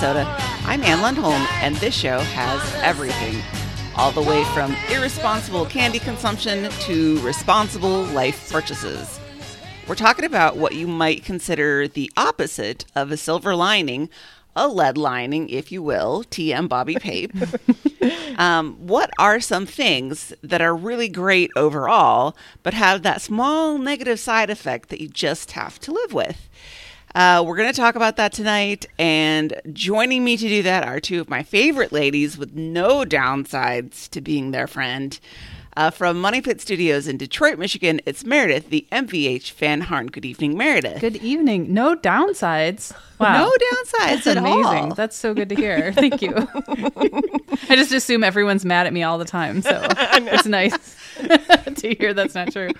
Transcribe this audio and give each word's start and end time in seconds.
Minnesota. 0.00 0.32
I'm 0.64 0.84
Ann 0.84 0.98
Lundholm, 0.98 1.44
and 1.60 1.74
this 1.76 1.92
show 1.92 2.20
has 2.20 2.74
everything. 2.84 3.42
All 3.96 4.12
the 4.12 4.22
way 4.22 4.44
from 4.54 4.76
irresponsible 4.92 5.66
candy 5.66 5.98
consumption 5.98 6.70
to 6.82 7.18
responsible 7.18 8.04
life 8.04 8.48
purchases. 8.48 9.18
We're 9.88 9.96
talking 9.96 10.24
about 10.24 10.56
what 10.56 10.76
you 10.76 10.86
might 10.86 11.24
consider 11.24 11.88
the 11.88 12.12
opposite 12.16 12.84
of 12.94 13.10
a 13.10 13.16
silver 13.16 13.56
lining, 13.56 14.08
a 14.54 14.68
lead 14.68 14.96
lining, 14.96 15.48
if 15.48 15.72
you 15.72 15.82
will, 15.82 16.22
TM 16.30 16.68
Bobby 16.68 16.94
Pape. 16.94 17.32
um, 18.38 18.74
what 18.74 19.10
are 19.18 19.40
some 19.40 19.66
things 19.66 20.32
that 20.44 20.60
are 20.60 20.76
really 20.76 21.08
great 21.08 21.50
overall, 21.56 22.36
but 22.62 22.72
have 22.72 23.02
that 23.02 23.20
small 23.20 23.78
negative 23.78 24.20
side 24.20 24.48
effect 24.48 24.90
that 24.90 25.00
you 25.00 25.08
just 25.08 25.52
have 25.52 25.80
to 25.80 25.90
live 25.90 26.14
with? 26.14 26.48
Uh, 27.14 27.42
we're 27.46 27.56
going 27.56 27.72
to 27.72 27.78
talk 27.80 27.94
about 27.96 28.16
that 28.16 28.32
tonight. 28.32 28.86
And 28.98 29.60
joining 29.72 30.24
me 30.24 30.36
to 30.36 30.48
do 30.48 30.62
that 30.62 30.84
are 30.84 31.00
two 31.00 31.20
of 31.20 31.28
my 31.28 31.42
favorite 31.42 31.92
ladies 31.92 32.36
with 32.38 32.54
no 32.54 33.04
downsides 33.04 34.08
to 34.10 34.20
being 34.20 34.50
their 34.50 34.66
friend. 34.66 35.18
Uh, 35.76 35.90
from 35.90 36.20
Money 36.20 36.40
Pit 36.40 36.60
Studios 36.60 37.06
in 37.06 37.16
Detroit, 37.18 37.56
Michigan, 37.56 38.00
it's 38.04 38.24
Meredith, 38.24 38.68
the 38.68 38.84
MVH 38.90 39.52
Van 39.52 39.82
Harn. 39.82 40.08
Good 40.08 40.24
evening, 40.24 40.56
Meredith. 40.58 41.00
Good 41.00 41.16
evening. 41.18 41.72
No 41.72 41.94
downsides. 41.94 42.92
Wow. 43.20 43.44
No 43.44 43.50
downsides 43.50 44.24
That's 44.24 44.26
at 44.26 44.36
amazing. 44.38 44.64
all. 44.64 44.94
That's 44.94 45.14
so 45.16 45.34
good 45.34 45.48
to 45.50 45.54
hear. 45.54 45.92
Thank 45.94 46.20
you. 46.20 46.34
I 46.36 47.76
just 47.76 47.92
assume 47.92 48.24
everyone's 48.24 48.64
mad 48.64 48.88
at 48.88 48.92
me 48.92 49.04
all 49.04 49.18
the 49.18 49.24
time, 49.24 49.62
so 49.62 49.70
it's 49.90 50.46
nice 50.46 50.96
to 51.76 51.94
hear 51.94 52.12
that's 52.12 52.34
not 52.34 52.50
true. 52.50 52.70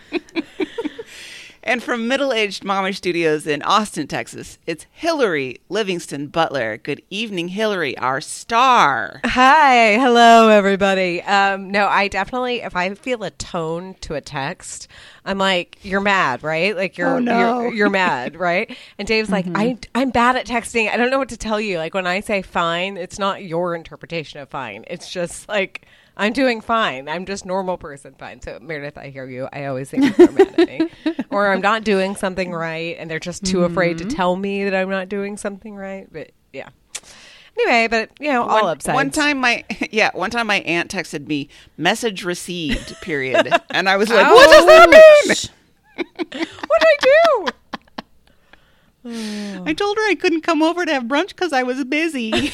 And 1.69 1.83
from 1.83 2.08
Middle 2.08 2.33
Aged 2.33 2.64
Mommy 2.64 2.94
Studios 2.94 3.47
in 3.47 3.61
Austin, 3.61 4.06
Texas, 4.06 4.56
it's 4.66 4.86
Hillary 4.91 5.61
Livingston 5.69 6.28
Butler. 6.28 6.78
Good 6.78 7.02
evening, 7.11 7.48
Hillary, 7.48 7.94
our 7.98 8.22
star. 8.22 9.20
Hi, 9.22 9.98
hello 9.98 10.48
everybody. 10.48 11.20
Um, 11.20 11.70
no, 11.70 11.86
I 11.86 12.08
definitely 12.08 12.62
if 12.62 12.74
I 12.74 12.94
feel 12.94 13.22
a 13.22 13.30
tone 13.33 13.96
to 14.00 14.14
a 14.14 14.22
text, 14.22 14.89
I'm 15.27 15.36
like, 15.36 15.77
"You're 15.83 16.00
mad, 16.00 16.42
right? 16.42 16.74
Like 16.74 16.96
you're 16.96 17.16
Oh, 17.16 17.19
no. 17.19 17.61
you're, 17.61 17.74
you're 17.74 17.91
mad, 17.91 18.36
right?" 18.41 18.74
And 18.98 19.06
Dave's 19.06 19.28
like, 19.28 19.44
"I 19.55 19.77
I'm 19.94 20.08
bad 20.08 20.36
at 20.36 20.46
texting. 20.46 20.89
I 20.89 20.96
don't 20.96 21.11
know 21.11 21.19
what 21.19 21.28
to 21.28 21.36
tell 21.36 21.61
you. 21.61 21.77
Like 21.77 21.92
when 21.92 22.06
I 22.06 22.20
say 22.20 22.41
fine, 22.41 22.96
it's 22.96 23.19
not 23.19 23.44
your 23.44 23.74
interpretation 23.74 24.41
of 24.41 24.48
fine. 24.48 24.86
It's 24.86 25.12
just 25.12 25.46
like." 25.50 25.84
I'm 26.19 26.33
doing 26.33 26.61
fine. 26.61 27.08
I'm 27.08 27.24
just 27.27 27.47
normal 27.47 27.78
person 27.78 28.14
fine. 28.19 28.42
So 28.42 28.58
Meredith, 28.61 28.98
I 28.98 29.11
hear 29.11 29.27
you. 29.27 29.48
I 29.52 29.66
always 29.66 29.88
think 29.88 30.05
people 30.05 30.28
are 30.28 30.33
mad 30.33 30.58
at 30.58 30.69
me, 30.69 30.91
or 31.30 31.52
I'm 31.52 31.61
not 31.61 31.84
doing 31.84 32.16
something 32.16 32.52
right, 32.52 32.97
and 32.98 33.08
they're 33.08 33.20
just 33.20 33.44
too 33.44 33.62
afraid 33.64 33.98
to 33.98 34.05
mm-hmm. 34.05 34.16
tell 34.16 34.34
me 34.34 34.64
that 34.64 34.74
I'm 34.74 34.91
not 34.91 35.08
doing 35.08 35.36
something 35.36 35.77
right. 35.77 36.08
But 36.12 36.33
yeah. 36.52 36.70
Anyway, 37.56 37.89
but 37.89 38.11
you 38.19 38.33
know, 38.33 38.42
all 38.42 38.62
one, 38.62 38.72
upsides. 38.72 38.94
One 38.94 39.11
time, 39.11 39.39
my 39.39 39.64
yeah, 39.91 40.11
one 40.12 40.30
time 40.30 40.48
my 40.48 40.61
aunt 40.61 40.91
texted 40.91 41.27
me 41.28 41.48
"message 41.77 42.24
received" 42.24 43.00
period, 43.00 43.52
and 43.70 43.89
I 43.89 43.96
was 43.96 44.08
like, 44.08 44.27
"What 44.27 44.50
does 44.50 44.67
that 44.67 44.90
mean?" 44.90 45.36
What 46.30 46.80
did 46.80 46.89
I 46.89 46.96
do? 47.00 47.46
I 49.67 49.74
told 49.74 49.96
her 49.96 50.08
I 50.08 50.14
couldn't 50.14 50.42
come 50.42 50.62
over 50.62 50.85
to 50.85 50.92
have 50.92 51.05
brunch 51.05 51.29
because 51.29 51.52
I 51.52 51.64
was 51.64 51.83
busy. 51.85 52.30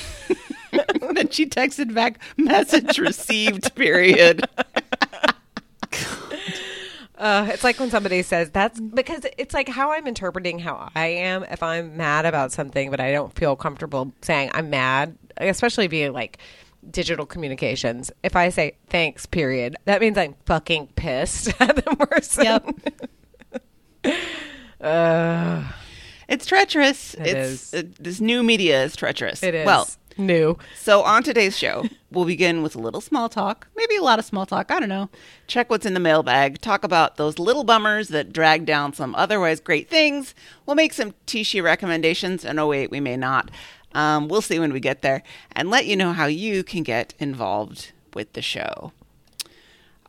then 1.14 1.28
she 1.28 1.46
texted 1.46 1.94
back, 1.94 2.18
"message 2.36 2.98
received" 2.98 3.74
period. 3.74 4.44
Uh, 7.16 7.48
it's 7.52 7.62
like 7.62 7.78
when 7.78 7.90
somebody 7.90 8.22
says 8.22 8.50
that's 8.50 8.78
because 8.80 9.24
it's 9.38 9.54
like 9.54 9.68
how 9.68 9.92
I'm 9.92 10.06
interpreting 10.08 10.58
how 10.58 10.90
I 10.96 11.06
am. 11.06 11.44
If 11.44 11.62
I'm 11.62 11.96
mad 11.96 12.26
about 12.26 12.50
something, 12.50 12.90
but 12.90 13.00
I 13.00 13.12
don't 13.12 13.32
feel 13.34 13.54
comfortable 13.54 14.12
saying 14.20 14.50
I'm 14.52 14.68
mad, 14.68 15.16
especially 15.36 15.86
via 15.86 16.10
like 16.12 16.38
digital 16.90 17.24
communications. 17.24 18.10
If 18.24 18.34
I 18.34 18.48
say 18.48 18.76
thanks, 18.88 19.26
period, 19.26 19.76
that 19.84 20.00
means 20.00 20.18
I'm 20.18 20.34
fucking 20.44 20.88
pissed 20.96 21.48
at 21.60 21.76
the 21.76 21.96
person. 21.96 22.44
Yep. 24.04 24.14
uh, 24.80 25.62
It's 26.28 26.46
treacherous. 26.46 27.14
It 27.14 27.26
it's 27.28 27.72
uh, 27.74 27.82
this 28.00 28.20
new 28.20 28.42
media 28.42 28.82
is 28.84 28.96
treacherous. 28.96 29.42
it 29.42 29.54
is 29.54 29.64
well. 29.64 29.88
New. 30.16 30.56
So 30.76 31.02
on 31.02 31.22
today's 31.22 31.56
show, 31.56 31.86
we'll 32.10 32.24
begin 32.24 32.62
with 32.62 32.74
a 32.74 32.80
little 32.80 33.00
small 33.00 33.28
talk, 33.28 33.68
maybe 33.76 33.96
a 33.96 34.02
lot 34.02 34.18
of 34.18 34.24
small 34.24 34.46
talk. 34.46 34.70
I 34.70 34.80
don't 34.80 34.88
know. 34.88 35.10
Check 35.46 35.70
what's 35.70 35.86
in 35.86 35.94
the 35.94 36.00
mailbag. 36.00 36.60
Talk 36.60 36.84
about 36.84 37.16
those 37.16 37.38
little 37.38 37.64
bummers 37.64 38.08
that 38.08 38.32
drag 38.32 38.66
down 38.66 38.92
some 38.92 39.14
otherwise 39.14 39.60
great 39.60 39.88
things. 39.88 40.34
We'll 40.66 40.76
make 40.76 40.92
some 40.92 41.14
Tishy 41.26 41.60
recommendations, 41.60 42.44
and 42.44 42.58
oh 42.60 42.68
wait, 42.68 42.90
we 42.90 43.00
may 43.00 43.16
not. 43.16 43.50
Um, 43.92 44.28
we'll 44.28 44.42
see 44.42 44.58
when 44.58 44.72
we 44.72 44.80
get 44.80 45.02
there, 45.02 45.22
and 45.52 45.70
let 45.70 45.86
you 45.86 45.96
know 45.96 46.12
how 46.12 46.26
you 46.26 46.64
can 46.64 46.82
get 46.82 47.14
involved 47.18 47.92
with 48.12 48.32
the 48.32 48.42
show. 48.42 48.92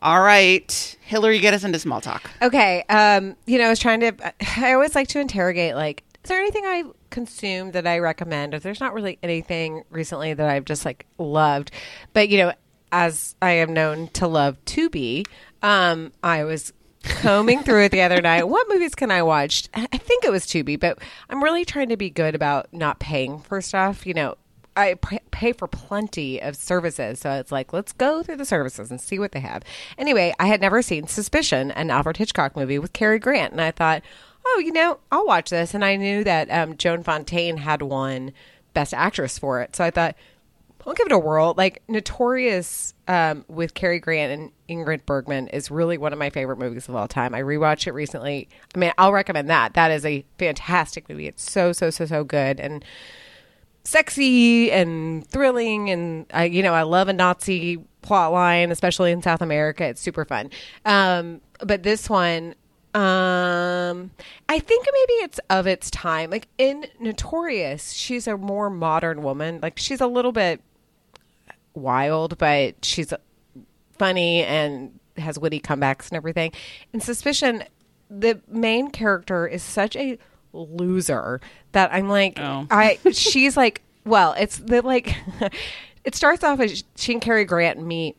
All 0.02 0.22
right, 0.22 0.98
Hillary, 1.02 1.40
get 1.40 1.54
us 1.54 1.64
into 1.64 1.80
small 1.80 2.02
talk. 2.02 2.30
Okay. 2.42 2.84
Um, 2.90 3.36
you 3.46 3.58
know, 3.58 3.66
I 3.66 3.70
was 3.70 3.80
trying 3.80 4.02
to, 4.02 4.34
I 4.60 4.74
always 4.74 4.94
like 4.94 5.08
to 5.10 5.20
interrogate, 5.20 5.74
like, 5.74 6.04
is 6.24 6.30
there 6.30 6.40
anything 6.40 6.64
I 6.66 6.84
consumed 7.16 7.72
that 7.72 7.88
I 7.88 8.00
recommend? 8.00 8.52
There's 8.52 8.82
not 8.82 8.94
really 8.94 9.18
anything 9.24 9.86
recently 9.90 10.34
that 10.34 10.50
I've 10.50 10.66
just 10.66 10.84
like 10.84 11.06
loved, 11.18 11.72
but 12.12 12.28
you 12.28 12.38
know, 12.38 12.54
as 12.92 13.36
I 13.42 13.52
am 13.52 13.74
known 13.74 14.10
to 14.10 14.28
love 14.28 14.64
to 14.66 14.90
be, 14.90 15.26
um, 15.64 16.12
I 16.22 16.44
was 16.44 16.74
combing 17.04 17.64
through 17.64 17.86
it 17.86 17.94
the 17.94 18.02
other 18.02 18.22
night. 18.22 18.44
What 18.50 18.68
movies 18.68 18.96
can 18.96 19.12
I 19.12 19.24
watch? 19.24 19.70
I 19.74 19.98
think 19.98 20.26
it 20.26 20.32
was 20.32 20.46
Tubi, 20.46 20.78
but 20.78 21.00
I'm 21.30 21.42
really 21.42 21.64
trying 21.64 21.88
to 21.88 21.98
be 21.98 22.10
good 22.10 22.36
about 22.36 22.68
not 22.74 23.00
paying 23.00 23.40
for 23.40 23.62
stuff. 23.62 24.06
You 24.06 24.14
know, 24.14 24.36
I 24.76 24.96
pay 25.32 25.54
for 25.54 25.70
plenty 25.70 26.42
of 26.42 26.58
services, 26.58 27.20
so 27.20 27.32
it's 27.32 27.52
like 27.52 27.72
let's 27.72 27.94
go 27.94 28.24
through 28.24 28.36
the 28.36 28.46
services 28.46 28.92
and 28.92 29.00
see 29.00 29.20
what 29.20 29.32
they 29.32 29.40
have. 29.40 29.64
Anyway, 29.98 30.34
I 30.38 30.48
had 30.48 30.60
never 30.60 30.82
seen 30.82 31.08
Suspicion, 31.08 31.72
an 31.72 31.90
Alfred 31.92 32.18
Hitchcock 32.18 32.58
movie 32.58 32.78
with 32.78 32.92
Cary 32.92 33.20
Grant, 33.20 33.54
and 33.54 33.62
I 33.62 33.72
thought, 33.72 34.04
oh, 34.46 34.62
you 34.64 34.72
know, 34.72 35.00
I'll 35.12 35.26
watch 35.26 35.50
this. 35.50 35.74
And 35.74 35.84
I 35.84 35.96
knew 35.96 36.24
that 36.24 36.50
um, 36.50 36.78
Joan 36.78 37.04
Fontaine 37.04 37.58
had 37.58 37.82
won 37.82 38.32
Best 38.74 38.94
Actress 38.94 39.40
for 39.40 39.62
it, 39.62 39.76
so 39.76 39.84
I 39.84 39.92
thought. 39.92 40.16
I'll 40.88 40.94
give 40.94 41.08
it 41.08 41.12
a 41.12 41.18
whirl. 41.18 41.56
Like 41.58 41.82
Notorious 41.88 42.94
um, 43.08 43.44
with 43.48 43.74
Cary 43.74 44.00
Grant 44.00 44.32
and 44.32 44.52
Ingrid 44.70 45.04
Bergman 45.08 45.48
is 45.48 45.72
really 45.72 45.98
one 45.98 46.14
of 46.14 46.20
my 46.20 46.30
favorite 46.30 46.60
movies 46.60 46.88
of 46.88 46.96
all 46.96 47.08
time. 47.08 47.34
I 47.34 47.42
rewatched 47.42 47.88
it 47.88 47.94
recently. 47.94 48.48
I 48.76 48.78
mean, 48.78 48.94
I'll 49.00 49.12
recommend 49.12 49.50
that. 49.50 49.74
That 49.74 49.90
is 49.90 50.06
a 50.06 50.24
fantastic 50.38 51.10
movie. 51.10 51.26
It's 51.26 51.50
so 51.50 51.74
so 51.74 51.90
so 51.90 52.06
so 52.06 52.24
good 52.24 52.60
and 52.60 52.86
sexy 53.86 54.72
and 54.72 55.26
thrilling 55.28 55.90
and 55.92 56.26
I 56.34 56.46
you 56.46 56.64
know 56.64 56.74
I 56.74 56.82
love 56.82 57.08
a 57.08 57.14
Nazi 57.14 57.78
plot 58.02 58.32
line 58.32 58.72
especially 58.72 59.12
in 59.12 59.22
South 59.22 59.42
America 59.42 59.86
it's 59.86 60.02
super 60.02 60.26
fun 60.26 60.50
um 60.86 61.40
but 61.60 61.84
this 61.84 62.10
one 62.10 62.56
um 62.96 64.12
I 64.48 64.60
think 64.60 64.86
maybe 64.92 65.14
it's 65.24 65.40
of 65.50 65.68
its 65.68 65.92
time. 65.92 66.30
Like 66.30 66.48
in 66.58 66.86
Notorious 67.00 67.92
she's 67.92 68.26
a 68.28 68.38
more 68.38 68.70
modern 68.70 69.22
woman. 69.22 69.60
Like 69.62 69.78
she's 69.78 70.00
a 70.02 70.08
little 70.08 70.32
bit 70.32 70.62
wild 71.74 72.38
but 72.38 72.86
she's 72.86 73.14
funny 73.98 74.44
and 74.44 74.98
has 75.18 75.38
witty 75.38 75.60
comebacks 75.60 76.10
and 76.10 76.18
everything. 76.18 76.52
In 76.94 77.02
Suspicion 77.02 77.64
the 78.10 78.40
main 78.48 78.92
character 78.92 79.46
is 79.46 79.62
such 79.62 79.96
a 79.98 80.18
loser 80.54 81.42
that 81.74 81.94
I'm 81.94 82.08
like 82.08 82.40
Oh. 82.40 82.66
I 82.72 82.98
she's 83.12 83.58
like 83.58 83.82
well 84.06 84.34
it's 84.38 84.58
the 84.58 84.82
like 84.82 85.16
it 86.06 86.16
starts 86.16 86.46
off 86.46 86.62
as 86.62 86.84
she 86.96 87.12
and 87.12 87.22
Cary 87.22 87.44
Grant 87.44 87.86
meet 87.86 88.16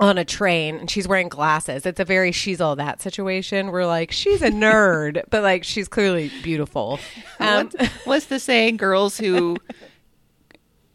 on 0.00 0.18
a 0.18 0.24
train 0.24 0.76
and 0.76 0.90
she's 0.90 1.06
wearing 1.06 1.28
glasses. 1.28 1.84
It's 1.86 2.00
a 2.00 2.04
very 2.04 2.32
she's 2.32 2.60
all 2.60 2.74
that 2.76 3.00
situation. 3.02 3.70
We're 3.70 3.86
like 3.86 4.10
she's 4.10 4.42
a 4.42 4.50
nerd, 4.50 5.22
but 5.30 5.42
like 5.42 5.62
she's 5.62 5.86
clearly 5.88 6.30
beautiful. 6.42 6.98
Um, 7.38 7.68
What- 7.70 7.86
what's 8.04 8.26
the 8.26 8.38
saying? 8.38 8.76
Girls 8.78 9.16
who 9.16 9.56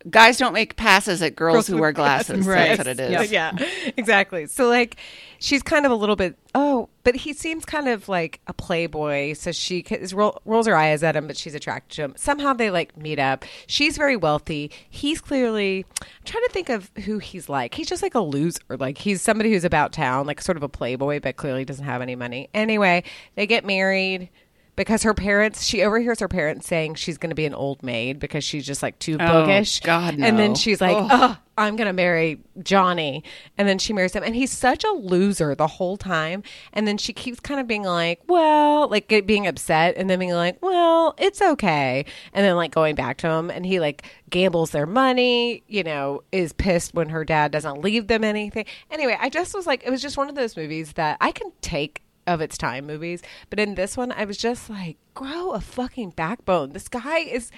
guys 0.10 0.38
don't 0.38 0.54
make 0.54 0.75
passes 0.75 1.22
at 1.22 1.36
girls, 1.36 1.68
who 1.68 1.78
wear 1.78 1.92
glasses. 1.92 2.46
That's 2.46 2.78
what 2.78 2.88
it 2.88 3.00
is. 3.00 3.31
Yeah, 3.31 3.52
exactly. 3.98 4.46
So 4.48 4.68
like, 4.68 4.98
she's 5.40 5.63
kind 5.63 5.86
of 5.86 5.92
a 5.92 5.96
little 5.96 6.16
bit. 6.16 6.38
Oh, 6.54 6.90
but 7.04 7.16
he 7.16 7.34
seems 7.34 7.66
kind 7.66 7.88
of 7.88 8.07
like 8.07 8.40
a 8.48 8.54
playboy. 8.54 9.34
So 9.34 9.52
she 9.52 9.80
is 9.80 10.13
roll, 10.13 10.42
rolls 10.46 10.68
her 10.68 10.75
eyes 10.75 11.04
at 11.04 11.16
him, 11.16 11.28
but 11.28 11.38
she's 11.38 11.56
attracted 11.56 11.96
to 11.96 12.04
him. 12.04 12.13
Somehow 12.18 12.54
they 12.54 12.69
like 12.69 12.96
meet 12.98 13.19
up. 13.19 13.46
She's 13.68 13.98
very 13.98 14.16
wealthy. 14.16 14.72
He's 14.90 15.22
clearly. 15.22 15.86
I'm 16.02 16.08
trying 16.25 16.44
to 16.44 16.51
think 16.51 16.69
of 16.69 16.92
who 17.06 17.19
he's 17.19 17.50
like. 17.50 17.74
He's 17.74 17.88
just 17.88 18.04
like 18.04 18.16
a 18.16 18.22
loser. 18.22 18.60
Like 18.69 18.98
he's 18.98 19.22
somebody 19.22 19.51
who's 19.51 19.66
about 19.66 19.92
town, 19.92 20.25
like 20.28 20.42
sort 20.42 20.58
of 20.58 20.63
a 20.63 20.69
playboy, 20.69 21.19
but 21.19 21.36
clearly 21.36 21.66
doesn't 21.66 21.86
have 21.86 22.01
any 22.01 22.16
money. 22.16 22.50
Anyway, 22.54 23.04
they 23.36 23.48
get 23.48 23.66
married. 23.66 24.30
Because 24.75 25.04
her 25.04 25.13
parents, 25.13 25.63
she 25.63 25.83
overhears 25.83 26.19
her 26.19 26.27
parents 26.27 26.68
saying 26.68 26.95
she's 26.95 27.18
going 27.18 27.30
to 27.30 27.36
be 27.36 27.45
an 27.45 27.54
old 27.54 27.81
maid 27.83 28.19
because 28.19 28.44
she's 28.44 28.66
just 28.66 28.83
like 28.83 29.00
too 29.00 29.18
Oh, 29.19 29.44
bookish. 29.44 29.80
God, 29.81 30.16
And 30.19 30.38
then 30.38 30.56
she's 30.56 30.81
like, 30.81 30.98
oh, 31.00 31.38
I'm 31.57 31.77
going 31.77 31.88
to 31.88 31.94
marry 31.94 32.39
Johnny. 32.62 33.24
And 33.57 33.68
then 33.68 33.80
she 33.80 33.94
marries 33.94 34.13
him. 34.13 34.24
And 34.24 34.36
he's 34.36 34.51
such 34.51 34.83
a 34.83 34.89
loser 34.92 35.56
the 35.56 35.68
whole 35.68 35.95
time. 35.95 36.44
And 36.74 36.86
then 36.86 36.98
she 36.98 37.13
keeps 37.13 37.39
kind 37.39 37.62
of 37.62 37.68
being 37.68 37.83
like, 37.83 38.22
well, 38.27 38.89
like 38.89 39.07
being 39.25 39.48
upset 39.48 39.95
and 39.95 40.10
then 40.10 40.19
being 40.19 40.33
like, 40.33 40.62
well, 40.62 41.16
it's 41.18 41.42
okay. 41.42 42.06
And 42.33 42.45
then 42.45 42.56
like 42.57 42.72
going 42.72 42.95
back 42.95 43.18
to 43.19 43.30
him. 43.30 43.50
And 43.50 43.66
he 43.66 43.80
like 43.80 44.04
gambles 44.30 44.72
their 44.72 44.86
money, 44.86 45.63
you 45.68 45.83
know, 45.83 46.24
is 46.33 46.51
pissed 46.51 46.94
when 46.94 47.10
her 47.10 47.24
dad 47.24 47.51
doesn't 47.51 47.81
leave 47.81 48.07
them 48.07 48.25
anything. 48.25 48.66
Anyway, 48.92 49.18
I 49.19 49.30
just 49.30 49.54
was 49.56 49.66
like, 49.66 49.83
it 49.86 49.89
was 49.89 50.01
just 50.01 50.18
one 50.18 50.27
of 50.27 50.36
those 50.36 50.57
movies 50.57 50.94
that 50.94 51.18
I 51.22 51.31
can 51.31 51.51
take 51.62 52.01
of 52.27 52.42
its 52.42 52.57
time 52.57 52.86
movies. 52.86 53.22
But 53.50 53.60
in 53.60 53.75
this 53.75 53.98
one, 53.98 54.12
I 54.12 54.25
was 54.25 54.38
just 54.38 54.69
like, 54.69 54.98
grow 55.13 55.51
a 55.51 55.62
fucking 55.62 56.12
backbone. 56.12 56.72
This 56.72 56.88
guy 56.88 57.19
is. 57.19 57.51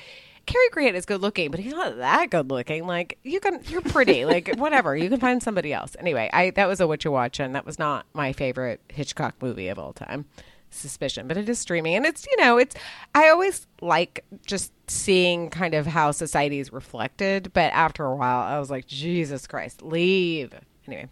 Cary 0.46 0.69
Grant 0.72 0.96
is 0.96 1.06
good 1.06 1.19
looking, 1.19 1.52
but 1.52 1.60
he's 1.60 1.74
not 1.74 1.98
that 1.98 2.30
good 2.30 2.50
looking. 2.50 2.88
Like 2.88 3.18
you 3.24 3.42
can, 3.42 3.62
you're 3.68 3.81
pretty. 3.81 4.24
like 4.34 4.56
whatever, 4.56 4.96
you 4.96 5.10
can 5.10 5.19
find 5.19 5.44
somebody 5.44 5.74
else. 5.74 5.98
Anyway, 6.00 6.30
I 6.31 6.52
that 6.52 6.68
was 6.68 6.80
a 6.80 6.88
what 6.88 7.04
you 7.04 7.12
watch, 7.12 7.42
and 7.42 7.54
that 7.54 7.66
was 7.66 7.78
not 7.78 8.06
my 8.14 8.31
favorite 8.31 8.80
Hitchcock 8.88 9.36
movie 9.42 9.68
of 9.68 9.78
all 9.78 9.92
time. 9.92 10.25
Suspicion, 10.69 11.28
but 11.28 11.38
it 11.38 11.50
is 11.50 11.60
streaming, 11.60 11.96
and 11.96 12.06
it's 12.06 12.25
you 12.25 12.38
know 12.38 12.58
it's. 12.58 12.75
I 13.14 13.30
always 13.30 13.68
like 13.81 14.24
just 14.46 14.72
seeing 14.90 15.50
kind 15.50 15.74
of 15.74 15.86
how 15.86 16.12
society 16.12 16.60
is 16.60 16.72
reflected, 16.72 17.52
but 17.54 17.74
after 17.74 18.06
a 18.06 18.16
while, 18.16 18.40
I 18.40 18.58
was 18.60 18.69
like, 18.69 18.88
Jesus 18.88 19.48
Christ, 19.48 19.81
leave. 19.81 20.54
Anyway, 20.86 21.08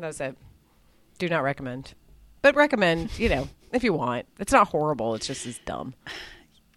that 0.00 0.06
was 0.08 0.20
it. 0.20 0.36
Do 1.18 1.28
not 1.28 1.42
recommend, 1.44 1.94
but 2.44 2.54
recommend. 2.56 3.18
You 3.18 3.30
know, 3.30 3.48
if 3.72 3.82
you 3.82 3.94
want. 3.94 4.26
It's 4.38 4.52
not 4.52 4.68
horrible. 4.68 5.14
It's 5.14 5.26
just 5.26 5.46
as 5.46 5.58
dumb. 5.64 5.94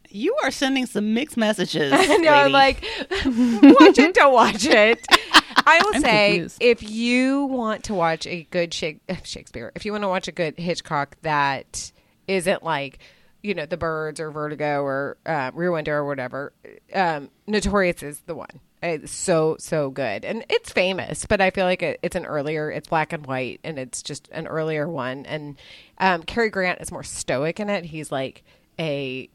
You 0.09 0.33
are 0.41 0.49
sending 0.49 0.85
some 0.85 1.13
mixed 1.13 1.35
messages. 1.35 1.91
Lady. 1.91 2.23
like, 2.25 2.81
watch 3.11 3.99
it, 3.99 4.13
don't 4.15 4.33
watch 4.33 4.65
it. 4.65 5.05
I 5.11 5.81
will 5.83 5.91
I'm 5.95 6.01
say, 6.01 6.29
confused. 6.29 6.57
if 6.61 6.89
you 6.89 7.43
want 7.43 7.83
to 7.83 7.93
watch 7.93 8.25
a 8.25 8.43
good 8.49 8.73
Shakespeare, 9.23 9.73
if 9.75 9.85
you 9.85 9.91
want 9.91 10.05
to 10.05 10.07
watch 10.07 10.29
a 10.29 10.31
good 10.31 10.57
Hitchcock 10.57 11.17
that 11.23 11.91
isn't 12.29 12.63
like, 12.63 12.99
you 13.43 13.53
know, 13.53 13.65
The 13.65 13.75
Birds 13.75 14.21
or 14.21 14.31
Vertigo 14.31 14.83
or 14.83 15.17
uh, 15.25 15.51
Rear 15.53 15.73
Window 15.73 15.91
or 15.91 16.05
whatever, 16.05 16.53
um, 16.93 17.29
Notorious 17.45 18.01
is 18.01 18.19
the 18.21 18.35
one. 18.35 18.61
It's 18.81 19.11
so 19.11 19.55
so 19.59 19.89
good, 19.89 20.23
and 20.23 20.45
it's 20.49 20.71
famous. 20.71 21.25
But 21.25 21.41
I 21.41 21.49
feel 21.49 21.65
like 21.65 21.81
it, 21.81 21.99
it's 22.03 22.15
an 22.15 22.25
earlier. 22.25 22.69
It's 22.69 22.87
black 22.87 23.11
and 23.11 23.25
white, 23.25 23.59
and 23.63 23.79
it's 23.79 24.03
just 24.03 24.29
an 24.31 24.45
earlier 24.47 24.87
one. 24.87 25.25
And 25.25 25.57
um, 25.97 26.21
Cary 26.23 26.49
Grant 26.51 26.79
is 26.81 26.91
more 26.91 27.03
stoic 27.03 27.59
in 27.59 27.69
it. 27.69 27.85
He's 27.85 28.11
like 28.11 28.43
a 28.79 29.29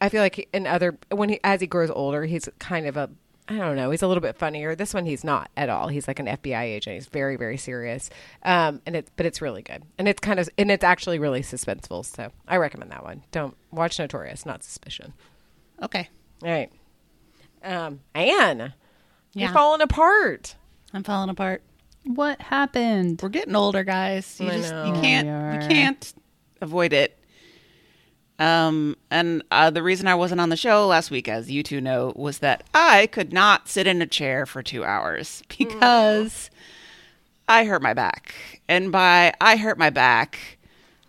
I 0.00 0.08
feel 0.08 0.20
like 0.20 0.48
in 0.52 0.66
other 0.66 0.98
when 1.10 1.30
he 1.30 1.40
as 1.42 1.60
he 1.60 1.66
grows 1.66 1.90
older, 1.90 2.24
he's 2.24 2.48
kind 2.58 2.86
of 2.86 2.96
a 2.96 3.10
I 3.50 3.56
don't 3.56 3.76
know. 3.76 3.90
He's 3.90 4.02
a 4.02 4.06
little 4.06 4.20
bit 4.20 4.36
funnier. 4.36 4.74
This 4.74 4.92
one, 4.92 5.06
he's 5.06 5.24
not 5.24 5.50
at 5.56 5.70
all. 5.70 5.88
He's 5.88 6.06
like 6.06 6.18
an 6.18 6.26
FBI 6.26 6.64
agent. 6.64 6.94
He's 6.94 7.06
very, 7.06 7.36
very 7.36 7.56
serious. 7.56 8.10
Um, 8.42 8.82
and 8.84 8.94
it's 8.94 9.10
but 9.16 9.24
it's 9.24 9.40
really 9.40 9.62
good, 9.62 9.82
and 9.96 10.06
it's 10.06 10.20
kind 10.20 10.38
of 10.38 10.48
and 10.58 10.70
it's 10.70 10.84
actually 10.84 11.18
really 11.18 11.40
suspenseful. 11.40 12.04
So 12.04 12.30
I 12.46 12.58
recommend 12.58 12.90
that 12.90 13.02
one. 13.02 13.22
Don't 13.32 13.56
watch 13.70 13.98
Notorious, 13.98 14.44
not 14.44 14.62
Suspicion. 14.62 15.14
okay. 15.82 16.08
All 16.42 16.50
right, 16.50 16.70
um, 17.64 18.00
Ann, 18.14 18.72
you're 19.34 19.48
Yeah. 19.48 19.52
falling 19.52 19.80
apart. 19.80 20.54
I'm 20.94 21.02
falling 21.04 21.30
apart. 21.30 21.62
What 22.04 22.40
happened? 22.40 23.20
We're 23.22 23.28
getting 23.28 23.54
older, 23.56 23.84
guys. 23.84 24.38
You 24.40 24.48
I 24.48 24.56
just 24.56 24.72
know. 24.72 24.86
you 24.86 25.00
can't 25.00 25.26
We 25.26 25.32
are. 25.32 25.52
you 25.54 25.68
can't 25.68 26.14
avoid 26.60 26.92
it. 26.92 27.14
Um, 28.38 28.96
and 29.10 29.42
uh, 29.50 29.70
the 29.70 29.82
reason 29.82 30.06
I 30.06 30.14
wasn't 30.14 30.40
on 30.40 30.48
the 30.48 30.56
show 30.56 30.86
last 30.86 31.10
week, 31.10 31.28
as 31.28 31.50
you 31.50 31.62
two 31.64 31.80
know, 31.80 32.12
was 32.14 32.38
that 32.38 32.62
I 32.72 33.08
could 33.08 33.32
not 33.32 33.68
sit 33.68 33.86
in 33.88 34.00
a 34.00 34.06
chair 34.06 34.46
for 34.46 34.62
two 34.62 34.84
hours 34.84 35.42
because 35.58 36.48
I 37.48 37.64
hurt 37.64 37.82
my 37.82 37.94
back. 37.94 38.34
And 38.68 38.92
by 38.92 39.34
I 39.40 39.56
hurt 39.56 39.76
my 39.76 39.90
back, 39.90 40.57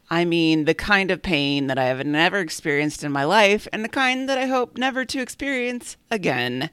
I 0.09 0.25
mean 0.25 0.65
the 0.65 0.73
kind 0.73 1.11
of 1.11 1.21
pain 1.21 1.67
that 1.67 1.77
I 1.77 1.85
have 1.85 2.05
never 2.05 2.39
experienced 2.39 3.03
in 3.03 3.11
my 3.11 3.23
life 3.23 3.67
and 3.71 3.83
the 3.83 3.89
kind 3.89 4.27
that 4.27 4.37
I 4.37 4.47
hope 4.47 4.77
never 4.77 5.05
to 5.05 5.21
experience 5.21 5.97
again. 6.09 6.69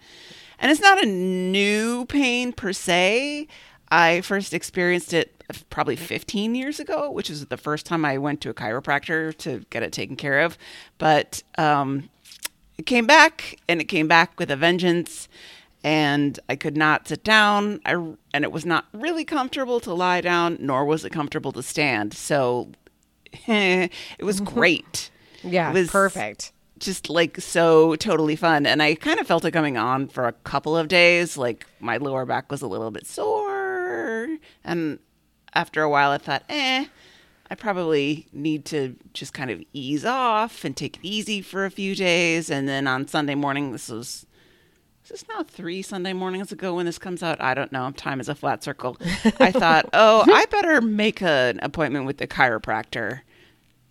And 0.59 0.73
it's 0.73 0.81
not 0.81 1.03
a 1.03 1.07
new 1.07 2.07
pain 2.07 2.53
per 2.53 2.73
se. 2.73 3.47
I 3.91 4.21
first 4.23 4.55
experienced 4.55 5.13
it 5.13 5.33
probably 5.71 5.97
15 5.97 6.55
years 6.55 6.81
ago, 6.81 7.11
which 7.11 7.31
is 7.31 7.47
the 7.47 7.57
first 7.57 7.87
time 7.87 8.05
I 8.05 8.19
went 8.19 8.41
to 8.41 8.51
a 8.51 8.55
chiropractor 8.55 9.37
to 9.39 9.65
get 9.71 9.83
it 9.83 9.93
taken 9.93 10.17
care 10.17 10.41
of. 10.41 10.57
But 10.99 11.43
um, 11.59 12.09
it 12.79 12.87
came 12.87 13.07
back 13.07 13.59
and 13.69 13.81
it 13.81 13.85
came 13.85 14.09
back 14.09 14.39
with 14.39 14.51
a 14.51 14.57
vengeance 14.57 15.29
and 15.85 16.41
I 16.49 16.57
could 16.57 16.77
not 16.77 17.07
sit 17.07 17.23
down. 17.23 17.81
I 17.85 17.93
and 17.93 18.45
it 18.45 18.51
was 18.51 18.67
not 18.67 18.87
really 18.93 19.25
comfortable 19.25 19.79
to 19.81 19.95
lie 19.95 20.21
down, 20.21 20.57
nor 20.59 20.85
was 20.85 21.05
it 21.05 21.11
comfortable 21.11 21.53
to 21.53 21.63
stand. 21.63 22.13
So 22.13 22.73
it 23.47 23.91
was 24.23 24.41
great. 24.41 25.11
Yeah, 25.43 25.71
It 25.71 25.75
was 25.75 25.91
perfect. 25.91 26.53
Just 26.79 27.09
like 27.09 27.41
so 27.41 27.97
totally 27.97 28.37
fun, 28.37 28.67
and 28.67 28.83
I 28.83 28.95
kind 28.97 29.19
of 29.19 29.27
felt 29.27 29.45
it 29.47 29.53
coming 29.53 29.77
on 29.79 30.09
for 30.09 30.27
a 30.27 30.33
couple 30.33 30.77
of 30.77 30.89
days. 30.89 31.39
Like 31.39 31.67
my 31.81 31.97
lower 31.97 32.27
back 32.27 32.51
was 32.51 32.61
a 32.61 32.67
little 32.67 32.91
bit 32.91 33.07
sore, 33.07 34.29
and 34.63 34.99
after 35.55 35.83
a 35.83 35.89
while, 35.89 36.11
I 36.11 36.19
thought, 36.19 36.45
eh. 36.49 36.87
I 37.49 37.55
probably 37.55 38.27
need 38.33 38.65
to 38.67 38.97
just 39.15 39.33
kind 39.33 39.53
of 39.53 39.63
ease 39.73 40.05
off 40.05 40.65
and 40.65 40.77
take 40.77 40.97
it 40.97 41.05
easy 41.05 41.41
for 41.43 41.65
a 41.65 41.71
few 41.71 41.95
days. 41.95 42.51
And 42.51 42.69
then 42.69 42.89
on 42.89 43.07
Sunday 43.07 43.37
morning, 43.37 43.71
this 43.71 43.89
was 43.89 44.27
is 45.05 45.11
this 45.11 45.25
now 45.29 45.45
three 45.45 45.83
Sunday 45.83 46.13
mornings 46.13 46.51
ago 46.51 46.75
when 46.75 46.87
this 46.87 46.99
comes 46.99 47.23
out? 47.23 47.41
I 47.41 47.55
don't 47.55 47.71
know. 47.71 47.93
Time 47.93 48.19
is 48.19 48.29
a 48.29 48.35
flat 48.35 48.65
circle. 48.65 48.97
I 49.39 49.53
thought, 49.53 49.89
oh, 49.93 50.25
I 50.27 50.47
better 50.47 50.81
make 50.81 51.23
an 51.23 51.61
appointment 51.63 52.07
with 52.07 52.19
the 52.19 52.27
chiropractor 52.27 53.21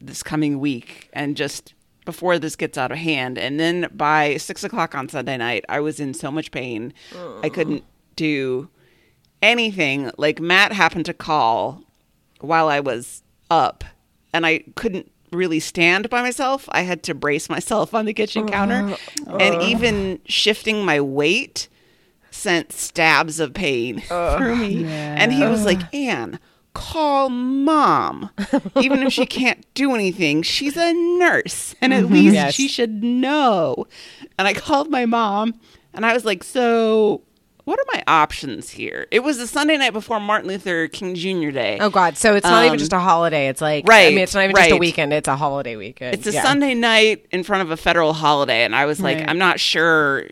this 0.07 0.23
coming 0.23 0.59
week 0.59 1.09
and 1.13 1.35
just 1.35 1.73
before 2.05 2.37
this 2.37 2.55
gets 2.55 2.77
out 2.77 2.91
of 2.91 2.97
hand. 2.97 3.37
And 3.37 3.59
then 3.59 3.87
by 3.93 4.37
six 4.37 4.63
o'clock 4.63 4.93
on 4.95 5.09
Sunday 5.09 5.37
night, 5.37 5.65
I 5.67 5.79
was 5.79 5.99
in 5.99 6.13
so 6.13 6.31
much 6.31 6.51
pain. 6.51 6.93
I 7.43 7.49
couldn't 7.49 7.83
do 8.15 8.69
anything. 9.41 10.11
Like 10.17 10.39
Matt 10.39 10.71
happened 10.71 11.05
to 11.05 11.13
call 11.13 11.81
while 12.41 12.67
I 12.67 12.79
was 12.79 13.23
up 13.49 13.83
and 14.33 14.45
I 14.45 14.63
couldn't 14.75 15.11
really 15.31 15.59
stand 15.59 16.09
by 16.09 16.21
myself. 16.21 16.69
I 16.71 16.81
had 16.81 17.03
to 17.03 17.15
brace 17.15 17.49
myself 17.49 17.93
on 17.93 18.05
the 18.05 18.13
kitchen 18.13 18.47
counter. 18.47 18.95
And 19.39 19.61
even 19.63 20.19
shifting 20.25 20.85
my 20.85 21.01
weight 21.01 21.67
sent 22.31 22.71
stabs 22.71 23.39
of 23.39 23.53
pain 23.53 24.01
through 24.01 24.55
me. 24.57 24.85
And 24.85 25.33
he 25.33 25.43
was 25.43 25.65
like, 25.65 25.93
Ann, 25.93 26.39
call 26.75 27.29
mom. 27.29 28.29
Even 28.79 29.01
if 29.01 29.11
she 29.13 29.25
can't 29.39 29.65
do 29.73 29.95
anything, 29.95 30.43
she's 30.43 30.77
a 30.77 30.93
nurse. 30.93 31.73
And 31.81 31.91
at 31.93 32.05
least 32.05 32.35
Yes. 32.35 32.53
she 32.53 32.67
should 32.67 33.03
know. 33.03 33.87
And 34.37 34.47
I 34.47 34.53
called 34.53 34.91
my 34.91 35.05
mom 35.07 35.55
and 35.93 36.05
I 36.05 36.13
was 36.13 36.23
like, 36.25 36.43
so 36.43 37.21
what 37.63 37.79
are 37.79 37.85
my 37.93 38.03
options 38.05 38.69
here? 38.69 39.07
It 39.09 39.21
was 39.21 39.39
the 39.39 39.47
Sunday 39.47 39.75
night 39.77 39.93
before 39.93 40.19
Martin 40.19 40.47
Luther 40.49 40.87
King 40.87 41.15
Jr. 41.15 41.49
Day. 41.49 41.79
Oh 41.81 41.89
God! 41.89 42.15
So 42.15 42.35
it's 42.35 42.45
not 42.45 42.61
even 42.63 42.73
Um, 42.73 42.77
just 42.77 42.93
a 42.93 42.99
holiday. 42.99 43.47
It's 43.47 43.59
like 43.61 43.87
right, 43.87 43.95
I 43.95 44.03
right, 44.05 44.09
mean, 44.13 44.23
it's 44.23 44.35
not 44.35 44.43
even 44.43 44.55
just 44.55 44.69
a 44.69 44.77
weekend. 44.77 45.11
It's 45.13 45.27
a 45.27 45.35
holiday 45.35 45.75
weekend. 45.75 46.13
It's 46.13 46.27
a 46.27 46.31
Yeah. 46.31 46.43
Sunday 46.43 46.75
night 46.75 47.25
in 47.31 47.41
front 47.41 47.63
of 47.63 47.71
a 47.71 47.77
federal 47.77 48.13
holiday, 48.13 48.63
and 48.65 48.75
I 48.75 48.85
was 48.85 48.99
like, 49.01 49.17
Right. 49.17 49.27
I'm 49.29 49.39
not 49.39 49.59
sure. 49.59 50.27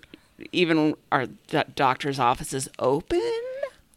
Even 0.51 0.93
are 1.12 1.25
the 1.47 1.65
doctor's 1.73 2.19
offices 2.19 2.67
open 2.77 3.21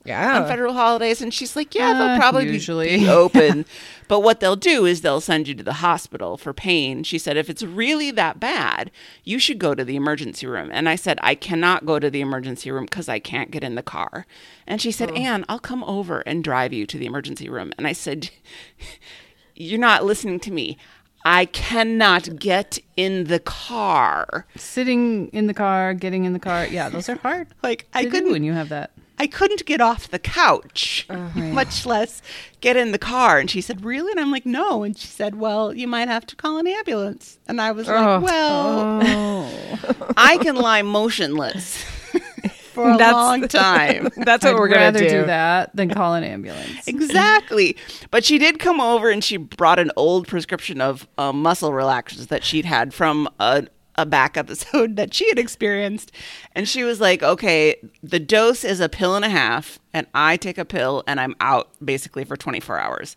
Yeah. 0.06 0.40
on 0.40 0.46
federal 0.48 0.72
holidays? 0.72 1.20
And 1.22 1.32
she's 1.34 1.56
like, 1.56 1.74
Yeah, 1.74 1.92
they'll 1.94 2.02
Uh, 2.10 2.18
probably 2.18 2.44
be- 2.46 2.52
usually. 2.52 2.96
be 2.98 3.08
open, 3.24 3.64
but 4.08 4.20
what 4.20 4.40
they'll 4.40 4.56
do 4.56 4.84
is 4.86 5.00
they'll 5.00 5.20
send 5.20 5.48
you 5.48 5.54
to 5.54 5.62
the 5.62 5.74
hospital 5.74 6.36
for 6.36 6.52
pain. 6.52 7.02
She 7.02 7.18
said, 7.18 7.36
If 7.36 7.48
it's 7.50 7.62
really 7.62 8.10
that 8.12 8.38
bad, 8.40 8.90
you 9.24 9.38
should 9.38 9.58
go 9.58 9.74
to 9.74 9.84
the 9.84 9.96
emergency 9.96 10.46
room. 10.46 10.70
And 10.72 10.88
I 10.88 10.96
said, 10.96 11.18
I 11.22 11.34
cannot 11.34 11.84
go 11.86 11.98
to 11.98 12.10
the 12.10 12.20
emergency 12.20 12.70
room 12.70 12.84
because 12.84 13.08
I 13.08 13.18
can't 13.18 13.50
get 13.50 13.64
in 13.64 13.74
the 13.74 13.82
car. 13.82 14.26
And 14.66 14.80
she 14.80 14.90
said, 14.92 15.10
Ann, 15.12 15.44
I'll 15.48 15.58
come 15.58 15.84
over 15.84 16.20
and 16.20 16.42
drive 16.44 16.72
you 16.72 16.86
to 16.86 16.98
the 16.98 17.06
emergency 17.06 17.48
room. 17.48 17.72
And 17.78 17.86
I 17.86 17.92
said, 17.92 18.30
You're 19.54 19.78
not 19.80 20.04
listening 20.04 20.40
to 20.40 20.50
me. 20.50 20.76
I 21.24 21.46
cannot 21.46 22.38
get 22.38 22.78
in 22.96 23.24
the 23.24 23.40
car. 23.40 24.46
Sitting 24.54 25.28
in 25.28 25.46
the 25.48 25.54
car, 25.54 25.92
getting 25.94 26.24
in 26.24 26.32
the 26.34 26.38
car. 26.38 26.66
Yeah, 26.66 26.88
those 26.88 27.08
are 27.08 27.16
hard. 27.16 27.48
Like 27.62 27.86
I 27.92 28.02
to 28.04 28.08
do 28.08 28.10
couldn't 28.12 28.32
when 28.32 28.44
you 28.44 28.52
have 28.52 28.68
that. 28.68 28.92
I 29.18 29.26
couldn't 29.26 29.64
get 29.64 29.80
off 29.80 30.08
the 30.10 30.18
couch, 30.18 31.06
much 31.34 31.86
less 31.86 32.20
get 32.60 32.76
in 32.76 32.92
the 32.92 32.98
car. 32.98 33.38
And 33.38 33.50
she 33.50 33.60
said, 33.60 33.84
Really? 33.84 34.10
And 34.10 34.20
I'm 34.20 34.30
like, 34.30 34.44
No. 34.46 34.82
And 34.82 34.96
she 34.96 35.06
said, 35.06 35.36
Well, 35.36 35.72
you 35.74 35.88
might 35.88 36.08
have 36.08 36.26
to 36.26 36.36
call 36.36 36.58
an 36.58 36.66
ambulance. 36.66 37.38
And 37.48 37.60
I 37.60 37.72
was 37.72 37.86
like, 37.88 37.96
Oh. 37.96 38.20
Well, 38.20 39.00
Oh. 39.02 40.12
I 40.16 40.36
can 40.38 40.56
lie 40.56 40.82
motionless 40.82 41.76
for 42.72 42.90
a 42.90 42.96
That's- 42.98 43.12
long 43.14 43.48
time. 43.48 44.10
That's 44.16 44.44
what 44.44 44.54
I'd 44.54 44.58
we're 44.58 44.68
gonna 44.68 44.80
rather 44.80 44.98
do. 44.98 45.08
do 45.08 45.24
that 45.26 45.74
than 45.74 45.88
call 45.90 46.14
an 46.14 46.22
ambulance. 46.24 46.86
Exactly. 46.86 47.76
But 48.10 48.22
she 48.24 48.36
did 48.38 48.58
come 48.58 48.80
over 48.82 49.08
and 49.10 49.24
she 49.24 49.38
brought 49.38 49.78
an 49.78 49.90
old 49.96 50.28
prescription 50.28 50.80
of 50.82 51.08
uh, 51.16 51.32
muscle 51.32 51.70
relaxers 51.70 52.28
that 52.28 52.44
she'd 52.44 52.66
had 52.66 52.92
from 52.92 53.28
a, 53.40 53.66
a 53.98 54.06
back 54.06 54.36
episode 54.36 54.96
that 54.96 55.14
she 55.14 55.28
had 55.28 55.38
experienced. 55.38 56.12
And 56.54 56.68
she 56.68 56.82
was 56.82 57.00
like, 57.00 57.22
okay, 57.22 57.76
the 58.02 58.20
dose 58.20 58.64
is 58.64 58.80
a 58.80 58.88
pill 58.88 59.16
and 59.16 59.24
a 59.24 59.30
half, 59.30 59.78
and 59.92 60.06
I 60.14 60.36
take 60.36 60.58
a 60.58 60.64
pill 60.64 61.02
and 61.06 61.20
I'm 61.20 61.34
out 61.40 61.70
basically 61.84 62.24
for 62.24 62.36
24 62.36 62.78
hours. 62.78 63.16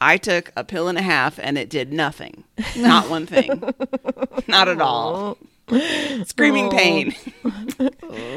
I 0.00 0.16
took 0.16 0.50
a 0.56 0.64
pill 0.64 0.88
and 0.88 0.98
a 0.98 1.02
half 1.02 1.38
and 1.38 1.56
it 1.56 1.70
did 1.70 1.92
nothing. 1.92 2.42
Not 2.76 3.08
one 3.08 3.24
thing. 3.24 3.62
Not 4.48 4.68
at 4.68 4.80
all. 4.80 5.38
Screaming 6.24 6.66
oh. 6.66 6.70
pain. 6.70 7.14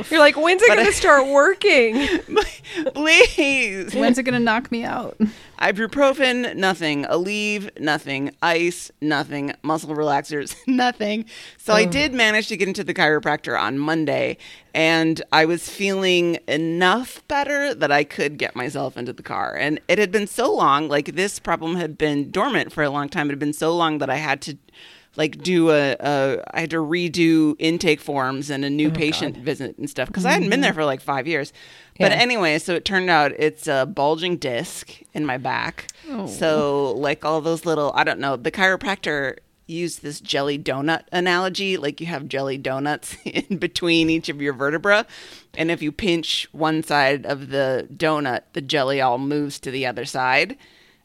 You're 0.10 0.20
like, 0.20 0.38
when's 0.38 0.62
it 0.62 0.68
going 0.68 0.86
to 0.86 0.94
start 0.94 1.27
working? 1.27 2.08
Please. 2.94 3.94
When's 3.94 4.18
it 4.18 4.24
going 4.24 4.34
to 4.34 4.39
knock 4.39 4.72
me 4.72 4.84
out? 4.84 5.18
Ibuprofen, 5.60 6.56
nothing. 6.56 7.04
Aleve, 7.06 7.70
nothing. 7.80 8.32
Ice, 8.42 8.92
nothing. 9.01 9.54
Muscle 9.63 9.96
relaxers, 9.96 10.56
nothing. 10.68 11.25
So 11.58 11.74
I 11.74 11.86
did 11.86 12.13
manage 12.13 12.48
to 12.50 12.58
get 12.58 12.68
into 12.68 12.84
the 12.84 12.94
chiropractor 12.94 13.60
on 13.60 13.80
Monday, 13.80 14.38
and 14.74 15.22
I 15.32 15.46
was 15.46 15.70
feeling 15.70 16.38
enough 16.48 17.25
better 17.27 17.74
that 17.74 17.92
I 17.92 18.04
could 18.04 18.38
get 18.38 18.56
myself 18.56 18.98
into 18.98 19.13
the 19.13 19.24
car. 19.24 19.56
And 19.56 19.80
it 19.88 19.98
had 19.98 20.12
been 20.12 20.27
so 20.27 20.54
long, 20.54 20.88
like 20.88 21.15
this 21.15 21.39
problem 21.39 21.75
had 21.75 21.98
been 21.98 22.32
dormant 22.32 22.72
for 22.74 22.84
a 22.84 22.89
long 22.89 23.10
time. 23.10 23.27
It 23.27 23.34
had 23.34 23.39
been 23.39 23.54
so 23.54 23.75
long 23.75 24.00
that 24.00 24.10
I 24.10 24.18
had 24.18 24.42
to 24.44 24.58
like 25.18 25.38
do 25.38 25.72
a, 25.72 25.96
a 26.00 26.44
I 26.54 26.62
had 26.62 26.70
to 26.72 26.78
redo 26.78 27.56
intake 27.60 28.00
forms 28.00 28.50
and 28.50 28.66
a 28.66 28.70
new 28.70 28.90
oh, 28.90 28.92
patient 28.92 29.38
visit 29.38 29.78
and 29.78 29.90
stuff 29.90 30.08
because 30.08 30.26
I 30.26 30.32
hadn't 30.32 30.50
been 30.50 30.58
mm-hmm. 30.58 30.64
there 30.64 30.74
for 30.74 30.86
like 30.86 31.02
five 31.02 31.28
years. 31.28 31.54
But 31.98 32.12
anyway, 32.12 32.60
so 32.60 32.74
it 32.74 32.84
turned 32.84 33.10
out 33.10 33.32
it's 33.40 33.68
a 33.68 33.86
bulging 33.86 34.38
disc 34.38 35.02
in 35.14 35.26
my 35.26 35.38
back. 35.38 35.88
Oh. 36.10 36.28
So 36.28 36.92
like 36.98 37.24
all 37.24 37.42
those 37.42 37.66
little 37.66 37.92
I 37.96 38.04
don't 38.04 38.20
know, 38.20 38.36
the 38.36 38.52
chiropractor 38.52 39.38
used 39.68 40.04
this 40.04 40.20
jelly 40.20 40.60
donut 40.60 41.04
analogy, 41.12 41.78
like 41.78 42.00
you 42.00 42.08
have 42.08 42.28
jelly 42.28 42.58
donuts 42.58 43.16
in 43.26 43.58
between 43.58 44.10
each 44.10 44.30
of 44.30 44.42
your 44.42 44.54
vertebra. 44.54 45.06
And 45.58 45.72
if 45.72 45.82
you 45.82 45.92
pinch 45.92 46.48
one 46.52 46.84
side 46.84 47.26
of 47.26 47.50
the 47.50 47.88
donut, 47.96 48.42
the 48.54 48.62
jelly 48.62 49.02
all 49.02 49.18
moves 49.18 49.60
to 49.62 49.72
the 49.72 49.86
other 49.86 50.06
side 50.06 50.58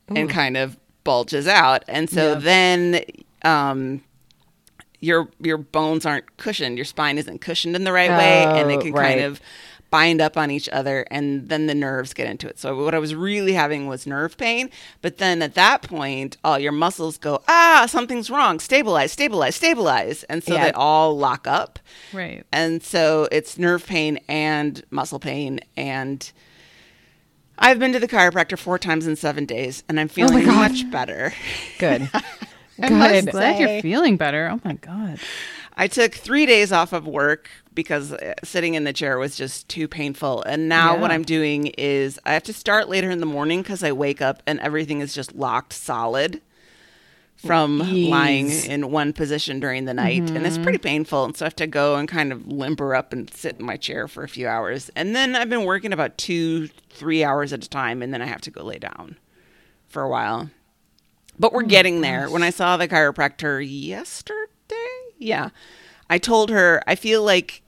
and 0.09 0.29
kind 0.29 0.57
of 0.57 0.77
bulges 1.05 1.47
out. 1.47 1.85
And 1.89 2.11
so 2.11 2.33
Yeah. 2.33 2.39
then 2.41 3.05
um 3.45 4.03
your 5.01 5.29
your 5.41 5.57
bones 5.59 6.05
aren't 6.05 6.37
cushioned, 6.37 6.77
your 6.77 6.85
spine 6.85 7.17
isn't 7.19 7.41
cushioned 7.41 7.75
in 7.75 7.85
the 7.85 7.93
right 7.93 8.11
way, 8.11 8.45
and 8.47 8.71
it 8.71 8.79
Oh, 8.79 8.83
can 8.83 8.93
right. 8.93 9.03
kind 9.17 9.21
of 9.21 9.41
bind 9.91 10.21
up 10.21 10.37
on 10.37 10.53
each 10.53 10.69
other, 10.69 11.05
and 11.11 11.49
then 11.49 11.67
the 11.67 11.75
nerves 11.75 12.15
get 12.15 12.29
into 12.29 12.47
it. 12.47 12.61
So 12.61 12.85
what 12.85 12.95
I 12.95 12.99
was 13.01 13.13
really 13.15 13.55
having 13.55 13.89
was 13.89 14.07
nerve 14.07 14.37
pain, 14.37 14.71
but 15.03 15.17
then 15.19 15.43
at 15.43 15.55
that 15.55 15.83
point, 15.83 16.37
all 16.45 16.61
your 16.61 16.71
muscles 16.71 17.19
go, 17.19 17.43
ah, 17.49 17.87
something's 17.89 18.31
wrong, 18.31 18.61
stabilize, 18.61 19.11
stabilize, 19.11 19.57
stabilize, 19.57 20.23
and 20.25 20.45
so 20.45 20.55
Yeah. 20.55 20.67
they 20.67 20.73
all 20.73 21.17
lock 21.19 21.49
up, 21.49 21.81
Right. 22.13 22.45
and 22.53 22.83
so 22.85 23.27
it's 23.33 23.59
nerve 23.59 23.85
pain 23.87 24.21
and 24.29 24.83
muscle 24.91 25.19
pain 25.19 25.61
and. 25.77 26.31
I've 27.63 27.79
been 27.79 27.93
to 27.93 27.99
the 28.01 28.09
chiropractor 28.09 28.57
four 28.59 28.79
times 28.79 29.07
in 29.07 29.17
seven 29.17 29.45
days, 29.45 29.83
and 29.87 30.01
I'm 30.01 30.09
feeling 30.09 30.47
God. 30.47 30.55
much 30.71 30.91
better. 30.91 31.35
Good. 31.79 32.09
Good. 32.89 33.31
Glad 33.31 33.59
you're 33.61 33.83
feeling 33.83 34.17
better. 34.17 34.49
Oh 34.53 34.61
my 34.65 34.75
god. 34.75 35.19
I 35.77 35.87
took 35.87 36.15
three 36.15 36.45
days 36.47 36.73
off 36.73 36.93
of 36.93 37.07
work 37.07 37.49
because 37.75 38.13
uh, 38.13 38.35
sitting 38.45 38.75
in 38.75 38.85
the 38.85 38.93
chair 38.93 39.19
was 39.19 39.37
just 39.37 39.69
too 39.69 39.89
painful. 39.89 40.43
And 40.43 40.69
now 40.69 40.99
what 41.01 41.11
I'm 41.11 41.23
doing 41.23 41.69
is 41.79 42.19
I 42.27 42.33
have 42.35 42.43
to 42.45 42.53
start 42.53 42.89
later 42.89 43.11
in 43.11 43.21
the 43.21 43.27
morning 43.27 43.63
because 43.63 43.83
I 43.83 43.93
wake 43.93 44.21
up 44.21 44.43
and 44.47 44.61
everything 44.61 45.01
is 45.01 45.15
just 45.15 45.35
locked 45.35 45.73
solid 45.73 46.43
from 47.37 47.79
lying 48.11 48.51
in 48.51 48.91
one 48.91 49.15
position 49.15 49.61
during 49.61 49.87
the 49.87 49.95
night. 49.95 50.29
And 50.31 50.47
it's 50.47 50.59
pretty 50.59 50.77
painful. 50.77 51.25
And 51.25 51.35
so 51.35 51.47
I 51.47 51.47
have 51.47 51.57
to 51.57 51.67
go 51.67 51.97
and 51.97 52.07
kind 52.07 52.33
of 52.33 52.47
limber 52.47 52.95
up 52.95 53.15
and 53.15 53.33
sit 53.33 53.57
in 53.59 53.65
my 53.65 53.79
chair 53.79 54.07
for 54.09 54.23
a 54.23 54.29
few 54.29 54.47
hours. 54.47 54.91
And 54.95 55.17
then 55.17 55.35
I've 55.35 55.49
been 55.49 55.65
working 55.65 55.95
about 55.95 56.19
two, 56.19 56.69
three 56.91 57.25
hours 57.25 57.55
at 57.55 57.65
a 57.65 57.69
time. 57.71 58.03
And 58.03 58.13
then 58.13 58.21
I 58.21 58.27
have 58.27 58.43
to 58.43 58.51
go 58.51 58.63
lay 58.63 58.79
down 58.79 59.17
for 59.89 60.03
a 60.03 60.09
while. 60.11 60.51
But 61.41 61.55
we're 61.55 61.63
getting 61.63 62.03
there. 62.03 62.29
When 62.29 62.43
I 62.43 62.51
saw 62.51 62.77
the 62.77 62.87
chiropractor 62.87 63.67
yesterday, 63.67 64.77
yeah, 65.17 65.49
I 66.11 66.19
told 66.19 66.51
her 66.51 66.83
I 66.87 66.95
feel 66.95 67.23
like 67.23 67.63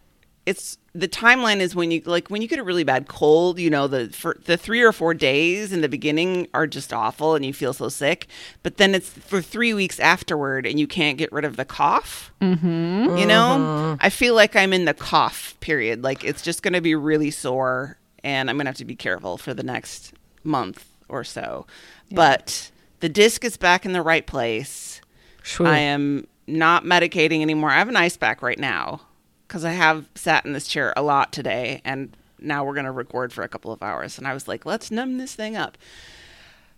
it's 0.44 0.76
the 0.94 1.08
timeline 1.08 1.60
is 1.60 1.74
when 1.74 1.90
you 1.90 2.02
like 2.04 2.28
when 2.28 2.42
you 2.42 2.48
get 2.48 2.58
a 2.58 2.62
really 2.62 2.84
bad 2.84 3.08
cold. 3.08 3.58
You 3.58 3.70
know 3.70 3.86
the 3.86 4.10
for 4.10 4.36
the 4.44 4.58
three 4.58 4.82
or 4.82 4.92
four 4.92 5.14
days 5.14 5.72
in 5.72 5.80
the 5.80 5.88
beginning 5.88 6.48
are 6.52 6.66
just 6.66 6.92
awful 6.92 7.34
and 7.34 7.46
you 7.46 7.54
feel 7.54 7.72
so 7.72 7.88
sick. 7.88 8.26
But 8.62 8.76
then 8.76 8.94
it's 8.94 9.08
for 9.08 9.40
three 9.40 9.72
weeks 9.72 9.98
afterward 9.98 10.66
and 10.66 10.78
you 10.78 10.86
can't 10.86 11.16
get 11.16 11.32
rid 11.32 11.46
of 11.46 11.56
the 11.56 11.64
cough. 11.64 12.30
Mm-hmm. 12.42 13.16
You 13.16 13.24
know, 13.24 13.96
I 14.00 14.10
feel 14.10 14.34
like 14.34 14.54
I'm 14.54 14.74
in 14.74 14.84
the 14.84 14.92
cough 14.92 15.56
period. 15.60 16.04
Like 16.04 16.24
it's 16.24 16.42
just 16.42 16.62
going 16.62 16.74
to 16.74 16.82
be 16.82 16.94
really 16.94 17.30
sore, 17.30 17.96
and 18.22 18.50
I'm 18.50 18.56
going 18.56 18.66
to 18.66 18.70
have 18.70 18.76
to 18.76 18.84
be 18.84 18.96
careful 18.96 19.38
for 19.38 19.54
the 19.54 19.62
next 19.62 20.12
month 20.44 20.84
or 21.08 21.24
so. 21.24 21.66
But 22.10 22.70
the 23.02 23.08
disc 23.08 23.44
is 23.44 23.56
back 23.56 23.84
in 23.84 23.92
the 23.92 24.00
right 24.00 24.24
place. 24.24 25.00
Shoo. 25.42 25.66
I 25.66 25.78
am 25.78 26.28
not 26.46 26.84
medicating 26.84 27.42
anymore. 27.42 27.68
I 27.70 27.78
have 27.78 27.88
an 27.88 27.96
ice 27.96 28.16
pack 28.16 28.42
right 28.42 28.58
now 28.58 29.00
because 29.48 29.64
I 29.64 29.72
have 29.72 30.08
sat 30.14 30.46
in 30.46 30.52
this 30.52 30.68
chair 30.68 30.94
a 30.96 31.02
lot 31.02 31.32
today, 31.32 31.82
and 31.84 32.16
now 32.38 32.64
we're 32.64 32.74
going 32.74 32.86
to 32.86 32.92
record 32.92 33.32
for 33.32 33.42
a 33.42 33.48
couple 33.48 33.72
of 33.72 33.82
hours. 33.82 34.18
And 34.18 34.28
I 34.28 34.32
was 34.32 34.46
like, 34.46 34.64
let's 34.64 34.92
numb 34.92 35.18
this 35.18 35.34
thing 35.34 35.56
up. 35.56 35.76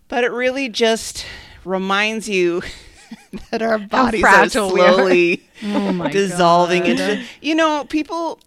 But 0.08 0.24
it 0.24 0.32
really 0.32 0.70
just 0.70 1.26
reminds 1.62 2.26
you 2.26 2.62
that 3.50 3.60
our 3.60 3.78
bodies 3.78 4.24
are. 4.24 4.48
slowly 4.48 5.46
Oh 5.62 6.08
dissolving 6.08 6.84
God. 6.84 6.90
into. 6.90 7.24
You 7.42 7.54
know, 7.54 7.84
people 7.84 8.40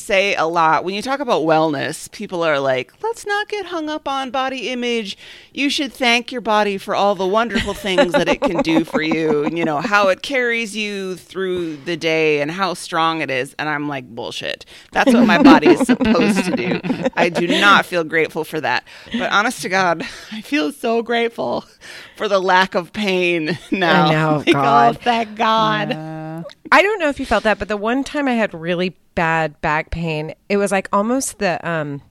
say 0.00 0.34
a 0.34 0.46
lot 0.46 0.84
when 0.84 0.94
you 0.94 1.02
talk 1.02 1.20
about 1.20 1.42
wellness. 1.42 2.10
People 2.10 2.42
are 2.42 2.58
like, 2.58 2.92
"Let's 3.02 3.26
not 3.26 3.48
get 3.48 3.66
hung 3.66 3.88
up 3.88 4.08
on 4.08 4.30
body 4.30 4.70
image. 4.70 5.16
You 5.52 5.70
should 5.70 5.92
thank 5.92 6.32
your 6.32 6.40
body 6.40 6.78
for 6.78 6.94
all 6.94 7.14
the 7.14 7.26
wonderful 7.26 7.74
things 7.74 8.12
that 8.12 8.28
it 8.28 8.40
can 8.40 8.62
do 8.62 8.84
for 8.84 9.02
you. 9.02 9.48
You 9.60 9.64
know 9.64 9.80
how 9.80 10.08
it 10.08 10.22
carries 10.22 10.74
you 10.76 11.16
through 11.16 11.76
the 11.78 11.96
day 11.96 12.40
and 12.40 12.50
how 12.50 12.74
strong 12.74 13.20
it 13.20 13.30
is." 13.30 13.54
And 13.58 13.68
I'm 13.68 13.88
like, 13.88 14.08
"Bullshit. 14.08 14.64
That's 14.92 15.12
what 15.12 15.26
my 15.26 15.42
body 15.42 15.68
is 15.68 15.80
supposed 15.86 16.44
to 16.44 16.56
do. 16.56 16.80
I 17.16 17.28
do 17.28 17.46
not 17.46 17.84
feel 17.86 18.04
grateful 18.04 18.44
for 18.44 18.60
that. 18.60 18.84
But 19.12 19.30
honest 19.32 19.62
to 19.62 19.68
God, 19.68 20.02
I 20.32 20.40
feel 20.40 20.72
so 20.72 21.02
grateful 21.02 21.64
for 22.16 22.28
the 22.28 22.40
lack 22.40 22.74
of 22.74 22.92
pain 22.92 23.58
now. 23.70 24.06
I 24.06 24.12
know, 24.12 24.36
Like, 24.46 24.52
God. 24.52 24.96
Oh, 24.96 25.00
thank 25.02 25.36
God. 25.36 25.92
Uh, 25.92 26.19
I 26.72 26.82
don't 26.82 26.98
know 27.00 27.08
if 27.08 27.18
you 27.20 27.26
felt 27.26 27.44
that, 27.44 27.58
but 27.58 27.68
the 27.68 27.76
one 27.76 28.04
time 28.04 28.28
I 28.28 28.32
had 28.34 28.54
really 28.54 28.96
bad 29.14 29.60
back 29.60 29.90
pain, 29.90 30.34
it 30.48 30.56
was 30.56 30.70
like 30.72 30.88
almost 30.92 31.38
the 31.38 31.66
um, 31.68 32.02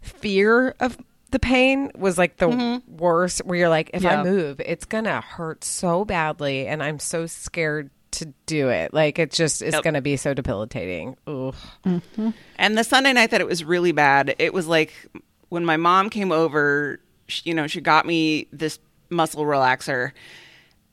fear 0.00 0.74
of 0.80 0.98
the 1.30 1.38
pain 1.38 1.90
was 1.96 2.18
like 2.18 2.38
the 2.38 2.82
worst. 2.88 3.44
Where 3.44 3.58
you're 3.58 3.68
like, 3.68 3.90
if 3.94 4.02
Yeah. 4.02 4.20
I 4.20 4.24
move, 4.24 4.60
it's 4.64 4.84
gonna 4.84 5.20
hurt 5.20 5.62
so 5.64 6.04
badly, 6.04 6.66
and 6.66 6.82
I'm 6.82 6.98
so 6.98 7.26
scared 7.26 7.90
to 8.12 8.32
do 8.46 8.70
it. 8.70 8.94
Like 8.94 9.18
it 9.18 9.30
just 9.30 9.60
is 9.62 9.74
Yep. 9.74 9.84
gonna 9.84 10.00
be 10.00 10.16
so 10.16 10.32
debilitating. 10.34 11.16
Ugh. 11.26 11.54
And 12.56 12.78
the 12.78 12.84
Sunday 12.84 13.12
night 13.12 13.30
that 13.30 13.40
it 13.40 13.46
was 13.46 13.62
really 13.64 13.92
bad, 13.92 14.34
it 14.38 14.52
was 14.54 14.66
like 14.66 14.92
when 15.50 15.64
my 15.64 15.76
mom 15.76 16.08
came 16.10 16.32
over, 16.32 17.00
she, 17.26 17.42
you 17.50 17.54
know, 17.54 17.66
she 17.66 17.80
got 17.80 18.06
me 18.06 18.46
this 18.52 18.78
muscle 19.10 19.44
relaxer. 19.44 20.12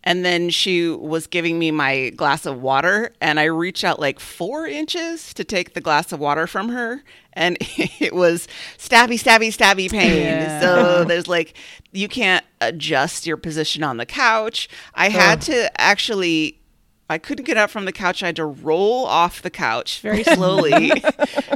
And 0.06 0.24
then 0.24 0.50
she 0.50 0.90
was 0.90 1.26
giving 1.26 1.58
me 1.58 1.72
my 1.72 2.12
glass 2.12 2.46
of 2.46 2.62
water, 2.62 3.12
and 3.20 3.40
I 3.40 3.46
reached 3.46 3.84
out 3.84 4.00
like 4.00 4.20
four 4.20 4.68
inches 4.68 5.34
to 5.34 5.44
take 5.44 5.74
the 5.74 5.82
glass 5.82 6.12
of 6.12 6.20
water 6.20 6.46
from 6.46 6.70
her, 6.70 7.04
and 7.34 7.58
it 7.62 8.14
was 8.14 8.48
stabby, 8.78 9.20
stabby, 9.20 9.48
stabby 9.48 9.90
pain. 9.90 10.24
Yeah. 10.24 10.60
So 10.62 11.04
there's 11.08 11.28
like, 11.28 11.56
you 11.92 12.08
can't 12.08 12.46
adjust 12.62 13.26
your 13.26 13.38
position 13.38 13.84
on 13.84 13.98
the 13.98 14.06
couch. 14.06 14.70
I 14.94 15.10
had 15.10 15.42
to 15.44 15.82
actually 15.82 16.60
I 17.08 17.20
couldn't 17.20 17.46
get 17.46 17.56
up 17.56 17.70
from 17.70 17.86
the 17.86 17.92
couch. 17.92 18.24
I 18.24 18.28
had 18.28 18.36
to 18.38 18.46
roll 18.46 19.06
off 19.06 19.44
the 19.44 19.52
couch 19.52 20.00
very 20.02 20.24
slowly 20.36 20.92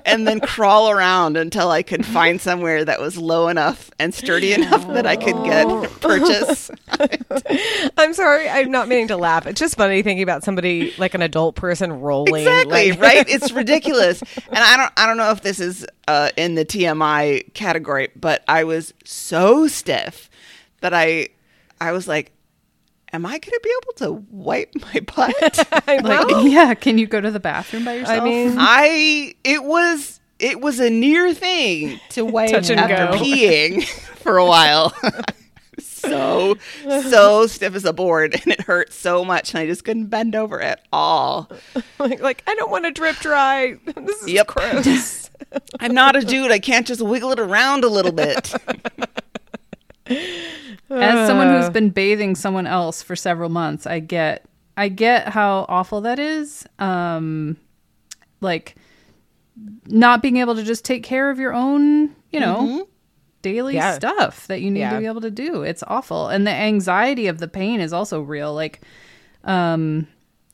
and 0.06 0.28
then 0.28 0.40
crawl 0.42 0.92
around 0.92 1.38
until 1.38 1.72
I 1.72 1.82
could 1.82 2.06
find 2.06 2.40
somewhere 2.40 2.86
that 2.86 3.00
was 3.02 3.18
low 3.18 3.48
enough 3.48 3.90
and 3.98 4.14
sturdy 4.14 4.54
enough 4.54 4.86
that 4.90 5.08
I 5.08 5.16
could 5.16 5.44
get 5.44 5.66
purchase. 6.02 6.70
I'm 7.98 8.14
sorry, 8.14 8.48
I'm 8.48 8.70
not 8.70 8.88
meaning 8.88 9.08
to 9.08 9.18
laugh. 9.18 9.48
It's 9.48 9.60
just 9.60 9.76
funny 9.76 10.04
thinking 10.04 10.22
about 10.22 10.44
somebody 10.44 10.94
like 11.00 11.16
an 11.16 11.24
adult 11.24 11.56
person 11.56 12.00
rolling. 12.00 12.44
exactly, 12.48 12.92
like- 12.92 13.02
right? 13.02 13.26
It's 13.28 13.52
ridiculous. 13.52 14.22
And 14.22 14.58
I 14.60 14.78
don't 14.78 14.94
I 14.98 15.08
don't 15.08 15.18
know 15.18 15.32
if 15.32 15.42
this 15.42 15.60
is 15.60 15.86
uh, 16.08 16.30
in 16.38 16.54
the 16.56 16.66
TMI 16.66 17.54
category, 17.56 18.10
but 18.16 18.44
I 18.48 18.66
was 18.66 18.94
so 19.04 19.68
stiff 19.68 20.30
that 20.82 20.94
I 20.94 21.30
I 21.82 21.92
was 21.92 22.08
like 22.08 22.32
Am 23.12 23.26
I 23.26 23.32
going 23.32 23.42
to 23.42 23.60
be 23.64 23.74
able 23.82 23.94
to 24.08 24.26
wipe 24.32 24.74
my 24.76 25.00
butt? 25.16 25.68
Like, 25.88 26.04
know. 26.04 26.40
yeah, 26.46 26.74
can 26.76 26.98
you 26.98 27.08
go 27.08 27.20
to 27.20 27.32
the 27.32 27.40
bathroom 27.40 27.86
by 27.86 27.96
yourself? 27.96 28.22
I 28.22 28.24
mean, 28.24 28.56
I 28.58 29.36
it 29.44 29.64
was 29.64 30.20
it 30.40 30.62
was 30.62 30.80
a 30.80 30.90
near 30.90 31.34
thing 31.34 32.00
to 32.12 32.24
wipe 32.26 32.54
after 32.54 32.76
go. 32.76 33.12
peeing 33.14 33.84
for 34.20 34.38
a 34.38 34.46
while. 34.46 34.94
so 35.80 36.56
so 36.86 37.48
stiff 37.48 37.74
as 37.76 37.86
a 37.86 37.94
board, 37.94 38.34
and 38.36 38.48
it 38.54 38.62
hurt 38.62 38.94
so 38.94 39.26
much, 39.26 39.54
and 39.54 39.60
I 39.62 39.66
just 39.66 39.84
couldn't 39.84 40.08
bend 40.08 40.36
over 40.36 40.62
at 40.62 40.86
all. 40.94 41.50
like, 42.00 42.22
like 42.22 42.44
I 42.48 42.54
don't 42.56 42.72
want 42.72 42.86
to 42.86 42.92
drip 42.92 43.16
dry. 43.18 43.76
This 43.96 44.22
is 44.22 44.30
Yep. 44.30 44.48
gross. 44.48 45.30
I'm 45.80 45.94
not 45.94 46.16
a 46.16 46.22
dude. 46.22 46.52
I 46.52 46.60
can't 46.60 46.86
just 46.86 47.02
wiggle 47.02 47.32
it 47.32 47.40
around 47.40 47.84
a 47.84 47.90
little 47.90 48.12
bit. 48.12 48.54
As 50.90 51.28
someone 51.28 51.50
who's 51.50 51.70
been 51.70 51.90
bathing 51.92 52.36
someone 52.36 52.66
else 52.68 53.02
for 53.04 53.16
several 53.16 53.50
months, 53.50 53.86
I 53.88 54.00
get 54.00 54.46
I 54.78 54.90
get 54.90 55.28
how 55.30 55.66
awful 55.70 56.02
that 56.02 56.20
is. 56.20 56.66
Um 56.80 57.58
like 58.42 58.76
not 59.88 60.22
being 60.22 60.38
able 60.38 60.56
to 60.56 60.64
just 60.64 60.86
take 60.86 61.04
care 61.04 61.30
of 61.30 61.38
your 61.40 61.54
own, 61.54 62.16
you 62.32 62.40
know, 62.40 62.88
daily 63.42 63.76
Yeah. 63.76 63.94
stuff 63.96 64.48
that 64.48 64.62
you 64.62 64.72
need 64.72 64.80
Yeah. 64.82 64.92
to 64.94 65.00
be 65.00 65.06
able 65.06 65.22
to 65.22 65.32
do. 65.32 65.64
It's 65.64 65.84
awful. 65.88 66.30
And 66.30 66.48
the 66.48 66.52
anxiety 66.52 67.28
of 67.28 67.40
the 67.40 67.48
pain 67.48 67.80
is 67.82 67.94
also 67.94 68.22
real. 68.22 68.54
Like 68.54 68.82
um 69.44 70.08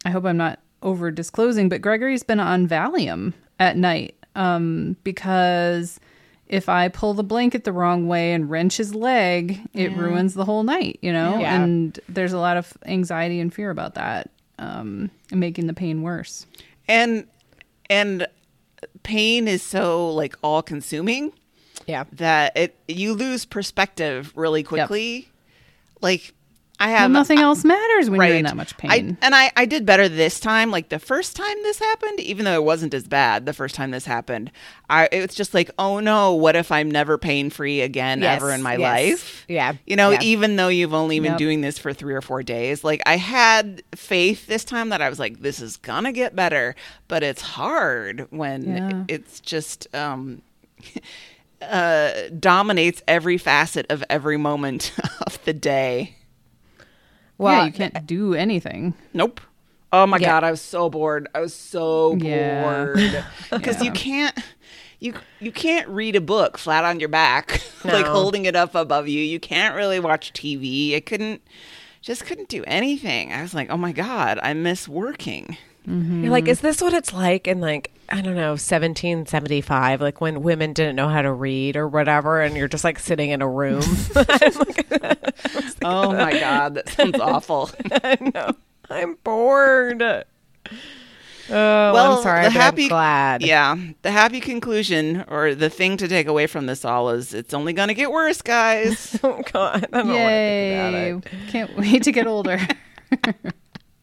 I 0.05 0.09
hope 0.11 0.25
I'm 0.25 0.37
not 0.37 0.59
over 0.83 1.09
disclosing, 1.11 1.69
but 1.69 1.81
Gregory's 1.81 2.23
been 2.23 2.39
on 2.39 2.67
Valium 2.67 3.33
at 3.59 3.77
night 3.77 4.15
um 4.35 4.97
because 5.03 5.99
if 6.47 6.69
I 6.69 6.87
pull 6.89 7.13
the 7.13 7.23
blanket 7.23 7.63
the 7.63 7.73
wrong 7.73 8.07
way 8.07 8.33
and 8.33 8.49
wrench 8.49 8.77
his 8.77 8.93
leg, 8.93 9.61
it 9.73 9.91
ruins 9.95 10.33
the 10.35 10.45
whole 10.45 10.63
night, 10.63 10.99
you 11.01 11.11
know? 11.11 11.39
Yeah. 11.39 11.61
And 11.61 11.99
there's 12.07 12.33
a 12.33 12.37
lot 12.39 12.55
of 12.57 12.71
anxiety 12.85 13.39
and 13.39 13.53
fear 13.53 13.69
about 13.71 13.95
that, 13.95 14.29
um, 14.59 15.09
making 15.31 15.67
the 15.67 15.73
pain 15.73 16.01
worse. 16.01 16.45
and 16.87 17.25
and 17.89 18.27
pain 19.03 19.47
is 19.47 19.61
so 19.63 20.09
like 20.11 20.35
all 20.43 20.61
consuming 20.61 21.31
Yeah. 21.87 22.05
that 22.13 22.55
it 22.57 22.75
you 22.87 23.13
lose 23.13 23.45
perspective 23.45 24.31
really 24.35 24.63
quickly. 24.63 25.29
Like 26.01 26.33
I 26.79 26.89
have 26.89 27.03
Well, 27.03 27.09
nothing 27.21 27.39
else 27.39 27.63
matters 27.63 28.09
when 28.09 28.19
you're 28.21 28.35
in 28.37 28.43
that 28.45 28.57
much 28.57 28.73
I, 28.83 28.99
pain. 28.99 29.17
and 29.21 29.33
I, 29.33 29.51
I 29.55 29.65
did 29.65 29.85
better 29.85 30.09
this 30.09 30.39
time. 30.41 30.71
Like 30.71 30.89
the 30.89 30.99
first 30.99 31.35
time 31.35 31.55
this 31.63 31.79
happened, 31.79 32.19
even 32.19 32.43
though 32.43 32.53
it 32.55 32.63
wasn't 32.65 32.93
as 32.93 33.07
bad 33.07 33.45
the 33.45 33.53
first 33.53 33.75
time 33.75 33.91
this 33.91 34.05
happened, 34.05 34.51
I 34.89 35.07
it 35.11 35.21
was 35.25 35.35
just 35.35 35.53
like, 35.53 35.71
oh 35.79 35.99
no, 36.01 36.33
what 36.33 36.55
if 36.57 36.71
I'm 36.73 36.91
never 36.91 37.17
pain 37.17 37.49
free 37.49 37.79
again 37.81 38.21
Yes, 38.21 38.41
ever 38.41 38.51
in 38.51 38.61
my 38.61 38.73
yes. 38.75 38.81
life? 38.81 39.45
Yeah, 39.47 39.73
You 39.85 39.95
know, 39.95 40.11
yeah. 40.11 40.19
even 40.21 40.57
though 40.57 40.67
you've 40.67 40.93
only 40.93 41.19
been 41.19 41.37
doing 41.37 41.61
this 41.61 41.77
for 41.77 41.93
three 41.93 42.13
or 42.13 42.21
four 42.21 42.43
days, 42.43 42.83
like 42.83 43.01
I 43.05 43.17
had 43.17 43.81
faith 43.95 44.45
this 44.47 44.65
time 44.65 44.89
that 44.89 45.01
I 45.01 45.07
was 45.09 45.17
like, 45.19 45.39
this 45.39 45.61
is 45.61 45.77
gonna 45.77 46.11
get 46.11 46.35
better, 46.35 46.75
but 47.07 47.23
it's 47.23 47.41
hard 47.41 48.27
when 48.31 48.63
Yeah. 48.75 49.03
it's 49.07 49.39
just 49.39 49.87
um 49.95 50.41
uh 51.61 52.11
dominates 52.39 53.01
every 53.07 53.37
facet 53.37 53.85
of 53.89 54.03
every 54.09 54.37
moment 54.37 54.91
of 55.25 55.43
the 55.45 55.53
day. 55.53 56.15
Well, 57.37 57.59
yeah, 57.61 57.65
you 57.65 57.71
can't 57.71 58.05
do 58.07 58.33
anything. 58.33 58.93
Nope. 59.13 59.41
Oh 59.91 60.05
my 60.05 60.17
Yeah. 60.19 60.27
god, 60.27 60.43
I 60.43 60.51
was 60.51 60.61
so 60.61 60.89
bored. 60.89 61.27
I 61.33 61.39
was 61.39 61.53
so 61.53 62.15
bored 62.15 63.23
because 63.51 63.81
you 63.81 63.91
can't 63.91 64.37
you 64.99 65.13
you 65.39 65.51
can't 65.51 65.87
read 65.89 66.15
a 66.15 66.21
book 66.21 66.57
flat 66.57 66.83
on 66.83 66.99
your 66.99 67.09
back 67.09 67.61
like 67.83 68.05
holding 68.07 68.45
it 68.45 68.55
up 68.55 68.75
above 68.75 69.07
you. 69.07 69.21
You 69.21 69.39
can't 69.39 69.75
really 69.75 69.99
watch 69.99 70.33
TV. 70.33 70.95
I 70.95 70.99
couldn't 70.99 71.41
just 72.01 72.25
couldn't 72.25 72.49
do 72.49 72.63
anything. 72.67 73.31
I 73.31 73.41
was 73.41 73.53
like, 73.53 73.69
"Oh 73.69 73.77
my 73.77 73.91
god, 73.91 74.39
I 74.41 74.53
miss 74.53 74.87
working." 74.87 75.57
You're 75.87 76.31
like, 76.31 76.47
is 76.47 76.61
this 76.61 76.81
what 76.81 76.93
it's 76.93 77.13
like 77.13 77.47
in 77.47 77.59
like 77.61 77.91
I 78.09 78.21
don't 78.21 78.35
know, 78.35 78.51
1775, 78.51 79.99
like 80.01 80.21
when 80.21 80.43
women 80.43 80.73
didn't 80.73 80.95
know 80.95 81.07
how 81.09 81.21
to 81.23 81.31
read 81.31 81.75
or 81.75 81.87
whatever, 81.87 82.41
and 82.41 82.55
you're 82.55 82.67
just 82.67 82.83
like 82.83 82.99
sitting 82.99 83.31
in 83.31 83.41
a 83.41 83.49
room. 83.49 83.81
Oh 85.83 86.11
my 86.13 86.31
god, 86.39 86.75
that 86.75 86.89
sounds 86.89 87.19
awful. 87.19 87.69
I 87.91 88.17
know. 88.33 88.51
I'm 88.89 89.15
bored. 89.23 90.01
Oh, 90.01 90.23
Well, 91.49 92.17
I'm 92.17 92.23
sorry. 92.23 92.43
the 92.45 92.49
but 92.49 92.53
happy- 92.59 92.83
I'm 92.83 92.89
glad. 92.89 93.41
Yeah, 93.43 93.75
the 94.01 94.11
happy 94.11 94.39
conclusion 94.39 95.25
or 95.27 95.53
the 95.53 95.69
thing 95.69 95.97
to 95.97 96.07
take 96.07 96.25
away 96.27 96.47
from 96.47 96.65
this 96.65 96.83
all 96.85 97.09
is 97.11 97.33
it's 97.35 97.53
only 97.53 97.73
going 97.73 97.89
to 97.89 97.93
get 97.93 98.11
worse, 98.11 98.41
guys. 98.41 99.19
Oh 99.23 99.41
God, 99.51 99.85
I 99.93 99.97
don't 100.01 100.09
Yay! 100.09 101.11
think 101.13 101.25
about 101.27 101.33
it. 101.45 101.49
Can't 101.51 101.77
wait 101.77 102.03
to 102.03 102.11
get 102.11 102.25
older. 102.25 102.59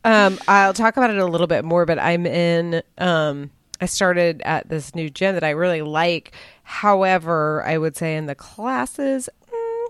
Um, 0.04 0.38
I'll 0.48 0.72
talk 0.72 0.96
about 0.96 1.10
it 1.10 1.18
a 1.18 1.26
little 1.26 1.46
bit 1.46 1.64
more, 1.64 1.86
but 1.86 1.98
I'm 1.98 2.26
in. 2.26 2.82
Um, 2.98 3.50
I 3.80 3.86
started 3.86 4.42
at 4.44 4.68
this 4.68 4.94
new 4.94 5.10
gym 5.10 5.34
that 5.34 5.44
I 5.44 5.50
really 5.50 5.82
like. 5.82 6.32
However, 6.62 7.62
I 7.64 7.78
would 7.78 7.96
say 7.96 8.16
in 8.16 8.26
the 8.26 8.34
classes, 8.34 9.28
mm, 9.52 9.86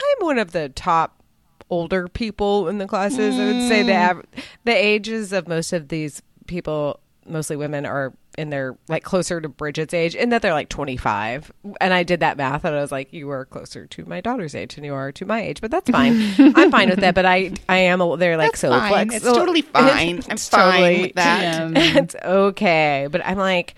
I'm 0.00 0.26
one 0.26 0.38
of 0.38 0.52
the 0.52 0.68
top 0.68 1.22
older 1.68 2.08
people 2.08 2.68
in 2.68 2.78
the 2.78 2.86
classes. 2.86 3.38
I 3.38 3.46
would 3.46 3.68
say 3.68 3.82
the 3.82 3.96
av- 3.96 4.24
the 4.64 4.74
ages 4.74 5.32
of 5.32 5.48
most 5.48 5.72
of 5.72 5.88
these 5.88 6.22
people, 6.46 7.00
mostly 7.26 7.56
women, 7.56 7.86
are 7.86 8.12
in 8.38 8.50
their 8.50 8.76
like 8.88 9.02
closer 9.02 9.40
to 9.40 9.48
Bridget's 9.48 9.92
age, 9.92 10.14
and 10.16 10.30
that 10.32 10.40
they're 10.42 10.52
like 10.52 10.68
25. 10.68 11.50
And 11.80 11.92
I 11.92 12.02
did 12.04 12.20
that 12.20 12.36
math, 12.36 12.64
and 12.64 12.74
I 12.74 12.80
was 12.80 12.92
like, 12.92 13.12
you 13.12 13.28
are 13.30 13.44
closer 13.44 13.86
to 13.86 14.04
my 14.06 14.20
daughter's 14.20 14.54
age 14.54 14.76
than 14.76 14.84
you 14.84 14.94
are 14.94 15.10
to 15.12 15.24
my 15.26 15.40
age, 15.42 15.60
but 15.60 15.70
that's 15.70 15.90
fine. 15.90 16.14
I'm 16.56 16.70
fine 16.70 16.88
with 16.90 17.00
that. 17.00 17.14
But 17.14 17.26
I 17.26 17.52
I 17.68 17.78
am. 17.78 18.00
A, 18.00 18.16
they're 18.16 18.36
like 18.36 18.52
That's 18.52 18.60
so 18.60 18.70
fine. 18.70 18.88
flexible. 19.08 19.28
It's 19.30 19.38
totally 19.38 19.62
fine. 19.62 20.16
I'm 20.24 20.30
It's 20.30 20.48
fine 20.48 20.72
totally- 20.80 21.02
with 21.02 21.14
that. 21.16 21.42
Yeah. 21.42 21.70
it's 22.02 22.14
okay. 22.24 23.08
But 23.10 23.26
I'm 23.26 23.38
like, 23.38 23.74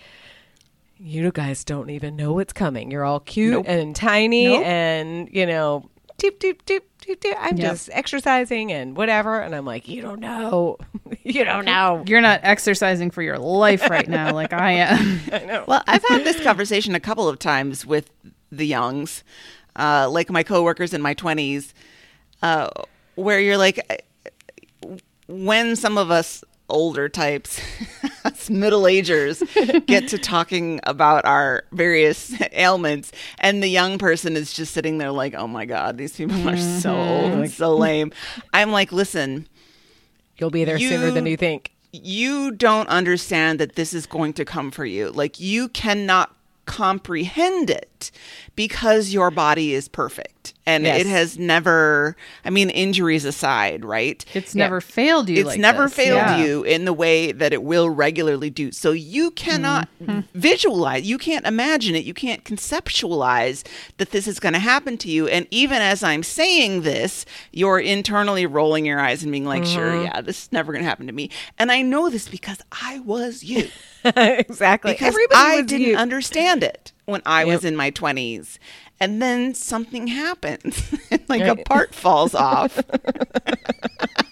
you 0.99 1.33
guys 1.33 1.65
don't 1.65 1.91
even 1.91 2.17
know 2.17 2.33
what's 2.35 2.53
coming. 2.53 2.91
You're 2.91 3.05
all 3.05 3.21
cute 3.21 3.53
Nope. 3.55 3.65
and 3.69 3.97
tiny 3.97 4.47
Nope. 4.49 4.65
and, 4.67 5.29
you 5.33 5.47
know, 5.47 5.89
doop, 6.19 6.39
doop, 6.39 6.59
doop. 6.65 6.81
I'm 7.39 7.57
Yep. 7.57 7.71
just 7.71 7.91
exercising 7.93 8.73
and 8.73 8.97
whatever. 8.97 9.41
And 9.41 9.55
I'm 9.55 9.65
like, 9.65 9.89
you 9.89 10.03
don't 10.03 10.21
know. 10.21 10.79
you 11.23 11.45
don't 11.45 11.65
know. 11.65 12.03
You're 12.07 12.21
not 12.21 12.41
exercising 12.43 13.11
for 13.11 13.23
your 13.23 13.39
life 13.39 13.89
right 13.91 14.09
now, 14.09 14.33
like 14.35 14.53
I 14.53 14.73
am. 14.73 15.21
I 15.33 15.39
know. 15.45 15.65
Well, 15.67 15.83
I've 15.87 16.05
had 16.09 16.25
this 16.25 16.41
conversation 16.43 16.95
a 16.95 17.01
couple 17.01 17.29
of 17.29 17.39
times 17.39 17.85
with 17.87 18.11
the 18.51 18.67
youngs, 18.67 19.25
uh, 19.77 20.09
like 20.11 20.31
my 20.31 20.43
coworkers 20.43 20.93
in 20.95 21.01
my 21.03 21.15
twenties, 21.15 21.75
uh, 22.43 22.69
where 23.15 23.41
you're 23.41 23.57
like, 23.59 23.79
uh, 23.91 24.97
when 25.29 25.77
some 25.77 25.97
of 25.99 26.11
us 26.11 26.45
older 26.73 27.09
types, 27.09 27.61
us 28.25 28.51
middle 28.51 28.87
agers, 28.87 29.43
get 29.87 30.09
to 30.09 30.19
talking 30.19 30.81
about 30.85 31.25
our 31.25 31.65
various 31.73 32.35
ailments, 32.53 33.13
and 33.39 33.63
the 33.63 33.69
young 33.69 33.99
person 33.99 34.37
is 34.37 34.53
just 34.53 34.73
sitting 34.73 34.99
there 34.99 35.13
like, 35.13 35.35
oh 35.35 35.47
my 35.47 35.65
god, 35.65 35.99
these 35.99 36.17
people 36.17 36.49
are 36.49 36.57
so 36.57 36.91
mm-hmm. 36.93 37.25
old 37.25 37.33
and 37.33 37.51
so 37.51 37.77
mm. 37.77 37.79
lame. 37.79 38.13
I'm 38.53 38.73
like, 38.73 38.91
listen 38.91 39.47
You'll 40.43 40.51
be 40.51 40.65
there 40.65 40.79
sooner 40.79 41.13
than 41.13 41.27
you- 41.27 41.33
you 41.33 41.37
think. 41.37 41.71
you 41.93 42.51
don't 42.51 42.89
understand 42.89 43.61
that 43.61 43.77
this 43.77 43.93
is 43.93 44.07
going 44.07 44.33
to 44.33 44.45
come 44.45 44.71
for 44.71 44.85
you. 44.85 45.11
Like 45.11 45.39
you 45.39 45.69
cannot 45.69 46.35
comprehend 46.73 47.69
it 47.69 48.11
because 48.57 49.13
your 49.13 49.31
body 49.31 49.75
is 49.75 49.89
perfect 49.89 50.55
and 50.67 50.85
Yes. 50.85 51.01
it 51.03 51.07
has 51.07 51.39
never 51.39 52.17
I 52.45 52.51
mean 52.51 52.71
injuries 52.71 53.25
aside, 53.27 53.85
right? 53.85 54.25
It's 54.35 54.55
Yeah. 54.55 54.65
never 54.65 54.81
failed 54.81 55.29
you. 55.29 55.41
it's 55.41 55.47
like 55.49 55.61
never 55.61 55.85
this. 55.85 55.95
failed 55.95 56.17
Yeah. 56.17 56.43
you 56.45 56.63
in 56.63 56.85
the 56.87 56.93
way 56.93 57.33
that 57.33 57.53
it 57.53 57.63
will 57.63 57.91
regularly 57.91 58.49
do. 58.51 58.73
So 58.73 58.93
you 58.93 59.31
cannot 59.33 59.89
Mm-hmm. 60.03 60.21
visualize, 60.39 61.03
you 61.05 61.19
can't 61.19 61.47
imagine 61.47 61.95
it, 61.95 62.05
you 62.05 62.15
can't 62.15 62.43
conceptualize 62.45 63.65
that 63.99 64.11
this 64.11 64.27
is 64.27 64.41
going 64.41 64.55
to 64.55 64.59
happen 64.59 64.97
to 64.99 65.09
you. 65.09 65.29
And 65.29 65.47
even 65.51 65.81
as 65.83 66.03
I'm 66.03 66.23
saying 66.23 66.83
this, 66.83 67.25
you're 67.53 67.79
internally 67.79 68.47
rolling 68.47 68.85
your 68.87 68.99
eyes 69.01 69.23
and 69.23 69.31
being 69.31 69.45
like, 69.45 69.63
Mm-hmm. 69.63 69.75
sure, 69.75 70.03
yeah, 70.05 70.21
this 70.23 70.45
is 70.45 70.53
never 70.53 70.73
going 70.73 70.83
to 70.85 70.89
happen 70.89 71.07
to 71.07 71.13
me. 71.13 71.31
And 71.59 71.71
I 71.71 71.83
know 71.83 72.09
this 72.11 72.29
because 72.29 72.61
I 72.73 72.99
was 73.01 73.45
you. 73.45 73.69
exactly. 74.17 74.93
Because 74.93 75.09
Everybody 75.09 75.59
I 75.59 75.63
didn't 75.63 75.87
you. 75.89 75.97
understand 75.97 76.63
it 76.63 76.93
when 77.05 77.23
I 77.27 77.45
was 77.45 77.65
in 77.65 77.77
my 77.77 77.91
20s. 77.91 78.59
And 79.01 79.21
then 79.21 79.55
something 79.55 80.07
happens, 80.07 80.95
like 81.29 81.43
a 81.43 81.57
part 81.57 81.93
falls 81.95 82.35
off. 82.35 82.79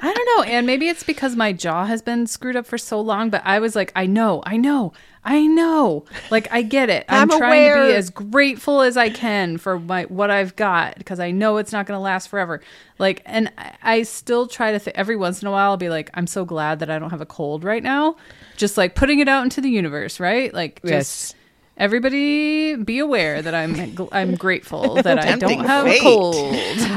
I 0.00 0.12
don't 0.12 0.36
know, 0.36 0.42
and 0.52 0.66
maybe 0.66 0.88
it's 0.88 1.04
because 1.04 1.36
my 1.36 1.52
jaw 1.52 1.86
has 1.86 2.02
been 2.02 2.26
screwed 2.26 2.56
up 2.56 2.66
for 2.66 2.78
so 2.78 3.00
long. 3.00 3.30
But 3.30 3.42
I 3.44 3.58
was 3.58 3.76
like, 3.76 3.92
I 3.94 4.06
know, 4.06 4.42
I 4.44 4.56
know, 4.56 4.92
I 5.24 5.46
know. 5.46 6.04
Like 6.30 6.48
I 6.50 6.62
get 6.62 6.90
it. 6.90 7.04
I'm, 7.08 7.30
I'm 7.30 7.38
trying 7.38 7.72
to 7.74 7.86
be 7.86 7.94
as 7.94 8.10
grateful 8.10 8.80
as 8.80 8.96
I 8.96 9.10
can 9.10 9.58
for 9.58 9.78
my 9.78 10.04
what 10.04 10.30
I've 10.30 10.56
got 10.56 10.98
because 10.98 11.20
I 11.20 11.30
know 11.30 11.58
it's 11.58 11.72
not 11.72 11.86
going 11.86 11.96
to 11.96 12.02
last 12.02 12.28
forever. 12.28 12.60
Like, 12.98 13.22
and 13.24 13.52
I, 13.56 13.74
I 13.82 14.02
still 14.02 14.46
try 14.46 14.72
to 14.72 14.80
th- 14.80 14.96
every 14.96 15.16
once 15.16 15.42
in 15.42 15.48
a 15.48 15.50
while. 15.50 15.70
I'll 15.70 15.76
be 15.76 15.88
like, 15.88 16.10
I'm 16.14 16.26
so 16.26 16.44
glad 16.44 16.80
that 16.80 16.90
I 16.90 16.98
don't 16.98 17.10
have 17.10 17.20
a 17.20 17.26
cold 17.26 17.62
right 17.62 17.82
now. 17.82 18.16
Just 18.56 18.76
like 18.76 18.94
putting 18.94 19.20
it 19.20 19.28
out 19.28 19.44
into 19.44 19.60
the 19.60 19.70
universe, 19.70 20.18
right? 20.20 20.52
Like, 20.52 20.80
just. 20.82 20.90
Yes. 20.92 21.34
Everybody, 21.78 22.76
be 22.76 22.98
aware 22.98 23.40
that 23.42 23.54
I'm 23.54 23.96
I'm 24.12 24.34
grateful 24.34 24.94
that 25.02 25.18
I 25.18 25.36
don't 25.36 25.64
have 25.64 25.84
fate. 25.86 25.98
a 26.00 26.02
cold, 26.02 26.34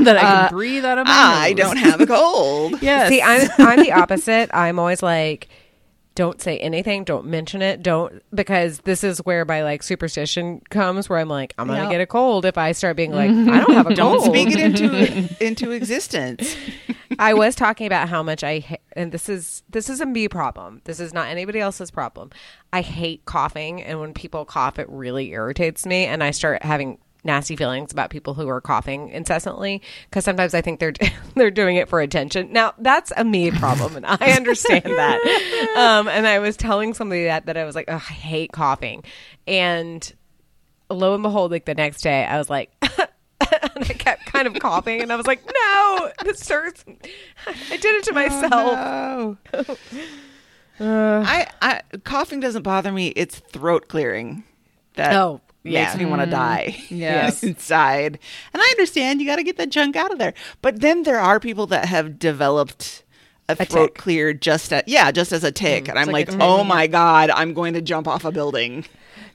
that 0.05 0.17
I 0.17 0.19
can 0.21 0.45
uh, 0.45 0.49
breathe 0.49 0.85
out 0.85 0.97
of 0.97 1.07
my 1.07 1.13
I 1.13 1.53
nose. 1.53 1.57
don't 1.57 1.77
have 1.77 2.01
a 2.01 2.05
cold. 2.05 2.81
Yes. 2.81 3.09
See, 3.09 3.21
I'm, 3.21 3.49
I'm 3.57 3.79
the 3.79 3.93
opposite. 3.93 4.49
I'm 4.53 4.77
always 4.77 5.01
like, 5.01 5.47
don't 6.13 6.39
say 6.41 6.57
anything, 6.59 7.03
don't 7.03 7.25
mention 7.25 7.61
it, 7.61 7.81
don't 7.83 8.21
because 8.33 8.79
this 8.79 9.03
is 9.03 9.19
where 9.19 9.43
my 9.45 9.63
like 9.63 9.81
superstition 9.81 10.61
comes 10.69 11.09
where 11.09 11.19
I'm 11.19 11.29
like, 11.29 11.53
I'm 11.57 11.67
gonna 11.67 11.83
Yep. 11.83 11.91
get 11.91 12.01
a 12.01 12.05
cold 12.07 12.45
if 12.45 12.57
I 12.57 12.73
start 12.73 12.95
being 12.97 13.11
like, 13.11 13.31
I 13.31 13.59
don't 13.61 13.73
have 13.73 13.85
a 13.87 13.95
cold. 13.95 13.95
Don't 13.95 14.19
cold. 14.19 14.35
speak 14.35 14.49
it 14.51 14.59
into 14.59 15.43
into 15.45 15.71
existence. 15.71 16.55
I 17.19 17.33
was 17.33 17.55
talking 17.55 17.87
about 17.87 18.09
how 18.09 18.23
much 18.23 18.43
I 18.43 18.59
ha- 18.59 18.77
and 18.93 19.11
this 19.11 19.29
is 19.29 19.63
this 19.69 19.89
is 19.89 20.01
a 20.01 20.05
me 20.05 20.27
problem. 20.27 20.81
This 20.85 20.99
is 20.99 21.13
not 21.13 21.27
anybody 21.27 21.59
else's 21.59 21.91
problem. 21.91 22.31
I 22.73 22.81
hate 22.81 23.25
coughing, 23.25 23.81
and 23.81 23.99
when 23.99 24.13
people 24.13 24.45
cough, 24.45 24.79
it 24.79 24.89
really 24.89 25.31
irritates 25.31 25.85
me, 25.85 26.05
and 26.05 26.23
I 26.23 26.31
start 26.31 26.63
having 26.63 26.99
nasty 27.23 27.55
feelings 27.55 27.91
about 27.91 28.11
people 28.11 28.35
who 28.35 28.47
are 28.47 28.61
coughing 28.61 29.09
incessantly 29.09 29.81
because 30.07 30.23
sometimes 30.23 30.53
I 30.53 30.61
think 30.61 30.79
they're 30.79 30.93
they're 31.35 31.51
doing 31.51 31.75
it 31.75 31.89
for 31.89 31.99
attention. 31.99 32.53
Now 32.53 32.73
that's 32.77 33.11
a 33.17 33.23
me 33.23 33.51
problem, 33.51 33.95
and 33.95 34.05
I 34.05 34.31
understand 34.35 34.85
that. 34.85 35.61
Um, 35.75 36.07
and 36.07 36.25
I 36.25 36.39
was 36.39 36.55
telling 36.55 36.93
somebody 36.93 37.25
that 37.25 37.47
that 37.47 37.57
I 37.57 37.65
was 37.65 37.75
like, 37.75 37.89
"Ugh, 37.89 38.01
I 38.09 38.13
hate 38.13 38.53
coughing, 38.53 39.03
and 39.45 40.13
lo 40.89 41.13
and 41.13 41.21
behold, 41.21 41.51
like 41.51 41.65
the 41.65 41.75
next 41.75 42.01
day, 42.01 42.25
I 42.25 42.37
was 42.37 42.49
like. 42.49 42.71
and 43.81 43.83
I 43.83 43.93
kept 43.93 44.25
kind 44.25 44.47
of 44.47 44.57
coughing, 44.59 45.01
and 45.01 45.11
I 45.11 45.15
was 45.15 45.27
like, 45.27 45.45
"No, 45.45 46.11
this 46.23 46.47
hurts." 46.47 46.83
I 46.87 47.77
did 47.77 47.85
it 47.85 48.03
to 48.05 48.13
myself. 48.13 48.51
Oh, 48.53 49.37
I, 50.79 51.47
I 51.61 51.81
coughing 52.03 52.39
doesn't 52.39 52.63
bother 52.63 52.91
me. 52.91 53.07
It's 53.09 53.39
throat 53.39 53.87
clearing 53.87 54.43
that 54.95 55.13
Oh, 55.13 55.41
makes 55.63 55.93
yeah. 55.93 55.97
me 55.97 56.05
want 56.05 56.21
to 56.21 56.27
mm. 56.27 56.31
die. 56.31 56.83
Yes. 56.89 57.43
inside. 57.43 58.19
And 58.53 58.61
I 58.61 58.67
understand 58.71 59.19
you 59.21 59.27
got 59.27 59.37
to 59.37 59.43
get 59.43 59.57
that 59.57 59.69
junk 59.69 59.95
out 59.95 60.11
of 60.11 60.19
there. 60.19 60.33
But 60.61 60.81
then 60.81 61.03
there 61.03 61.19
are 61.19 61.39
people 61.39 61.67
that 61.67 61.85
have 61.85 62.17
developed 62.19 63.03
a, 63.47 63.55
throat 63.55 63.87
tic. 63.87 63.95
clear 63.95 64.33
just 64.33 64.73
at, 64.73 64.87
yeah, 64.87 65.11
just 65.11 65.31
as 65.31 65.43
a 65.43 65.51
tic, 65.51 65.87
and 65.87 65.99
I'm 65.99 66.07
like 66.07 66.31
like, 66.31 66.41
oh 66.41 66.63
my 66.63 66.87
god, 66.87 67.29
I'm 67.29 67.53
going 67.53 67.73
to 67.73 67.81
jump 67.81 68.07
off 68.07 68.25
a 68.25 68.31
building. 68.31 68.85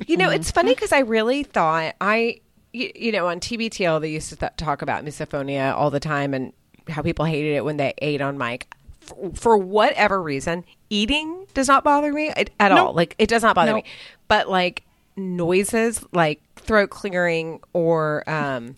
You 0.06 0.16
know, 0.16 0.30
it's 0.30 0.50
funny 0.50 0.74
because 0.74 0.92
I 0.92 1.00
really 1.00 1.42
thought 1.42 1.94
I, 2.00 2.40
you, 2.72 2.90
you 2.94 3.12
know, 3.12 3.26
on 3.28 3.40
TBTL 3.40 4.00
they 4.00 4.10
used 4.10 4.28
to 4.30 4.36
th- 4.36 4.52
talk 4.56 4.82
about 4.82 5.04
misophonia 5.04 5.74
all 5.74 5.90
the 5.90 6.00
time 6.00 6.34
and 6.34 6.52
how 6.88 7.02
people 7.02 7.24
hated 7.24 7.54
it 7.56 7.64
when 7.64 7.76
they 7.76 7.94
ate 7.98 8.20
on 8.20 8.38
mic. 8.38 8.72
For, 9.00 9.30
for 9.34 9.56
whatever 9.58 10.22
reason, 10.22 10.64
eating 10.88 11.46
does 11.54 11.68
not 11.68 11.84
bother 11.84 12.12
me 12.12 12.28
at, 12.30 12.50
at 12.60 12.72
all. 12.72 12.92
Like 12.92 13.14
it 13.18 13.28
does 13.28 13.42
not 13.42 13.54
bother 13.54 13.72
Nope. 13.72 13.84
me. 13.84 13.90
But 14.28 14.48
like 14.48 14.84
noises, 15.16 16.04
like 16.12 16.40
throat 16.56 16.90
clearing 16.90 17.60
or 17.72 18.28
um, 18.28 18.76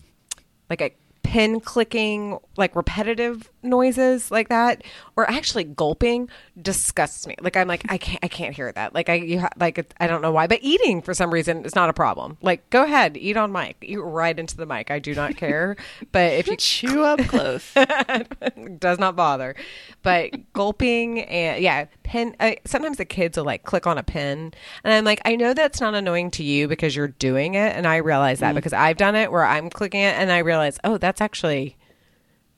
like 0.69 0.81
a 0.81 0.91
pen 1.23 1.59
clicking, 1.59 2.37
like 2.57 2.75
repetitive 2.75 3.49
noises 3.63 4.29
like 4.29 4.49
that, 4.49 4.83
or 5.15 5.29
actually 5.29 5.63
gulping 5.63 6.29
disgusts 6.61 7.25
me. 7.25 7.35
Like 7.41 7.57
I'm 7.57 7.67
like 7.67 7.83
I 7.89 7.97
can't 7.97 8.19
I 8.21 8.27
can't 8.27 8.55
hear 8.55 8.71
that. 8.71 8.93
Like 8.93 9.09
I 9.09 9.15
you 9.15 9.39
ha- 9.39 9.49
like 9.57 9.93
I 9.99 10.07
don't 10.07 10.21
know 10.21 10.31
why, 10.31 10.47
but 10.47 10.59
eating 10.61 11.01
for 11.01 11.13
some 11.13 11.33
reason 11.33 11.65
is 11.65 11.75
not 11.75 11.89
a 11.89 11.93
problem. 11.93 12.37
Like 12.41 12.69
go 12.69 12.83
ahead, 12.83 13.17
eat 13.17 13.37
on 13.37 13.51
mic, 13.51 13.77
eat 13.81 13.97
right 13.97 14.37
into 14.37 14.55
the 14.55 14.65
mic. 14.65 14.91
I 14.91 14.99
do 14.99 15.15
not 15.15 15.35
care. 15.37 15.75
but 16.11 16.33
if 16.33 16.47
you 16.47 16.55
Chew 16.63 17.03
up 17.03 17.19
close. 17.21 17.73
does 18.79 18.99
not 18.99 19.15
bother. 19.15 19.55
But 20.01 20.53
gulping 20.53 21.21
and 21.21 21.61
yeah, 21.63 21.85
pen. 22.03 22.35
Uh, 22.39 22.53
sometimes 22.65 22.97
the 22.97 23.05
kids 23.05 23.37
will 23.37 23.45
like 23.45 23.63
click 23.63 23.87
on 23.87 23.97
a 23.97 24.03
pen, 24.03 24.53
and 24.83 24.93
I'm 24.93 25.05
like, 25.05 25.21
I 25.25 25.35
know 25.35 25.53
that's 25.53 25.79
not 25.79 25.95
annoying 25.95 26.31
to 26.31 26.43
you 26.43 26.67
because 26.67 26.95
you're 26.95 27.07
doing 27.07 27.53
it, 27.55 27.75
and 27.75 27.87
I 27.87 27.97
realize 27.97 28.39
that 28.39 28.55
because 28.55 28.73
I've 28.73 28.97
done 28.97 29.15
it 29.15 29.31
where 29.31 29.45
I'm 29.45 29.69
clicking 29.69 30.01
it, 30.01 30.15
and 30.17 30.31
I 30.31 30.39
realize, 30.39 30.77
oh, 30.83 30.97
that's 30.97 31.12
actually 31.21 31.77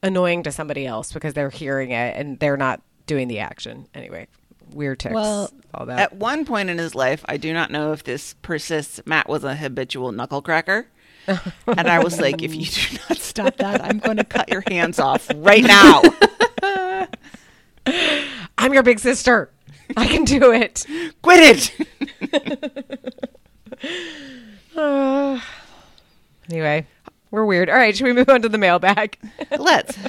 annoying 0.04 0.44
to 0.44 0.52
somebody 0.52 0.86
else 0.86 1.12
because 1.12 1.34
they're 1.34 1.50
hearing 1.50 1.92
it 1.92 2.16
and 2.16 2.40
they're 2.40 2.58
not 2.58 2.82
doing 3.08 3.28
the 3.28 3.40
action. 3.40 3.88
Anyway, 3.94 4.28
weird 4.74 5.00
tics. 5.00 5.14
Well, 5.16 5.52
all 5.74 5.86
that. 5.88 6.00
At 6.00 6.16
one 6.16 6.46
point 6.46 6.70
in 6.70 6.78
his 6.78 6.96
life, 6.96 7.24
I 7.28 7.38
do 7.38 7.54
not 7.54 7.72
know 7.72 7.92
if 7.92 8.04
this 8.04 8.34
persists. 8.42 9.02
Matt 9.06 9.28
was 9.28 9.44
a 9.44 9.56
habitual 9.56 10.12
knuckle 10.12 10.42
cracker. 10.42 10.88
and 11.28 11.88
I 11.88 12.04
was 12.04 12.20
like, 12.20 12.44
if 12.44 12.54
you 12.54 12.66
do 12.66 12.98
not 13.10 13.18
stop 13.18 13.58
that, 13.58 13.84
I'm 13.84 13.98
going 13.98 14.18
to 14.18 14.24
cut 14.24 14.50
your 14.50 14.64
hands 14.68 15.00
off 15.00 15.28
right 15.36 15.64
now. 15.68 16.02
I'm 18.58 18.74
your 18.74 18.84
big 18.84 19.00
sister. 19.00 19.50
I 19.98 20.08
can 20.08 20.24
do 20.24 20.52
it. 20.52 20.86
Quit 21.22 21.74
it. 22.32 23.32
Uh, 24.76 25.40
anyway, 26.50 26.88
we're 27.36 27.46
weird. 27.46 27.70
All 27.70 27.76
right, 27.76 27.96
should 27.96 28.06
we 28.06 28.14
move 28.14 28.30
on 28.30 28.42
to 28.42 28.50
the 28.50 28.58
mailbag? 28.58 29.18
Let's. 29.60 29.98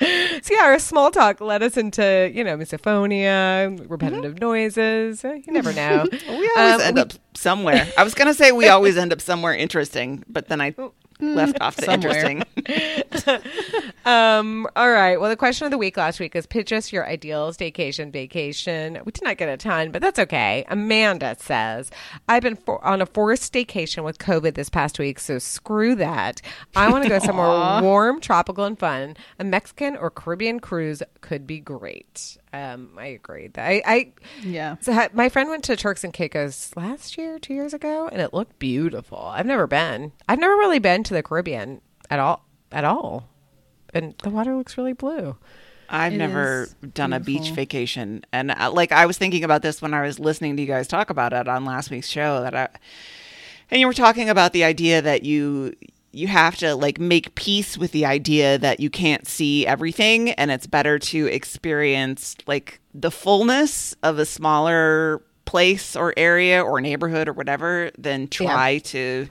So 0.00 0.54
yeah, 0.54 0.62
our 0.62 0.78
small 0.78 1.10
talk 1.10 1.42
led 1.42 1.62
us 1.62 1.76
into 1.76 2.30
you 2.32 2.42
know 2.42 2.56
misophonia, 2.56 3.84
repetitive 3.90 4.40
noises. 4.40 5.22
Uh, 5.22 5.34
You 5.34 5.52
never 5.52 5.74
know. 5.74 6.06
We 6.28 6.50
always 6.56 6.74
Um, 6.76 6.80
end 6.80 6.94
we- 6.96 7.02
up 7.02 7.12
somewhere. 7.34 7.86
I 7.98 8.02
was 8.02 8.14
going 8.14 8.28
to 8.28 8.34
say 8.34 8.50
we 8.50 8.68
always 8.68 8.96
end 8.96 9.12
up 9.12 9.20
somewhere 9.20 9.54
interesting, 9.54 10.24
but 10.26 10.48
then 10.48 10.62
I 10.62 10.74
left 11.20 11.60
off 11.60 11.76
the 11.76 11.82
Somewhere. 11.82 12.26
interesting. 12.26 12.44
Um, 14.04 14.66
all 14.74 14.90
right. 14.90 15.20
Well, 15.20 15.28
the 15.28 15.36
question 15.36 15.66
of 15.66 15.70
the 15.70 15.76
week 15.76 15.98
last 15.98 16.18
week 16.18 16.34
is 16.34 16.46
pitch 16.46 16.72
us 16.72 16.92
your 16.92 17.06
ideal 17.06 17.52
staycation 17.52 18.10
vacation. 18.10 18.98
We 19.04 19.12
did 19.12 19.22
not 19.22 19.36
get 19.36 19.50
a 19.50 19.58
ton, 19.58 19.90
but 19.90 20.00
that's 20.00 20.18
okay. 20.18 20.64
Amanda 20.68 21.36
says, 21.38 21.90
I've 22.26 22.42
been 22.42 22.56
for- 22.56 22.82
on 22.82 23.02
a 23.02 23.06
forced 23.06 23.52
staycation 23.52 24.04
with 24.04 24.16
COVID 24.18 24.54
this 24.54 24.70
past 24.70 24.98
week, 24.98 25.18
so 25.18 25.38
screw 25.38 25.94
that. 25.96 26.40
I 26.74 26.90
want 26.90 27.04
to 27.04 27.10
go 27.10 27.18
somewhere 27.18 27.82
warm, 27.82 28.18
tropical, 28.20 28.64
and 28.64 28.78
fun. 28.78 29.14
A 29.38 29.44
Mexican 29.44 29.94
or 29.94 30.10
Caribbean 30.10 30.58
cruise 30.58 31.02
could 31.20 31.46
be 31.46 31.60
great. 31.60 32.38
Um, 32.52 32.90
I 32.96 33.06
agree. 33.06 33.50
I, 33.56 33.82
I 33.84 34.12
Yeah. 34.42 34.76
so 34.80 34.92
ha- 34.92 35.08
my 35.12 35.28
friend 35.28 35.50
went 35.50 35.64
to 35.64 35.76
Turks 35.76 36.02
and 36.04 36.12
Caicos 36.14 36.72
last 36.76 37.18
year, 37.18 37.38
two 37.38 37.52
years 37.54 37.74
ago, 37.74 38.08
and 38.10 38.22
it 38.22 38.32
looked 38.32 38.58
beautiful. 38.58 39.18
I've 39.18 39.44
never 39.46 39.66
been. 39.66 40.12
I've 40.28 40.38
never 40.38 40.54
really 40.54 40.78
been 40.78 41.02
to 41.04 41.14
the 41.14 41.22
Caribbean 41.22 41.80
at 42.10 42.18
all. 42.18 42.44
At 42.72 42.84
all, 42.84 43.28
and 43.94 44.14
the 44.22 44.28
water 44.30 44.54
looks 44.54 44.76
really 44.76 44.92
blue. 44.92 45.36
I've 45.88 46.12
It 46.12 46.16
never 46.18 46.64
is 46.64 46.74
done 46.92 47.14
a 47.14 47.20
beach 47.20 47.50
vacation, 47.52 48.24
and 48.30 48.50
uh, 48.50 48.70
like 48.72 48.92
I 48.92 49.06
was 49.06 49.16
thinking 49.16 49.42
about 49.42 49.62
this 49.62 49.80
when 49.80 49.94
I 49.94 50.02
was 50.02 50.18
listening 50.18 50.54
to 50.56 50.62
you 50.62 50.68
guys 50.68 50.86
talk 50.86 51.08
about 51.08 51.32
it 51.32 51.48
on 51.48 51.64
last 51.64 51.90
week's 51.90 52.08
show. 52.08 52.42
That 52.42 52.54
I, 52.54 52.68
and 53.70 53.80
you 53.80 53.86
were 53.86 53.94
talking 53.94 54.28
about 54.28 54.52
the 54.52 54.64
idea 54.64 55.00
that 55.00 55.22
you 55.22 55.74
you 56.12 56.26
have 56.26 56.56
to 56.56 56.74
like 56.74 56.98
make 56.98 57.34
peace 57.34 57.76
with 57.76 57.92
the 57.92 58.06
idea 58.06 58.58
that 58.58 58.80
you 58.80 58.90
can't 58.90 59.26
see 59.26 59.66
everything, 59.66 60.30
and 60.32 60.50
it's 60.50 60.66
better 60.66 60.98
to 60.98 61.26
experience 61.26 62.36
like 62.46 62.80
the 62.94 63.10
fullness 63.10 63.94
of 64.02 64.18
a 64.18 64.24
smaller 64.26 65.22
place 65.44 65.96
or 65.96 66.12
area 66.16 66.62
or 66.62 66.80
neighborhood 66.80 67.28
or 67.28 67.32
whatever 67.32 67.90
than 67.96 68.28
try 68.28 68.78
to 68.78 69.28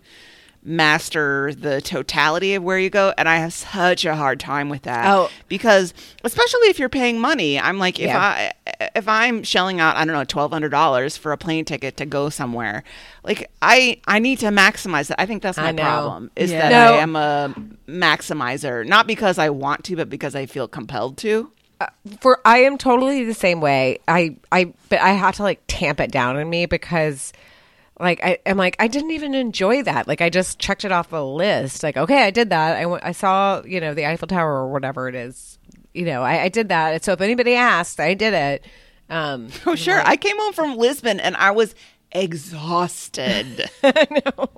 master 0.68 1.54
the 1.54 1.82
totality 1.82 2.54
of 2.54 2.62
where 2.62 2.78
you 2.78 2.90
go 2.90 3.14
and 3.18 3.30
i 3.30 3.38
have 3.38 3.54
such 3.54 4.04
a 4.04 4.14
hard 4.16 4.38
time 4.40 4.68
with 4.68 4.82
that 4.82 5.06
Oh. 5.08 5.30
because 5.48 5.94
especially 6.26 6.68
if 6.68 6.78
you're 6.78 6.90
paying 6.90 7.20
money 7.22 7.58
i'm 7.58 7.80
like 7.80 8.00
if 8.00 8.08
Yeah. 8.08 8.20
i 8.20 8.52
if 8.94 9.08
i'm 9.08 9.44
shelling 9.44 9.80
out 9.80 9.96
i 9.96 10.04
don't 10.04 10.14
know 10.14 10.26
$1200 10.26 11.18
for 11.18 11.32
a 11.32 11.38
plane 11.38 11.64
ticket 11.64 11.96
to 11.98 12.06
go 12.06 12.28
somewhere 12.30 12.84
like 13.24 13.50
i 13.62 13.98
i 14.08 14.20
need 14.20 14.40
to 14.40 14.48
maximize 14.48 15.08
that 15.08 15.22
i 15.22 15.26
think 15.26 15.42
that's 15.42 15.58
my 15.58 15.72
problem 15.72 16.32
is 16.36 16.52
Yeah. 16.52 16.70
that 16.70 16.92
No. 16.92 16.98
i 16.98 17.02
am 17.02 17.16
a 17.16 17.56
maximizer 17.88 18.86
not 18.86 19.08
because 19.08 19.38
i 19.40 19.50
want 19.50 19.86
to 19.86 19.96
but 19.96 20.10
because 20.10 20.36
i 20.36 20.46
feel 20.46 20.68
compelled 20.68 21.18
to 21.20 21.52
uh, 21.80 21.86
For 22.22 22.40
I 22.44 22.58
am 22.64 22.80
totally 22.80 23.24
the 23.24 23.36
same 23.36 23.62
way. 23.62 24.00
I 24.08 24.38
I 24.52 24.74
but 24.90 25.00
I 25.00 25.10
have 25.12 25.36
to 25.36 25.44
like 25.44 25.62
tamp 25.68 26.00
it 26.00 26.10
down 26.12 26.36
in 26.38 26.50
me 26.50 26.66
because. 26.66 27.32
Like 28.00 28.24
I, 28.24 28.38
I'm 28.46 28.58
like 28.58 28.76
I 28.80 28.88
didn't 28.88 29.12
even 29.12 29.34
enjoy 29.34 29.84
that. 29.84 30.08
Like 30.08 30.22
I 30.22 30.30
just 30.30 30.60
checked 30.60 30.86
it 30.86 30.92
off 30.92 31.12
a 31.14 31.18
list. 31.18 31.84
Like 31.84 31.98
okay, 31.98 32.24
I 32.24 32.32
did 32.32 32.50
that. 32.52 32.78
I 32.78 33.08
I 33.08 33.12
saw 33.12 33.64
you 33.66 33.80
know 33.80 33.94
the 33.94 34.06
Eiffel 34.06 34.28
Tower 34.28 34.52
or 34.52 34.68
whatever 34.72 35.08
it 35.08 35.16
is. 35.16 35.58
You 35.94 36.06
know 36.06 36.22
I, 36.22 36.44
I 36.44 36.50
did 36.50 36.70
that. 36.70 37.04
So 37.04 37.14
if 37.14 37.22
anybody 37.22 37.56
asked, 37.56 38.00
I 38.00 38.14
did 38.14 38.34
it. 38.34 38.66
Um, 39.10 39.48
oh 39.66 39.76
sure 39.76 40.02
i 40.06 40.18
came 40.18 40.38
home 40.38 40.52
from 40.52 40.76
lisbon 40.76 41.22
and 41.22 41.38
i 41.38 41.52
was 41.52 41.74
exhausted 42.12 43.70
know. 43.82 44.50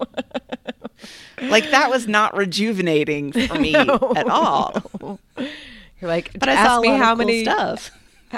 like 1.43 1.69
that 1.69 1.91
was 1.91 2.07
not 2.07 2.35
rejuvenating 2.35 3.31
for 3.47 3.59
me 3.59 3.75
at 3.75 4.27
all 4.27 5.19
you're 5.37 6.09
like, 6.09 6.31
but 6.39 6.49
i 6.49 6.53
ask 6.53 6.81
me 6.81 6.87
how 6.87 7.15
cool 7.15 7.25
many 7.25 7.43
stuff 7.43 7.91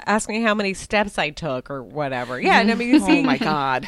ask 0.05 0.27
me 0.27 0.41
how 0.41 0.53
many 0.53 0.73
steps 0.73 1.17
I 1.17 1.31
took 1.31 1.69
or 1.69 1.83
whatever. 1.83 2.39
Yeah, 2.39 2.59
and 2.61 2.71
I 2.71 2.75
mean, 2.75 2.89
you 2.89 2.99
see, 3.01 3.19
oh 3.19 3.23
my 3.23 3.37
god 3.37 3.87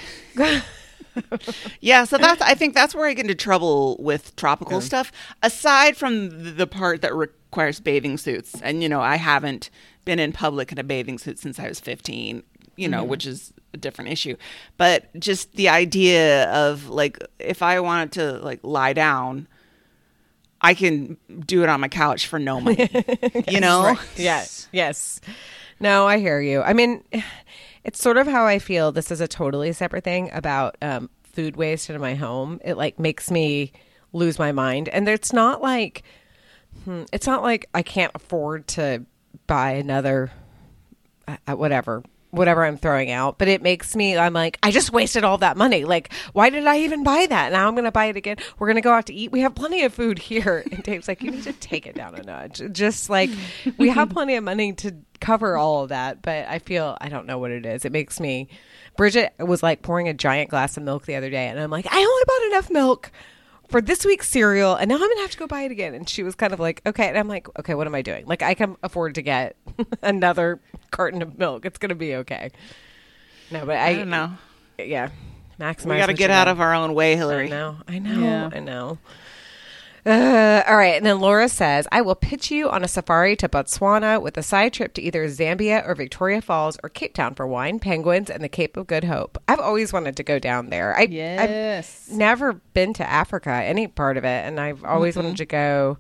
yeah 1.82 2.04
so 2.04 2.18
that's 2.18 2.42
i 2.42 2.54
think 2.54 2.74
that's 2.74 2.96
where 2.96 3.08
i 3.08 3.14
get 3.14 3.26
into 3.26 3.36
trouble 3.36 3.98
with 4.00 4.36
tropical 4.36 4.82
stuff. 4.82 5.12
Aside 5.42 5.98
from 5.98 6.56
the 6.56 6.68
part 6.68 7.02
that 7.02 7.14
requires 7.14 7.80
bathing 7.80 8.18
suits 8.18 8.60
and 8.62 8.82
you 8.82 8.90
know 8.90 9.02
i 9.02 9.16
haven't 9.16 9.70
been 10.06 10.20
in 10.20 10.32
public 10.32 10.72
in 10.72 10.80
a 10.80 10.84
bathing 10.84 11.18
suit 11.18 11.40
since 11.40 11.60
i 11.60 11.68
was 11.68 11.80
15 11.80 12.44
you 12.76 12.88
know 12.88 13.02
mm-hmm. 13.02 13.10
which 13.10 13.26
is 13.26 13.54
a 13.74 13.78
different 13.78 14.12
issue. 14.12 14.36
But 14.78 15.08
just 15.20 15.54
the 15.54 15.70
idea 15.70 16.50
of 16.52 16.90
like 16.90 17.18
if 17.40 17.62
i 17.62 17.80
wanted 17.80 18.12
to 18.14 18.34
like 18.40 18.60
lie 18.64 18.94
down 18.94 19.48
i 20.62 20.74
can 20.74 21.18
do 21.46 21.64
it 21.64 21.70
on 21.70 21.82
my 21.82 21.88
couch 21.88 22.28
for 22.28 22.40
no 22.40 22.62
money. 22.62 22.90
You 23.48 23.60
know? 23.60 23.98
Yes, 24.16 24.68
yes. 24.72 25.20
No, 25.80 26.08
I 26.08 26.20
hear 26.20 26.40
you. 26.40 26.62
I 26.62 26.74
mean, 26.74 27.04
it's 27.84 28.02
sort 28.02 28.18
of 28.18 28.28
how 28.28 28.46
I 28.46 28.60
feel. 28.60 28.92
This 28.92 29.12
is 29.12 29.22
a 29.22 29.28
totally 29.28 29.74
separate 29.74 30.04
thing 30.04 30.30
about 30.34 30.78
um, 30.82 31.10
food 31.24 31.56
waste 31.56 31.90
in 31.90 32.00
my 32.00 32.16
home. 32.16 32.60
It 32.64 32.78
like 32.78 33.00
makes 33.00 33.30
me 33.30 33.72
lose 34.14 34.40
my 34.40 34.52
mind, 34.52 34.90
and 34.90 35.08
it's 35.08 35.34
not 35.34 35.62
like 35.62 36.04
hmm, 36.86 37.04
it's 37.12 37.28
not 37.28 37.44
like 37.44 37.68
I 37.74 37.82
can't 37.82 38.12
afford 38.16 38.68
to 38.70 39.06
buy 39.48 39.72
another 39.72 40.32
uh, 41.28 41.56
whatever 41.56 42.04
whatever 42.34 42.66
I'm 42.66 42.78
throwing 42.78 43.12
out, 43.12 43.38
but 43.38 43.48
it 43.48 43.62
makes 43.62 43.96
me, 43.96 44.18
I'm 44.18 44.34
like, 44.34 44.58
I 44.64 44.72
just 44.72 44.92
wasted 44.92 45.24
all 45.24 45.38
that 45.38 45.56
money. 45.56 45.86
Like, 45.86 46.12
why 46.34 46.50
did 46.50 46.66
I 46.66 46.80
even 46.80 47.04
buy 47.04 47.28
that? 47.30 47.52
Now 47.52 47.68
I'm 47.68 47.76
going 47.76 47.86
to 47.86 47.92
buy 47.92 48.06
it 48.06 48.16
again. 48.16 48.38
We're 48.58 48.68
going 48.68 48.76
to 48.76 48.82
go 48.82 48.92
out 48.92 49.06
to 49.06 49.14
eat. 49.14 49.32
We 49.32 49.42
have 49.42 49.54
plenty 49.54 49.84
of 49.84 49.94
food 49.94 50.18
here. 50.20 50.64
And 50.74 50.82
Dave's 50.82 51.08
like, 51.08 51.22
you 51.22 51.30
need 51.30 51.44
to 51.44 51.54
take 51.54 51.86
it 51.86 51.94
down 51.94 52.16
a 52.16 52.24
notch. 52.24 52.60
Just 52.72 53.08
like, 53.08 53.30
we 53.78 53.90
have 53.90 54.10
plenty 54.14 54.36
of 54.36 54.44
money 54.44 54.74
to 54.74 54.96
cover 55.20 55.56
all 55.56 55.84
of 55.84 55.90
that. 55.90 56.24
But 56.24 56.48
I 56.48 56.58
feel, 56.58 56.98
I 57.00 57.10
don't 57.10 57.28
know 57.28 57.38
what 57.38 57.52
it 57.52 57.66
is. 57.66 57.86
It 57.86 57.92
makes 57.92 58.20
me, 58.20 58.50
Bridget 58.98 59.34
was 59.38 59.62
like 59.62 59.84
pouring 59.84 60.08
a 60.08 60.14
giant 60.16 60.50
glass 60.50 60.78
of 60.78 60.84
milk 60.84 61.06
the 61.06 61.16
other 61.16 61.30
day. 61.30 61.48
And 61.48 61.60
I'm 61.60 61.70
like, 61.70 61.86
I 61.92 61.98
only 61.98 62.24
bought 62.26 62.52
enough 62.52 62.72
milk 62.72 63.12
for 63.70 63.82
this 63.82 64.06
week's 64.06 64.30
cereal 64.30 64.76
and 64.76 64.90
now 64.90 64.96
I'm 64.96 65.02
gonna 65.02 65.22
have 65.22 65.32
to 65.32 65.38
go 65.38 65.48
buy 65.48 65.62
it 65.64 65.72
again. 65.72 65.94
And 65.94 66.08
she 66.08 66.24
was 66.24 66.36
kind 66.36 66.54
of 66.54 66.60
like, 66.60 66.82
okay. 66.86 67.08
And 67.08 67.18
I'm 67.18 67.28
like, 67.28 67.48
okay, 67.60 67.74
what 67.76 67.88
am 67.88 67.96
I 67.96 68.02
doing? 68.02 68.26
Like 68.26 68.42
I 68.42 68.54
can 68.54 68.76
afford 68.84 69.16
to 69.16 69.22
get 69.22 69.56
another 70.02 70.60
carton 70.92 71.22
of 71.22 71.38
milk. 71.38 71.66
It's 71.66 71.78
gonna 71.78 71.96
be 71.96 72.16
okay. 72.16 72.52
No, 73.52 73.66
but 73.66 73.78
I, 73.78 73.90
I 73.90 73.96
don't 73.96 74.10
know. 74.10 74.32
Yeah, 74.80 75.10
maximize. 75.60 75.86
We 75.86 75.98
got 75.98 76.08
to 76.08 76.14
get 76.14 76.32
out 76.32 76.46
got. 76.46 76.52
of 76.54 76.62
our 76.62 76.74
own 76.74 76.96
way, 76.96 77.14
I 77.14 77.16
Hillary. 77.18 77.50
know. 77.50 77.78
I 77.88 78.00
know. 78.00 78.20
Yeah. 78.20 78.50
I 78.52 78.60
know. 78.60 78.98
Uh, 80.06 80.62
all 80.68 80.76
right, 80.76 80.96
and 80.98 81.06
then 81.06 81.20
Laura 81.20 81.48
says, 81.48 81.88
"I 81.92 82.02
will 82.02 82.16
pitch 82.16 82.52
you 82.52 82.70
on 82.70 82.84
a 82.84 82.90
safari 82.90 83.38
to 83.38 83.48
Botswana 83.48 84.22
with 84.22 84.38
a 84.38 84.44
side 84.44 84.74
trip 84.74 84.94
to 84.96 85.02
either 85.02 85.26
Zambia 85.28 85.88
or 85.88 85.96
Victoria 85.96 86.42
Falls 86.42 86.78
or 86.84 86.90
Cape 86.90 87.14
Town 87.14 87.36
for 87.36 87.48
wine, 87.48 87.80
penguins, 87.80 88.30
and 88.30 88.44
the 88.44 88.50
Cape 88.50 88.76
of 88.76 88.86
Good 88.88 89.06
Hope. 89.06 89.38
I've 89.48 89.62
always 89.62 89.94
wanted 89.94 90.18
to 90.18 90.24
go 90.24 90.40
down 90.40 90.70
there. 90.72 90.94
I, 90.98 91.04
Yes. 91.04 92.10
I've 92.12 92.18
never 92.18 92.54
been 92.74 92.94
to 92.96 93.10
Africa, 93.10 93.52
any 93.52 93.88
part 93.88 94.18
of 94.18 94.26
it, 94.26 94.46
and 94.46 94.60
I've 94.60 94.84
always 94.84 95.16
wanted 95.16 95.38
to 95.38 95.46
go. 95.46 95.98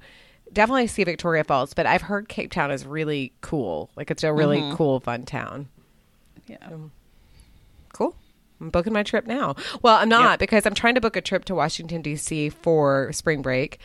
Definitely 0.52 0.88
see 0.88 1.04
Victoria 1.06 1.46
Falls, 1.46 1.74
but 1.74 1.86
I've 1.86 2.02
heard 2.04 2.28
Cape 2.28 2.52
Town 2.52 2.72
is 2.72 2.86
really 2.86 3.32
cool. 3.40 3.90
Like 3.96 4.12
it's 4.12 4.24
a 4.24 4.34
really 4.34 4.62
cool, 4.76 5.00
fun 5.00 5.24
town. 5.24 5.70
Yeah. 6.48 6.58
Cool. 6.68 6.92
I'm 8.64 8.70
booking 8.70 8.94
my 8.94 9.04
trip 9.04 9.28
now. 9.28 9.56
Well, 9.82 9.98
I'm 9.98 10.10
not 10.10 10.40
because 10.40 10.66
I'm 10.66 10.74
trying 10.74 10.96
to 10.96 11.02
book 11.02 11.16
a 11.16 11.22
trip 11.22 11.46
to 11.46 11.56
Washington 11.56 12.02
D.C. 12.02 12.50
for 12.50 13.12
spring 13.12 13.42
break, 13.42 13.80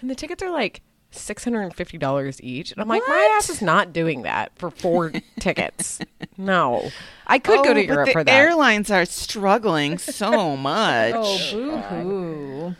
and 0.00 0.10
the 0.10 0.14
tickets 0.14 0.42
are 0.42 0.50
like 0.50 0.82
six 1.10 1.44
hundred 1.44 1.62
and 1.62 1.74
fifty 1.74 1.96
dollars 1.98 2.42
each. 2.42 2.72
And 2.72 2.80
I'm 2.80 2.88
like, 2.88 3.02
my 3.08 3.34
ass 3.38 3.48
is 3.48 3.62
not 3.62 3.92
doing 3.92 4.22
that 4.22 4.52
for 4.58 4.70
four 4.70 5.12
tickets. 5.40 6.00
No, 6.36 6.90
I 7.26 7.38
could 7.38 7.64
go 7.64 7.70
Oh, 7.70 7.74
to 7.74 7.74
but 7.74 7.86
Europe 7.86 8.06
the 8.08 8.12
for 8.12 8.24
that. 8.24 8.32
airlines 8.32 8.90
are 8.90 9.04
struggling 9.04 9.98
so 9.98 10.56
much. 10.56 11.14
Oh, 11.14 11.38
oh 11.52 11.52
boo 11.52 12.74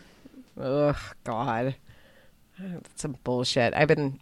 hoo. 0.57 0.63
Ugh, 0.63 0.97
God, 1.25 1.77
that's 2.59 3.01
some 3.01 3.17
bullshit. 3.23 3.73
I've 3.75 3.89
been 3.89 4.19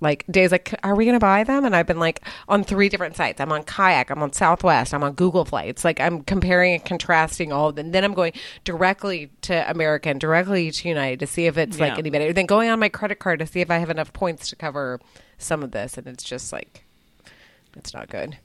like 0.00 0.24
days 0.30 0.52
like, 0.52 0.74
are 0.82 0.94
we 0.94 1.04
going 1.04 1.14
to 1.14 1.20
buy 1.20 1.44
them? 1.44 1.64
And 1.64 1.76
I've 1.76 1.86
been 1.86 1.98
like 1.98 2.22
on 2.48 2.64
three 2.64 2.88
different 2.88 3.16
sites. 3.16 3.40
I'm 3.40 3.52
on 3.52 3.62
Kayak, 3.62 4.10
I'm 4.10 4.22
on 4.22 4.32
Southwest, 4.32 4.94
I'm 4.94 5.02
on 5.02 5.12
Google 5.12 5.44
Flights. 5.44 5.84
Like 5.84 6.00
I'm 6.00 6.22
comparing 6.22 6.74
and 6.74 6.84
contrasting 6.84 7.52
all 7.52 7.68
of 7.68 7.76
them. 7.76 7.92
Then 7.92 8.04
I'm 8.04 8.14
going 8.14 8.32
directly 8.64 9.30
to 9.42 9.70
American, 9.70 10.18
directly 10.18 10.70
to 10.70 10.88
United 10.88 11.20
to 11.20 11.26
see 11.26 11.46
if 11.46 11.58
it's 11.58 11.78
like 11.78 11.98
any 11.98 12.10
better. 12.10 12.32
Then 12.32 12.46
going 12.46 12.70
on 12.70 12.80
my 12.80 12.88
credit 12.88 13.18
card 13.18 13.38
to 13.40 13.46
see 13.46 13.60
if 13.60 13.70
I 13.70 13.78
have 13.78 13.90
enough 13.90 14.12
points 14.12 14.48
to 14.50 14.56
cover 14.56 15.00
some 15.38 15.62
of 15.62 15.70
this, 15.70 15.96
and 15.96 16.06
it's 16.06 16.24
just 16.24 16.52
like, 16.52 16.84
it's 17.76 17.94
not 17.94 18.08
good. 18.08 18.36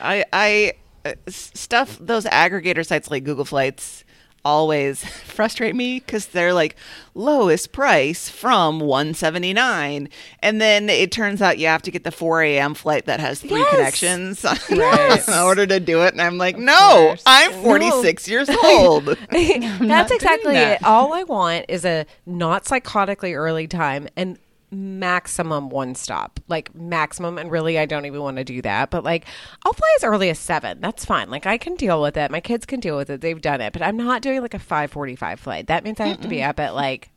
I, 0.00 0.24
I 0.32 0.72
uh, 1.04 1.14
stuff 1.28 1.98
those 2.00 2.24
aggregator 2.26 2.86
sites 2.86 3.10
like 3.10 3.24
Google 3.24 3.44
Flights 3.44 4.04
always 4.44 5.04
frustrate 5.24 5.74
me 5.74 6.00
because 6.00 6.26
they're 6.26 6.52
like 6.52 6.74
lowest 7.14 7.70
price 7.72 8.28
from 8.28 8.80
179 8.80 10.08
and 10.40 10.60
then 10.60 10.88
it 10.90 11.12
turns 11.12 11.40
out 11.40 11.58
you 11.58 11.66
have 11.66 11.82
to 11.82 11.90
get 11.90 12.04
the 12.04 12.10
4 12.10 12.42
a.m 12.42 12.74
flight 12.74 13.06
that 13.06 13.20
has 13.20 13.40
three 13.40 13.60
Yes. 13.60 13.70
connections 13.70 14.44
Yes. 14.70 15.28
in 15.32 15.34
order 15.34 15.66
to 15.66 15.78
do 15.78 16.02
it 16.02 16.12
and 16.12 16.20
i'm 16.20 16.38
like 16.38 16.56
no 16.58 17.06
course. 17.08 17.22
i'm 17.26 17.52
46 17.62 18.28
years 18.32 18.48
old 18.64 19.04
That's 19.30 20.10
exactly 20.10 20.54
that. 20.54 20.80
it. 20.80 20.84
All 20.84 21.12
I 21.12 21.22
want 21.24 21.66
is 21.68 21.84
a 21.84 22.06
not 22.26 22.64
psychotically 22.64 23.34
early 23.36 23.66
time 23.68 24.08
and 24.16 24.38
maximum 24.72 25.68
one 25.68 25.94
stop, 25.94 26.40
like 26.48 26.74
maximum. 26.74 27.38
And 27.38 27.50
really, 27.50 27.78
I 27.78 27.86
don't 27.86 28.06
even 28.06 28.20
want 28.20 28.38
to 28.38 28.44
do 28.44 28.60
that. 28.62 28.90
But 28.90 29.04
like, 29.04 29.26
I'll 29.64 29.72
fly 29.72 29.88
as 29.98 30.04
early 30.04 30.30
as 30.30 30.38
seven. 30.40 30.80
That's 30.80 31.04
fine. 31.04 31.30
Like, 31.30 31.46
I 31.46 31.58
can 31.58 31.76
deal 31.76 32.02
with 32.02 32.16
it. 32.16 32.32
My 32.32 32.40
kids 32.40 32.66
can 32.66 32.80
deal 32.80 32.96
with 32.96 33.10
it. 33.10 33.20
They've 33.20 33.40
done 33.40 33.60
it. 33.60 33.72
But 33.72 33.82
I'm 33.82 33.96
not 33.96 34.22
doing 34.22 34.42
like 34.42 34.54
a 34.54 34.58
five 34.58 34.90
forty-five 34.90 35.38
flight. 35.38 35.68
That 35.68 35.84
means 35.84 36.00
I 36.00 36.08
have 36.08 36.20
to 36.22 36.28
be 36.28 36.42
up 36.42 36.58
at 36.58 36.74
like. 36.74 37.10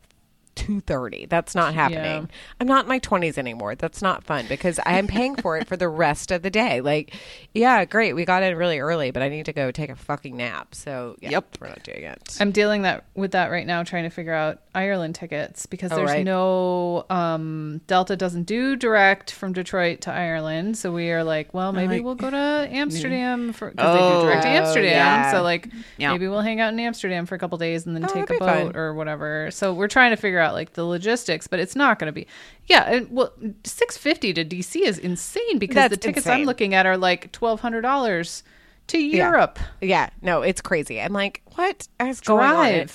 2:30. 0.56 1.28
That's 1.30 1.54
not 1.56 1.74
happening. 1.74 2.04
Yeah. 2.24 2.26
I'm 2.60 2.68
not 2.68 2.86
in 2.86 2.90
my 2.90 3.00
20s 3.00 3.38
anymore. 3.38 3.76
That's 3.76 4.02
not 4.02 4.24
fun 4.24 4.46
because 4.48 4.80
I 4.86 4.98
am 4.98 5.08
paying 5.08 5.36
for 5.36 5.58
it 5.58 5.68
for 5.68 5.78
the 5.78 5.88
rest 5.90 6.32
of 6.32 6.42
the 6.42 6.50
day. 6.50 6.82
Like, 6.82 7.14
yeah, 7.54 7.84
great. 7.86 8.14
We 8.14 8.26
got 8.26 8.44
in 8.44 8.56
really 8.58 8.80
early, 8.80 9.12
but 9.12 9.22
I 9.22 9.30
need 9.30 9.46
to 9.46 9.54
go 9.54 9.72
take 9.72 9.90
a 9.90 9.96
fucking 9.96 10.36
nap. 10.38 10.74
So, 10.76 11.16
yeah, 11.20 11.32
Yep. 11.32 11.58
we're 11.60 11.68
not 11.68 11.84
doing 11.84 12.04
it. 12.04 12.38
I'm 12.40 12.52
dealing 12.52 12.82
that 12.84 13.04
with 13.16 13.32
that 13.32 13.52
right 13.52 13.66
now, 13.68 13.84
trying 13.84 14.04
to 14.04 14.10
figure 14.10 14.34
out 14.34 14.60
Ireland 14.74 15.16
tickets 15.16 15.66
because 15.66 15.92
Oh, 15.92 15.96
there's 15.98 16.10
right. 16.12 16.26
no 16.26 17.06
um, 17.10 17.82
Delta 17.88 18.16
doesn't 18.16 18.44
do 18.44 18.76
direct 18.76 19.32
from 19.32 19.54
Detroit 19.54 20.02
to 20.02 20.12
Ireland, 20.12 20.78
so 20.78 20.92
we 20.92 21.12
are 21.12 21.24
like, 21.24 21.54
well, 21.54 21.72
maybe 21.72 21.96
like- 21.96 22.04
we'll 22.04 22.16
go 22.16 22.30
to 22.30 22.68
Amsterdam 22.72 23.54
for 23.54 23.72
because 23.72 23.98
they 23.98 24.04
Oh. 24.04 24.22
do 24.22 24.28
direct 24.28 24.44
to 24.44 24.50
Oh, 24.50 24.52
Amsterdam. 24.52 24.92
yeah. 24.92 25.32
So 25.32 25.42
like, 25.42 25.70
Yeah. 25.98 26.12
maybe 26.12 26.28
we'll 26.28 26.42
hang 26.42 26.60
out 26.60 26.74
in 26.74 26.80
Amsterdam 26.80 27.26
for 27.26 27.36
a 27.36 27.40
couple 27.40 27.58
days 27.58 27.86
and 27.86 27.96
then 27.96 28.06
Oh, 28.06 28.14
take 28.14 28.30
a 28.30 28.34
boat 28.40 28.74
fun. 28.74 28.76
or 28.76 28.94
whatever. 28.94 29.50
So 29.52 29.74
we're 29.74 29.88
trying 29.88 30.12
to 30.12 30.18
figure 30.18 30.40
out 30.40 30.45
like 30.54 30.74
the 30.74 30.84
logistics, 30.86 31.48
but 31.48 31.60
it's 31.60 31.76
not 31.76 32.00
going 32.00 32.08
to 32.08 32.14
be. 32.14 32.28
Yeah, 32.66 32.84
and, 32.84 33.12
well, 33.12 33.34
six 33.64 33.98
fifty 33.98 34.34
to 34.34 34.46
DC 34.46 34.82
is 34.82 34.98
insane 34.98 35.60
because 35.60 35.76
That's 35.76 35.92
the 35.92 35.98
tickets 35.98 36.26
insane. 36.26 36.42
I'm 36.42 36.46
looking 36.46 36.74
at 36.74 36.86
are 36.86 36.98
like 36.98 37.32
twelve 37.32 37.60
hundred 37.62 37.82
dollars 37.82 38.44
to 38.88 39.00
Europe. 39.00 39.60
Yeah, 39.82 40.10
no, 40.22 40.42
it's 40.42 40.62
crazy. 40.62 41.02
I'm 41.02 41.14
like, 41.14 41.42
what 41.56 41.88
is 42.00 42.22
going 42.22 42.46
on? 42.46 42.88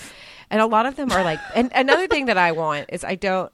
And 0.51 0.61
a 0.61 0.67
lot 0.67 0.87
of 0.87 0.97
them 0.97 1.13
are 1.13 1.23
like, 1.23 1.39
and 1.55 1.71
another 1.75 2.09
thing 2.09 2.27
that 2.27 2.37
I 2.37 2.53
want 2.53 2.87
is 2.93 3.05
I 3.05 3.15
don't, 3.15 3.53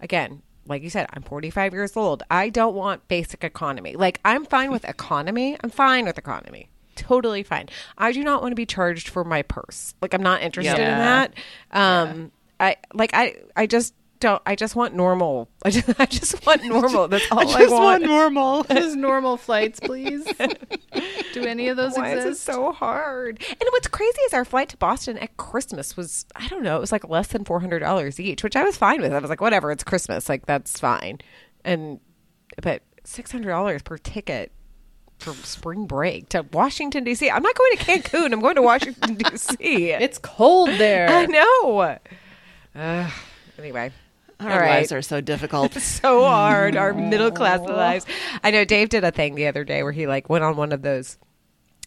again, 0.00 0.42
like 0.66 0.82
you 0.82 0.90
said, 0.90 1.06
I'm 1.12 1.22
45 1.22 1.72
years 1.72 1.96
old. 1.96 2.22
I 2.30 2.48
don't 2.48 2.74
want 2.74 3.06
basic 3.08 3.44
economy. 3.44 3.96
Like, 3.96 4.20
I'm 4.24 4.44
fine 4.44 4.70
with 4.70 4.84
economy. 4.86 5.56
I'm 5.62 5.70
fine 5.70 6.04
with 6.04 6.18
economy. 6.18 6.68
Totally 6.94 7.42
fine. 7.42 7.68
I 7.96 8.12
do 8.12 8.22
not 8.24 8.42
want 8.42 8.52
to 8.52 8.56
be 8.56 8.66
charged 8.66 9.08
for 9.08 9.24
my 9.24 9.42
purse. 9.42 9.94
Like, 10.02 10.14
I'm 10.14 10.22
not 10.22 10.42
interested 10.42 10.78
in 10.78 10.98
that. 10.98 11.34
Um, 11.70 12.32
I 12.60 12.76
like, 12.94 13.10
I, 13.14 13.36
I 13.56 13.66
just 13.66 13.94
don't, 14.20 14.42
I 14.44 14.56
just 14.56 14.74
want 14.74 14.94
normal. 14.94 15.48
I 15.64 15.70
just, 15.70 16.00
I 16.00 16.06
just 16.06 16.44
want 16.44 16.64
normal. 16.64 17.08
That's 17.08 17.30
all 17.30 17.38
I, 17.38 17.42
I 17.42 17.60
just 17.60 17.70
want. 17.72 17.82
want 17.82 18.04
normal 18.04 18.64
Just 18.68 18.96
normal 18.96 19.36
flights, 19.36 19.78
please. 19.80 20.24
Do 21.32 21.44
any 21.44 21.68
of 21.68 21.76
those 21.76 21.96
Why 21.96 22.14
is 22.14 22.24
it 22.24 22.28
exist? 22.28 22.44
so 22.44 22.72
hard? 22.72 23.40
And 23.48 23.68
what's 23.70 23.86
crazy 23.86 24.20
is 24.22 24.34
our 24.34 24.44
flight 24.44 24.68
to 24.70 24.76
Boston 24.76 25.18
at 25.18 25.36
Christmas 25.36 25.96
was 25.96 26.26
I 26.34 26.48
don't 26.48 26.62
know, 26.62 26.76
it 26.76 26.80
was 26.80 26.90
like 26.90 27.08
less 27.08 27.28
than 27.28 27.44
four 27.44 27.60
hundred 27.60 27.78
dollars 27.80 28.18
each, 28.18 28.42
which 28.42 28.56
I 28.56 28.64
was 28.64 28.76
fine 28.76 29.00
with. 29.00 29.12
I 29.12 29.18
was 29.18 29.30
like, 29.30 29.40
whatever, 29.40 29.70
it's 29.70 29.84
Christmas, 29.84 30.28
like 30.28 30.46
that's 30.46 30.80
fine. 30.80 31.18
And 31.64 32.00
but 32.62 32.82
six 33.04 33.30
hundred 33.30 33.50
dollars 33.50 33.82
per 33.82 33.98
ticket 33.98 34.50
for 35.18 35.32
spring 35.34 35.86
break 35.86 36.28
to 36.30 36.44
Washington 36.52 37.04
D.C. 37.04 37.28
I'm 37.30 37.42
not 37.42 37.54
going 37.54 37.76
to 37.76 37.84
Cancun. 37.84 38.32
I'm 38.32 38.40
going 38.40 38.54
to 38.56 38.62
Washington 38.62 39.14
D.C. 39.14 39.56
It's 39.92 40.18
cold 40.18 40.70
there. 40.70 41.08
I 41.08 41.26
know. 41.26 41.98
Uh, 42.74 43.10
anyway, 43.58 43.92
our 44.40 44.50
all 44.52 44.58
right. 44.58 44.78
lives 44.80 44.92
are 44.92 45.02
so 45.02 45.20
difficult 45.20 45.72
so 45.80 46.24
hard. 46.24 46.76
Our 46.76 46.92
middle 46.94 47.30
class 47.30 47.60
lives. 47.60 48.06
I 48.42 48.50
know 48.50 48.64
Dave 48.64 48.88
did 48.88 49.04
a 49.04 49.10
thing 49.10 49.34
the 49.34 49.46
other 49.46 49.64
day 49.64 49.82
where 49.82 49.92
he 49.92 50.06
like 50.06 50.28
went 50.28 50.44
on 50.44 50.56
one 50.56 50.72
of 50.72 50.82
those, 50.82 51.18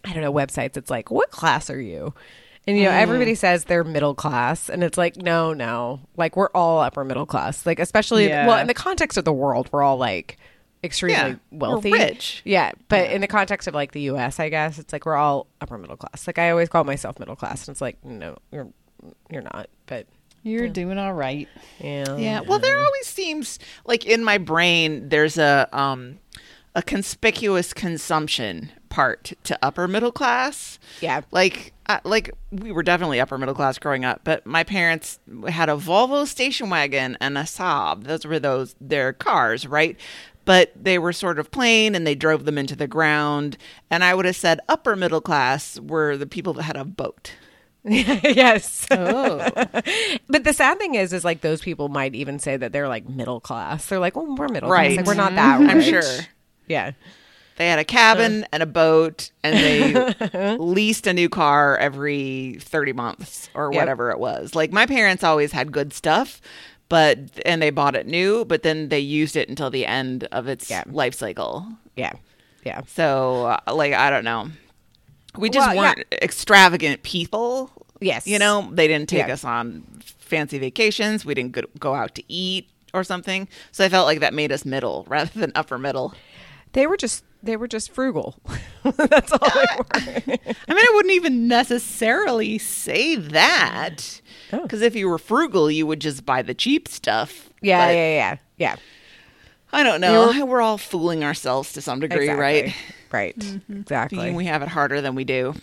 I 0.05 0.13
don't 0.13 0.21
know, 0.21 0.33
websites. 0.33 0.77
It's 0.77 0.89
like, 0.89 1.09
what 1.11 1.31
class 1.31 1.69
are 1.69 1.79
you? 1.81 2.13
And 2.67 2.77
you 2.77 2.83
know, 2.83 2.91
everybody 2.91 3.33
says 3.33 3.63
they're 3.63 3.83
middle 3.83 4.13
class, 4.13 4.69
and 4.69 4.83
it's 4.83 4.95
like, 4.97 5.17
no, 5.17 5.51
no, 5.51 5.99
like 6.15 6.35
we're 6.37 6.49
all 6.53 6.79
upper 6.79 7.03
middle 7.03 7.25
class. 7.25 7.65
Like 7.65 7.79
especially, 7.79 8.27
Yeah. 8.27 8.45
well, 8.45 8.59
in 8.59 8.67
the 8.67 8.75
context 8.75 9.17
of 9.17 9.25
the 9.25 9.33
world, 9.33 9.67
we're 9.71 9.81
all 9.81 9.97
like 9.97 10.37
extremely 10.83 11.15
Yeah, 11.15 11.35
we're 11.51 11.57
wealthy, 11.69 11.91
rich. 11.91 12.41
Yeah, 12.45 12.73
but 12.87 13.09
in 13.09 13.21
the 13.21 13.27
context 13.27 13.67
of 13.67 13.73
like 13.73 13.93
the 13.93 14.01
U.S., 14.01 14.39
I 14.39 14.49
guess 14.49 14.77
it's 14.77 14.93
like 14.93 15.07
we're 15.07 15.15
all 15.15 15.47
upper 15.59 15.79
middle 15.79 15.97
class. 15.97 16.27
Like 16.27 16.37
I 16.37 16.51
always 16.51 16.69
call 16.69 16.83
myself 16.83 17.17
middle 17.17 17.35
class, 17.35 17.67
and 17.67 17.73
it's 17.73 17.81
like, 17.81 17.97
no, 18.05 18.37
you're 18.51 18.67
you're 19.31 19.41
not. 19.41 19.67
But 19.87 20.05
You're 20.43 20.69
doing 20.69 20.97
all 20.97 21.13
right. 21.13 21.47
yeah, 21.79 22.17
Yeah. 22.17 22.39
Well, 22.41 22.59
there 22.59 22.77
always 22.77 23.07
seems 23.07 23.59
like 23.85 24.05
in 24.05 24.23
my 24.23 24.37
brain 24.37 25.09
there's 25.09 25.37
a 25.37 25.69
um 25.71 26.19
a 26.73 26.81
conspicuous 26.81 27.73
consumption 27.73 28.71
part 28.89 29.33
to 29.43 29.57
upper 29.61 29.87
middle 29.87 30.11
class. 30.11 30.79
Yeah. 31.01 31.21
Like 31.31 31.73
uh, 31.87 31.99
like 32.03 32.31
we 32.51 32.71
were 32.71 32.83
definitely 32.83 33.19
upper 33.19 33.37
middle 33.37 33.55
class 33.55 33.77
growing 33.77 34.05
up, 34.05 34.21
but 34.23 34.45
my 34.45 34.63
parents 34.63 35.19
had 35.47 35.69
a 35.69 35.73
Volvo 35.73 36.25
station 36.25 36.69
wagon 36.69 37.17
and 37.19 37.37
a 37.37 37.41
Saab. 37.43 38.05
Those 38.05 38.25
were 38.25 38.39
those 38.39 38.75
their 38.79 39.13
cars, 39.13 39.67
right? 39.67 39.97
but 40.45 40.71
they 40.75 40.97
were 40.97 41.13
sort 41.13 41.37
of 41.39 41.51
plain 41.51 41.93
and 41.93 42.05
they 42.05 42.15
drove 42.15 42.45
them 42.45 42.57
into 42.57 42.75
the 42.75 42.87
ground. 42.87 43.57
And 43.89 44.03
I 44.03 44.13
would 44.13 44.25
have 44.25 44.35
said 44.35 44.59
upper 44.67 44.95
middle 44.95 45.21
class 45.21 45.79
were 45.79 46.17
the 46.17 46.25
people 46.25 46.53
that 46.53 46.63
had 46.63 46.75
a 46.75 46.83
boat. 46.83 47.33
yes. 47.83 48.85
Oh. 48.91 49.37
But 50.27 50.43
the 50.43 50.53
sad 50.53 50.77
thing 50.77 50.95
is, 50.95 51.13
is 51.13 51.25
like 51.25 51.41
those 51.41 51.61
people 51.61 51.89
might 51.89 52.13
even 52.15 52.37
say 52.39 52.55
that 52.57 52.71
they're 52.71 52.87
like 52.87 53.09
middle 53.09 53.39
class. 53.39 53.85
They're 53.87 53.99
like, 53.99 54.15
well, 54.15 54.35
we're 54.35 54.47
middle 54.49 54.69
Right. 54.69 54.93
class. 54.93 54.97
Like, 54.97 55.05
we're 55.07 55.21
not 55.21 55.35
that 55.35 55.59
rich. 55.59 55.69
I'm 55.69 55.81
sure. 55.81 56.25
Yeah. 56.67 56.91
They 57.57 57.67
had 57.67 57.79
a 57.79 57.83
cabin 57.83 58.45
and 58.51 58.63
a 58.63 58.65
boat, 58.65 59.29
and 59.43 59.55
they 59.55 60.55
leased 60.59 61.05
a 61.05 61.13
new 61.13 61.29
car 61.29 61.77
every 61.77 62.57
30 62.59 62.93
months 62.93 63.49
or 63.53 63.71
Yep. 63.71 63.79
whatever 63.81 64.09
it 64.11 64.19
was. 64.19 64.55
Like 64.55 64.71
my 64.71 64.85
parents 64.85 65.23
always 65.23 65.51
had 65.51 65.71
good 65.71 65.93
stuff, 65.93 66.41
but 66.89 67.19
and 67.45 67.61
they 67.61 67.69
bought 67.69 67.95
it 67.95 68.07
new, 68.07 68.45
but 68.45 68.63
then 68.63 68.89
they 68.89 68.99
used 68.99 69.35
it 69.35 69.49
until 69.49 69.69
the 69.69 69.85
end 69.85 70.23
of 70.31 70.47
its 70.47 70.69
Yeah. 70.69 70.83
life 70.87 71.13
cycle. 71.13 71.67
Yeah. 71.95 72.13
Yeah. 72.63 72.81
So, 72.87 73.45
uh, 73.67 73.73
like, 73.73 73.93
I 73.93 74.09
don't 74.09 74.23
know. 74.23 74.49
We 75.37 75.49
just 75.49 75.67
Well, 75.75 75.77
weren't 75.95 76.05
extravagant 76.11 77.03
people. 77.03 77.71
Yes. 77.99 78.27
You 78.27 78.39
know, 78.39 78.69
they 78.73 78.87
didn't 78.87 79.09
take 79.09 79.27
Yeah. 79.27 79.33
us 79.33 79.43
on 79.45 79.83
fancy 80.19 80.57
vacations. 80.59 81.23
We 81.25 81.33
didn't 81.33 81.53
go, 81.53 81.61
go 81.79 81.93
out 81.93 82.15
to 82.15 82.23
eat 82.31 82.69
or 82.93 83.03
something. 83.03 83.47
So 83.71 83.85
I 83.85 83.89
felt 83.89 84.07
like 84.07 84.19
that 84.19 84.33
made 84.33 84.51
us 84.51 84.65
middle 84.65 85.05
rather 85.09 85.39
than 85.39 85.51
upper 85.55 85.77
middle. 85.77 86.13
They 86.73 86.87
were 86.87 86.97
just 86.97 87.23
they 87.43 87.57
were 87.57 87.67
just 87.67 87.91
frugal. 87.91 88.35
That's 88.83 89.31
all 89.31 89.39
they 89.39 89.65
were. 89.77 89.85
I 89.93 90.23
mean, 90.27 90.37
I 90.69 90.91
wouldn't 90.95 91.13
even 91.15 91.47
necessarily 91.47 92.57
say 92.59 93.15
that. 93.15 94.21
Oh. 94.53 94.61
Because 94.61 94.81
if 94.81 94.95
you 94.95 95.09
were 95.09 95.17
frugal, 95.17 95.71
you 95.71 95.87
would 95.87 95.99
just 96.01 96.23
buy 96.25 96.43
the 96.43 96.53
cheap 96.53 96.87
stuff. 96.87 97.49
Yeah, 97.61 97.87
But 97.87 97.95
yeah, 97.95 98.09
yeah, 98.15 98.37
yeah. 98.57 98.75
I 99.73 99.83
don't 99.83 100.01
know. 100.01 100.45
We're 100.45 100.61
all 100.61 100.77
fooling 100.77 101.23
ourselves 101.23 101.73
to 101.73 101.81
some 101.81 101.99
degree, 101.99 102.25
Exactly. 102.29 102.41
right? 102.41 102.75
Right. 103.11 103.37
Mm-hmm. 103.37 103.81
Exactly. 103.81 104.17
Thinking 104.19 104.35
we 104.35 104.45
have 104.45 104.61
it 104.61 104.67
harder 104.69 105.01
than 105.01 105.15
we 105.15 105.23
do. 105.23 105.53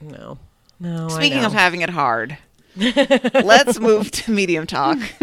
no. 0.00 0.38
No. 0.80 1.06
I 1.06 1.08
Speaking 1.08 1.40
know. 1.40 1.46
of 1.48 1.52
having 1.54 1.80
it 1.80 1.90
hard, 1.90 2.38
let's 2.76 3.80
move 3.80 4.12
to 4.12 4.30
medium 4.30 4.64
talk. 4.64 4.96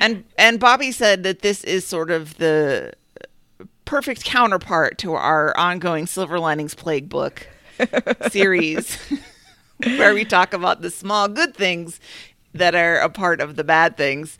and 0.00 0.24
and 0.38 0.60
Bobby 0.60 0.92
said 0.92 1.22
that 1.24 1.40
this 1.40 1.64
is 1.64 1.84
sort 1.86 2.10
of 2.12 2.36
the 2.38 2.92
perfect 3.84 4.24
counterpart 4.24 4.98
to 4.98 5.14
our 5.14 5.56
ongoing 5.56 6.06
Silver 6.06 6.38
Linings 6.38 6.74
Plague 6.74 7.08
book 7.08 7.48
series, 8.30 8.96
where 9.84 10.14
we 10.14 10.24
talk 10.24 10.52
about 10.54 10.80
the 10.82 10.90
small 10.90 11.26
good 11.28 11.54
things 11.54 11.98
that 12.54 12.74
are 12.74 12.98
a 12.98 13.08
part 13.08 13.40
of 13.40 13.56
the 13.56 13.64
bad 13.64 13.96
things. 13.96 14.38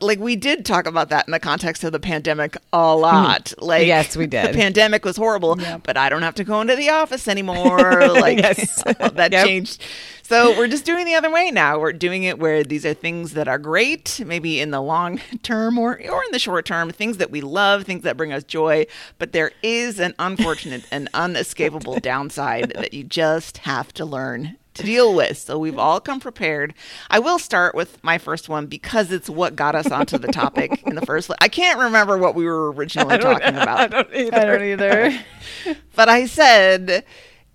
Like 0.00 0.18
we 0.18 0.34
did 0.36 0.64
talk 0.64 0.86
about 0.86 1.08
that 1.10 1.26
in 1.28 1.32
the 1.32 1.38
context 1.40 1.84
of 1.84 1.92
the 1.92 2.00
pandemic 2.00 2.56
a 2.72 2.96
lot. 2.96 3.44
Mm-hmm. 3.46 3.64
Like 3.64 3.86
Yes, 3.86 4.16
we 4.16 4.26
did. 4.36 4.52
The 4.52 4.58
pandemic 4.58 5.04
was 5.04 5.16
horrible, 5.16 5.56
but 5.84 5.96
I 5.96 6.08
don't 6.08 6.22
have 6.22 6.34
to 6.36 6.44
go 6.44 6.60
into 6.60 6.74
the 6.76 6.90
office 6.90 7.28
anymore. 7.28 7.78
Like 8.18 8.38
Yes. 8.38 8.82
that 8.98 9.30
Yep. 9.32 9.46
changed. 9.46 9.82
So 10.22 10.56
we're 10.58 10.68
just 10.68 10.84
doing 10.84 11.06
the 11.06 11.14
other 11.14 11.30
way 11.30 11.50
now. 11.50 11.78
We're 11.78 11.92
doing 11.94 12.24
it 12.24 12.38
where 12.38 12.62
these 12.62 12.84
are 12.84 12.92
things 12.92 13.32
that 13.32 13.48
are 13.48 13.56
great, 13.58 14.20
maybe 14.26 14.60
in 14.60 14.70
the 14.72 14.80
long 14.82 15.20
term 15.42 15.78
or 15.78 15.92
or 15.92 16.24
in 16.24 16.32
the 16.32 16.38
short 16.38 16.66
term, 16.66 16.90
things 16.90 17.16
that 17.16 17.30
we 17.30 17.40
love, 17.40 17.84
things 17.84 18.02
that 18.02 18.16
bring 18.18 18.32
us 18.32 18.44
joy. 18.44 18.86
But 19.18 19.32
there 19.32 19.52
is 19.62 19.98
an 19.98 20.14
unfortunate 20.18 20.84
and 20.90 21.08
unescapable 21.14 22.00
downside 22.00 22.72
that 22.74 22.92
you 22.92 23.04
just 23.04 23.58
have 23.58 23.92
to 23.94 24.04
learn 24.04 24.56
to 24.78 24.82
deal 24.84 25.14
with. 25.14 25.36
So 25.38 25.58
we've 25.58 25.78
all 25.78 26.00
come 26.00 26.18
prepared. 26.20 26.74
I 27.10 27.18
will 27.18 27.38
start 27.38 27.74
with 27.74 28.02
my 28.02 28.18
first 28.18 28.48
one 28.48 28.66
because 28.66 29.12
it's 29.12 29.28
what 29.30 29.54
got 29.54 29.74
us 29.74 29.90
onto 29.90 30.18
the 30.18 30.28
topic 30.28 30.82
in 30.86 30.94
the 30.94 31.04
first 31.06 31.26
place. 31.28 31.38
I 31.40 31.48
can't 31.48 31.78
remember 31.78 32.16
what 32.18 32.34
we 32.34 32.44
were 32.46 32.72
originally 32.72 33.18
talking 33.18 33.48
about. 33.56 33.80
I 33.80 33.86
don't 33.88 34.08
either. 34.14 34.36
I 34.36 34.44
don't 34.44 34.64
either. 34.64 35.18
But 35.94 36.08
I 36.08 36.26
said 36.26 37.04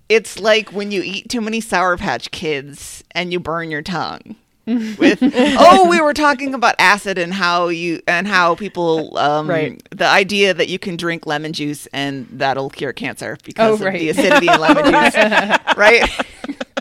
it's 0.10 0.38
like 0.40 0.72
when 0.74 0.92
you 0.92 1.02
eat 1.04 1.30
too 1.30 1.42
many 1.42 1.62
Sour 1.62 1.98
Patch 1.98 2.30
Kids 2.32 3.04
and 3.12 3.32
you 3.32 3.40
burn 3.40 3.72
your 3.72 3.82
tongue. 3.82 4.36
With 4.66 5.20
oh, 5.22 5.90
we 5.90 6.00
were 6.00 6.14
talking 6.14 6.54
about 6.54 6.76
acid 6.80 7.18
and 7.18 7.34
how 7.34 7.68
you 7.68 8.02
and 8.08 8.26
how 8.26 8.56
people 8.56 9.18
um, 9.18 9.50
Right. 9.50 9.82
the 9.92 10.06
idea 10.08 10.54
that 10.54 10.70
you 10.70 10.80
can 10.80 10.96
drink 10.96 11.26
lemon 11.26 11.52
juice 11.52 11.86
and 11.88 12.28
that'll 12.32 12.70
cure 12.70 12.94
cancer 12.94 13.38
because 13.44 13.82
Oh, 13.82 13.88
of 13.88 13.94
the 13.94 14.08
acidity 14.08 14.48
in 14.48 14.60
lemon 14.62 14.86
juice, 14.86 15.16
right? 15.76 16.10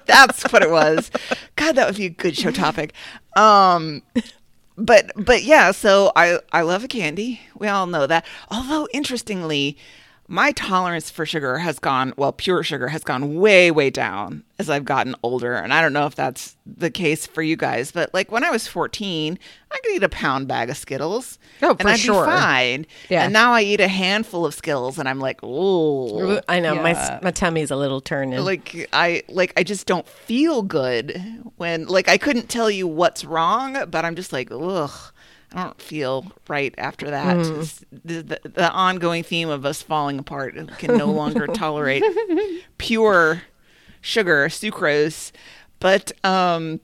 That's 0.07 0.43
what 0.53 0.63
it 0.63 0.71
was. 0.71 1.11
God, 1.57 1.77
that 1.77 1.87
would 1.87 1.97
be 1.97 2.07
a 2.07 2.11
good 2.11 2.37
show 2.37 2.51
topic. 2.51 2.93
Um, 3.37 4.03
but 4.77 5.11
but 5.17 5.43
yeah, 5.43 5.71
so 5.73 6.13
I 6.17 6.39
I 6.53 6.63
love 6.63 6.85
a 6.85 6.89
candy. 6.89 7.41
We 7.59 7.69
all 7.69 7.87
know 7.87 8.07
that. 8.07 8.27
Although 8.51 8.89
interestingly, 8.93 9.77
my 10.33 10.51
tolerance 10.53 11.11
for 11.11 11.27
sugar 11.27 11.59
has 11.59 11.79
gone 11.79 12.15
well, 12.17 12.33
pure 12.33 12.63
sugar 12.63 12.89
has 12.89 13.05
gone 13.05 13.35
way 13.35 13.71
way 13.71 13.91
down 13.91 14.43
as 14.59 14.71
I've 14.71 14.87
gotten 14.87 15.15
older, 15.23 15.53
and 15.55 15.75
I 15.75 15.83
don't 15.83 15.93
know 15.93 16.07
if 16.07 16.15
that's 16.15 16.57
the 16.65 16.91
case 16.91 17.27
for 17.27 17.43
you 17.43 17.55
guys, 17.55 17.93
but 17.93 18.15
like 18.15 18.33
when 18.33 18.43
I 18.43 18.51
was 18.51 18.67
14, 18.67 19.39
I 19.71 19.79
could 19.83 19.93
eat 19.93 20.03
a 20.03 20.09
pound 20.09 20.49
bag 20.49 20.71
of 20.71 20.79
Skittles. 20.79 21.39
Oh, 21.61 21.77
and 21.79 21.87
I'd 21.87 21.99
sure. 21.99 22.25
be 22.25 22.31
fine. 22.31 22.87
Yeah. 23.11 23.25
And 23.25 23.35
now 23.35 23.53
I 23.53 23.61
eat 23.61 23.81
a 23.81 23.89
handful 23.89 24.47
of 24.47 24.55
Skittles 24.55 24.99
and 24.99 25.07
I'm 25.07 25.21
like, 25.21 25.41
"Oh, 25.43 26.41
I 26.49 26.61
know 26.61 26.77
my 26.77 27.21
my 27.23 27.31
tummy's 27.31 27.71
a 27.71 27.77
little 27.77 28.01
turning. 28.01 28.41
like 28.41 28.89
I 28.95 29.25
like 29.29 29.53
I 29.59 29.63
just 29.63 29.87
don't 29.87 30.09
feel 30.09 30.63
good 30.63 31.21
when 31.57 31.87
like 31.89 32.09
I 32.09 32.17
couldn't 32.17 32.49
tell 32.49 32.71
you 32.71 32.87
what's 32.87 33.23
wrong, 33.23 33.77
but 33.91 34.07
I'm 34.07 34.17
just 34.17 34.33
like, 34.33 34.49
ugh, 34.51 35.13
I 35.55 35.65
don't 35.65 35.81
feel 35.81 36.33
right 36.49 36.75
after 36.79 37.11
that. 37.11 37.37
It's 37.39 37.85
The, 38.05 38.23
the, 38.23 38.41
the 38.49 38.71
ongoing 38.71 39.23
theme 39.23 39.49
of 39.49 39.67
us 39.67 39.83
falling 39.83 40.19
apart 40.19 40.55
can 40.79 40.97
no 40.97 41.07
longer 41.07 41.47
tolerate 41.55 42.03
pure 42.79 43.43
sugar, 44.01 44.49
sucrose, 44.49 45.33
but 45.81 46.13
um. 46.25 46.81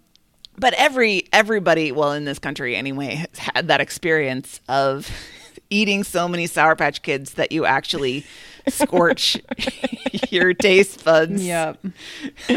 But 0.61 0.75
every 0.75 1.23
everybody, 1.33 1.93
well, 1.93 2.11
in 2.13 2.25
this 2.25 2.41
country 2.41 2.75
anyway, 2.75 3.15
has 3.15 3.39
had 3.39 3.69
that 3.69 3.81
experience 3.81 4.61
of 4.69 5.09
eating 5.71 6.05
so 6.05 6.29
many 6.29 6.47
Sour 6.47 6.77
Patch 6.77 7.03
Kids 7.03 7.35
that 7.35 7.53
you 7.53 7.65
actually 7.65 8.25
scorch 8.69 9.37
your 10.31 10.55
taste 10.55 11.05
buds 11.05 11.45
yep. 11.45 11.79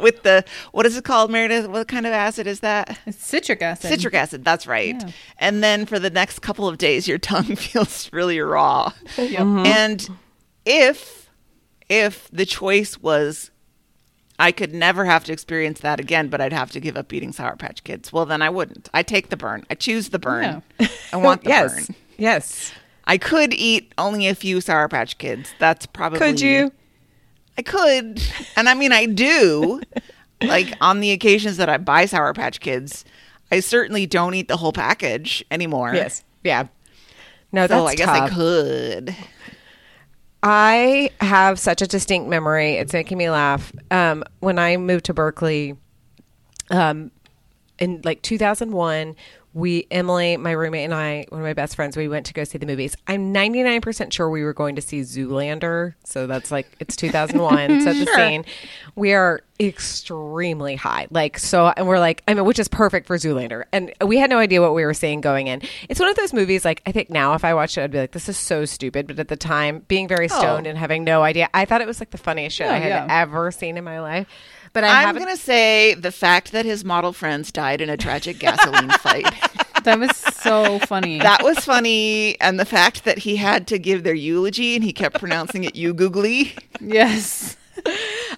with 0.00 0.22
the 0.22 0.44
what 0.72 0.86
is 0.86 0.96
it 0.96 1.04
called, 1.04 1.30
Meredith? 1.30 1.68
What 1.68 1.88
kind 1.88 2.06
of 2.06 2.12
acid 2.12 2.46
is 2.46 2.60
that? 2.60 2.98
It's 3.06 3.24
citric 3.24 3.62
acid. 3.62 3.90
Citric 3.90 4.14
acid. 4.14 4.44
That's 4.44 4.66
right. 4.66 4.96
Yeah. 4.98 5.10
And 5.38 5.62
then 5.62 5.86
for 5.86 5.98
the 5.98 6.10
next 6.10 6.40
couple 6.40 6.68
of 6.68 6.78
days, 6.78 7.06
your 7.08 7.18
tongue 7.18 7.44
feels 7.56 8.12
really 8.12 8.40
raw. 8.40 8.92
Yep. 9.16 9.28
Mm-hmm. 9.28 9.66
And 9.66 10.08
if 10.64 11.30
if 11.88 12.28
the 12.32 12.46
choice 12.46 12.98
was 12.98 13.50
I 14.38 14.50
could 14.50 14.74
never 14.74 15.04
have 15.04 15.24
to 15.24 15.32
experience 15.32 15.80
that 15.80 16.00
again, 16.00 16.28
but 16.28 16.40
I'd 16.40 16.52
have 16.52 16.72
to 16.72 16.80
give 16.80 16.96
up 16.96 17.12
eating 17.12 17.32
Sour 17.32 17.54
Patch 17.56 17.84
Kids. 17.84 18.12
Well, 18.12 18.26
then 18.26 18.42
I 18.42 18.50
wouldn't. 18.50 18.88
I 18.92 19.02
take 19.02 19.28
the 19.28 19.36
burn. 19.36 19.64
I 19.70 19.74
choose 19.74 20.08
the 20.08 20.18
burn. 20.18 20.62
I 21.12 21.16
want 21.16 21.44
the 21.44 21.50
yes, 21.50 21.86
burn. 21.86 21.96
Yes. 22.18 22.72
I 23.04 23.18
could 23.18 23.52
eat 23.52 23.92
only 23.98 24.28
a 24.28 24.34
few 24.34 24.60
Sour 24.60 24.88
Patch 24.88 25.18
Kids. 25.18 25.52
That's 25.58 25.86
probably 25.86 26.18
Could 26.20 26.40
you? 26.40 26.72
I 27.58 27.62
could. 27.62 28.22
And 28.56 28.68
I 28.68 28.74
mean, 28.74 28.92
I 28.92 29.06
do. 29.06 29.80
like 30.42 30.74
on 30.80 31.00
the 31.00 31.10
occasions 31.12 31.56
that 31.56 31.68
I 31.68 31.78
buy 31.78 32.06
Sour 32.06 32.32
Patch 32.32 32.60
Kids, 32.60 33.04
I 33.50 33.60
certainly 33.60 34.06
don't 34.06 34.34
eat 34.34 34.48
the 34.48 34.56
whole 34.56 34.72
package 34.72 35.44
anymore. 35.50 35.92
Yes. 35.94 36.24
Yeah. 36.44 36.68
No, 37.52 37.66
So 37.66 37.84
that's 37.84 37.92
I 37.92 37.94
guess 37.96 38.08
I 38.08 38.18
tough. 38.20 38.30
could. 38.30 39.16
I 40.42 41.10
have 41.20 41.58
such 41.58 41.82
a 41.82 41.86
distinct 41.86 42.28
memory. 42.28 42.72
It's 42.74 42.92
making 42.92 43.18
me 43.18 43.30
laugh. 43.30 43.72
Um, 43.90 44.24
when 44.40 44.58
I 44.58 44.76
moved 44.76 45.04
to 45.06 45.14
Berkeley, 45.14 45.76
um, 46.70 47.10
in 47.78 48.00
like 48.04 48.22
2001, 48.22 49.14
we 49.54 49.86
Emily, 49.90 50.36
my 50.36 50.52
roommate, 50.52 50.84
and 50.84 50.94
I, 50.94 51.26
one 51.28 51.40
of 51.40 51.44
my 51.46 51.52
best 51.52 51.76
friends, 51.76 51.96
we 51.96 52.08
went 52.08 52.26
to 52.26 52.32
go 52.34 52.44
see 52.44 52.58
the 52.58 52.66
movies. 52.66 52.96
I'm 53.06 53.34
99% 53.34 54.12
sure 54.12 54.30
we 54.30 54.42
were 54.44 54.54
going 54.54 54.76
to 54.76 54.82
see 54.82 55.00
Zoolander. 55.00 55.94
So 56.04 56.26
that's 56.26 56.50
like 56.50 56.66
it's 56.80 56.96
2001. 56.96 57.82
Set 57.82 57.96
the 58.06 58.06
scene. 58.14 58.44
We 58.94 59.12
are 59.12 59.40
extremely 59.60 60.74
high, 60.76 61.06
like 61.10 61.38
so, 61.38 61.68
and 61.76 61.86
we're 61.86 61.98
like, 61.98 62.22
I 62.26 62.34
mean, 62.34 62.44
which 62.44 62.58
is 62.58 62.68
perfect 62.68 63.06
for 63.06 63.16
Zoolander. 63.16 63.64
And 63.72 63.92
we 64.04 64.18
had 64.18 64.30
no 64.30 64.38
idea 64.38 64.60
what 64.60 64.74
we 64.74 64.84
were 64.84 64.94
seeing 64.94 65.20
going 65.20 65.46
in. 65.48 65.62
It's 65.88 66.00
one 66.00 66.08
of 66.08 66.16
those 66.16 66.32
movies. 66.32 66.64
Like 66.64 66.82
I 66.86 66.92
think 66.92 67.10
now, 67.10 67.34
if 67.34 67.44
I 67.44 67.54
watched 67.54 67.76
it, 67.78 67.82
I'd 67.82 67.90
be 67.90 67.98
like, 67.98 68.12
this 68.12 68.28
is 68.28 68.36
so 68.38 68.64
stupid. 68.64 69.06
But 69.06 69.18
at 69.18 69.28
the 69.28 69.36
time, 69.36 69.80
being 69.88 70.08
very 70.08 70.28
stoned 70.28 70.66
Oh. 70.66 70.70
and 70.70 70.78
having 70.78 71.04
no 71.04 71.22
idea, 71.22 71.48
I 71.54 71.64
thought 71.64 71.80
it 71.80 71.86
was 71.86 72.00
like 72.00 72.10
the 72.10 72.18
funniest 72.18 72.56
shit 72.56 72.66
Yeah, 72.66 72.72
I 72.74 72.78
had 72.78 72.88
yeah. 72.88 73.06
ever 73.10 73.50
seen 73.50 73.76
in 73.76 73.84
my 73.84 74.00
life. 74.00 74.26
But 74.72 74.84
I 74.84 74.88
I'm 74.88 75.06
haven't. 75.08 75.22
going 75.24 75.36
to 75.36 75.42
say 75.42 75.94
the 75.94 76.12
fact 76.12 76.52
that 76.52 76.64
his 76.64 76.84
model 76.84 77.12
friends 77.12 77.52
died 77.52 77.80
in 77.80 77.90
a 77.90 77.96
tragic 77.96 78.38
gasoline 78.38 78.90
fight. 78.90 79.26
That 79.84 79.98
was 79.98 80.16
so 80.16 80.78
funny. 80.78 81.18
That 81.18 81.42
was 81.42 81.58
funny. 81.64 82.40
And 82.40 82.60
the 82.60 82.64
fact 82.64 83.02
that 83.02 83.18
he 83.18 83.34
had 83.34 83.66
to 83.66 83.80
give 83.80 84.04
their 84.04 84.14
eulogy 84.14 84.76
and 84.76 84.84
he 84.84 84.92
kept 84.92 85.18
pronouncing 85.18 85.64
it 85.64 85.74
you 85.74 85.92
googly. 85.92 86.54
yes. 86.80 87.56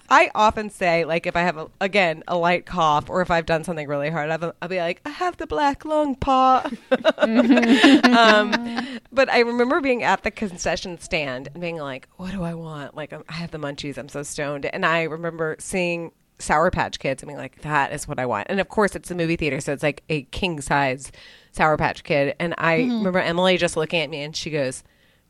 I 0.09 0.31
often 0.33 0.71
say, 0.71 1.05
like, 1.05 1.27
if 1.27 1.35
I 1.35 1.41
have 1.41 1.57
a, 1.57 1.69
again 1.79 2.23
a 2.27 2.35
light 2.35 2.65
cough 2.65 3.11
or 3.11 3.21
if 3.21 3.29
I've 3.29 3.45
done 3.45 3.63
something 3.63 3.87
really 3.87 4.09
hard, 4.09 4.31
I'll, 4.31 4.55
I'll 4.59 4.69
be 4.69 4.79
like, 4.79 5.01
I 5.05 5.09
have 5.09 5.37
the 5.37 5.45
black 5.45 5.85
lung 5.85 6.15
paw. 6.15 6.67
um, 7.19 8.99
but 9.11 9.29
I 9.29 9.39
remember 9.41 9.81
being 9.81 10.01
at 10.03 10.23
the 10.23 10.31
concession 10.31 10.99
stand 10.99 11.49
and 11.53 11.61
being 11.61 11.77
like, 11.77 12.07
what 12.17 12.31
do 12.31 12.43
I 12.43 12.55
want? 12.55 12.95
Like, 12.95 13.13
I'm, 13.13 13.23
I 13.29 13.33
have 13.33 13.51
the 13.51 13.59
munchies. 13.59 13.99
I'm 13.99 14.09
so 14.09 14.23
stoned. 14.23 14.65
And 14.65 14.83
I 14.85 15.03
remember 15.03 15.57
seeing 15.59 16.11
Sour 16.39 16.71
Patch 16.71 16.99
Kids 16.99 17.23
and 17.23 17.27
being 17.27 17.37
like, 17.37 17.61
that 17.61 17.93
is 17.93 18.07
what 18.07 18.19
I 18.19 18.25
want. 18.25 18.47
And 18.49 18.59
of 18.59 18.69
course, 18.69 18.95
it's 18.95 19.09
a 19.11 19.15
movie 19.15 19.35
theater, 19.35 19.59
so 19.61 19.73
it's 19.73 19.83
like 19.83 20.03
a 20.09 20.23
king 20.23 20.61
size 20.61 21.11
Sour 21.51 21.77
Patch 21.77 22.03
Kid. 22.03 22.35
And 22.39 22.53
I 22.57 22.77
remember 22.77 23.19
Emily 23.19 23.57
just 23.57 23.77
looking 23.77 24.01
at 24.01 24.09
me 24.09 24.21
and 24.21 24.35
she 24.35 24.49
goes, 24.49 24.83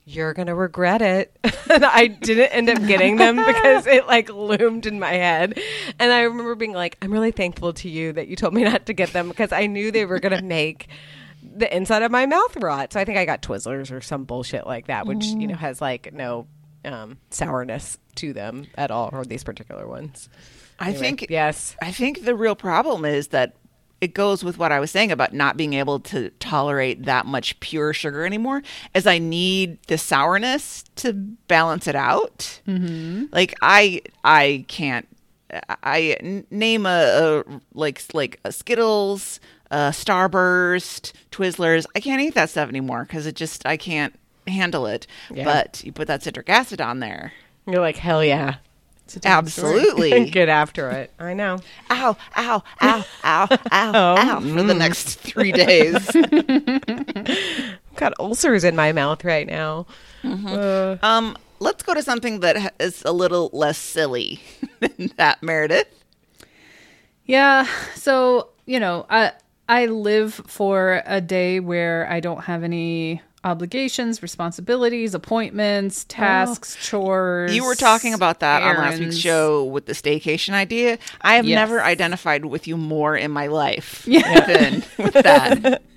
you're 0.05 0.33
going 0.33 0.47
to 0.47 0.55
regret 0.55 1.01
it. 1.01 1.35
and 1.71 1.83
I 1.83 2.07
didn't 2.07 2.51
end 2.51 2.69
up 2.69 2.85
getting 2.87 3.17
them 3.17 3.37
because 3.37 3.87
it 3.87 4.07
like 4.07 4.29
loomed 4.29 4.85
in 4.85 4.99
my 4.99 5.13
head. 5.13 5.59
And 5.99 6.11
I 6.11 6.21
remember 6.21 6.55
being 6.55 6.73
like, 6.73 6.97
I'm 7.01 7.11
really 7.11 7.31
thankful 7.31 7.73
to 7.73 7.89
you 7.89 8.13
that 8.13 8.27
you 8.27 8.35
told 8.35 8.53
me 8.53 8.63
not 8.63 8.85
to 8.85 8.93
get 8.93 9.13
them 9.13 9.27
because 9.29 9.51
I 9.51 9.65
knew 9.65 9.91
they 9.91 10.05
were 10.05 10.19
going 10.19 10.35
to 10.35 10.43
make 10.43 10.87
the 11.41 11.75
inside 11.75 12.03
of 12.03 12.11
my 12.11 12.25
mouth 12.25 12.55
rot. 12.57 12.93
So 12.93 12.99
I 12.99 13.05
think 13.05 13.17
I 13.17 13.25
got 13.25 13.41
Twizzlers 13.41 13.91
or 13.91 14.01
some 14.01 14.25
bullshit 14.25 14.65
like 14.67 14.87
that, 14.87 15.07
which, 15.07 15.25
you 15.25 15.47
know, 15.47 15.55
has 15.55 15.81
like 15.81 16.13
no 16.13 16.47
um, 16.83 17.17
sourness 17.31 17.97
to 18.15 18.33
them 18.33 18.67
at 18.75 18.91
all, 18.91 19.09
or 19.11 19.25
these 19.25 19.43
particular 19.43 19.87
ones. 19.87 20.29
I 20.79 20.89
Anyway, 20.89 20.99
think 20.99 21.25
yes. 21.29 21.75
I 21.81 21.91
think 21.91 22.25
the 22.25 22.35
real 22.35 22.55
problem 22.55 23.05
is 23.05 23.27
that 23.29 23.55
it 24.01 24.13
goes 24.13 24.43
with 24.43 24.57
what 24.57 24.71
I 24.73 24.79
was 24.79 24.91
saying 24.91 25.11
about 25.11 25.33
not 25.33 25.55
being 25.55 25.73
able 25.73 25.99
to 26.01 26.29
tolerate 26.39 27.05
that 27.05 27.25
much 27.25 27.57
pure 27.61 27.93
sugar 27.93 28.25
anymore. 28.25 28.61
As 28.93 29.07
I 29.07 29.17
need 29.17 29.79
the 29.87 29.97
sourness 29.97 30.83
to 30.97 31.13
balance 31.13 31.87
it 31.87 31.95
out. 31.95 32.59
Mm-hmm. 32.67 33.25
Like 33.31 33.55
I 33.61 34.01
I 34.23 34.65
can't. 34.67 35.07
I 35.83 36.17
n- 36.19 36.45
name 36.51 36.85
a, 36.85 37.43
a 37.47 37.61
like 37.73 38.03
like 38.13 38.39
a 38.43 38.51
Skittles, 38.51 39.39
a 39.71 39.91
Starburst, 39.91 41.13
Twizzlers. 41.31 41.85
I 41.95 41.99
can't 42.01 42.21
eat 42.21 42.33
that 42.33 42.49
stuff 42.49 42.67
anymore 42.69 43.03
because 43.03 43.25
it 43.25 43.35
just 43.35 43.65
I 43.65 43.77
can't 43.77 44.17
handle 44.47 44.85
it. 44.87 45.07
Yeah. 45.31 45.45
But 45.45 45.83
you 45.85 45.91
put 45.91 46.07
that 46.07 46.23
citric 46.23 46.49
acid 46.49 46.81
on 46.81 46.99
there. 46.99 47.31
You're 47.67 47.79
like, 47.81 47.95
hell 47.97 48.23
yeah. 48.23 48.55
Absolutely. 49.23 50.29
Get 50.31 50.49
after 50.49 50.89
it. 50.89 51.11
I 51.19 51.33
know. 51.33 51.59
ow, 51.89 52.17
ow, 52.35 52.63
ow, 52.81 53.05
ow, 53.23 53.47
ow, 53.53 53.61
ow 53.71 54.39
for 54.39 54.63
the 54.63 54.73
next 54.73 55.19
three 55.19 55.51
days. 55.51 55.95
got 57.95 58.13
ulcers 58.19 58.63
in 58.63 58.75
my 58.75 58.91
mouth 58.91 59.23
right 59.23 59.47
now. 59.47 59.85
Uh, 60.23 60.97
um, 61.03 61.37
let's 61.59 61.83
go 61.83 61.93
to 61.93 62.01
something 62.01 62.39
that 62.41 62.73
is 62.79 63.03
a 63.05 63.11
little 63.11 63.49
less 63.53 63.77
silly 63.77 64.41
than 64.79 65.11
that, 65.17 65.41
Meredith. 65.43 65.87
Yeah. 67.25 67.67
So, 67.95 68.49
you 68.65 68.79
know, 68.79 69.05
I 69.09 69.33
I 69.67 69.87
live 69.87 70.33
for 70.33 71.01
a 71.05 71.21
day 71.21 71.59
where 71.59 72.07
I 72.09 72.19
don't 72.19 72.43
have 72.43 72.63
any 72.63 73.21
obligations, 73.45 74.21
responsibilities, 74.21 75.13
appointments, 75.13 76.03
tasks, 76.05 76.75
chores. 76.85 77.55
You 77.55 77.63
were 77.63 77.75
talking 77.75 78.13
about 78.13 78.41
that 78.41 78.61
on 78.63 78.75
last 78.77 78.99
week's 78.99 79.17
show 79.17 79.63
with 79.63 79.85
the 79.85 79.93
staycation 79.93 80.53
idea. 80.53 80.97
I 81.21 81.35
have 81.35 81.45
Yes. 81.45 81.55
never 81.55 81.81
identified 81.81 82.43
with 82.45 82.67
you 82.67 82.75
more 82.75 83.15
in 83.15 83.31
my 83.31 83.47
life 83.47 84.03
than 84.47 84.83
with 84.97 85.13
that. 85.13 85.81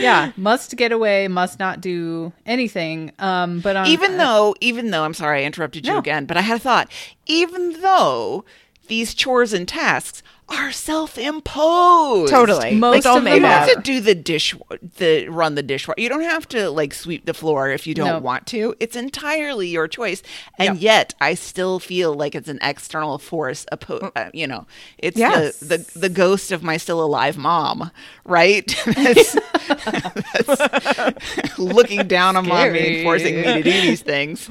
Yeah, 0.00 0.32
must 0.36 0.74
get 0.76 0.90
away, 0.90 1.28
must 1.28 1.60
not 1.60 1.80
do 1.80 2.32
anything. 2.44 3.12
Um, 3.20 3.60
but 3.60 3.76
on, 3.76 3.86
even 3.86 4.18
though, 4.18 4.54
even 4.60 4.90
though, 4.90 5.04
I'm 5.04 5.14
sorry, 5.14 5.42
I 5.42 5.44
interrupted 5.46 5.86
you 5.86 5.92
No. 5.92 5.98
again, 6.00 6.26
but 6.26 6.36
I 6.36 6.40
had 6.40 6.56
a 6.56 6.60
thought. 6.60 6.90
Even 7.26 7.80
though 7.80 8.44
these 8.88 9.14
chores 9.14 9.52
and 9.52 9.66
tasks 9.66 10.22
are 10.48 10.70
self-imposed, 10.70 12.30
Totally. 12.32 12.76
Most 12.76 12.98
It's 12.98 13.06
all 13.06 13.18
of 13.18 13.24
made 13.24 13.34
you 13.34 13.40
don't 13.40 13.50
have 13.50 13.74
to 13.74 13.80
do 13.82 14.00
the 14.00 14.14
dish, 14.14 14.54
the 14.98 15.26
run 15.28 15.56
the 15.56 15.62
dishwasher. 15.62 16.00
You 16.00 16.08
don't 16.08 16.22
have 16.22 16.46
to 16.50 16.70
like 16.70 16.94
sweep 16.94 17.26
the 17.26 17.34
floor 17.34 17.70
if 17.70 17.84
you 17.86 17.94
don't 17.94 18.06
No. 18.06 18.18
want 18.20 18.46
to. 18.48 18.74
It's 18.78 18.94
entirely 18.94 19.66
your 19.68 19.88
choice. 19.88 20.22
And 20.58 20.76
Yep. 20.76 20.82
yet, 20.82 21.14
I 21.20 21.34
still 21.34 21.80
feel 21.80 22.14
like 22.14 22.34
it's 22.36 22.48
an 22.48 22.60
external 22.62 23.18
force. 23.18 23.66
Oppo- 23.72 24.12
uh, 24.14 24.30
you 24.32 24.46
know, 24.46 24.66
it's 24.98 25.16
Yes. 25.18 25.58
the, 25.58 25.78
the 25.78 25.98
the 25.98 26.08
ghost 26.08 26.52
of 26.52 26.62
my 26.62 26.76
still 26.76 27.02
alive 27.02 27.36
mom, 27.36 27.90
right? 28.24 28.66
that's, 28.86 29.34
that's 30.46 31.58
looking 31.58 32.06
down 32.06 32.36
on 32.36 32.46
mommy 32.46 32.78
Scary. 32.78 32.94
and 32.98 33.04
forcing 33.04 33.36
me 33.36 33.42
to 33.42 33.62
do 33.62 33.70
these 33.82 34.02
things. 34.02 34.48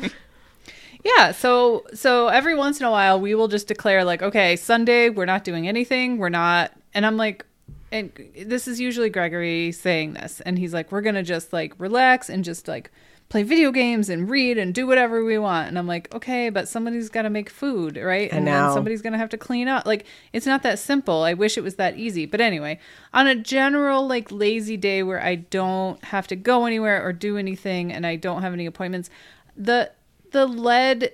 Yeah, 1.06 1.34
so 1.34 1.86
so 1.93 2.30
every 2.30 2.56
once 2.56 2.80
in 2.80 2.86
a 2.86 2.91
while 2.91 3.22
we 3.22 3.36
will 3.36 3.47
just 3.47 3.68
declare 3.68 4.03
like, 4.03 4.24
okay, 4.24 4.56
Sunday 4.56 5.10
we're 5.10 5.26
not 5.26 5.43
doing 5.43 5.68
anything. 5.68 6.18
We're 6.18 6.30
not 6.30 6.72
and 6.95 7.06
I'm 7.06 7.16
like 7.16 7.45
and 7.91 8.12
this 8.43 8.68
is 8.68 8.80
usually 8.80 9.12
Gregory 9.12 9.72
saying 9.72 10.14
this 10.14 10.41
and 10.41 10.58
he's 10.58 10.74
like 10.74 10.91
we're 10.91 11.01
going 11.01 11.16
to 11.16 11.24
just 11.24 11.53
like 11.53 11.74
relax 11.78 12.28
and 12.28 12.43
just 12.43 12.68
like 12.68 12.91
play 13.30 13.43
video 13.43 13.72
games 13.72 14.10
and 14.10 14.30
read 14.30 14.58
and 14.58 14.74
do 14.74 14.88
whatever 14.88 15.24
we 15.24 15.38
want. 15.38 15.68
And 15.68 15.78
I'm 15.78 15.88
like, 15.88 16.14
okay, 16.14 16.49
but 16.49 16.68
somebody's 16.68 17.10
got 17.10 17.24
to 17.24 17.30
make 17.30 17.49
food, 17.51 17.97
right? 17.97 18.32
And 18.32 18.47
then 18.47 18.72
somebody's 18.72 19.01
going 19.01 19.14
to 19.14 19.20
have 19.20 19.30
to 19.30 19.38
clean 19.38 19.68
up. 19.68 19.86
Like 19.86 20.06
it's 20.34 20.47
not 20.47 20.64
that 20.64 20.80
simple. 20.80 21.22
I 21.22 21.36
wish 21.36 21.56
it 21.56 21.62
was 21.62 21.76
that 21.76 21.97
easy. 21.97 22.26
But 22.26 22.41
anyway, 22.41 22.80
on 23.14 23.28
a 23.28 23.36
general 23.36 24.08
like 24.08 24.32
lazy 24.32 24.76
day 24.76 25.03
where 25.03 25.24
I 25.24 25.36
don't 25.36 26.03
have 26.06 26.26
to 26.28 26.36
go 26.36 26.66
anywhere 26.66 27.06
or 27.06 27.14
do 27.14 27.38
anything 27.38 27.93
and 27.93 28.08
I 28.08 28.16
don't 28.16 28.41
have 28.41 28.53
any 28.53 28.66
appointments, 28.66 29.12
the 29.56 29.91
the 30.36 30.45
lead 30.45 31.13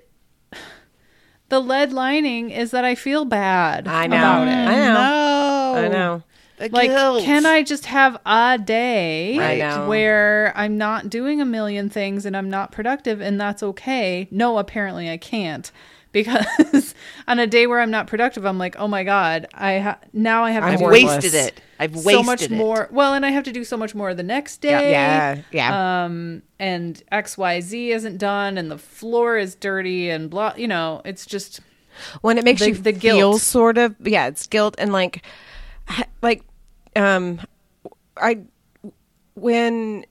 the 1.49 1.59
lead 1.59 1.93
lining 1.93 2.49
is 2.49 2.71
that 2.71 2.83
I 2.83 2.95
feel 2.95 3.23
bad 3.23 3.87
I 3.87 4.07
know. 4.07 4.17
about 4.17 4.47
it. 4.47 4.51
I 4.51 4.75
know. 4.75 4.93
No, 4.93 5.73
I 5.75 5.87
know. 5.89 6.23
The 6.57 6.69
Like, 6.69 6.89
guilt. 6.89 7.23
can 7.23 7.45
I 7.45 7.61
just 7.61 7.85
have 7.85 8.17
a 8.25 8.57
day 8.57 9.37
Right. 9.37 9.87
Where 9.87 10.53
I'm 10.55 10.77
not 10.77 11.09
doing 11.09 11.39
a 11.39 11.45
million 11.45 11.87
things 11.89 12.25
and 12.25 12.35
I'm 12.35 12.49
not 12.49 12.71
productive 12.71 13.21
and 13.21 13.39
that's 13.39 13.61
okay? 13.61 14.27
No, 14.31 14.57
apparently 14.57 15.09
I 15.09 15.17
can't. 15.17 15.71
Because 16.11 16.93
on 17.27 17.39
a 17.39 17.47
day 17.47 17.67
where 17.67 17.79
I'm 17.79 17.91
not 17.91 18.07
productive, 18.07 18.45
I'm 18.45 18.57
like, 18.57 18.75
oh 18.77 18.87
my 18.87 19.03
god, 19.03 19.47
I 19.53 19.79
ha- 19.79 19.99
now 20.13 20.43
I 20.43 20.51
have 20.51 20.63
I've 20.63 20.81
wasted 20.81 21.33
it. 21.33 21.61
I've 21.79 21.95
wasted 21.95 22.13
so 22.13 22.23
much 22.23 22.41
it. 22.43 22.51
more. 22.51 22.89
Well, 22.91 23.13
and 23.13 23.25
I 23.25 23.29
have 23.31 23.43
to 23.45 23.51
do 23.51 23.63
so 23.63 23.77
much 23.77 23.95
more 23.95 24.13
the 24.13 24.21
next 24.23 24.57
day. 24.57 24.91
Yeah. 24.91 25.41
Yeah. 25.51 26.03
Um, 26.05 26.41
and 26.59 27.01
X 27.11 27.37
Y 27.37 27.61
Z 27.61 27.91
isn't 27.91 28.17
done, 28.17 28.57
and 28.57 28.69
the 28.69 28.77
floor 28.77 29.37
is 29.37 29.55
dirty, 29.55 30.09
and 30.09 30.29
blah. 30.29 30.53
You 30.57 30.67
know, 30.67 31.01
it's 31.05 31.25
just 31.25 31.61
when 32.21 32.37
it 32.37 32.43
makes 32.43 32.61
the- 32.61 32.67
you 32.69 32.73
the 32.75 32.93
feel 32.93 33.15
guilt. 33.17 33.41
sort 33.41 33.77
of 33.77 33.95
yeah 34.05 34.27
it's 34.27 34.47
guilt 34.47 34.75
and 34.77 34.93
like 34.93 35.23
like 36.21 36.41
um 36.95 37.39
i 38.15 38.39
when 39.35 40.05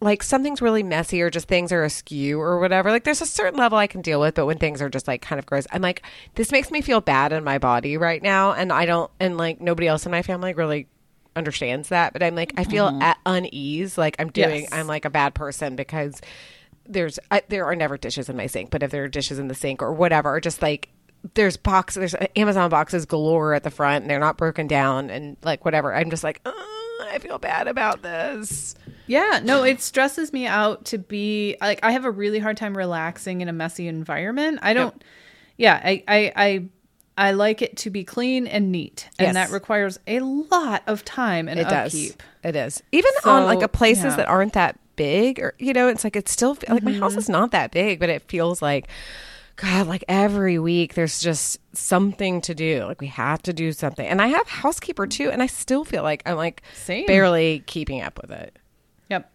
like 0.00 0.22
something's 0.22 0.62
really 0.62 0.82
messy 0.82 1.20
or 1.20 1.30
just 1.30 1.46
things 1.46 1.72
are 1.72 1.84
askew 1.84 2.40
or 2.40 2.58
whatever 2.58 2.90
like 2.90 3.04
there's 3.04 3.20
a 3.20 3.26
certain 3.26 3.58
level 3.58 3.76
i 3.76 3.86
can 3.86 4.00
deal 4.00 4.20
with 4.20 4.34
but 4.34 4.46
when 4.46 4.58
things 4.58 4.80
are 4.80 4.88
just 4.88 5.06
like 5.06 5.20
kind 5.20 5.38
of 5.38 5.46
gross 5.46 5.66
i'm 5.72 5.82
like 5.82 6.02
this 6.34 6.50
makes 6.50 6.70
me 6.70 6.80
feel 6.80 7.00
bad 7.00 7.32
in 7.32 7.44
my 7.44 7.58
body 7.58 7.96
right 7.96 8.22
now 8.22 8.52
and 8.52 8.72
i 8.72 8.86
don't 8.86 9.10
and 9.20 9.36
like 9.36 9.60
nobody 9.60 9.86
else 9.86 10.06
in 10.06 10.12
my 10.12 10.22
family 10.22 10.54
really 10.54 10.86
understands 11.36 11.90
that 11.90 12.12
but 12.12 12.22
i'm 12.22 12.34
like 12.34 12.52
i 12.56 12.64
feel 12.64 12.88
mm-hmm. 12.88 13.02
at 13.02 13.18
unease 13.26 13.96
like 13.96 14.16
i'm 14.18 14.30
doing 14.30 14.62
Yes. 14.62 14.72
i'm 14.72 14.86
like 14.86 15.04
a 15.04 15.10
bad 15.10 15.34
person 15.34 15.76
because 15.76 16.20
there's 16.90 17.18
I, 17.30 17.42
there 17.48 17.64
are 17.66 17.76
never 17.76 17.96
dishes 17.96 18.28
in 18.28 18.36
my 18.36 18.46
sink, 18.46 18.70
but 18.70 18.82
if 18.82 18.90
there 18.90 19.04
are 19.04 19.08
dishes 19.08 19.38
in 19.38 19.48
the 19.48 19.54
sink 19.54 19.82
or 19.82 19.92
whatever, 19.92 20.34
or 20.34 20.40
just 20.40 20.60
like 20.60 20.88
there's 21.34 21.56
boxes, 21.56 22.12
there's 22.12 22.28
Amazon 22.36 22.70
boxes 22.70 23.06
galore 23.06 23.54
at 23.54 23.62
the 23.62 23.70
front, 23.70 24.02
and 24.02 24.10
they're 24.10 24.18
not 24.20 24.36
broken 24.36 24.66
down, 24.66 25.10
and 25.10 25.36
like 25.42 25.64
whatever. 25.64 25.94
I'm 25.94 26.10
just 26.10 26.24
like, 26.24 26.40
"Ugh, 26.44 26.54
I 27.08 27.18
feel 27.18 27.38
bad 27.38 27.68
about 27.68 28.02
this. 28.02 28.74
Yeah, 29.06 29.40
no, 29.42 29.64
it 29.64 29.80
stresses 29.80 30.32
me 30.32 30.46
out 30.46 30.84
to 30.86 30.98
be 30.98 31.56
like 31.60 31.80
I 31.82 31.92
have 31.92 32.04
a 32.04 32.10
really 32.10 32.38
hard 32.38 32.56
time 32.56 32.76
relaxing 32.76 33.40
in 33.40 33.48
a 33.48 33.52
messy 33.52 33.88
environment. 33.88 34.60
I 34.62 34.72
don't 34.74 35.02
yeah, 35.56 35.80
I 35.82 36.02
I 36.06 36.32
I 36.36 36.64
I 37.18 37.32
like 37.32 37.60
it 37.60 37.76
to 37.78 37.90
be 37.90 38.04
clean 38.04 38.46
and 38.46 38.70
neat. 38.72 39.08
And 39.18 39.26
Yes. 39.26 39.34
that 39.34 39.52
requires 39.54 39.98
a 40.06 40.20
lot 40.20 40.82
of 40.86 41.04
time 41.04 41.48
and 41.48 41.58
It 41.60 41.64
does. 41.68 41.92
upkeep. 41.92 42.22
It 42.44 42.56
is 42.56 42.82
even 42.92 43.10
on 43.24 43.44
like 43.44 43.62
a 43.62 43.68
places 43.68 44.04
yeah. 44.04 44.16
that 44.16 44.28
aren't 44.28 44.52
that 44.54 44.78
big, 44.96 45.40
or 45.40 45.54
you 45.58 45.72
know, 45.72 45.88
it's 45.88 46.04
like 46.04 46.14
it's 46.16 46.30
still 46.30 46.56
like 46.68 46.82
my 46.82 46.92
Mm-hmm. 46.92 47.00
house 47.02 47.16
is 47.16 47.28
not 47.28 47.50
that 47.50 47.72
big, 47.72 47.98
but 48.00 48.08
it 48.10 48.22
feels 48.28 48.62
like. 48.62 48.88
God, 49.60 49.88
like 49.88 50.04
every 50.08 50.58
week 50.58 50.94
there's 50.94 51.20
just 51.20 51.58
something 51.76 52.40
to 52.42 52.54
do. 52.54 52.84
Like 52.84 53.00
we 53.00 53.08
have 53.08 53.42
to 53.42 53.52
do 53.52 53.72
something. 53.72 54.06
And 54.06 54.22
I 54.22 54.28
have 54.28 54.48
housekeeper 54.48 55.06
too, 55.06 55.30
and 55.30 55.42
I 55.42 55.46
still 55.46 55.84
feel 55.84 56.02
like 56.02 56.22
I'm 56.24 56.36
like 56.36 56.62
Same. 56.74 57.06
barely 57.06 57.62
keeping 57.66 58.00
up 58.00 58.18
with 58.22 58.30
it. 58.30 58.56
Yep. 59.10 59.30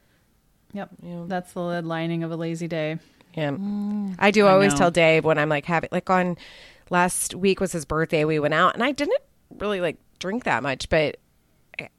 Yep. 0.74 0.90
That's 1.28 1.54
the 1.54 1.62
lead 1.62 1.86
lining 1.86 2.24
of 2.24 2.32
a 2.32 2.36
lazy 2.36 2.68
day. 2.68 2.98
Yeah. 3.36 3.52
Mm. 3.52 4.16
I 4.18 4.32
do 4.32 4.48
always 4.48 4.74
tell 4.74 4.90
Dave 4.90 5.26
when 5.26 5.38
I'm 5.38 5.50
like 5.50 5.66
having 5.66 5.90
like 5.92 6.10
on 6.10 6.38
last 6.90 7.36
week 7.36 7.60
was 7.60 7.72
his 7.72 7.86
birthday, 7.86 8.26
we 8.26 8.40
went 8.40 8.54
out 8.54 8.74
and 8.74 8.84
I 8.84 8.94
didn't 8.94 9.22
really 9.58 9.80
like 9.80 9.98
drink 10.18 10.46
that 10.46 10.64
much, 10.64 10.90
but 10.90 11.18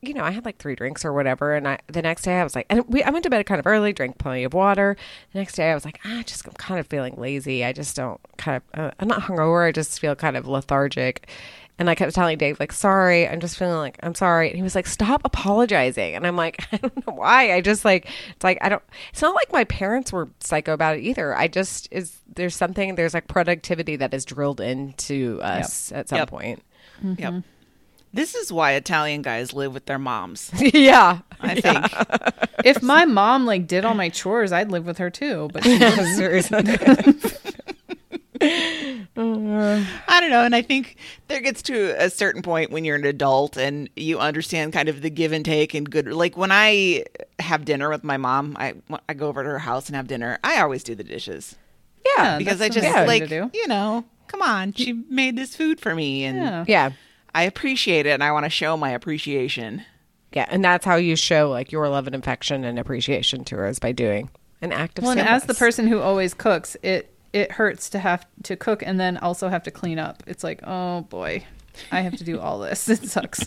you 0.03 0.15
know, 0.15 0.23
I 0.25 0.31
had 0.31 0.45
like 0.45 0.59
three 0.59 0.75
drinks 0.75 1.05
or 1.05 1.13
whatever, 1.13 1.55
and 1.55 1.67
I 1.69 1.79
the 1.89 2.03
next 2.03 2.23
day 2.23 2.39
I 2.41 2.45
was 2.45 2.55
like, 2.55 2.67
and 2.71 2.85
we 2.89 3.03
I 3.03 3.11
went 3.11 3.25
to 3.25 3.31
bed 3.31 3.45
kind 3.47 3.59
of 3.59 3.67
early, 3.67 3.93
drank 3.93 4.19
plenty 4.19 4.45
of 4.45 4.55
water. 4.55 4.97
The 5.33 5.39
next 5.39 5.55
day 5.55 5.71
I 5.71 5.75
was 5.75 5.85
like, 5.85 6.01
ah, 6.05 6.23
just 6.25 6.47
I'm 6.47 6.53
kind 6.55 6.81
of 6.81 6.87
feeling 6.87 7.15
lazy. 7.17 7.65
I 7.65 7.73
just 7.73 7.97
don't 7.97 8.21
kind 8.39 8.57
of 8.75 8.81
uh, 8.81 8.91
I'm 8.99 9.09
not 9.09 9.23
hungover. 9.23 9.67
I 9.67 9.73
just 9.73 9.99
feel 10.01 10.15
kind 10.15 10.37
of 10.37 10.47
lethargic. 10.47 11.29
And 11.79 11.91
I 11.91 11.95
kept 11.95 12.15
telling 12.15 12.39
Dave, 12.39 12.59
like, 12.59 12.73
sorry, 12.73 13.29
I'm 13.29 13.39
just 13.39 13.59
feeling 13.59 13.77
like 13.77 13.99
I'm 14.03 14.15
sorry. 14.15 14.49
And 14.49 14.57
he 14.57 14.63
was 14.63 14.75
like, 14.75 14.87
stop 14.87 15.21
apologizing. 15.27 16.15
And 16.15 16.27
I'm 16.27 16.35
like, 16.35 16.65
I 16.73 16.79
don't 16.79 17.07
know 17.07 17.13
why. 17.13 17.53
I 17.53 17.61
just 17.61 17.85
like, 17.85 18.09
it's 18.31 18.43
like, 18.43 18.57
I 18.63 18.71
don't, 18.71 18.83
it's 19.13 19.21
not 19.21 19.35
like 19.35 19.53
my 19.53 19.65
parents 19.65 20.11
were 20.11 20.31
psycho 20.41 20.73
about 20.73 20.97
it 20.97 21.01
either. 21.03 21.37
I 21.37 21.49
just, 21.49 21.87
is, 21.91 22.19
there's 22.35 22.57
something, 22.57 22.95
there's 22.95 23.13
like 23.13 23.29
productivity 23.29 23.97
that 23.97 24.15
is 24.15 24.25
drilled 24.25 24.63
into 24.63 25.39
us 25.43 25.93
at 25.93 26.09
some 26.09 26.17
Yep. 26.21 26.29
point. 26.31 26.63
Yep. 27.03 27.43
This 28.17 28.35
is 28.35 28.51
why 28.53 28.73
Italian 28.73 29.23
guys 29.23 29.53
live 29.53 29.75
with 29.75 29.87
their 29.87 29.99
moms. 29.99 30.51
yeah. 30.75 31.21
I 31.41 31.61
think. 31.61 31.87
if 32.65 32.83
my 32.83 33.05
mom 33.05 33.45
like 33.45 33.67
did 33.67 33.85
all 33.85 33.95
my 33.95 34.09
chores, 34.09 34.53
I'd 34.53 34.71
live 34.71 34.87
with 34.87 34.99
her 34.99 35.11
too. 35.11 35.51
But 35.53 35.65
she 35.65 35.79
doesn't. 35.79 36.53
I 39.19 40.21
don't 40.21 40.31
know. 40.31 40.45
And 40.45 40.55
I 40.55 40.63
think 40.63 40.97
there 41.29 41.41
gets 41.41 41.63
to 41.63 41.95
a 42.03 42.11
certain 42.11 42.43
point 42.43 42.71
when 42.71 42.85
you're 42.85 42.97
an 42.97 43.05
adult 43.05 43.57
and 43.57 43.89
you 43.97 44.19
understand 44.19 44.73
kind 44.73 44.89
of 44.89 45.03
the 45.03 45.11
give 45.11 45.33
and 45.33 45.45
take 45.45 45.75
and 45.75 45.89
good. 45.89 46.07
Like 46.09 46.37
when 46.37 46.51
I 46.53 47.05
have 47.39 47.65
dinner 47.65 47.89
with 47.91 48.03
my 48.05 48.17
mom, 48.17 48.57
I, 48.59 48.75
I 49.09 49.15
go 49.15 49.29
over 49.29 49.43
to 49.43 49.49
her 49.51 49.59
house 49.59 49.89
and 49.89 49.97
have 49.97 50.07
dinner. 50.07 50.39
I 50.43 50.61
always 50.61 50.83
do 50.83 50.95
the 50.95 51.05
dishes 51.05 51.57
yeah, 52.17 52.39
because 52.39 52.61
I 52.61 52.69
just 52.69 52.87
like, 53.07 53.29
do. 53.29 53.51
you 53.53 53.67
know, 53.69 54.05
come 54.27 54.43
on, 54.43 54.73
she 54.73 54.93
made 54.93 55.37
this 55.37 55.57
food 55.57 55.81
for 55.81 55.95
me 55.95 56.25
and 56.25 56.39
Yeah. 56.39 56.65
yeah. 56.69 56.91
I 57.37 57.43
appreciate 57.43 58.07
it 58.07 58.11
and 58.11 58.25
I 58.25 58.33
want 58.33 58.45
to 58.45 58.51
show 58.51 58.77
my 58.77 58.91
appreciation. 58.91 59.83
Yeah. 60.33 60.47
And 60.49 60.65
that's 60.65 60.85
how 60.85 60.97
you 60.97 61.17
show 61.17 61.51
like 61.51 61.71
your 61.73 61.89
love 61.89 62.07
and 62.07 62.17
affection 62.17 62.65
and 62.65 62.79
appreciation 62.79 63.45
to 63.45 63.57
her 63.57 63.67
is 63.69 63.79
by 63.79 63.93
doing 63.93 64.31
an 64.61 64.73
act 64.73 64.99
of 64.99 65.03
Well, 65.05 65.13
and 65.13 65.21
as 65.21 65.45
the 65.45 65.55
person 65.55 65.87
who 65.87 66.01
always 66.01 66.35
cooks, 66.35 66.77
it 66.83 67.13
it 67.33 67.53
hurts 67.53 67.91
to 67.91 67.99
have 67.99 68.27
to 68.45 68.57
cook 68.57 68.83
and 68.83 68.99
then 68.99 69.19
also 69.19 69.49
have 69.49 69.63
to 69.65 69.71
clean 69.71 69.99
up. 69.99 70.23
It's 70.27 70.43
like, 70.43 70.61
oh 70.65 71.03
boy, 71.03 71.45
I 71.93 72.01
have 72.01 72.17
to 72.17 72.25
do 72.25 72.41
all 72.41 72.59
this. 72.61 72.89
It 72.97 73.05
sucks. 73.07 73.45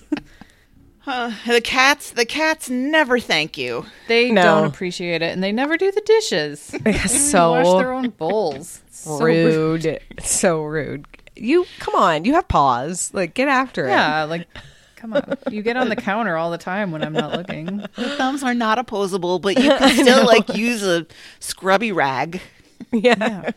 Uh, 1.08 1.34
the 1.48 1.62
cats, 1.62 2.12
the 2.12 2.26
cats 2.26 2.70
never 2.70 3.20
thank 3.20 3.58
you. 3.58 3.86
They 4.08 4.32
No. 4.32 4.44
don't 4.44 4.66
appreciate 4.66 5.22
it, 5.24 5.32
and 5.34 5.42
they 5.44 5.52
never 5.52 5.78
do 5.78 5.92
the 5.92 6.02
dishes. 6.06 6.76
They 6.84 6.94
so 6.94 7.52
wash 7.52 7.82
their 7.82 7.92
own 7.94 8.10
bowls. 8.10 8.82
It's 8.88 9.00
so 9.00 9.18
rude. 9.20 9.86
rude. 9.86 10.00
So 10.22 10.62
rude. 10.64 11.08
You 11.42 11.66
come 11.80 11.96
on, 11.96 12.26
you 12.26 12.34
have 12.34 12.48
paws. 12.48 13.12
Like 13.14 13.34
get 13.34 13.48
after 13.48 13.86
it. 13.86 13.92
Yeah, 13.92 14.24
like 14.24 14.48
come 14.96 15.14
on. 15.14 15.38
You 15.50 15.62
get 15.62 15.78
on 15.78 15.90
the 15.90 15.96
counter 15.96 16.36
all 16.38 16.52
the 16.52 16.58
time 16.58 16.92
when 16.92 17.04
I'm 17.04 17.14
not 17.14 17.32
looking. 17.32 17.78
The 17.96 18.10
thumbs 18.18 18.44
are 18.44 18.54
not 18.54 18.78
opposable, 18.80 19.40
but 19.40 19.58
you 19.58 19.70
can 19.78 19.90
still 20.04 20.26
like 20.26 20.50
use 20.56 20.84
a 20.84 21.06
scrubby 21.40 21.92
rag. 21.92 22.42
Yeah. 22.94 23.52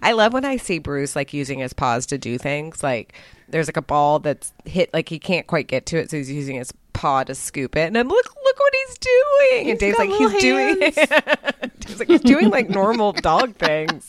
I 0.00 0.12
love 0.12 0.32
when 0.32 0.44
I 0.46 0.56
see 0.56 0.78
Bruce 0.78 1.14
like 1.14 1.32
using 1.34 1.58
his 1.60 1.72
paws 1.74 2.06
to 2.06 2.18
do 2.18 2.36
things. 2.38 2.82
Like 2.82 3.12
there's 3.48 3.68
like 3.68 3.76
a 3.76 3.82
ball 3.82 4.18
that's 4.18 4.52
hit 4.64 4.92
like 4.94 5.08
he 5.10 5.18
can't 5.20 5.46
quite 5.46 5.68
get 5.68 5.84
to 5.86 5.98
it, 5.98 6.10
so 6.10 6.16
he's 6.16 6.30
using 6.32 6.56
his 6.56 6.72
paw 6.94 7.22
to 7.22 7.34
scoop 7.34 7.76
it. 7.76 7.86
And 7.88 7.98
I'm 7.98 8.08
look 8.08 8.34
look 8.44 8.58
what 8.58 8.72
he's 8.86 8.98
doing. 8.98 9.70
and 9.70 9.78
Dave's 9.78 9.98
like 9.98 10.08
he's 10.08 10.20
little 10.20 10.40
doing 10.40 10.78
Dave's 11.80 11.98
like 11.98 12.08
he's 12.08 12.22
doing 12.22 12.48
like 12.50 12.70
normal 12.70 13.12
dog 13.12 13.54
things. 13.56 14.08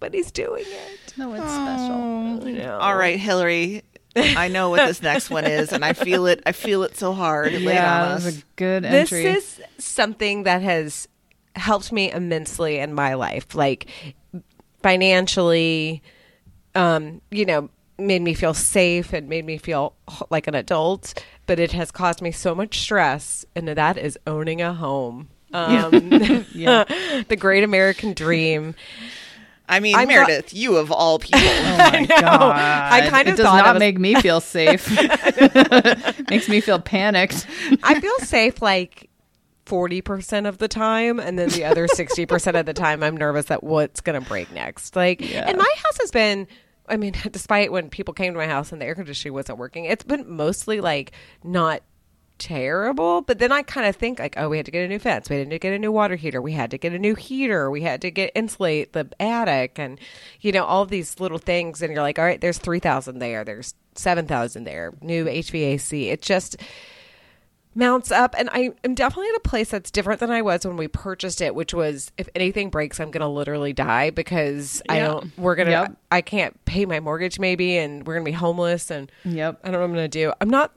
But 0.00 0.14
he's 0.14 0.32
doing 0.32 0.64
it. 0.66 1.03
No, 1.16 1.32
it's 1.34 1.44
special. 1.52 2.48
You 2.48 2.58
know. 2.58 2.78
All 2.78 2.96
right, 2.96 3.18
Hillary. 3.18 3.82
I 4.16 4.48
know 4.48 4.70
what 4.70 4.86
this 4.86 5.02
next 5.02 5.28
one 5.30 5.44
is, 5.44 5.72
and 5.72 5.84
I 5.84 5.92
feel 5.92 6.26
it. 6.26 6.42
I 6.46 6.52
feel 6.52 6.82
it 6.84 6.96
so 6.96 7.12
hard. 7.12 7.52
Lay 7.52 7.58
it 7.58 7.60
on 7.62 7.64
Yeah, 7.66 8.08
that 8.08 8.10
us. 8.16 8.38
a 8.38 8.42
good 8.56 8.84
entry. 8.84 9.22
this 9.24 9.58
is 9.58 9.84
something 9.84 10.44
that 10.44 10.62
has 10.62 11.08
helped 11.56 11.92
me 11.92 12.10
immensely 12.10 12.78
in 12.78 12.92
my 12.92 13.14
life 13.14 13.54
like 13.54 13.88
financially 14.82 16.02
um 16.74 17.20
you 17.30 17.44
know 17.46 17.70
made 17.96 18.20
me 18.20 18.34
feel 18.34 18.52
safe 18.52 19.12
and 19.12 19.28
made 19.28 19.44
me 19.46 19.56
feel 19.56 19.94
like 20.30 20.46
an 20.48 20.54
adult 20.54 21.22
but 21.46 21.58
it 21.60 21.70
has 21.72 21.90
caused 21.92 22.20
me 22.20 22.32
so 22.32 22.54
much 22.54 22.80
stress 22.80 23.46
and 23.54 23.68
that 23.68 23.96
is 23.96 24.18
owning 24.26 24.60
a 24.60 24.74
home 24.74 25.28
um 25.52 26.10
Yeah. 26.52 26.84
the 27.28 27.36
great 27.38 27.62
american 27.64 28.12
dream 28.14 28.74
I 29.68 29.80
mean, 29.80 29.94
I'm 29.94 30.08
not- 30.08 30.26
Meredith, 30.28 30.52
you 30.54 30.76
of 30.76 30.92
all 30.92 31.18
people. 31.18 31.40
Oh 31.44 31.76
my 31.78 32.06
god! 32.20 32.52
I 32.92 33.08
kind 33.08 33.28
it 33.28 33.32
of 33.32 33.36
does 33.38 33.46
thought 33.46 33.64
not 33.64 33.74
was- 33.74 33.80
make 33.80 33.98
me 33.98 34.14
feel 34.16 34.40
safe. 34.40 34.90
Makes 36.30 36.48
me 36.48 36.60
feel 36.60 36.78
panicked. 36.80 37.46
i 37.82 37.98
feel 38.00 38.18
safe 38.18 38.60
like 38.62 39.08
40% 39.66 40.46
of 40.46 40.58
the 40.58 40.68
time 40.68 41.18
and 41.18 41.38
then 41.38 41.48
the 41.48 41.64
other 41.64 41.86
60% 41.88 42.60
of 42.60 42.66
the 42.66 42.74
time 42.74 43.02
i'm 43.02 43.16
nervous 43.16 43.46
that 43.46 43.64
what's 43.64 44.00
going 44.00 44.20
to 44.20 44.28
break 44.28 44.50
next 44.52 44.94
like 44.96 45.20
Yeah. 45.20 45.44
and 45.48 45.56
my 45.56 45.72
house 45.84 45.98
has 46.00 46.10
been 46.10 46.46
i 46.88 46.96
mean 46.98 47.14
despite 47.30 47.72
when 47.72 47.88
people 47.88 48.12
came 48.12 48.34
to 48.34 48.38
my 48.38 48.46
house 48.46 48.72
and 48.72 48.80
the 48.80 48.84
air 48.86 48.94
conditioning 48.94 49.32
wasn't 49.32 49.58
working 49.58 49.86
it's 49.86 50.04
been 50.04 50.28
mostly 50.30 50.80
like 50.82 51.12
not 51.42 51.82
terrible 52.38 53.20
but 53.22 53.38
then 53.38 53.52
i 53.52 53.62
kind 53.62 53.86
of 53.86 53.94
think 53.94 54.18
like 54.18 54.34
oh 54.36 54.48
we 54.48 54.56
had 54.56 54.66
to 54.66 54.72
get 54.72 54.84
a 54.84 54.88
new 54.88 54.98
fence 54.98 55.30
we 55.30 55.36
had 55.36 55.50
to 55.50 55.58
get 55.58 55.72
a 55.72 55.78
new 55.78 55.92
water 55.92 56.16
heater 56.16 56.42
we 56.42 56.52
had 56.52 56.70
to 56.70 56.76
get 56.76 56.92
a 56.92 56.98
new 56.98 57.14
heater 57.14 57.70
we 57.70 57.82
had 57.82 58.00
to 58.02 58.10
get 58.10 58.30
insulate 58.34 58.92
the 58.92 59.08
attic 59.20 59.78
and 59.78 60.00
you 60.40 60.50
know 60.50 60.64
all 60.64 60.84
these 60.84 61.20
little 61.20 61.38
things 61.38 61.80
and 61.80 61.92
you're 61.92 62.02
like 62.02 62.18
all 62.18 62.24
right 62.24 62.40
there's 62.40 62.58
3000 62.58 63.18
there 63.20 63.44
there's 63.44 63.74
7000 63.94 64.64
there 64.64 64.92
new 65.00 65.24
hvac 65.26 66.08
it 66.08 66.20
just 66.22 66.56
mounts 67.76 68.12
up 68.12 68.34
and 68.38 68.48
I 68.52 68.70
am 68.84 68.94
definitely 68.94 69.30
at 69.30 69.36
a 69.36 69.40
place 69.40 69.70
that's 69.70 69.90
different 69.90 70.20
than 70.20 70.30
I 70.30 70.42
was 70.42 70.64
when 70.64 70.76
we 70.76 70.86
purchased 70.86 71.40
it, 71.40 71.56
which 71.56 71.74
was 71.74 72.12
if 72.16 72.28
anything 72.34 72.70
breaks, 72.70 73.00
I'm 73.00 73.10
gonna 73.10 73.28
literally 73.28 73.72
die 73.72 74.10
because 74.10 74.80
I 74.88 75.00
don't 75.00 75.36
we're 75.36 75.56
gonna 75.56 75.70
Yep. 75.70 75.96
I 76.12 76.20
can't 76.20 76.64
pay 76.66 76.86
my 76.86 77.00
mortgage 77.00 77.40
maybe 77.40 77.76
and 77.76 78.06
we're 78.06 78.14
gonna 78.14 78.24
be 78.24 78.30
homeless 78.30 78.92
and 78.92 79.10
Yep. 79.24 79.60
I 79.62 79.66
don't 79.66 79.72
know 79.72 79.78
what 79.80 79.84
I'm 79.86 79.90
gonna 79.92 80.06
do. 80.08 80.32
I'm 80.40 80.50
not 80.50 80.72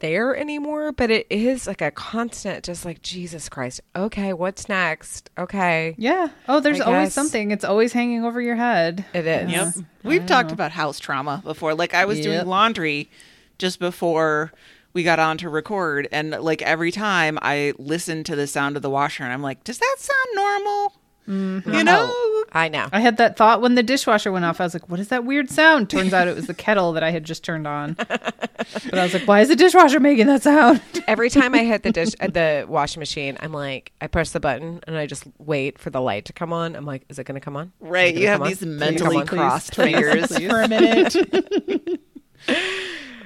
there 0.00 0.36
anymore, 0.36 0.92
but 0.92 1.10
it 1.10 1.26
is 1.30 1.66
like 1.66 1.80
a 1.82 1.90
constant 1.90 2.64
just 2.64 2.84
like 2.84 3.02
Jesus 3.02 3.48
Christ. 3.48 3.80
Okay, 3.96 4.32
what's 4.32 4.68
next? 4.68 5.30
Okay. 5.38 5.94
Yeah. 5.98 6.28
Oh, 6.48 6.60
there's 6.60 6.80
I 6.80 6.84
always 6.84 7.06
guess. 7.08 7.14
something. 7.14 7.50
It's 7.50 7.64
always 7.64 7.92
hanging 7.92 8.24
over 8.24 8.40
your 8.40 8.56
head. 8.56 9.04
It 9.12 9.26
is. 9.26 9.50
Yep. 9.50 9.74
We've 10.04 10.26
talked 10.26 10.52
about 10.52 10.70
house 10.72 10.98
trauma 10.98 11.40
before. 11.44 11.74
Like 11.74 11.94
I 11.94 12.04
was 12.04 12.18
Yep. 12.18 12.24
doing 12.24 12.46
laundry 12.46 13.10
just 13.58 13.78
before 13.80 14.52
we 14.92 15.02
got 15.02 15.18
on 15.18 15.36
to 15.38 15.48
record 15.48 16.08
and 16.12 16.30
like 16.30 16.62
every 16.62 16.90
time 16.90 17.38
I 17.42 17.72
listen 17.78 18.24
to 18.24 18.34
the 18.36 18.46
sound 18.46 18.76
of 18.76 18.82
the 18.82 18.90
washer 18.90 19.22
and 19.24 19.32
I'm 19.32 19.42
like, 19.42 19.62
does 19.64 19.78
that 19.78 19.96
sound 19.98 20.28
normal? 20.34 20.92
You 21.28 21.84
know? 21.84 22.14
I 22.52 22.68
know. 22.68 22.88
I 22.92 23.00
had 23.00 23.18
that 23.18 23.36
thought 23.36 23.60
when 23.60 23.74
the 23.74 23.82
dishwasher 23.82 24.32
went 24.32 24.44
off. 24.44 24.60
I 24.60 24.64
was 24.64 24.74
like, 24.74 24.88
"What 24.88 25.00
is 25.00 25.08
that 25.08 25.24
weird 25.24 25.50
sound?" 25.50 25.90
Turns 25.90 26.14
out 26.14 26.28
it 26.28 26.34
was 26.34 26.46
the 26.46 26.54
kettle 26.54 26.92
that 26.94 27.02
I 27.02 27.10
had 27.10 27.24
just 27.24 27.44
turned 27.44 27.66
on. 27.66 27.96
But 28.90 28.98
I 28.98 29.04
was 29.04 29.14
like, 29.14 29.26
"Why 29.28 29.40
is 29.40 29.48
the 29.48 29.56
dishwasher 29.56 30.00
making 30.00 30.26
that 30.26 30.42
sound?" 30.42 30.80
Every 31.06 31.30
time 31.30 31.54
I 31.54 31.58
hit 31.64 31.84
the 31.84 31.92
dish 31.92 32.10
uh, 32.20 32.26
the 32.32 32.66
washing 32.68 33.00
machine, 33.00 33.38
I'm 33.40 33.52
like, 33.52 33.92
I 34.00 34.08
press 34.08 34.32
the 34.32 34.40
button 34.40 34.80
and 34.86 34.96
I 34.96 35.06
just 35.06 35.24
wait 35.38 35.78
for 35.78 35.90
the 35.90 36.00
light 36.00 36.24
to 36.26 36.32
come 36.32 36.52
on. 36.52 36.74
I'm 36.74 36.84
like, 36.84 37.04
is 37.08 37.18
it 37.18 37.24
going 37.24 37.36
to 37.36 37.44
come 37.44 37.56
on? 37.56 37.72
Right. 37.80 38.14
You 38.14 38.26
have 38.26 38.38
come 38.38 38.42
on? 38.42 38.48
these 38.48 38.62
mentally 38.62 39.24
crossed 39.24 39.74
fingers 39.74 40.36
for 40.36 40.60
a 40.60 40.68
minute. 40.68 41.14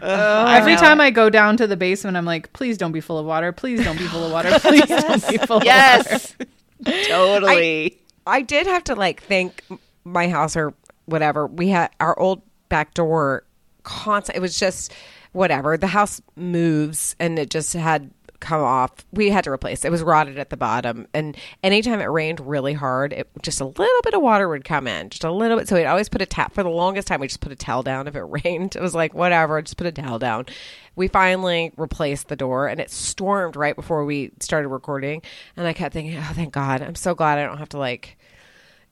Every 0.03 0.77
time 0.77 1.01
I 1.01 1.11
go 1.11 1.31
down 1.31 1.57
to 1.57 1.67
the 1.67 1.77
basement, 1.77 2.17
I'm 2.17 2.25
like, 2.25 2.53
"Please 2.53 2.77
don't 2.77 2.93
be 2.93 3.01
full 3.01 3.19
of 3.19 3.27
water. 3.27 3.53
Please 3.53 3.83
don't 3.83 3.99
be 3.99 4.07
full 4.07 4.25
of 4.25 4.33
water. 4.33 4.51
Please 4.59 4.87
don't 4.87 5.29
be 5.29 5.39
full 5.39 5.59
of 5.59 5.65
water." 5.65 5.65
yes. 5.65 6.37
totally. 7.09 7.99
I 8.27 8.43
did 8.43 8.67
have 8.67 8.85
to 8.85 8.95
like 8.95 9.23
thank 9.23 9.65
my 10.05 10.29
house 10.29 10.57
or 10.57 10.75
whatever. 11.07 11.47
We 11.47 11.69
had 11.69 11.91
our 12.01 12.19
old 12.19 12.43
back 12.69 12.95
door 12.95 13.45
constant. 13.83 14.37
It 14.37 14.41
was 14.41 14.59
just 14.59 14.93
whatever. 15.33 15.77
The 15.77 15.89
house 15.89 16.21
moves 16.37 17.17
and 17.19 17.39
it 17.39 17.51
just 17.51 17.73
had 17.73 18.11
come 18.43 18.61
off. 18.61 18.93
We 19.13 19.31
had 19.31 19.45
to 19.45 19.51
replace. 19.51 19.85
It 19.85 19.91
was 19.91 20.03
rotted 20.03 20.39
at 20.39 20.51
the 20.51 20.57
bottom, 20.57 21.07
and 21.15 21.37
anytime 21.63 22.01
it 22.01 22.07
rained 22.07 22.41
really 22.41 22.75
hard, 22.75 23.13
it 23.13 23.31
just 23.41 23.61
a 23.61 23.65
little 23.65 24.03
bit 24.03 24.13
of 24.13 24.21
water 24.21 24.49
would 24.49 24.65
come 24.65 24.87
in, 24.87 25.09
just 25.09 25.25
a 25.25 25.31
little 25.31 25.57
bit. 25.57 25.69
So 25.69 25.77
we'd 25.77 25.87
always 25.87 26.09
put 26.09 26.21
a 26.21 26.27
tap. 26.27 26.53
For 26.53 26.63
the 26.63 26.69
longest 26.69 27.09
time, 27.09 27.21
we 27.21 27.29
just 27.29 27.41
put 27.41 27.53
a 27.53 27.57
towel 27.57 27.83
down 27.83 28.09
if 28.09 28.17
it 28.17 28.21
rained. 28.45 28.77
It 28.77 28.83
was 28.83 28.95
like 28.95 29.15
whatever, 29.15 29.63
just 29.63 29.77
put 29.77 29.87
a 29.87 29.93
towel 29.93 30.19
down. 30.19 30.47
We 30.95 31.09
finally 31.09 31.73
replaced 31.77 32.29
the 32.29 32.37
door, 32.37 32.67
and 32.67 32.81
it 32.81 32.91
stormed 32.91 33.57
right 33.57 33.77
before 33.77 34.05
we 34.05 34.33
started 34.41 34.69
recording. 34.69 35.23
And 35.57 35.67
I 35.67 35.73
kept 35.73 35.95
thinking, 35.95 36.19
oh, 36.19 36.33
thank 36.35 36.53
God, 36.53 36.83
I'm 36.83 36.97
so 36.97 37.15
glad 37.15 37.39
I 37.39 37.47
don't 37.47 37.59
have 37.59 37.71
to 37.71 37.79
like 37.79 38.19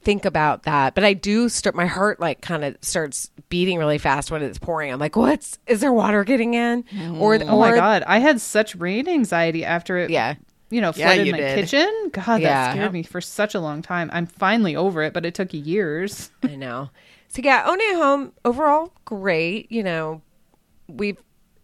think 0.03 0.25
about 0.25 0.63
that. 0.65 0.95
But 0.95 1.05
I 1.05 1.13
do 1.15 1.49
start 1.49 1.75
my 1.75 1.87
heart 1.87 2.21
like 2.21 2.41
kind 2.41 2.65
of 2.65 2.77
starts 2.81 3.31
beating 3.49 3.79
really 3.79 3.99
fast 3.99 4.31
when 4.31 4.43
it's 4.43 4.59
pouring. 4.59 4.93
I'm 4.93 4.99
like, 4.99 5.17
what's 5.17 5.59
is 5.67 5.81
there 5.81 5.93
water 5.93 6.25
getting 6.25 6.55
in? 6.55 6.85
Or 7.19 7.35
Oh 7.43 7.59
my 7.59 7.75
god, 7.75 8.03
I 8.07 8.19
had 8.19 8.41
such 8.41 8.75
rain 8.77 9.09
anxiety 9.09 9.65
after 9.65 9.99
it. 9.99 10.11
Yeah. 10.11 10.35
You 10.71 10.81
know, 10.81 10.93
Yeah, 10.95 11.07
flooded 11.09 11.27
you 11.27 11.33
my 11.33 11.39
did. 11.39 11.55
kitchen. 11.59 12.11
God, 12.13 12.25
that 12.27 12.41
Yeah. 12.41 12.73
scared 12.73 12.93
me 12.93 13.03
for 13.03 13.21
such 13.21 13.55
a 13.57 13.61
long 13.61 13.83
time. 13.83 14.09
I'm 14.13 14.27
finally 14.27 14.77
over 14.77 15.03
it, 15.03 15.13
but 15.13 15.27
it 15.27 15.35
took 15.35 15.53
years. 15.53 16.31
I 16.45 16.55
know. 16.55 16.91
So 17.29 17.43
yeah, 17.43 17.65
owning 17.67 17.91
a 17.93 17.97
home 17.97 18.33
overall 18.45 18.93
great. 19.05 19.71
You 19.73 19.83
know, 19.83 20.23
we've 20.89 21.19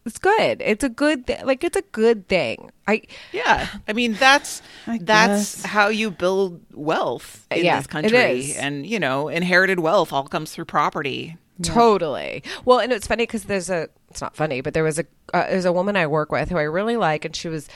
it's 0.07 0.19
good. 0.19 0.63
It's 0.65 0.85
a 0.85 0.89
good 0.89 1.27
th- 1.27 1.43
like 1.45 1.65
it's 1.65 1.77
a 1.77 1.83
good 1.83 2.29
thing. 2.29 2.71
I 2.87 3.03
Yeah, 3.33 3.69
I 3.87 3.93
mean 3.93 4.15
that's 4.15 4.63
I 4.87 4.99
that's 5.03 5.65
how 5.65 5.89
you 5.89 6.11
build 6.11 6.61
wealth 6.73 7.47
in 7.51 7.65
Yeah, 7.65 7.79
this 7.79 7.87
country, 7.87 8.55
and 8.55 8.87
you 8.87 8.99
know, 8.99 9.29
inherited 9.29 9.81
wealth 9.81 10.13
all 10.13 10.25
comes 10.25 10.53
through 10.53 10.67
property. 10.67 11.37
Totally. 11.63 12.43
Well, 12.65 12.81
and 12.81 12.93
it's 12.93 13.07
funny 13.07 13.25
because 13.25 13.45
there's 13.45 13.71
a. 13.71 13.89
It's 14.11 14.21
not 14.21 14.37
funny, 14.37 14.61
but 14.61 14.75
there 14.75 14.85
was 14.85 14.99
a. 14.99 15.05
Uh, 15.33 15.47
there's 15.49 15.65
a 15.65 15.73
woman 15.73 15.97
I 15.97 16.07
work 16.07 16.31
with 16.31 16.51
who 16.51 16.59
I 16.59 16.63
really 16.63 16.97
like, 16.97 17.25
and 17.25 17.35
she 17.35 17.49
was 17.49 17.67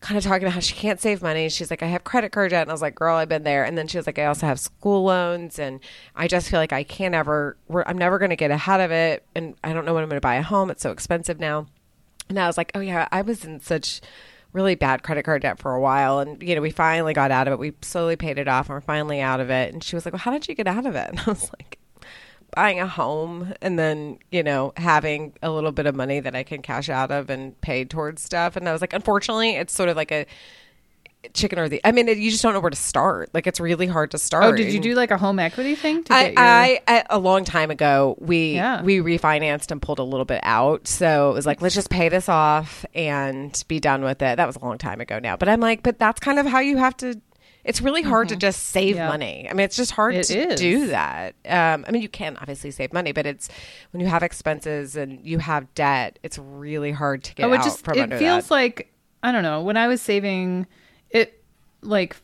kind 0.00 0.16
of 0.16 0.24
talking 0.24 0.44
about 0.44 0.54
how 0.54 0.60
she 0.60 0.74
can't 0.74 1.00
save 1.00 1.22
money. 1.22 1.48
She's 1.48 1.70
like, 1.70 1.82
I 1.82 1.86
have 1.86 2.04
credit 2.04 2.32
card 2.32 2.50
debt, 2.50 2.62
and 2.62 2.70
I 2.70 2.74
was 2.74 2.82
like, 2.82 2.94
girl, 2.94 3.16
I've 3.16 3.28
been 3.28 3.42
there. 3.42 3.64
And 3.64 3.76
then 3.78 3.86
she 3.86 3.96
was 3.96 4.06
like, 4.06 4.18
I 4.18 4.26
also 4.26 4.46
have 4.46 4.60
school 4.60 5.04
loans, 5.04 5.58
and 5.58 5.80
I 6.14 6.28
just 6.28 6.50
feel 6.50 6.60
like 6.60 6.72
I 6.72 6.82
can't 6.84 7.14
ever. 7.14 7.56
We're, 7.66 7.84
I'm 7.86 7.98
never 7.98 8.18
going 8.18 8.30
to 8.30 8.36
get 8.36 8.50
ahead 8.50 8.80
of 8.80 8.90
it, 8.90 9.24
and 9.34 9.54
I 9.64 9.72
don't 9.72 9.84
know 9.86 9.94
when 9.94 10.02
I'm 10.02 10.08
going 10.10 10.18
to 10.18 10.26
buy 10.26 10.36
a 10.36 10.42
home. 10.42 10.70
It's 10.70 10.82
so 10.82 10.90
expensive 10.90 11.40
now. 11.40 11.66
And 12.30 12.38
I 12.38 12.46
was 12.46 12.56
like, 12.56 12.70
oh 12.74 12.80
yeah, 12.80 13.08
I 13.10 13.22
was 13.22 13.44
in 13.44 13.60
such 13.60 14.00
really 14.52 14.74
bad 14.74 15.02
credit 15.02 15.24
card 15.24 15.42
debt 15.42 15.58
for 15.58 15.74
a 15.74 15.80
while. 15.80 16.20
And 16.20 16.42
you 16.42 16.54
know 16.54 16.60
we 16.60 16.70
finally 16.70 17.12
got 17.12 17.30
out 17.30 17.46
of 17.46 17.52
it. 17.52 17.58
We 17.58 17.72
slowly 17.82 18.16
paid 18.16 18.38
it 18.38 18.48
off 18.48 18.68
and 18.68 18.76
we're 18.76 18.80
finally 18.80 19.20
out 19.20 19.40
of 19.40 19.50
it. 19.50 19.72
And 19.72 19.84
she 19.84 19.96
was 19.96 20.04
like 20.06 20.14
well 20.14 20.20
how 20.20 20.30
did 20.30 20.48
you 20.48 20.54
get 20.54 20.66
out 20.66 20.86
of 20.86 20.94
it? 20.94 21.08
And 21.10 21.20
i 21.20 21.24
was 21.26 21.50
like 21.58 21.78
buying 22.56 22.80
a 22.80 22.86
home 22.86 23.52
and 23.62 23.78
then 23.78 24.18
you 24.32 24.42
know 24.42 24.72
having 24.76 25.32
a 25.40 25.50
little 25.52 25.70
bit 25.70 25.86
of 25.86 25.94
money 25.94 26.18
that 26.18 26.34
i 26.34 26.42
can 26.42 26.62
cash 26.62 26.88
out 26.88 27.12
of 27.12 27.30
and 27.30 27.60
pay 27.60 27.84
towards 27.84 28.22
stuff. 28.22 28.56
And 28.56 28.68
i 28.68 28.72
was 28.72 28.80
like 28.80 28.92
unfortunately 28.92 29.56
it's 29.56 29.72
sort 29.72 29.88
of 29.88 29.96
like 29.96 30.12
a 30.12 30.26
chicken 31.34 31.58
or 31.58 31.68
the 31.68 31.80
i 31.84 31.92
mean 31.92 32.08
it, 32.08 32.16
you 32.16 32.30
just 32.30 32.42
don't 32.42 32.54
know 32.54 32.60
where 32.60 32.70
to 32.70 32.76
start 32.76 33.28
like 33.34 33.46
it's 33.46 33.60
really 33.60 33.86
hard 33.86 34.10
to 34.10 34.18
start 34.18 34.44
Oh, 34.44 34.52
did 34.56 34.72
you 34.72 34.80
do 34.80 34.94
like 34.94 35.10
a 35.10 35.18
home 35.18 35.38
equity 35.38 35.74
thing 35.74 36.02
to 36.04 36.14
I, 36.14 36.22
get 36.24 36.32
your? 36.32 36.40
I, 36.42 36.80
I 36.88 37.04
a 37.10 37.18
long 37.18 37.44
time 37.44 37.70
ago 37.70 38.16
we 38.18 38.54
Yeah. 38.54 38.82
we 38.82 38.98
refinanced 39.00 39.70
and 39.70 39.82
pulled 39.82 39.98
a 39.98 40.02
little 40.02 40.24
bit 40.24 40.40
out 40.44 40.88
so 40.88 41.30
it 41.30 41.34
was 41.34 41.44
like 41.44 41.60
let's 41.60 41.74
just 41.74 41.90
pay 41.90 42.08
this 42.08 42.28
off 42.28 42.86
and 42.94 43.62
be 43.68 43.80
done 43.80 44.02
with 44.02 44.22
it 44.22 44.36
that 44.36 44.46
was 44.46 44.56
a 44.56 44.64
long 44.64 44.78
time 44.78 45.00
ago 45.00 45.18
now 45.18 45.36
but 45.36 45.48
i'm 45.48 45.60
like 45.60 45.82
but 45.82 45.98
that's 45.98 46.20
kind 46.20 46.38
of 46.38 46.46
how 46.46 46.58
you 46.58 46.78
have 46.78 46.96
to 46.96 47.20
it's 47.62 47.82
really 47.82 48.00
hard 48.00 48.30
to 48.30 48.36
just 48.36 48.68
save 48.68 48.96
Yeah. 48.96 49.08
money 49.08 49.46
i 49.50 49.52
mean 49.52 49.64
it's 49.66 49.76
just 49.76 49.90
hard 49.90 50.14
It 50.14 50.22
to 50.24 50.52
is. 50.54 50.58
do 50.58 50.86
that 50.86 51.34
um, 51.46 51.84
i 51.86 51.90
mean 51.90 52.00
you 52.00 52.08
can 52.08 52.38
obviously 52.38 52.70
save 52.70 52.94
money 52.94 53.12
but 53.12 53.26
it's 53.26 53.50
when 53.90 54.00
you 54.00 54.06
have 54.06 54.22
expenses 54.22 54.96
and 54.96 55.20
you 55.22 55.38
have 55.38 55.72
debt 55.74 56.18
it's 56.22 56.38
really 56.38 56.92
hard 56.92 57.22
to 57.24 57.34
get 57.34 57.44
oh, 57.44 57.52
it 57.52 57.58
out 57.58 57.64
just 57.64 57.84
from 57.84 57.98
it 57.98 58.00
under 58.04 58.16
feels 58.16 58.46
that. 58.48 58.54
like 58.54 58.86
I 59.22 59.32
don't 59.32 59.42
know. 59.42 59.60
When 59.60 59.76
I 59.76 59.86
was 59.86 60.00
saving, 60.00 60.62
it 60.62 60.66
like 61.82 62.16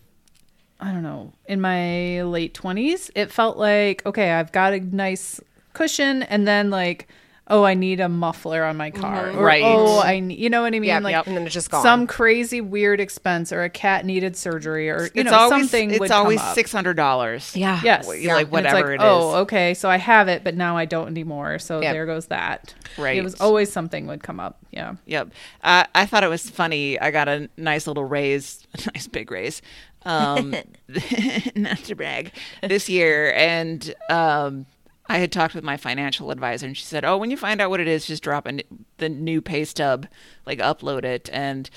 I 0.80 0.92
don't 0.92 1.02
know 1.02 1.32
in 1.46 1.60
my 1.60 2.22
late 2.22 2.54
twenties, 2.54 3.10
it 3.14 3.32
felt 3.32 3.56
like 3.56 4.04
okay, 4.06 4.32
I've 4.32 4.52
got 4.52 4.72
a 4.72 4.80
nice 4.80 5.40
cushion, 5.72 6.22
and 6.22 6.46
then 6.46 6.70
like 6.70 7.08
oh, 7.48 7.62
I 7.62 7.74
need 7.74 8.00
a 8.00 8.08
muffler 8.08 8.64
on 8.64 8.76
my 8.76 8.90
car, 8.90 9.30
or 9.30 9.44
Right. 9.44 9.62
oh, 9.64 10.00
I 10.00 10.18
need, 10.20 10.38
you 10.38 10.50
know 10.50 10.62
what 10.62 10.68
I 10.74 10.80
mean, 10.80 10.84
Yep, 10.88 11.02
like 11.04 11.12
yep. 11.12 11.26
And 11.28 11.36
then 11.36 11.44
it's 11.44 11.54
just 11.54 11.70
gone. 11.70 11.82
some 11.82 12.06
crazy 12.06 12.60
weird 12.60 12.98
expense, 13.00 13.52
or 13.52 13.62
a 13.62 13.70
cat 13.70 14.04
needed 14.04 14.36
surgery, 14.36 14.90
or 14.90 15.04
you 15.04 15.10
it's 15.14 15.30
know 15.30 15.36
always 15.38 15.62
something. 15.70 15.90
it's 15.92 16.00
would 16.00 16.10
always 16.10 16.40
come 16.40 16.54
six 16.54 16.72
hundred 16.72 16.94
dollars. 16.96 17.54
yeah 17.56 17.80
Yes, 17.84 18.08
Like, 18.08 18.20
yeah. 18.22 18.34
like, 18.34 18.46
And 18.52 18.66
it's 18.66 18.72
whatever 18.74 18.92
it 18.94 19.00
Oh, 19.00 19.36
okay. 19.42 19.74
So 19.74 19.88
I 19.88 19.96
have 19.98 20.26
it, 20.28 20.42
but 20.42 20.54
now 20.56 20.76
I 20.76 20.86
don't 20.86 21.06
anymore. 21.08 21.58
So 21.60 21.80
Yep. 21.80 21.92
there 21.92 22.06
goes 22.06 22.26
that. 22.26 22.74
Right. 22.98 23.16
It 23.16 23.22
was 23.22 23.34
always 23.40 23.70
something 23.70 24.06
would 24.08 24.22
come 24.22 24.40
up. 24.40 24.58
Yeah. 24.72 24.94
Yep. 25.06 25.30
Uh, 25.62 25.84
I 25.94 26.06
thought 26.06 26.24
it 26.24 26.28
was 26.28 26.48
funny. 26.50 26.98
I 26.98 27.10
got 27.10 27.28
a 27.28 27.48
nice 27.56 27.86
little 27.86 28.04
raise, 28.04 28.66
a 28.74 28.90
nice 28.94 29.06
big 29.06 29.30
raise, 29.30 29.62
um, 30.04 30.54
not 31.54 31.78
to 31.78 31.94
brag, 31.94 32.32
this 32.62 32.88
year. 32.88 33.32
And 33.34 33.94
um, 34.10 34.66
I 35.08 35.18
had 35.18 35.32
talked 35.32 35.54
with 35.54 35.64
my 35.64 35.76
financial 35.76 36.30
advisor, 36.30 36.66
and 36.66 36.76
she 36.76 36.84
said, 36.84 37.04
"Oh, 37.04 37.16
when 37.16 37.30
you 37.30 37.36
find 37.36 37.60
out 37.60 37.70
what 37.70 37.80
it 37.80 37.88
is, 37.88 38.06
just 38.06 38.22
drop 38.22 38.46
in 38.46 38.62
the 38.98 39.08
new 39.08 39.40
pay 39.40 39.64
stub, 39.64 40.06
like 40.46 40.58
upload 40.58 41.04
it." 41.04 41.28
And 41.32 41.70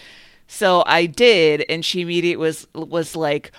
so 0.48 0.84
I 0.86 1.06
did, 1.06 1.66
and 1.70 1.86
she 1.86 2.02
immediately 2.02 2.38
was 2.38 2.68
was 2.74 3.16
like. 3.16 3.52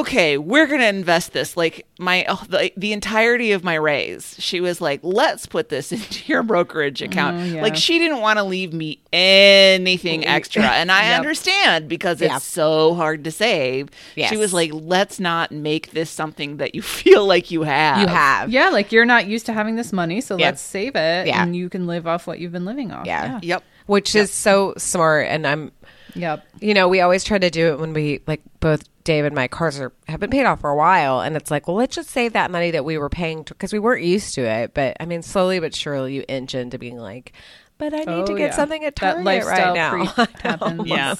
Okay, 0.00 0.38
we're 0.38 0.66
gonna 0.66 0.84
invest 0.86 1.32
this 1.32 1.56
like 1.56 1.86
my 1.98 2.24
oh, 2.28 2.42
the, 2.48 2.72
the 2.76 2.92
entirety 2.92 3.52
of 3.52 3.62
my 3.62 3.74
raise. 3.74 4.36
She 4.38 4.60
was 4.60 4.80
like, 4.80 5.00
"Let's 5.02 5.46
put 5.46 5.68
this 5.68 5.92
into 5.96 6.24
your 6.32 6.42
brokerage 6.42 7.00
mm, 7.00 7.06
account." 7.06 7.36
Oh, 7.38 7.44
yeah. 7.44 7.62
Like 7.62 7.76
she 7.76 7.98
didn't 7.98 8.20
want 8.20 8.38
to 8.38 8.42
leave 8.42 8.72
me 8.72 9.00
anything 9.12 10.26
extra. 10.26 10.62
And 10.64 10.90
I 10.90 11.02
Yep. 11.10 11.18
understand 11.18 11.88
because 11.88 12.20
it's 12.22 12.30
Yeah. 12.32 12.38
so 12.38 12.94
hard 12.94 13.24
to 13.24 13.30
save. 13.30 13.90
Yes. 14.16 14.30
She 14.30 14.36
was 14.36 14.52
like, 14.52 14.70
let's 14.72 15.20
not 15.20 15.50
make 15.52 15.90
this 15.90 16.10
something 16.10 16.56
that 16.58 16.74
you 16.74 16.82
feel 17.00 17.26
like 17.26 17.50
you 17.50 17.62
have. 17.62 18.00
you 18.00 18.06
have 18.06 18.50
Yeah, 18.50 18.70
like 18.70 18.92
you're 18.92 19.04
not 19.04 19.26
used 19.26 19.46
to 19.46 19.52
having 19.52 19.76
this 19.76 19.92
money, 19.92 20.20
so 20.20 20.36
Yeah. 20.38 20.46
let's 20.46 20.62
save 20.62 20.96
it, 20.96 21.26
Yeah. 21.26 21.42
and 21.42 21.54
you 21.54 21.68
can 21.68 21.86
live 21.86 22.06
off 22.06 22.26
what 22.26 22.38
you've 22.38 22.52
been 22.52 22.64
living 22.64 22.92
off. 22.92 23.06
Yeah. 23.06 23.40
Yep. 23.42 23.62
which 23.86 24.14
is 24.14 24.30
so 24.32 24.74
smart 24.78 25.26
and 25.28 25.44
i'm 25.46 25.72
Yeah. 26.14 26.32
Yep. 26.36 26.46
you 26.60 26.74
know, 26.74 26.88
we 26.88 27.00
always 27.00 27.24
try 27.24 27.38
to 27.38 27.50
do 27.50 27.68
it 27.72 27.78
when 27.80 27.92
we 27.92 28.20
like 28.26 28.40
both 28.60 28.82
Dave 29.04 29.24
and 29.24 29.34
my 29.34 29.48
cars 29.48 29.78
are 29.80 29.92
have 30.08 30.20
been 30.20 30.30
paid 30.30 30.44
off 30.44 30.60
for 30.60 30.70
a 30.70 30.76
while, 30.76 31.20
and 31.20 31.36
it's 31.36 31.50
like, 31.50 31.66
well, 31.66 31.76
let's 31.76 31.94
just 31.96 32.10
save 32.10 32.32
that 32.34 32.50
money 32.50 32.70
that 32.70 32.84
we 32.84 32.98
were 32.98 33.08
paying 33.08 33.42
because 33.42 33.72
we 33.72 33.78
weren't 33.78 34.02
used 34.04 34.34
to 34.34 34.42
it. 34.42 34.74
But 34.74 34.96
I 35.00 35.06
mean, 35.06 35.22
slowly 35.22 35.58
but 35.60 35.74
surely, 35.74 36.14
you 36.14 36.24
inch 36.28 36.54
into 36.54 36.78
being 36.78 36.98
like, 36.98 37.32
but 37.78 37.92
I 37.94 37.98
need 37.98 38.08
Oh, 38.08 38.26
to 38.26 38.34
get 38.34 38.50
yeah. 38.50 38.56
something 38.56 38.84
at 38.84 38.94
that 38.96 39.14
Target 39.14 39.24
lifestyle 39.24 39.66
right 39.66 39.74
now. 39.74 40.06
creep 40.06 40.38
happens. 40.40 40.88
Yeah. 40.88 41.14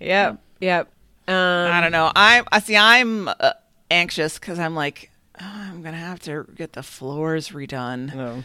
yep, 0.00 0.38
yep. 0.60 0.88
Um, 1.26 1.34
I 1.34 1.80
don't 1.80 1.92
know. 1.92 2.10
I 2.14 2.42
I 2.50 2.60
see. 2.60 2.76
I'm 2.76 3.28
uh, 3.28 3.52
anxious 3.90 4.38
because 4.38 4.58
I'm 4.58 4.74
like, 4.74 5.10
oh, 5.40 5.44
I'm 5.44 5.82
gonna 5.82 5.96
have 5.96 6.20
to 6.20 6.46
get 6.54 6.72
the 6.72 6.82
floors 6.82 7.50
redone 7.50 8.42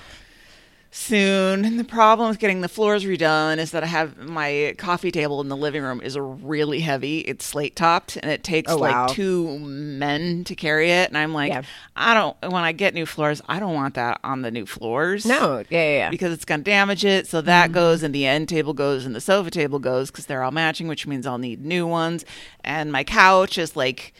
soon. 0.93 1.65
And 1.65 1.79
the 1.79 1.83
problem 1.83 2.29
with 2.29 2.37
getting 2.39 2.61
the 2.61 2.69
floors 2.69 3.03
redone 3.03 3.57
is 3.57 3.71
that 3.71 3.83
I 3.83 3.87
have 3.87 4.17
my 4.17 4.75
coffee 4.77 5.11
table 5.11 5.41
in 5.41 5.49
the 5.49 5.57
living 5.57 5.81
room 5.81 5.99
is 6.01 6.17
really 6.17 6.81
heavy. 6.81 7.19
It's 7.21 7.45
slate 7.45 7.75
topped, 7.75 8.17
and 8.17 8.31
it 8.31 8.43
takes 8.43 8.71
Oh, 8.71 8.77
wow. 8.77 9.07
like 9.07 9.15
two 9.15 9.57
men 9.59 10.43
to 10.43 10.55
carry 10.55 10.91
it. 10.91 11.09
And 11.09 11.17
I'm 11.17 11.33
like, 11.33 11.51
Yeah. 11.51 11.63
I 11.95 12.13
don't. 12.13 12.37
When 12.43 12.63
I 12.63 12.71
get 12.71 12.93
new 12.93 13.05
floors, 13.05 13.41
I 13.49 13.59
don't 13.59 13.73
want 13.73 13.95
that 13.95 14.19
on 14.23 14.43
the 14.43 14.51
new 14.51 14.65
floors. 14.65 15.25
no, 15.25 15.63
yeah, 15.69 15.83
yeah, 15.83 15.97
yeah. 15.97 16.09
because 16.09 16.31
it's 16.31 16.45
going 16.45 16.61
to 16.61 16.63
damage 16.63 17.03
it. 17.03 17.27
So 17.27 17.41
that 17.41 17.65
mm-hmm. 17.65 17.73
goes, 17.73 18.03
and 18.03 18.13
the 18.13 18.25
end 18.25 18.47
table 18.47 18.73
goes, 18.73 19.05
and 19.05 19.15
the 19.15 19.21
sofa 19.21 19.49
table 19.49 19.79
goes 19.79 20.11
because 20.11 20.27
they're 20.27 20.43
all 20.43 20.51
matching, 20.51 20.87
which 20.87 21.07
means 21.07 21.25
I'll 21.25 21.37
need 21.39 21.65
new 21.65 21.87
ones. 21.87 22.23
And 22.63 22.91
my 22.91 23.03
couch 23.03 23.57
is 23.57 23.75
like 23.75 24.13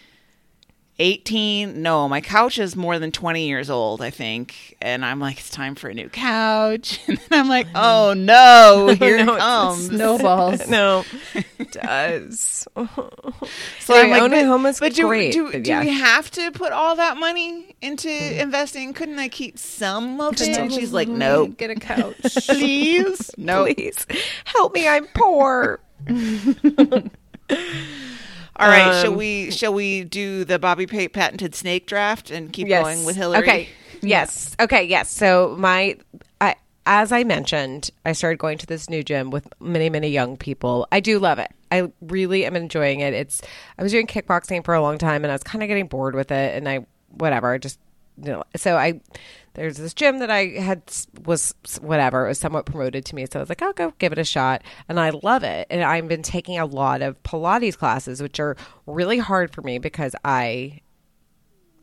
18. 1.00 1.82
No, 1.82 2.08
my 2.08 2.22
couch 2.22 2.60
is 2.60 2.76
more 2.76 3.00
than 3.00 3.12
20 3.12 3.48
years 3.48 3.70
old, 3.70 4.02
I 4.02 4.10
think. 4.12 4.78
And 4.82 5.04
I'm 5.04 5.20
like, 5.20 5.39
it's 5.39 5.50
time 5.50 5.76
for 5.76 5.89
a 5.89 5.94
new 5.94 6.10
couch. 6.10 7.00
And 7.08 7.18
then 7.30 7.39
I'm 7.41 7.50
like, 7.50 7.68
oh, 7.76 8.10
oh 8.10 8.14
no, 8.14 8.96
here 8.98 9.24
No, 9.26 9.36
it 9.36 9.39
comes. 9.39 9.88
Snowballs. 9.88 10.68
no, 10.68 11.04
it 11.34 11.72
does. 11.72 12.68
So 13.80 13.96
Anyway, 13.96 14.20
owning 14.20 14.39
a 14.39 14.41
but- 14.44 14.48
home 14.48 14.66
is 14.68 14.80
but 14.80 14.94
do, 14.94 15.08
great, 15.08 15.34
Do, 15.34 15.52
but 15.52 15.64
do 15.64 15.70
yeah. 15.70 15.82
we 15.82 15.89
have 15.89 16.30
to 16.32 16.52
put 16.52 16.72
all 16.72 16.96
that 16.96 17.18
money 17.18 17.76
into 17.82 18.08
mm-hmm. 18.08 18.39
investing? 18.39 18.94
Couldn't 18.94 19.20
I 19.20 19.30
keep 19.30 19.58
some 19.58 20.22
of 20.22 20.39
it? 20.41 20.58
And 20.58 20.72
she's 20.72 20.94
like, 20.94 21.08
no, 21.08 21.48
Get 21.48 21.72
a 21.72 21.76
couch. 21.76 22.16
please, 22.48 23.32
no. 23.38 23.66
Please 23.66 24.06
help 24.46 24.74
me. 24.74 24.88
I'm 24.88 25.08
poor. 25.14 25.80
All 28.58 28.68
right, 28.68 29.01
shall 29.01 29.12
Um, 29.12 29.18
we 29.18 29.51
shall 29.51 29.74
we 29.74 30.04
do 30.04 30.45
the 30.45 30.60
Bobby 30.60 30.86
Pate 30.86 31.12
patented 31.12 31.56
snake 31.56 31.88
draft 31.88 32.30
and 32.30 32.54
keep 32.54 32.68
going 32.68 33.04
with 33.04 33.16
Hillary? 33.16 33.39
Okay. 33.39 33.70
Yes. 34.01 34.56
Okay. 34.60 34.84
Yes. 34.84 35.10
So 35.10 35.56
my, 35.58 35.97
I, 36.41 36.56
as 36.86 37.12
I 37.12 37.24
mentioned, 37.24 37.89
I 38.06 38.12
started 38.12 38.38
going 38.38 38.58
to 38.60 38.66
this 38.66 38.89
new 38.89 39.01
gym 39.01 39.32
with 39.32 39.47
many, 39.60 39.89
many 39.89 40.10
young 40.10 40.38
people. 40.38 40.88
I 40.91 40.99
do 40.99 41.20
love 41.20 41.39
it. 41.39 41.49
I 41.72 41.91
really 42.01 42.45
am 42.45 42.56
enjoying 42.56 42.99
it. 42.99 43.14
It's. 43.14 43.41
I 43.78 43.84
was 43.84 43.91
doing 43.91 44.06
kickboxing 44.06 44.64
for 44.64 44.74
a 44.76 44.82
long 44.82 44.97
time, 44.97 45.24
and 45.24 45.32
I 45.32 45.36
was 45.36 45.43
kind 45.43 45.64
of 45.64 45.68
getting 45.68 45.88
bored 45.88 46.14
with 46.14 46.32
it, 46.32 46.56
and 46.56 46.68
I, 46.70 46.86
whatever, 47.10 47.51
I 47.51 47.58
just, 47.58 47.80
you 48.22 48.32
know. 48.32 48.43
So 48.56 48.78
I, 48.78 48.99
there's 49.56 49.78
this 49.78 49.93
gym 49.93 50.20
that 50.20 50.32
I 50.32 50.47
had 50.60 50.82
was 51.26 51.54
whatever. 51.80 52.26
It 52.26 52.30
was 52.30 52.39
somewhat 52.39 52.66
promoted 52.66 53.06
to 53.06 53.16
me, 53.16 53.26
so 53.32 53.39
I 53.39 53.43
was 53.43 53.49
like, 53.49 53.62
I'll 53.62 53.74
go 53.74 53.93
give 53.99 54.12
it 54.12 54.18
a 54.18 54.24
shot, 54.24 54.64
and 54.89 54.99
I 54.99 55.12
love 55.12 55.43
it. 55.43 55.68
And 55.70 55.84
I've 55.84 56.08
been 56.08 56.24
taking 56.24 56.58
a 56.58 56.66
lot 56.66 57.01
of 57.01 57.22
Pilates 57.24 57.78
classes, 57.78 58.22
which 58.22 58.39
are 58.39 58.56
really 58.86 59.20
hard 59.20 59.54
for 59.54 59.62
me 59.62 59.78
because 59.78 60.16
I 60.26 60.82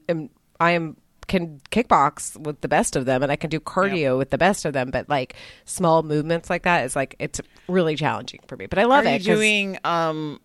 am 0.09 0.31
I 0.59 0.73
am 0.73 0.97
can 1.29 1.61
kickbox 1.71 2.37
with 2.37 2.61
the 2.61 2.67
best 2.67 2.97
of 2.97 3.05
them 3.05 3.23
and 3.23 3.31
I 3.31 3.37
can 3.37 3.51
do 3.51 3.61
cardio 3.61 4.19
with 4.19 4.31
the 4.31 4.39
best 4.39 4.65
of 4.65 4.73
them, 4.73 4.91
but 4.91 5.09
like 5.09 5.37
small 5.65 6.03
movements 6.03 6.51
like 6.51 6.65
that 6.65 6.85
is 6.85 6.97
like 6.97 7.15
it's 7.21 7.41
really 7.69 7.95
challenging 7.95 8.41
for 8.49 8.57
me. 8.57 8.67
But 8.67 8.81
I 8.81 8.85
love 8.85 9.07
it. 9.07 9.09
Are 9.09 9.13
you 9.13 9.21
doing 9.21 9.79
um 9.85 10.41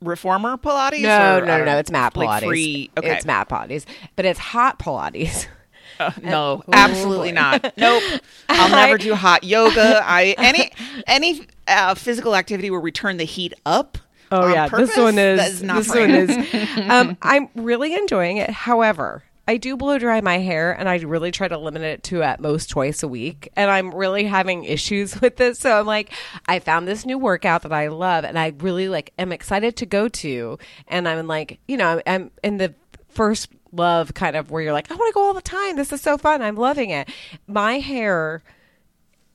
reformer 0.00 0.56
Pilates? 0.56 1.00
no, 1.00 1.38
or, 1.38 1.40
no, 1.44 1.58
no, 1.58 1.64
no. 1.64 1.78
It's 1.78 1.90
mat 1.90 2.16
like 2.16 2.42
Pilates. 2.42 2.46
free. 2.46 2.90
Okay, 2.96 3.10
It's 3.10 3.26
mat 3.26 3.48
Pilates, 3.48 3.84
but 4.14 4.24
it's 4.24 4.38
hot 4.38 4.78
Pilates. 4.78 5.46
Uh, 6.00 6.10
no, 6.22 6.64
absolutely 6.72 7.32
not. 7.32 7.74
Nope. 7.76 8.02
I'll 8.48 8.70
never 8.70 8.98
do 8.98 9.14
hot 9.14 9.44
yoga. 9.44 10.02
I 10.04 10.34
any 10.38 10.70
any 11.06 11.46
uh, 11.66 11.94
physical 11.94 12.34
activity 12.34 12.70
where 12.70 12.80
we 12.80 12.90
turn 12.92 13.16
the 13.16 13.24
heat 13.24 13.54
up. 13.64 13.96
Oh 14.32 14.54
on 14.56 14.68
purpose, 14.68 14.94
that 14.94 15.50
is 15.50 15.62
not 15.62 15.78
this 15.78 15.88
one 15.88 16.10
is. 16.10 16.90
Um, 16.90 17.16
I'm 17.22 17.48
really 17.54 17.94
enjoying 17.94 18.36
it. 18.36 18.50
However, 18.50 19.24
I 19.48 19.56
do 19.56 19.76
blow 19.76 19.98
dry 19.98 20.20
my 20.20 20.38
hair 20.38 20.72
and 20.72 20.88
I 20.88 20.98
really 20.98 21.32
try 21.32 21.48
to 21.48 21.58
limit 21.58 21.82
it 21.82 22.04
to 22.04 22.22
at 22.22 22.38
most 22.38 22.70
twice 22.70 23.02
a 23.02 23.08
week. 23.08 23.50
And 23.56 23.68
I'm 23.70 23.92
really 23.92 24.24
having 24.24 24.62
issues 24.64 25.20
with 25.20 25.36
this. 25.36 25.58
So 25.58 25.80
I'm 25.80 25.86
like, 25.86 26.12
I 26.46 26.60
found 26.60 26.86
this 26.86 27.04
new 27.04 27.18
workout 27.18 27.62
that 27.62 27.72
I 27.72 27.88
love 27.88 28.24
and 28.24 28.38
I 28.38 28.52
really 28.58 28.88
like 28.88 29.12
am 29.18 29.32
excited 29.32 29.76
to 29.78 29.86
go 29.86 30.06
to. 30.08 30.58
And 30.86 31.08
I'm 31.08 31.26
like, 31.26 31.58
you 31.66 31.76
know, 31.76 31.88
I'm, 31.88 32.02
I'm 32.06 32.30
in 32.44 32.58
the 32.58 32.74
first 33.08 33.48
love 33.72 34.14
kind 34.14 34.36
of 34.36 34.50
where 34.50 34.62
you're 34.62 34.72
like, 34.72 34.90
I 34.90 34.94
want 34.94 35.08
to 35.10 35.14
go 35.14 35.22
all 35.24 35.34
the 35.34 35.40
time. 35.42 35.76
This 35.76 35.92
is 35.92 36.00
so 36.00 36.18
fun. 36.18 36.42
I'm 36.42 36.56
loving 36.56 36.90
it. 36.90 37.08
My 37.46 37.78
hair 37.78 38.42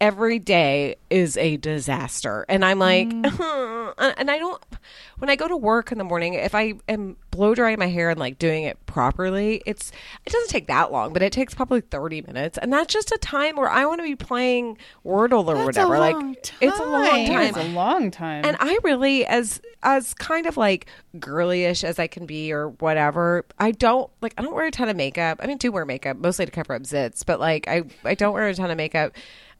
every 0.01 0.39
day 0.39 0.95
is 1.09 1.37
a 1.37 1.57
disaster. 1.57 2.45
And 2.49 2.65
I'm 2.65 2.79
like, 2.79 3.09
mm. 3.09 3.93
uh, 3.97 4.13
and 4.17 4.29
I 4.29 4.37
don't, 4.37 4.61
when 5.17 5.29
I 5.29 5.35
go 5.35 5.47
to 5.47 5.57
work 5.57 5.91
in 5.91 5.97
the 5.97 6.03
morning, 6.03 6.33
if 6.33 6.53
I 6.53 6.73
am 6.89 7.17
blow 7.31 7.55
drying 7.55 7.79
my 7.79 7.87
hair 7.87 8.09
and 8.09 8.19
like 8.19 8.37
doing 8.37 8.63
it 8.63 8.83
properly, 8.85 9.61
it's, 9.65 9.91
it 10.25 10.31
doesn't 10.31 10.49
take 10.49 10.67
that 10.67 10.91
long, 10.91 11.13
but 11.13 11.21
it 11.21 11.31
takes 11.31 11.53
probably 11.53 11.81
30 11.81 12.21
minutes. 12.23 12.57
And 12.57 12.71
that's 12.71 12.93
just 12.93 13.11
a 13.11 13.17
time 13.17 13.55
where 13.55 13.69
I 13.69 13.85
want 13.85 13.99
to 13.99 14.03
be 14.03 14.15
playing 14.15 14.77
Wordle 15.05 15.47
or 15.47 15.55
That's 15.55 15.65
whatever. 15.65 15.97
like, 15.97 16.13
long 16.13 16.35
it's 16.61 16.79
a 16.79 16.83
long 16.83 17.05
time. 17.05 17.27
time. 17.27 17.47
It's 17.47 17.57
a 17.57 17.69
long 17.69 18.11
time. 18.11 18.45
And 18.45 18.57
I 18.59 18.77
really, 18.83 19.25
as 19.25 19.61
as 19.83 20.13
kind 20.15 20.47
of 20.47 20.57
like 20.57 20.87
girlyish 21.17 21.83
as 21.83 21.99
I 21.99 22.07
can 22.07 22.25
be, 22.25 22.51
or 22.51 22.69
whatever, 22.69 23.45
I 23.59 23.71
don't 23.71 24.09
like. 24.21 24.33
I 24.37 24.41
don't 24.41 24.53
wear 24.53 24.65
a 24.65 24.71
ton 24.71 24.89
of 24.89 24.95
makeup. 24.97 25.39
I 25.41 25.47
mean, 25.47 25.57
do 25.57 25.71
wear 25.71 25.85
makeup 25.85 26.17
mostly 26.17 26.45
to 26.45 26.51
cover 26.51 26.73
up 26.73 26.83
zits, 26.83 27.25
but 27.25 27.39
like 27.39 27.67
I 27.67 27.83
I 28.03 28.15
don't 28.15 28.33
wear 28.33 28.47
a 28.47 28.53
ton 28.53 28.71
of 28.71 28.77
makeup. 28.77 29.13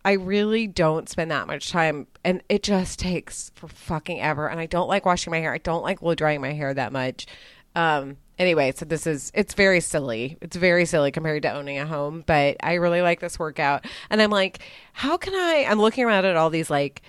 I 0.05 0.13
really 0.13 0.67
don't 0.67 1.09
spend 1.09 1.31
that 1.31 1.47
much 1.47 1.71
time, 1.71 2.07
and 2.23 2.41
it 2.47 2.63
just 2.63 2.99
takes 2.99 3.51
for 3.55 3.67
fucking 3.67 4.21
ever. 4.21 4.47
And 4.47 4.59
I 4.59 4.67
don't 4.67 4.87
like 4.87 5.05
washing 5.05 5.31
my 5.31 5.39
hair. 5.39 5.53
I 5.53 5.57
don't 5.57 5.83
like 5.83 5.99
blow 5.99 6.15
drying 6.15 6.41
my 6.41 6.53
hair 6.53 6.73
that 6.73 6.93
much. 6.93 7.27
Um. 7.75 8.17
Anyway, 8.37 8.73
so 8.75 8.83
this 8.85 9.07
is 9.07 9.31
it's 9.33 9.53
very 9.53 9.79
silly. 9.79 10.37
It's 10.41 10.57
very 10.57 10.85
silly 10.85 11.11
compared 11.11 11.43
to 11.43 11.53
owning 11.53 11.79
a 11.79 11.85
home, 11.85 12.23
but 12.25 12.57
I 12.61 12.75
really 12.75 13.01
like 13.01 13.19
this 13.19 13.39
workout. 13.39 13.85
And 14.09 14.21
I'm 14.21 14.29
like, 14.29 14.59
how 14.93 15.17
can 15.17 15.33
I? 15.33 15.65
I'm 15.69 15.79
looking 15.79 16.03
around 16.03 16.25
at 16.25 16.35
all 16.35 16.49
these 16.49 16.69
like 16.69 17.01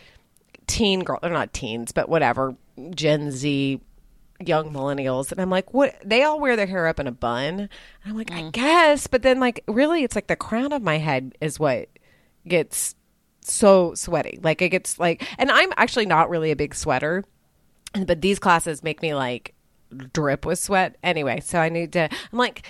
teen 0.67 1.05
girl 1.05 1.19
they're 1.23 1.31
not 1.31 1.53
teens 1.53 1.93
but 1.93 2.09
whatever 2.09 2.55
gen 2.91 3.31
z 3.31 3.81
young 4.45 4.73
millennials 4.73 5.33
and 5.33 5.41
i'm 5.41 5.49
like 5.49 5.73
what 5.73 5.97
they 6.05 6.23
all 6.23 6.41
wear 6.41 6.57
their 6.57 6.67
hair 6.67 6.87
up 6.87 7.01
in 7.01 7.07
a 7.07 7.13
bun 7.13 7.61
and 7.61 7.71
i'm 8.05 8.17
like 8.17 8.31
i 8.33 8.51
guess 8.51 9.07
but 9.07 9.23
then 9.23 9.41
like 9.41 9.63
really 9.69 10.03
it's 10.03 10.15
like 10.15 10.27
the 10.27 10.37
crown 10.37 10.73
of 10.73 10.83
my 10.83 10.99
head 10.99 11.35
is 11.41 11.59
what 11.59 11.89
gets 12.49 12.95
so 13.41 13.95
sweaty 13.95 14.39
like 14.43 14.61
it 14.61 14.71
gets 14.71 14.99
like 14.99 15.27
and 15.39 15.51
i'm 15.51 15.73
actually 15.77 16.07
not 16.07 16.29
really 16.29 16.51
a 16.51 16.57
big 16.57 16.75
sweater 16.75 17.25
but 18.07 18.21
these 18.21 18.39
classes 18.39 18.83
make 18.83 19.01
me 19.03 19.15
like 19.15 19.55
drip 20.13 20.45
with 20.45 20.59
sweat 20.59 20.97
anyway 21.05 21.39
so 21.41 21.59
i 21.59 21.69
need 21.69 21.93
to 21.93 22.03
i'm 22.33 22.39
like 22.39 22.67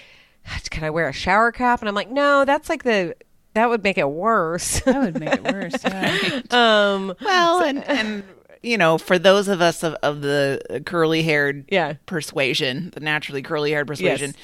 can 0.70 0.84
i 0.84 0.90
wear 0.90 1.08
a 1.08 1.12
shower 1.12 1.50
cap 1.50 1.80
and 1.80 1.88
i'm 1.88 1.94
like 1.94 2.10
no 2.10 2.44
that's 2.44 2.68
like 2.68 2.82
the 2.84 3.14
that 3.54 3.70
would 3.70 3.82
make 3.82 3.96
it 3.96 4.08
worse 4.10 4.80
that 4.80 5.00
would 5.00 5.18
make 5.18 5.32
it 5.32 5.42
worse. 5.44 5.82
Yeah. 5.82 6.42
um 6.50 7.14
Well, 7.22 7.62
and 7.62 7.82
and 7.84 8.22
you 8.62 8.76
know, 8.76 8.98
for 8.98 9.18
those 9.18 9.48
of 9.48 9.60
us 9.62 9.82
of, 9.82 9.94
of 10.02 10.20
the 10.20 10.82
curly 10.84 11.22
haired 11.22 11.64
Yeah. 11.70 11.94
persuasion, 12.04 12.90
the 12.94 13.00
naturally 13.00 13.40
curly 13.40 13.70
haired 13.70 13.86
persuasion, 13.86 14.34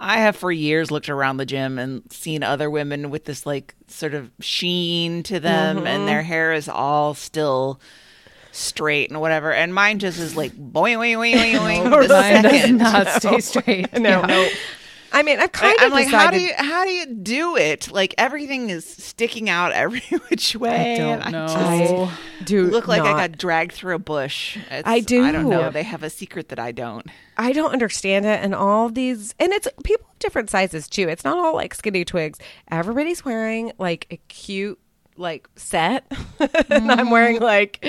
I 0.00 0.18
have 0.18 0.36
for 0.36 0.52
years 0.52 0.90
looked 0.90 1.08
around 1.08 1.36
the 1.38 1.46
gym 1.46 1.78
and 1.78 2.02
seen 2.12 2.42
other 2.42 2.70
women 2.70 3.10
with 3.10 3.24
this 3.24 3.44
like 3.46 3.74
sort 3.88 4.14
of 4.14 4.30
sheen 4.40 5.22
to 5.24 5.40
them, 5.40 5.78
and 5.78 5.86
mm-hmm. 5.86 6.06
their 6.06 6.22
hair 6.22 6.52
is 6.52 6.68
all 6.68 7.14
still 7.14 7.80
straight 8.52 9.10
and 9.10 9.20
whatever, 9.20 9.52
and 9.52 9.74
mine 9.74 9.98
just 9.98 10.18
is 10.18 10.36
like 10.36 10.52
boing 10.52 10.96
boing 10.96 11.16
boing 11.16 11.54
boing 11.54 11.90
boing. 11.90 12.08
Mine 12.08 12.42
does 12.42 12.70
not 12.70 13.08
stay 13.08 13.40
straight. 13.60 13.92
no, 13.92 14.20
Yeah. 14.20 14.26
no. 14.26 14.48
I 15.12 15.22
mean, 15.22 15.40
I've 15.40 15.52
kind 15.52 15.76
I, 15.80 15.86
of 15.86 15.92
I'm 15.92 15.92
like, 15.92 16.08
how 16.08 16.30
do 16.30 16.40
you 16.40 16.52
how 16.56 16.84
do 16.84 16.90
you 16.90 17.06
do 17.06 17.56
it? 17.56 17.90
Like 17.90 18.14
everything 18.18 18.70
is 18.70 18.84
sticking 18.84 19.48
out 19.48 19.72
every 19.72 20.00
which 20.28 20.54
way. 20.56 20.94
I 20.94 20.96
don't 20.96 21.32
know. 21.32 21.46
just- 21.46 22.20
do 22.44 22.64
look 22.64 22.88
like 22.88 23.02
I 23.02 23.26
got 23.26 23.38
dragged 23.38 23.72
through 23.72 23.96
a 23.96 23.98
bush. 23.98 24.56
It's, 24.70 24.88
I 24.88 25.00
do. 25.00 25.24
I 25.24 25.32
don't 25.32 25.48
know. 25.48 25.70
They 25.70 25.82
have 25.82 26.02
a 26.02 26.10
secret 26.10 26.48
that 26.50 26.58
I 26.58 26.72
don't. 26.72 27.06
I 27.36 27.52
don't 27.52 27.72
understand 27.72 28.26
it, 28.26 28.42
and 28.42 28.54
all 28.54 28.88
these, 28.88 29.34
and 29.38 29.52
it's 29.52 29.68
people 29.84 30.06
of 30.10 30.18
different 30.18 30.50
sizes 30.50 30.88
too. 30.88 31.08
It's 31.08 31.24
not 31.24 31.38
all 31.38 31.54
like 31.54 31.74
skinny 31.74 32.04
twigs. 32.04 32.38
Everybody's 32.70 33.24
wearing 33.24 33.72
like 33.78 34.06
a 34.10 34.16
cute 34.28 34.78
like 35.18 35.48
set, 35.56 36.10
and 36.70 36.90
I'm 36.90 37.10
wearing 37.10 37.40
like 37.40 37.84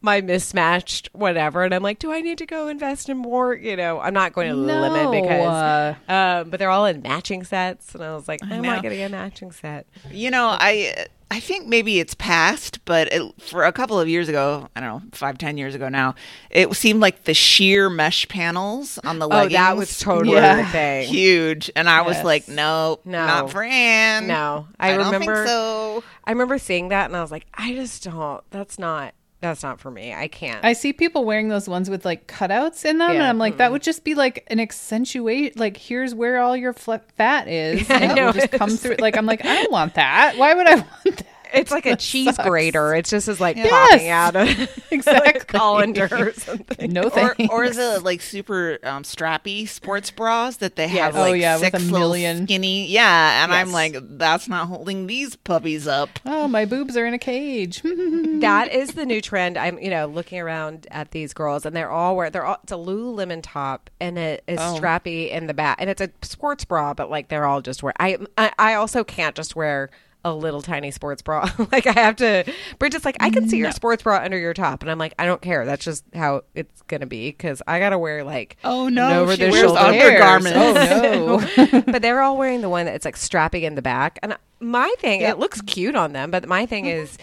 my 0.00 0.20
mismatched 0.20 1.08
whatever, 1.12 1.64
and 1.64 1.74
I'm 1.74 1.82
like, 1.82 1.98
do 1.98 2.12
I 2.12 2.20
need 2.20 2.38
to 2.38 2.46
go 2.46 2.68
invest 2.68 3.08
in 3.08 3.16
more? 3.16 3.54
You 3.54 3.76
know, 3.76 3.98
I'm 4.00 4.14
not 4.14 4.32
going 4.32 4.48
to 4.48 4.54
limit 4.54 4.92
No. 4.92 5.10
because, 5.10 5.96
um, 6.08 6.50
but 6.50 6.58
they're 6.58 6.70
all 6.70 6.86
in 6.86 7.02
matching 7.02 7.44
sets, 7.44 7.94
and 7.94 8.04
I 8.04 8.14
was 8.14 8.28
like, 8.28 8.40
I'm 8.42 8.62
know. 8.62 8.74
not 8.74 8.82
getting 8.82 9.02
a 9.02 9.08
matching 9.08 9.50
set. 9.52 9.86
You 10.10 10.30
know, 10.30 10.46
I 10.58 11.06
I 11.28 11.40
think 11.40 11.66
maybe 11.66 11.98
it's 11.98 12.14
past, 12.14 12.84
but 12.84 13.12
it, 13.12 13.40
for 13.42 13.64
a 13.64 13.72
couple 13.72 13.98
of 13.98 14.08
years 14.08 14.28
ago, 14.28 14.68
I 14.76 14.80
don't 14.80 14.88
know, 14.88 15.02
five 15.12 15.38
ten 15.38 15.58
years 15.58 15.74
ago 15.74 15.88
now, 15.88 16.14
it 16.50 16.72
seemed 16.74 17.00
like 17.00 17.24
the 17.24 17.34
sheer 17.34 17.90
mesh 17.90 18.28
panels 18.28 18.98
on 18.98 19.18
the 19.18 19.26
Oh, 19.28 19.48
that 19.48 19.76
was 19.76 19.98
totally 19.98 20.36
Yeah. 20.36 20.62
the 20.62 20.64
thing. 20.68 21.08
huge, 21.08 21.68
and 21.74 21.88
I 21.88 22.02
was 22.02 22.22
like, 22.22 22.46
no, 22.46 23.00
No. 23.04 23.26
not 23.26 23.50
for 23.50 23.64
Ann. 23.64 24.28
No, 24.28 24.68
I, 24.78 24.92
I, 24.92 24.96
don't 24.96 25.06
remember. 25.06 25.34
think 25.34 25.48
so. 25.48 26.04
I 26.24 26.30
remember 26.30 26.58
seeing 26.58 26.88
that, 26.90 27.06
and 27.06 27.16
I 27.16 27.22
was 27.22 27.32
like, 27.32 27.46
I 27.54 27.74
just 27.74 28.04
don't. 28.04 28.42
That's 28.50 28.78
not. 28.78 29.12
That's 29.46 29.62
not 29.62 29.80
for 29.80 29.90
me. 29.90 30.12
I 30.12 30.28
can't. 30.28 30.64
I 30.64 30.72
see 30.72 30.92
people 30.92 31.24
wearing 31.24 31.48
those 31.48 31.68
ones 31.68 31.88
with 31.88 32.04
like 32.04 32.26
cutouts 32.26 32.84
in 32.84 32.98
them, 32.98 33.12
and 33.12 33.22
I'm 33.22 33.38
like, 33.38 33.58
that 33.58 33.66
mm-hmm. 33.66 33.74
would 33.74 33.82
just 33.82 34.02
be 34.02 34.14
like 34.14 34.44
an 34.48 34.58
accentuate. 34.58 35.58
Like, 35.58 35.76
here's 35.76 36.14
where 36.14 36.38
all 36.38 36.56
your 36.56 36.72
fl- 36.72 36.94
fat 37.16 37.46
is, 37.46 37.88
I 37.90 37.94
and 37.94 38.12
it 38.12 38.14
know. 38.16 38.26
will 38.26 38.32
just 38.32 38.50
come 38.50 38.70
through. 38.70 38.96
Like, 38.98 39.16
I'm 39.16 39.26
like, 39.26 39.44
I 39.44 39.62
don't 39.62 39.72
want 39.72 39.94
that. 39.94 40.36
Why 40.36 40.54
would 40.54 40.66
I 40.66 40.74
want 41.04 41.04
that? 41.04 41.26
It's 41.56 41.70
like 41.70 41.86
a 41.86 41.96
cheese 41.96 42.34
sucks. 42.36 42.48
grater. 42.48 42.94
It's 42.94 43.10
just 43.10 43.28
is 43.28 43.40
like 43.40 43.56
Yes. 43.56 43.70
popping 43.90 44.08
out 44.08 44.36
of 44.36 44.48
Exactly. 44.90 45.32
like 45.32 45.46
colander 45.48 46.08
or 46.10 46.32
something. 46.34 46.92
No 46.92 47.02
Or, 47.04 47.10
thanks. 47.10 47.52
or 47.52 47.68
the 47.70 48.00
like 48.00 48.20
super 48.20 48.78
um, 48.82 49.02
strappy 49.02 49.66
sports 49.68 50.10
bras 50.10 50.58
that 50.58 50.76
they 50.76 50.88
have 50.88 51.14
Yes. 51.14 51.16
Oh, 51.16 51.20
like 51.30 51.40
yeah, 51.40 51.54
with 51.56 51.64
six 51.72 51.82
a 51.88 51.92
million. 51.92 52.46
skinny 52.46 52.86
yeah 52.86 53.42
and 53.44 53.52
I'm 53.52 53.72
like 53.72 53.96
that's 54.18 54.48
not 54.48 54.68
holding 54.68 55.06
these 55.06 55.36
puppies 55.36 55.86
up 55.88 56.08
oh, 56.24 56.46
my 56.48 56.64
boobs 56.64 56.96
are 56.96 57.06
in 57.06 57.14
a 57.14 57.18
cage. 57.18 57.82
That 58.36 58.70
is 58.72 58.92
the 58.92 59.06
new 59.06 59.20
trend. 59.22 59.56
I'm, 59.56 59.78
you 59.78 59.88
know, 59.88 60.06
looking 60.06 60.38
around 60.40 60.86
at 60.90 61.10
these 61.10 61.32
girls, 61.32 61.64
and 61.64 61.74
they're 61.74 61.90
all 61.90 62.16
wear. 62.16 62.28
They're 62.28 62.44
all. 62.44 62.58
It's 62.62 62.72
a 62.72 62.76
Lululemon 62.76 63.40
top, 63.42 63.88
and 63.98 64.18
it 64.18 64.44
is 64.46 64.58
Oh. 64.60 64.78
strappy 64.78 65.30
in 65.30 65.46
the 65.46 65.54
back, 65.54 65.78
and 65.80 65.88
it's 65.88 66.02
a 66.02 66.10
sports 66.22 66.64
bra, 66.66 66.92
but 66.92 67.08
like 67.10 67.28
they're 67.28 67.46
all 67.46 67.62
just 67.62 67.82
wear. 67.82 67.94
I, 67.98 68.18
I, 68.36 68.52
I 68.58 68.74
also 68.74 69.04
can't 69.04 69.34
just 69.34 69.56
wear 69.56 69.90
a 70.26 70.34
little 70.34 70.60
tiny 70.60 70.90
sports 70.90 71.22
bra. 71.22 71.48
like 71.72 71.86
I 71.86 71.92
have 71.92 72.16
to. 72.16 72.44
Bridget's 72.80 73.04
like, 73.04 73.16
I 73.20 73.30
can 73.30 73.48
see 73.48 73.58
your 73.58 73.70
sports 73.70 74.02
bra 74.02 74.16
under 74.22 74.36
your 74.36 74.52
top, 74.54 74.82
and 74.82 74.90
I'm 74.90 74.98
like, 74.98 75.14
I 75.20 75.24
don't 75.24 75.40
care. 75.40 75.64
That's 75.64 75.84
just 75.84 76.04
how 76.14 76.42
it's 76.54 76.82
gonna 76.82 77.06
be 77.06 77.30
because 77.30 77.62
I 77.66 77.78
gotta 77.78 77.96
wear 77.96 78.24
like 78.24 78.56
Oh, 78.64 78.88
no, 78.88 79.22
over 79.22 79.36
she 79.36 79.44
the 79.44 79.50
wears 79.50 79.64
shoulder 79.66 79.80
undergarments. 79.80 80.58
Oh 80.58 81.38
no. 81.56 81.82
but 81.86 82.02
they're 82.02 82.20
all 82.20 82.36
wearing 82.36 82.60
the 82.60 82.68
one 82.68 82.86
that's 82.86 83.04
like 83.04 83.16
strapping 83.16 83.62
in 83.62 83.76
the 83.76 83.82
back. 83.82 84.18
And 84.22 84.36
my 84.58 84.92
thing, 84.98 85.20
it 85.20 85.38
looks 85.38 85.60
cute 85.62 85.94
on 85.94 86.12
them, 86.12 86.32
but 86.32 86.48
my 86.48 86.66
thing 86.66 86.86
is, 86.86 87.16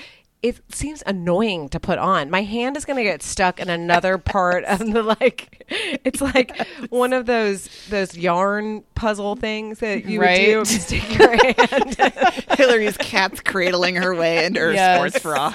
it 0.44 0.60
seems 0.76 1.02
annoying 1.08 1.70
to 1.70 1.80
put 1.80 1.98
on. 1.98 2.30
My 2.30 2.42
hand 2.44 2.76
is 2.78 2.84
going 2.84 2.98
to 2.98 3.04
get 3.04 3.24
stuck 3.24 3.60
in 3.62 3.70
another 3.70 4.18
part 4.18 4.66
of 4.66 4.80
the 4.80 5.02
like. 5.02 5.64
It's 6.04 6.20
like 6.22 6.68
one 6.90 7.14
of 7.14 7.26
those 7.26 7.70
those 7.90 8.16
yarn 8.18 8.84
puzzle 8.94 9.36
things 9.38 9.80
that 9.80 10.06
you 10.06 10.20
would 10.20 10.26
do. 10.26 10.30
Right. 10.30 10.48
you 10.50 10.66
Stick 10.66 11.18
your 11.18 11.32
hand. 11.32 11.96
Hillary's 12.58 12.98
cat's 12.98 13.40
cradling 13.40 13.96
her 13.96 14.14
way 14.14 14.46
into 14.46 14.60
her 14.60 14.74
Yes. 14.74 14.98
sports 14.98 15.24
bra 15.24 15.54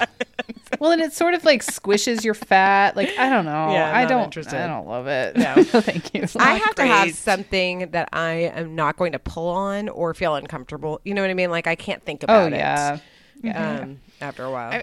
Well, 0.79 0.91
and 0.91 1.01
it 1.01 1.13
sort 1.13 1.35
of 1.35 1.45
like 1.45 1.63
squishes 1.63 2.23
your 2.23 2.33
fat. 2.33 2.95
Like 2.95 3.09
I 3.17 3.29
don't 3.29 3.45
know. 3.45 3.71
Yeah, 3.71 3.95
I 3.95 4.05
don't. 4.05 4.23
interested. 4.23 4.59
I 4.59 4.67
don't 4.67 4.87
love 4.87 5.05
it. 5.07 5.37
No. 5.37 5.63
thank 5.63 6.13
you. 6.15 6.25
I 6.37 6.55
have 6.57 6.75
to 6.75 6.85
have 6.85 7.13
something 7.13 7.91
that 7.91 8.09
I 8.11 8.31
am 8.55 8.75
not 8.75 8.97
going 8.97 9.11
to 9.11 9.19
pull 9.19 9.49
on 9.49 9.87
or 9.89 10.13
feel 10.15 10.33
uncomfortable. 10.35 10.99
You 11.03 11.13
know 11.13 11.21
what 11.21 11.29
I 11.29 11.35
mean? 11.35 11.51
Like 11.51 11.67
I 11.67 11.75
can't 11.75 12.03
think 12.03 12.23
about 12.23 12.51
it. 12.53 12.55
oh 12.55 12.57
yeah. 12.57 12.97
it. 13.43 13.49
Um, 13.51 13.99
after 14.21 14.43
a 14.43 14.51
while. 14.51 14.81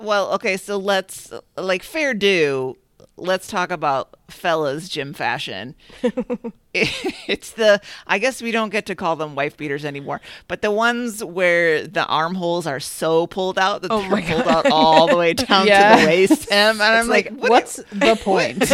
well 0.00 0.32
okay 0.32 0.56
so 0.56 0.76
let's 0.76 1.32
like 1.56 1.82
fair 1.82 2.14
do 2.14 2.76
let's 3.18 3.46
talk 3.48 3.70
about 3.70 4.16
fellas 4.28 4.88
gym 4.88 5.12
fashion 5.14 5.74
it's 6.74 7.50
the 7.52 7.80
i 8.06 8.18
guess 8.18 8.42
we 8.42 8.50
don't 8.52 8.68
get 8.70 8.84
to 8.86 8.94
call 8.94 9.16
them 9.16 9.34
wife 9.34 9.56
beaters 9.56 9.84
anymore 9.84 10.20
but 10.48 10.60
the 10.62 10.70
ones 10.70 11.24
where 11.24 11.86
the 11.86 12.04
armholes 12.06 12.66
are 12.66 12.78
so 12.80 13.26
pulled 13.26 13.58
out 13.58 13.82
that 13.82 13.90
Oh 13.90 14.00
they're 14.02 14.10
my 14.10 14.22
pulled 14.22 14.46
out 14.46 14.70
all 14.70 15.08
the 15.08 15.16
way 15.16 15.32
down 15.32 15.66
Yeah. 15.66 15.96
to 15.96 16.02
the 16.02 16.06
waist 16.06 16.50
hem 16.50 16.80
and 16.80 16.82
i'm 16.82 17.08
like, 17.08 17.30
like, 17.30 17.40
what 17.40 17.50
What's 17.50 17.76
the 17.90 18.16
point? 18.22 18.70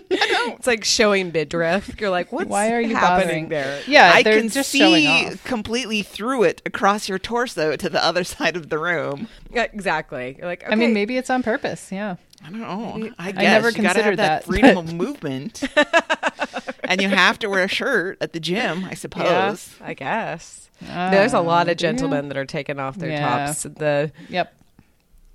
It's 0.18 0.66
like 0.66 0.84
showing 0.84 1.30
midriff. 1.32 2.00
You're 2.00 2.10
like, 2.10 2.32
what's 2.32 2.48
Why 2.48 2.72
are 2.72 2.80
you 2.80 2.94
happening 2.96 3.26
bothering 3.26 3.48
there? 3.50 3.82
Yeah, 3.86 4.10
I 4.14 4.22
can 4.22 4.48
just 4.48 4.70
see 4.70 5.30
completely 5.44 6.02
through 6.02 6.44
it 6.44 6.62
across 6.64 7.08
your 7.08 7.18
torso 7.18 7.76
to 7.76 7.88
the 7.90 8.02
other 8.02 8.24
side 8.34 8.56
of 8.56 8.70
the 8.70 8.78
room. 8.78 9.28
Yeah, 9.52 9.64
exactly. 9.64 10.36
You're 10.38 10.46
like, 10.46 10.64
I 10.70 10.74
mean, 10.74 10.94
maybe 10.94 11.18
it's 11.18 11.28
on 11.28 11.42
purpose. 11.42 11.92
Yeah. 11.92 12.16
I 12.44 12.50
don't 12.50 12.60
know. 12.60 13.10
I, 13.18 13.32
guess 13.32 13.42
never 13.42 13.70
you 13.70 13.82
gotta 13.82 14.00
considered 14.00 14.04
have 14.04 14.16
that, 14.18 14.42
that, 14.42 14.44
freedom 14.44 14.74
but- 14.74 14.84
of 14.84 14.94
movement. 14.94 15.62
and 16.84 17.00
you 17.02 17.08
have 17.08 17.38
to 17.40 17.48
wear 17.48 17.64
a 17.64 17.68
shirt 17.68 18.18
at 18.20 18.32
the 18.32 18.40
gym, 18.40 18.84
I 18.84 18.94
suppose. 18.94 19.74
I 19.80 19.94
guess. 19.94 20.70
There's 20.80 21.32
a 21.32 21.40
lot 21.40 21.68
of 21.68 21.76
gentlemen 21.78 22.28
that 22.28 22.36
are 22.36 22.44
taking 22.44 22.78
off 22.78 22.96
their 22.96 23.10
Yeah. 23.10 23.46
tops. 23.46 23.62
The 23.62 24.12
Yep. 24.28 24.54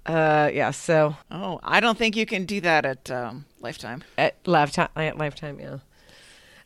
uh 0.06 0.50
yeah, 0.54 0.72
so 0.72 1.16
Oh, 1.32 1.60
I 1.64 1.80
don't 1.80 1.98
think 1.98 2.16
you 2.16 2.26
can 2.26 2.46
do 2.46 2.62
that 2.62 2.86
at 2.86 3.10
um, 3.12 3.46
Lifetime. 3.60 4.04
at 4.18 4.36
lifetime 4.48 4.90
at 4.96 5.18
lifetime, 5.18 5.60
yeah. 5.60 5.78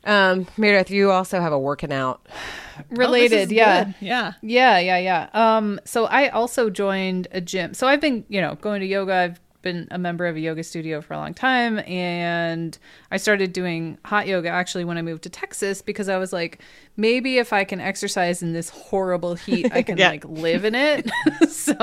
Um, 0.08 0.46
Meredith, 0.58 0.92
you 0.92 1.10
also 1.12 1.42
have 1.42 1.52
a 1.52 1.58
working 1.58 1.92
out. 1.92 2.28
Related, 2.92 3.52
yeah. 3.52 3.94
Yeah. 4.00 4.34
Yeah, 4.44 4.78
yeah, 4.78 4.98
yeah. 4.98 5.30
Um, 5.34 5.80
so 5.86 6.06
I 6.06 6.28
also 6.30 6.70
joined 6.70 7.28
a 7.32 7.42
gym. 7.42 7.74
So 7.74 7.88
I've 7.88 8.02
been, 8.02 8.24
you 8.30 8.40
know, 8.40 8.54
going 8.56 8.82
to 8.82 8.86
yoga. 8.86 9.14
I've 9.14 9.40
been 9.66 9.90
a 9.92 9.98
member 9.98 10.26
of 10.28 10.38
a 10.38 10.40
yoga 10.40 10.64
studio 10.64 11.02
for 11.02 11.14
a 11.14 11.18
long 11.18 11.34
time, 11.34 11.80
and 11.80 12.78
I 13.12 13.18
started 13.18 13.52
doing 13.52 13.98
hot 14.06 14.28
yoga 14.28 14.48
actually 14.48 14.86
when 14.86 14.98
I 14.98 15.02
moved 15.02 15.24
to 15.24 15.30
Texas 15.30 15.82
because 15.82 16.08
I 16.08 16.18
was 16.18 16.32
like, 16.32 16.60
maybe 16.96 17.38
if 17.40 17.52
I 17.52 17.66
can 17.66 17.82
exercise 17.82 18.42
in 18.42 18.54
this 18.54 18.70
horrible 18.70 19.36
heat, 19.36 19.70
I 19.74 19.82
can 19.82 19.98
Yeah. 20.06 20.10
like 20.12 20.24
live 20.24 20.64
in 20.64 20.76
it. 20.76 21.10
so 21.50 21.74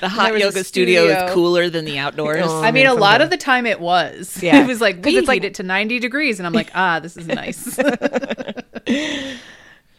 The 0.00 0.08
hot 0.08 0.38
yoga 0.38 0.64
studio, 0.64 1.04
studio- 1.08 1.26
is 1.26 1.32
cooler 1.34 1.68
than 1.68 1.84
the 1.84 1.98
outdoors. 1.98 2.44
Oh. 2.46 2.62
I 2.62 2.70
mean, 2.70 2.86
a 2.86 2.94
lot 2.94 3.18
the- 3.18 3.24
of 3.24 3.30
the 3.30 3.36
time 3.36 3.66
it 3.66 3.80
was. 3.80 4.40
Yeah. 4.48 4.62
it 4.62 4.66
was 4.66 4.80
like 4.80 5.02
'Cause 5.02 5.12
we 5.12 5.18
it's 5.18 5.20
heat 5.22 5.28
like- 5.28 5.44
it 5.44 5.54
to 5.56 5.62
ninety 5.64 5.98
degrees, 5.98 6.38
and 6.40 6.46
I'm 6.46 6.54
like, 6.54 6.70
ah, 6.74 7.00
this 7.00 7.16
is 7.18 7.26
nice. 7.26 7.78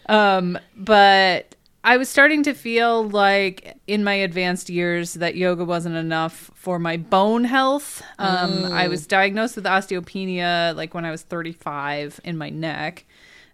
um, 0.08 0.58
but 0.76 1.56
I 1.84 1.98
was 1.98 2.10
starting 2.10 2.44
to 2.44 2.54
feel 2.54 3.08
like 3.10 3.78
in 3.88 4.04
my 4.04 4.14
advanced 4.14 4.70
years 4.70 5.14
that 5.16 5.36
yoga 5.36 5.64
wasn't 5.64 5.96
enough 5.96 6.52
for 6.54 6.78
my 6.78 6.98
bone 6.98 7.46
health. 7.46 8.04
Um, 8.18 8.66
I 8.66 8.88
was 8.90 9.08
diagnosed 9.08 9.56
with 9.56 9.66
osteopenia 9.66 10.76
like 10.76 10.94
when 10.94 11.06
I 11.06 11.12
was 11.12 11.22
35 11.22 12.20
in 12.24 12.38
my 12.38 12.50
neck. 12.50 13.06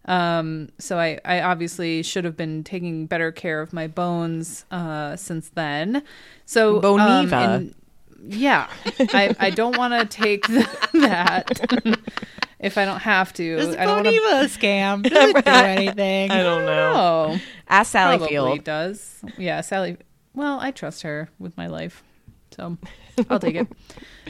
Um, 0.05 0.69
so 0.79 0.97
I, 0.99 1.19
I 1.23 1.41
obviously 1.41 2.03
should 2.03 2.25
have 2.25 2.37
been 2.37 2.63
taking 2.63 3.05
better 3.05 3.31
care 3.31 3.61
of 3.61 3.73
my 3.73 3.87
bones 3.87 4.65
uh, 4.71 5.15
since 5.15 5.49
then. 5.49 6.03
So 6.45 6.77
um, 6.77 6.81
Boniva. 6.81 7.55
in- 7.57 7.75
yeah, 8.27 8.67
I, 8.99 9.35
I 9.39 9.49
don't 9.51 9.77
want 9.77 9.93
to 9.93 10.05
take 10.05 10.47
that 10.93 11.99
if 12.59 12.77
I 12.77 12.85
don't 12.85 13.01
have 13.01 13.33
to. 13.33 13.57
I 13.77 13.85
don't 13.85 14.03
want 14.03 14.05
to. 14.05 14.11
scam. 14.59 15.03
Doesn't 15.09 15.45
do 15.45 15.51
anything. 15.51 16.31
I 16.31 16.43
don't 16.43 16.65
know. 16.65 16.93
Oh, 16.95 17.39
Ask 17.67 17.91
Sally 17.91 18.17
probably 18.17 18.35
Field. 18.35 18.63
does. 18.63 19.21
Yeah, 19.37 19.61
Sally. 19.61 19.97
Well, 20.33 20.59
I 20.59 20.71
trust 20.71 21.03
her 21.03 21.29
with 21.39 21.55
my 21.57 21.67
life, 21.67 22.03
so 22.51 22.77
I'll 23.29 23.39
take 23.39 23.55
it. 23.55 23.67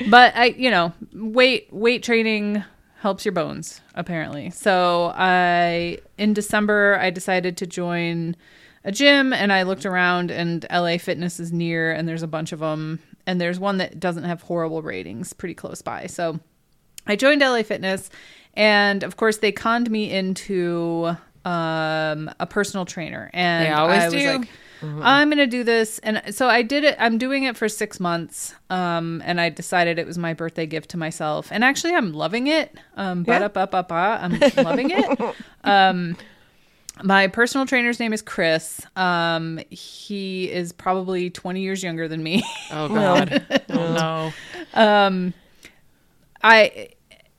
But 0.09 0.35
I, 0.35 0.45
you 0.45 0.69
know, 0.69 0.93
weight 1.13 1.71
weight 1.71 2.03
training 2.03 2.63
helps 2.99 3.23
your 3.25 3.33
bones 3.33 3.81
apparently. 3.93 4.49
So 4.49 5.11
I 5.15 5.99
in 6.17 6.33
December 6.33 6.97
I 6.99 7.11
decided 7.11 7.55
to 7.57 7.67
join 7.67 8.35
a 8.83 8.91
gym 8.91 9.31
and 9.33 9.53
I 9.53 9.61
looked 9.63 9.85
around 9.85 10.31
and 10.31 10.65
LA 10.71 10.97
Fitness 10.97 11.39
is 11.39 11.51
near 11.51 11.91
and 11.91 12.07
there's 12.07 12.23
a 12.23 12.27
bunch 12.27 12.51
of 12.51 12.59
them 12.59 12.99
and 13.27 13.39
there's 13.39 13.59
one 13.59 13.77
that 13.77 13.99
doesn't 13.99 14.23
have 14.23 14.41
horrible 14.43 14.81
ratings 14.81 15.33
pretty 15.33 15.53
close 15.53 15.81
by. 15.83 16.07
So 16.07 16.39
I 17.07 17.15
joined 17.15 17.41
LA 17.41 17.63
Fitness, 17.63 18.09
and 18.55 19.03
of 19.03 19.17
course 19.17 19.37
they 19.37 19.51
conned 19.51 19.89
me 19.91 20.11
into 20.11 21.15
um, 21.45 22.29
a 22.39 22.47
personal 22.49 22.85
trainer, 22.85 23.29
and 23.33 23.73
I 23.73 24.05
was 24.09 24.13
do. 24.13 24.27
like, 24.39 24.47
I'm 24.81 25.29
gonna 25.29 25.47
do 25.47 25.63
this, 25.63 25.99
and 25.99 26.21
so 26.35 26.47
I 26.47 26.61
did 26.61 26.83
it. 26.83 26.95
I'm 26.99 27.17
doing 27.17 27.43
it 27.43 27.57
for 27.57 27.67
six 27.69 27.99
months, 27.99 28.53
um, 28.69 29.21
and 29.25 29.39
I 29.41 29.49
decided 29.49 29.97
it 29.99 30.05
was 30.05 30.17
my 30.17 30.33
birthday 30.33 30.65
gift 30.67 30.91
to 30.91 30.97
myself, 30.97 31.47
and 31.51 31.63
actually 31.63 31.93
I'm 31.95 32.13
loving 32.13 32.47
it. 32.47 32.75
Um, 32.95 33.23
Yeah. 33.27 33.39
ba-da-ba-ba-ba, 33.47 34.19
I'm 34.21 34.39
loving 34.63 34.91
it. 34.91 35.35
Um, 35.63 36.15
my 37.03 37.27
personal 37.27 37.65
trainer's 37.65 37.99
name 37.99 38.13
is 38.13 38.21
Chris. 38.21 38.79
Um, 38.95 39.59
he 39.69 40.49
is 40.51 40.71
probably 40.71 41.29
20 41.29 41.61
years 41.61 41.83
younger 41.83 42.07
than 42.07 42.21
me. 42.23 42.43
Oh 42.71 42.87
God. 42.93 43.43
oh 43.69 43.93
no. 43.93 44.33
I 46.43 46.89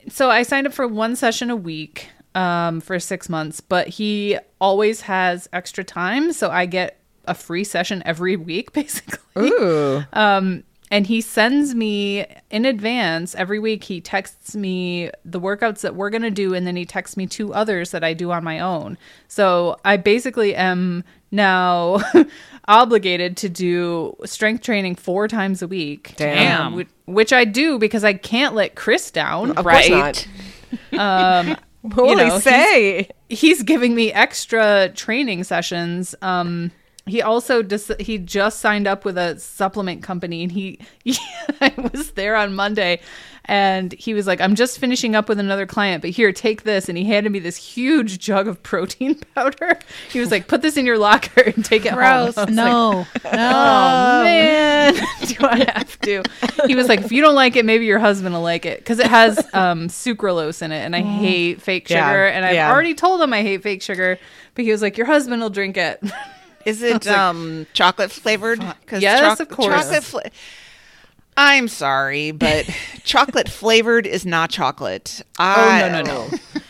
so 0.09 0.29
I 0.29 0.43
signed 0.43 0.67
up 0.67 0.73
for 0.73 0.87
one 0.87 1.15
session 1.15 1.49
a 1.49 1.55
week 1.55 2.09
um, 2.35 2.81
for 2.81 2.99
six 2.99 3.29
months, 3.29 3.61
but 3.61 3.87
he 3.87 4.37
always 4.61 5.01
has 5.01 5.49
extra 5.53 5.83
time, 5.83 6.33
so 6.33 6.49
I 6.49 6.65
get 6.65 6.99
a 7.25 7.33
free 7.33 7.63
session 7.63 8.01
every 8.05 8.35
week, 8.35 8.71
basically. 8.73 9.19
Ooh. 9.37 10.03
Um, 10.13 10.63
and 10.89 11.05
he 11.07 11.21
sends 11.21 11.75
me 11.75 12.25
in 12.49 12.65
advance 12.65 13.35
every 13.35 13.59
week. 13.59 13.83
He 13.83 13.99
texts 14.01 14.55
me 14.55 15.09
the 15.25 15.39
workouts 15.39 15.81
that 15.81 15.95
we're 15.95 16.09
gonna 16.09 16.31
do, 16.31 16.53
and 16.53 16.65
then 16.65 16.75
he 16.75 16.85
texts 16.85 17.17
me 17.17 17.27
two 17.27 17.53
others 17.53 17.91
that 17.91 18.03
I 18.03 18.13
do 18.13 18.31
on 18.31 18.43
my 18.43 18.59
own. 18.59 18.97
So 19.27 19.77
I 19.83 19.97
basically 19.97 20.55
am 20.55 21.03
now 21.31 21.99
obligated 22.67 23.37
to 23.37 23.49
do 23.49 24.15
strength 24.25 24.63
training 24.63 24.95
four 24.95 25.27
times 25.27 25.61
a 25.61 25.67
week. 25.67 26.13
Damn. 26.17 26.67
um, 26.67 26.75
which, 26.75 26.87
which 27.05 27.33
I 27.33 27.45
do 27.45 27.77
because 27.79 28.03
I 28.03 28.13
can't 28.13 28.55
let 28.55 28.75
Chris 28.75 29.11
down. 29.11 29.51
Of 29.57 29.65
Right. 29.65 29.89
course 29.91 30.27
not. 30.93 30.99
Um, 31.49 31.57
What 31.81 31.95
will 31.95 32.15
know, 32.17 32.23
he 32.25 32.31
he's- 32.31 32.43
say? 32.43 33.09
he's 33.29 33.63
giving 33.63 33.95
me 33.95 34.11
extra 34.11 34.89
training 34.93 35.43
sessions. 35.45 36.15
Um, 36.21 36.71
he 37.07 37.21
also 37.21 37.63
just 37.63 37.91
he 37.99 38.17
just 38.17 38.59
signed 38.59 38.87
up 38.87 39.05
with 39.05 39.17
a 39.17 39.39
supplement 39.39 40.03
company, 40.03 40.43
and 40.43 40.51
he, 40.51 40.79
I 41.61 41.73
was 41.93 42.11
there 42.11 42.35
on 42.35 42.53
Monday, 42.53 42.99
and 43.45 43.93
he 43.93 44.13
was 44.13 44.27
like, 44.27 44.41
"I'm 44.41 44.55
just 44.55 44.77
finishing 44.79 45.15
up 45.15 45.29
with 45.29 45.39
another 45.39 45.65
client, 45.65 46.01
but 46.01 46.11
here, 46.11 46.31
take 46.31 46.63
this." 46.63 46.89
And 46.89 46.97
he 46.97 47.05
handed 47.05 47.31
me 47.31 47.39
this 47.39 47.55
huge 47.57 48.19
jug 48.19 48.47
of 48.47 48.61
protein 48.63 49.19
powder. 49.35 49.79
He 50.11 50.19
was 50.19 50.31
like, 50.31 50.47
"Put 50.47 50.61
this 50.61 50.77
in 50.77 50.85
your 50.85 50.97
locker 50.97 51.41
and 51.41 51.63
take 51.63 51.85
it 51.85 51.91
home." 51.93 51.99
I 52.01 52.23
was 52.23 52.37
like, 52.37 52.49
No. 52.49 53.05
Oh 53.25 54.23
man, 54.23 54.93
do 55.25 55.35
I 55.41 55.65
have 55.73 55.99
to? 56.01 56.23
He 56.65 56.75
was 56.75 56.87
like, 56.87 57.01
if 57.01 57.11
you 57.11 57.21
don't 57.21 57.35
like 57.35 57.55
it, 57.55 57.65
maybe 57.65 57.85
your 57.85 57.99
husband 57.99 58.33
will 58.33 58.41
like 58.41 58.65
it 58.65 58.79
because 58.79 58.99
it 58.99 59.07
has 59.07 59.37
um, 59.53 59.87
sucralose 59.87 60.61
in 60.61 60.71
it, 60.71 60.79
and 60.79 60.95
I 60.95 61.01
hate 61.01 61.61
fake 61.61 61.87
sugar. 61.87 61.97
Yeah, 61.99 62.35
And 62.35 62.45
I've 62.45 62.55
yeah. 62.55 62.71
already 62.71 62.93
told 62.93 63.21
him 63.21 63.33
I 63.33 63.41
hate 63.41 63.63
fake 63.63 63.81
sugar, 63.81 64.19
but 64.55 64.65
he 64.65 64.71
was 64.71 64.81
like, 64.81 64.97
your 64.97 65.07
husband 65.07 65.41
will 65.41 65.49
drink 65.49 65.77
it. 65.77 66.01
Is 66.67 66.81
it 66.83 67.07
um 67.07 67.65
chocolate 67.73 68.11
flavored? 68.11 68.59
'Cause 68.85 69.01
Yes, 69.01 69.39
of 69.39 69.49
course. 69.49 69.73
Chocolate 69.73 70.03
fla- 70.03 70.31
I'm 71.37 71.67
sorry, 71.67 72.31
but 72.31 72.67
chocolate 73.03 73.47
flavored 73.49 74.07
is 74.07 74.25
not 74.25 74.49
chocolate. 74.49 75.21
I, 75.37 75.83
Oh, 75.83 75.89
no, 75.89 76.01
no, 76.01 76.27
no. 76.27 76.37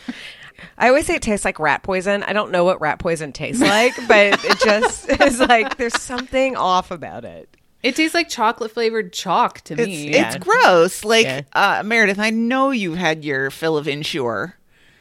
I 0.78 0.88
always 0.88 1.06
say 1.06 1.14
it 1.16 1.22
tastes 1.22 1.44
like 1.44 1.58
rat 1.58 1.82
poison. 1.82 2.22
I 2.22 2.32
don't 2.32 2.52
know 2.52 2.64
what 2.64 2.80
rat 2.80 2.98
poison 3.00 3.32
tastes 3.32 3.60
like, 3.62 3.94
but 4.06 4.44
it 4.44 4.58
just 4.64 5.08
is 5.08 5.40
like 5.40 5.76
there's 5.76 6.00
something 6.00 6.54
off 6.56 6.90
about 6.90 7.24
it. 7.24 7.48
It 7.82 7.96
tastes 7.96 8.14
like 8.14 8.28
chocolate 8.28 8.70
flavored 8.72 9.12
chalk 9.12 9.60
to 9.62 9.74
It's 9.74 9.86
me. 9.86 10.10
it's 10.10 10.36
gross. 10.36 11.04
Like 11.04 11.24
Yeah. 11.26 11.40
uh, 11.52 11.82
Meredith, 11.84 12.18
I 12.18 12.30
know 12.30 12.70
you've 12.70 12.96
had 12.98 13.24
your 13.24 13.50
fill 13.50 13.76
of 13.76 13.88
Ensure 13.88 14.54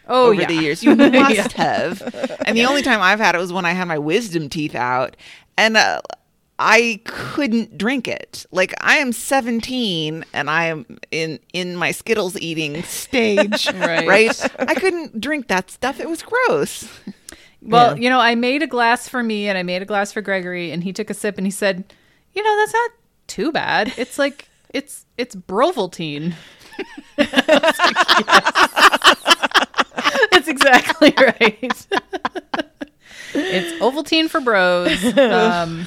oh 0.07 0.25
over 0.31 0.41
yeah. 0.41 0.47
the 0.47 0.53
years. 0.55 0.83
You 0.83 0.95
must 0.95 1.11
Yeah. 1.35 1.47
have. 1.55 2.01
And 2.45 2.57
the 2.57 2.65
only 2.65 2.81
time 2.81 3.01
I've 3.01 3.19
had 3.19 3.35
it 3.35 3.39
was 3.39 3.51
when 3.53 3.65
I 3.65 3.71
had 3.71 3.87
my 3.87 3.97
wisdom 3.97 4.49
teeth 4.49 4.75
out, 4.75 5.15
and 5.57 5.77
uh, 5.77 6.01
I 6.59 7.01
couldn't 7.05 7.77
drink 7.77 8.07
it. 8.07 8.45
Like 8.51 8.73
I 8.81 8.97
am 8.97 9.11
17 9.11 10.25
and 10.33 10.49
I 10.49 10.65
am 10.65 10.85
in 11.11 11.39
in 11.53 11.75
my 11.75 11.91
Skittles 11.91 12.35
eating 12.39 12.81
stage. 12.83 13.67
Right. 13.75 14.07
right? 14.07 14.59
I 14.59 14.73
couldn't 14.75 15.21
drink 15.21 15.47
that 15.49 15.69
stuff. 15.69 15.99
It 15.99 16.09
was 16.09 16.23
gross. 16.23 16.87
Well, 17.61 17.95
Yeah. 17.95 18.03
you 18.03 18.09
know, 18.09 18.19
I 18.19 18.35
made 18.35 18.63
a 18.63 18.67
glass 18.67 19.07
for 19.09 19.21
me 19.23 19.47
and 19.49 19.57
I 19.57 19.63
made 19.63 19.81
a 19.81 19.85
glass 19.85 20.11
for 20.11 20.21
Gregory, 20.21 20.71
and 20.71 20.83
he 20.83 20.93
took 20.93 21.09
a 21.09 21.13
sip 21.13 21.37
and 21.37 21.45
he 21.45 21.51
said, 21.51 21.83
"You 22.33 22.43
know, 22.43 22.55
that's 22.57 22.73
not 22.73 22.91
too 23.27 23.51
bad. 23.51 23.93
It's 23.97 24.17
like 24.17 24.47
it's 24.73 25.05
it's 25.17 25.35
Brovaltine." 25.35 26.33
That's 30.47 30.61
exactly 30.61 31.13
right. 31.17 31.87
it's 33.33 33.81
Ovaltine 33.81 34.29
for 34.29 34.39
bros. 34.39 35.03
Um, 35.17 35.85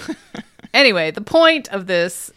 anyway, 0.74 1.10
the 1.10 1.20
point 1.20 1.68
of 1.68 1.86
this 1.86 2.30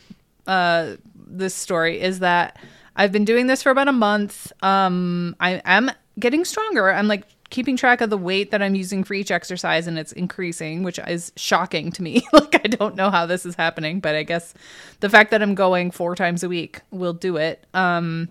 uh, 0.47 0.95
this 1.15 1.53
story 1.53 1.99
is 1.99 2.19
that 2.19 2.57
I've 2.95 3.11
been 3.11 3.26
doing 3.26 3.47
this 3.47 3.63
for 3.63 3.71
about 3.71 3.88
a 3.88 3.93
month. 3.93 4.51
Um, 4.61 5.36
I 5.39 5.61
am 5.65 5.91
getting 6.19 6.45
stronger. 6.45 6.91
I'm 6.91 7.07
like 7.07 7.26
keeping 7.49 7.76
track 7.78 8.01
of 8.01 8.09
the 8.09 8.17
weight 8.17 8.51
that 8.51 8.61
I'm 8.61 8.76
using 8.76 9.03
for 9.03 9.13
each 9.13 9.32
exercise, 9.32 9.88
and 9.88 9.99
it's 9.99 10.11
increasing, 10.11 10.84
which 10.84 10.99
is 10.99 11.32
shocking 11.36 11.91
to 11.91 12.03
me. 12.03 12.24
like 12.34 12.55
I 12.55 12.67
don't 12.67 12.95
know 12.95 13.09
how 13.09 13.26
this 13.26 13.45
is 13.45 13.55
happening, 13.55 13.99
but 13.99 14.15
I 14.15 14.24
guess 14.24 14.53
the 15.01 15.09
fact 15.09 15.32
that 15.32 15.41
I'm 15.41 15.55
going 15.55 15.91
four 15.91 16.15
times 16.15 16.43
a 16.43 16.49
week 16.49 16.82
will 16.91 17.13
do 17.13 17.38
it. 17.38 17.65
Um, 17.74 18.30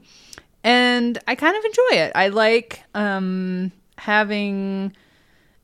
and 0.65 1.19
I 1.27 1.35
kind 1.35 1.57
of 1.57 1.65
enjoy 1.65 2.03
it. 2.03 2.13
I 2.15 2.29
like 2.29 2.83
um, 2.95 3.73
having 4.03 4.93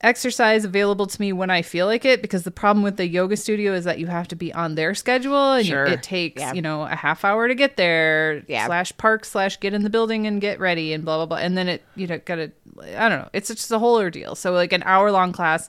exercise 0.01 0.65
available 0.65 1.07
to 1.09 1.21
me 1.21 1.33
when 1.33 1.51
I 1.51 1.63
feel 1.63 1.87
like 1.87 2.05
it 2.05 2.23
because 2.23 2.45
the 2.45 2.53
problem 2.53 2.85
with 2.85 2.97
the 2.99 3.07
yoga 3.09 3.37
studio 3.37 3.73
is 3.73 3.83
that 3.85 3.99
you 3.99 4.07
have 4.07 4.29
to 4.29 4.37
be 4.37 4.53
on 4.55 4.77
their 4.77 4.95
schedule 4.95 5.55
and 5.55 5.67
you- 5.67 5.77
it 5.77 6.05
takes 6.05 6.41
Yeah. 6.41 6.53
you 6.53 6.63
know 6.63 6.83
a 6.85 6.95
half 6.95 7.25
hour 7.25 7.49
to 7.49 7.55
get 7.57 7.77
there 7.77 8.45
Yeah. 8.47 8.67
slash 8.67 8.97
park 8.97 9.25
slash 9.25 9.59
get 9.59 9.75
in 9.75 9.83
the 9.83 9.91
building 9.91 10.25
and 10.29 10.41
get 10.41 10.61
ready 10.61 10.93
and 10.93 11.05
blah 11.05 11.17
blah 11.17 11.27
blah 11.27 11.39
and 11.39 11.59
then 11.59 11.67
it 11.69 11.83
you 11.97 12.07
know 12.07 12.21
gotta 12.25 12.53
I 12.97 13.09
don't 13.09 13.19
know. 13.19 13.29
It's 13.33 13.49
just 13.49 13.73
a 13.73 13.79
whole 13.81 13.97
ordeal. 13.99 14.37
So 14.37 14.53
like 14.53 14.73
an 14.73 14.85
hour 14.85 15.11
long 15.11 15.33
class 15.33 15.69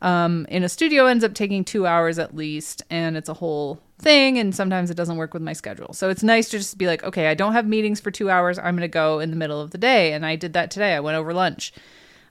um, 0.00 0.46
in 0.48 0.62
a 0.64 0.68
studio 0.70 1.04
ends 1.04 1.22
up 1.22 1.34
taking 1.34 1.62
two 1.62 1.84
hours 1.86 2.18
at 2.18 2.34
least, 2.34 2.82
and 2.88 3.16
it's 3.18 3.28
a 3.28 3.34
whole 3.34 3.80
thing. 3.98 4.38
And 4.38 4.54
sometimes 4.54 4.90
it 4.90 4.94
doesn't 4.96 5.16
work 5.18 5.34
with 5.34 5.42
my 5.42 5.52
schedule. 5.52 5.92
So 5.92 6.08
it's 6.08 6.22
nice 6.22 6.48
to 6.50 6.58
just 6.58 6.78
be 6.78 6.86
like, 6.86 7.02
okay, 7.04 7.26
I 7.26 7.34
don't 7.34 7.52
have 7.52 7.66
meetings 7.66 7.98
for 8.00 8.10
two 8.12 8.30
hours. 8.30 8.58
I'm 8.58 8.76
going 8.76 8.82
to 8.82 8.88
go 8.88 9.18
in 9.18 9.28
the 9.30 9.36
middle 9.36 9.60
of 9.60 9.72
the 9.72 9.78
day, 9.78 10.12
and 10.14 10.24
I 10.24 10.36
did 10.36 10.52
that 10.54 10.70
today. 10.70 10.94
I 10.94 11.00
went 11.00 11.16
over 11.18 11.34
lunch. 11.34 11.72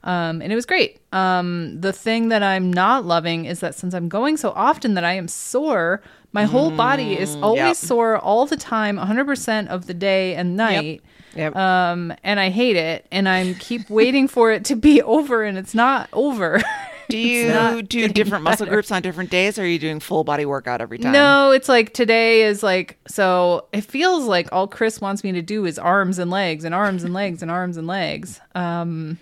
Um, 0.04 0.42
and 0.42 0.52
it 0.52 0.56
was 0.56 0.66
great. 0.66 1.00
Um, 1.12 1.82
the 1.82 1.92
thing 1.92 2.30
that 2.30 2.44
I'm 2.44 2.72
not 2.72 3.06
loving 3.06 3.46
is 3.46 3.60
that 3.62 3.76
since 3.76 3.94
I'm 3.94 4.10
going 4.10 4.38
so 4.38 4.52
often 4.52 4.94
that 4.94 5.04
I 5.04 5.14
am 5.14 5.28
sore, 5.28 6.02
my 6.34 6.44
whole 6.44 6.72
body 6.72 7.18
is 7.18 7.36
always 7.38 7.60
yep. 7.60 7.76
sore 7.76 8.18
all 8.18 8.46
the 8.46 8.58
time, 8.58 8.98
100% 8.98 9.68
of 9.68 9.88
the 9.88 9.94
day 9.94 10.36
and 10.36 10.56
night. 10.56 11.02
Yep. 11.36 11.56
Um, 11.56 12.14
and 12.24 12.40
I 12.40 12.50
hate 12.50 12.76
it. 12.76 13.06
And 13.12 13.30
I 13.30 13.54
keep 13.54 13.90
waiting 13.90 14.28
for 14.28 14.52
it 14.52 14.66
to 14.66 14.76
be 14.76 15.02
over, 15.02 15.44
and 15.44 15.58
it's 15.58 15.74
not 15.74 16.10
over. 16.14 16.62
Do 17.10 17.18
you 17.20 17.82
do 17.82 18.08
different 18.10 18.44
muscle 18.44 18.68
groups 18.68 18.92
on 18.92 19.02
different 19.02 19.30
days, 19.30 19.58
or 19.58 19.64
are 19.64 19.66
you 19.66 19.80
doing 19.80 20.00
full 20.00 20.24
body 20.24 20.46
workout 20.46 20.82
every 20.82 20.98
time? 20.98 21.12
No, 21.12 21.52
it's 21.52 21.70
like 21.70 21.94
today 21.94 22.44
is 22.44 22.64
like 22.64 22.98
so 23.08 23.68
it 23.72 23.82
feels 23.82 24.26
like 24.26 24.50
all 24.52 24.68
Chris 24.68 25.00
wants 25.00 25.24
me 25.24 25.32
to 25.32 25.42
do 25.42 25.66
is 25.66 25.80
arms 25.80 26.20
and 26.20 26.30
legs 26.30 26.66
and 26.66 26.76
arms 26.76 27.04
and 27.04 27.14
legs 27.14 27.42
and 27.42 27.50
arms 27.50 27.78
and 27.78 27.88
legs. 27.88 28.42
Um 28.56 29.20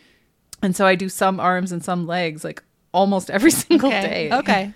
and 0.66 0.76
so 0.76 0.86
I 0.86 0.96
do 0.96 1.10
some 1.10 1.40
arms 1.40 1.72
and 1.72 1.84
some 1.84 2.08
legs 2.08 2.44
like 2.44 2.64
almost 2.92 3.30
every 3.30 3.52
single 3.66 3.90
day. 3.90 4.30
Okay. 4.32 4.74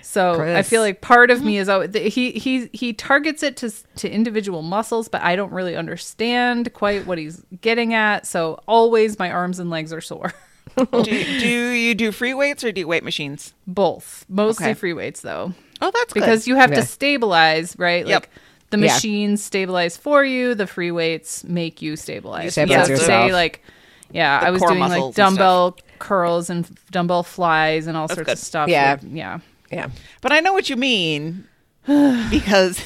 So 0.00 0.40
I 0.40 0.62
feel 0.62 0.80
like 0.80 1.00
part 1.00 1.30
of 1.30 1.42
me 1.42 1.54
mm-hmm. 1.54 1.60
is 1.62 1.68
always, 1.68 2.14
he 2.14 2.30
he 2.30 2.70
he 2.72 2.92
targets 2.92 3.42
it 3.42 3.56
to 3.58 3.70
to 3.96 4.08
individual 4.08 4.62
muscles, 4.62 5.08
but 5.08 5.20
I 5.22 5.36
don't 5.36 5.52
really 5.52 5.76
understand 5.76 6.72
quite 6.72 7.06
what 7.06 7.18
he's 7.18 7.44
getting 7.60 7.92
at. 7.92 8.26
So 8.26 8.62
always 8.66 9.18
my 9.18 9.30
arms 9.30 9.58
and 9.58 9.68
legs 9.68 9.92
are 9.92 10.00
sore. 10.00 10.32
do, 10.76 10.84
do 11.02 11.48
you 11.48 11.94
do 11.94 12.12
free 12.12 12.32
weights 12.32 12.62
or 12.62 12.70
do 12.72 12.80
you 12.82 12.88
weight 12.88 13.04
machines? 13.04 13.52
Both, 13.66 14.24
mostly 14.28 14.66
Okay. 14.66 14.74
free 14.74 14.92
weights 14.92 15.20
though. 15.20 15.52
Oh, 15.82 15.90
that's 15.92 16.14
because 16.14 16.46
you 16.46 16.54
have 16.54 16.70
Yeah. 16.70 16.76
to 16.80 16.86
stabilize, 16.86 17.76
right? 17.78 18.06
Yep. 18.06 18.22
Like 18.22 18.30
the 18.70 18.78
Yeah. 18.78 18.94
machines 18.94 19.42
stabilize 19.42 19.96
for 19.96 20.24
you, 20.24 20.54
the 20.54 20.66
free 20.66 20.92
weights 20.92 21.42
make 21.44 21.82
you 21.82 21.96
stabilize. 21.96 22.52
stabilize 22.52 22.86
so 22.86 22.92
yourself. 22.92 23.26
say 23.28 23.32
like 23.32 23.62
yeah, 24.10 24.40
I 24.42 24.50
was 24.50 24.62
doing 24.62 24.78
like 24.78 24.90
muscles 24.90 25.06
and 25.06 25.14
dumbbell 25.16 25.76
curls 25.98 26.50
and 26.50 26.68
dumbbell 26.90 27.22
flies 27.22 27.86
and 27.86 27.96
all 27.96 28.08
sorts 28.08 28.22
good. 28.26 28.32
of 28.32 28.38
stuff. 28.38 28.68
Yeah. 28.68 28.94
with- 28.94 29.04
yeah. 29.12 29.40
Yeah. 29.70 29.90
But 30.22 30.32
I 30.32 30.40
know 30.40 30.52
what 30.52 30.70
you 30.70 30.76
mean 30.76 31.46
because 32.30 32.82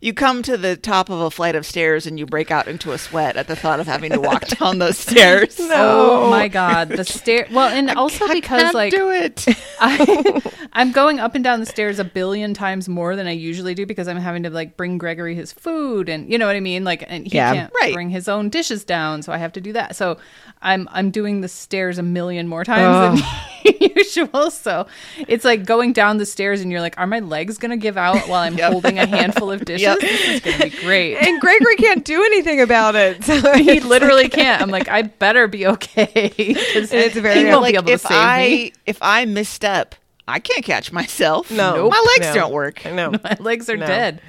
you 0.00 0.12
come 0.12 0.42
to 0.42 0.56
the 0.56 0.76
top 0.76 1.08
of 1.08 1.20
a 1.20 1.30
flight 1.30 1.54
of 1.54 1.64
stairs 1.64 2.06
and 2.06 2.18
you 2.18 2.26
break 2.26 2.50
out 2.50 2.66
into 2.68 2.92
a 2.92 2.98
sweat 2.98 3.36
at 3.36 3.46
the 3.48 3.54
thought 3.56 3.78
of 3.80 3.86
having 3.86 4.10
to 4.12 4.20
walk 4.20 4.46
down 4.58 4.78
those 4.78 4.98
stairs. 4.98 5.56
Oh 5.60 6.28
my 6.30 6.48
god, 6.48 6.88
the 6.88 7.04
stair. 7.04 7.46
Well, 7.52 7.68
and 7.68 7.90
also 7.92 8.24
I 8.26 8.34
because 8.34 8.60
can't 8.62 8.74
like 8.74 8.90
do 8.92 9.10
it. 9.10 9.44
I, 9.80 10.42
I'm 10.72 10.90
going 10.92 11.20
up 11.20 11.34
and 11.34 11.44
down 11.44 11.60
the 11.60 11.66
stairs 11.66 11.98
a 11.98 12.04
billion 12.04 12.54
times 12.54 12.88
more 12.88 13.14
than 13.14 13.26
I 13.26 13.32
usually 13.32 13.74
do 13.74 13.86
because 13.86 14.08
I'm 14.08 14.16
having 14.16 14.42
to 14.42 14.50
like 14.50 14.76
bring 14.76 14.98
Gregory 14.98 15.34
his 15.34 15.52
food 15.52 16.08
and 16.08 16.30
you 16.30 16.36
know 16.38 16.46
what 16.46 16.56
I 16.56 16.60
mean. 16.60 16.82
Like, 16.84 17.04
and 17.06 17.26
he 17.26 17.36
Yeah. 17.36 17.54
can't 17.54 17.72
Right. 17.80 17.94
bring 17.94 18.10
his 18.10 18.28
own 18.28 18.48
dishes 18.50 18.84
down, 18.84 19.22
so 19.22 19.32
I 19.32 19.38
have 19.38 19.52
to 19.52 19.60
do 19.60 19.72
that. 19.74 19.94
So 19.96 20.18
I'm 20.64 20.88
I'm 20.90 21.10
doing 21.10 21.40
the 21.42 21.48
stairs 21.48 21.98
a 21.98 22.02
million 22.02 22.48
more 22.48 22.64
times 22.64 23.20
than 23.20 23.78
usual. 23.96 24.50
So 24.50 24.86
it's 25.28 25.44
like 25.44 25.64
going 25.64 25.92
down 25.92 26.16
the 26.18 26.26
stairs 26.26 26.60
and 26.60 26.70
you're 26.72 26.80
like, 26.80 26.98
are 26.98 27.06
my 27.06 27.20
legs 27.20 27.58
gonna 27.58 27.76
give 27.76 27.96
out 27.96 28.28
while 28.28 28.40
I'm 28.40 28.56
Yep. 28.58 28.72
holding 28.72 28.98
a 28.98 29.06
handful 29.06 29.50
of 29.52 29.64
dishes? 29.64 29.82
Yep. 29.82 30.00
This 30.00 30.28
is 30.28 30.40
gonna 30.40 30.70
be 30.70 30.76
great. 30.82 31.16
And 31.16 31.40
Gregory 31.40 31.76
can't 31.76 32.04
do 32.04 32.22
anything 32.24 32.60
about 32.60 32.94
it. 32.96 33.22
So 33.24 33.54
he 33.54 33.80
literally 33.80 34.28
can't. 34.28 34.60
I'm 34.62 34.70
like, 34.70 34.88
I 34.88 35.02
better 35.02 35.46
be 35.48 35.66
okay 35.66 36.32
It's 36.36 37.14
very- 37.14 37.38
he 37.40 37.44
won't 37.44 37.62
like 37.62 37.72
be 37.74 37.78
able 37.78 37.90
if 37.90 38.02
to 38.02 38.08
save 38.08 38.16
I 38.16 38.48
me. 38.48 38.72
if 38.86 38.98
I 39.02 39.24
misstep, 39.26 39.94
I 40.26 40.38
can't 40.40 40.64
catch 40.64 40.90
myself. 40.90 41.50
No. 41.50 41.90
my 41.90 42.04
legs 42.16 42.28
No. 42.28 42.34
don't 42.34 42.52
work. 42.52 42.84
No. 42.86 43.10
My 43.10 43.36
legs 43.40 43.68
are 43.68 43.76
No. 43.76 43.86
dead. 43.86 44.22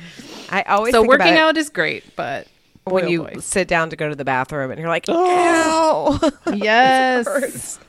I 0.49 0.61
always 0.63 0.93
So 0.93 1.01
working 1.03 1.33
it 1.33 1.37
out 1.37 1.55
is 1.57 1.69
great, 1.69 2.15
but 2.15 2.47
when 2.85 3.05
oh 3.05 3.07
you 3.07 3.23
boy. 3.23 3.35
sit 3.39 3.67
down 3.67 3.89
to 3.89 3.95
go 3.95 4.09
to 4.09 4.15
the 4.15 4.25
bathroom 4.25 4.71
and 4.71 4.79
you're 4.79 4.89
like, 4.89 5.05
ow. 5.09 6.19
yes. 6.53 7.79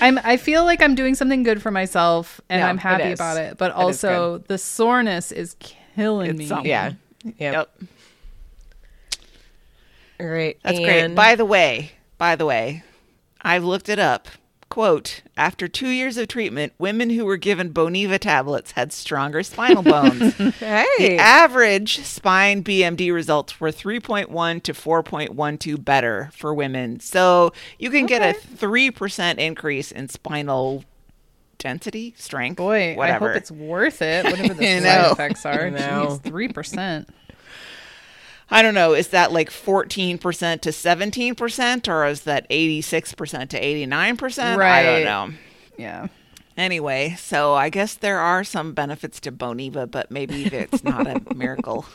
I'm. 0.00 0.18
I 0.24 0.36
feel 0.38 0.64
like 0.64 0.80
I'm 0.82 0.94
doing 0.94 1.14
something 1.14 1.42
good 1.42 1.60
for 1.60 1.70
myself, 1.70 2.40
and 2.48 2.60
Yeah, 2.60 2.68
I'm 2.68 2.78
happy 2.78 3.04
is. 3.10 3.18
about 3.20 3.36
it. 3.36 3.58
But 3.58 3.72
It 3.72 3.74
is 3.74 4.04
also, 4.04 4.38
the 4.48 4.56
soreness 4.58 5.32
is 5.32 5.56
killing 5.60 6.30
It's 6.30 6.38
me. 6.38 6.46
something. 6.46 6.66
yeah. 6.66 6.92
Yep. 7.24 7.34
Yep. 7.38 7.70
Great. 10.18 10.62
That's 10.62 10.78
And- 10.78 10.86
great. 10.86 11.14
By 11.14 11.34
the 11.34 11.44
way, 11.44 11.92
by 12.18 12.36
the 12.36 12.46
way, 12.46 12.82
I've 13.42 13.64
looked 13.64 13.88
it 13.88 13.98
up. 13.98 14.28
Quote, 14.70 15.22
after 15.36 15.66
two 15.66 15.88
years 15.88 16.16
of 16.16 16.28
treatment, 16.28 16.72
women 16.78 17.10
who 17.10 17.24
were 17.24 17.36
given 17.36 17.72
Boniva 17.74 18.20
tablets 18.20 18.70
had 18.72 18.92
stronger 18.92 19.42
spinal 19.42 19.82
bones. 19.82 20.36
The 20.60 21.16
average 21.18 22.04
spine 22.04 22.62
BMD 22.62 23.12
results 23.12 23.60
were 23.60 23.72
3.1 23.72 24.62
to 24.62 24.72
4.12 24.72 25.84
better 25.84 26.30
for 26.32 26.54
women. 26.54 27.00
So 27.00 27.52
you 27.80 27.90
can 27.90 28.06
get 28.06 28.22
a 28.22 28.38
3% 28.38 29.38
increase 29.38 29.90
in 29.90 30.08
spinal 30.08 30.84
density, 31.58 32.14
strength, 32.16 32.56
Boy, 32.56 32.94
whatever. 32.94 33.30
I 33.30 33.32
hope 33.32 33.36
it's 33.38 33.50
worth 33.50 34.02
it. 34.02 34.24
Whatever 34.24 34.54
the 34.54 34.64
side 34.80 34.82
know. 34.82 35.10
effects 35.12 35.44
are. 35.44 36.16
Three 36.18 36.48
percent. 36.48 37.08
I 38.50 38.62
don't 38.62 38.74
know. 38.74 38.94
Is 38.94 39.08
that 39.08 39.32
like 39.32 39.50
14% 39.50 40.18
to 40.60 40.70
17%, 40.70 41.88
or 41.88 42.06
is 42.06 42.22
that 42.22 42.48
86% 42.50 43.48
to 43.50 43.60
89%? 43.60 44.56
Right. 44.56 44.78
I 44.78 44.82
don't 44.82 45.04
know. 45.04 45.38
Yeah. 45.76 46.08
Anyway, 46.56 47.14
so 47.18 47.54
I 47.54 47.70
guess 47.70 47.94
there 47.94 48.18
are 48.18 48.44
some 48.44 48.74
benefits 48.74 49.20
to 49.20 49.32
Boniva, 49.32 49.90
but 49.90 50.10
maybe 50.10 50.44
it's 50.44 50.84
not 50.84 51.06
a 51.06 51.22
miracle. 51.34 51.86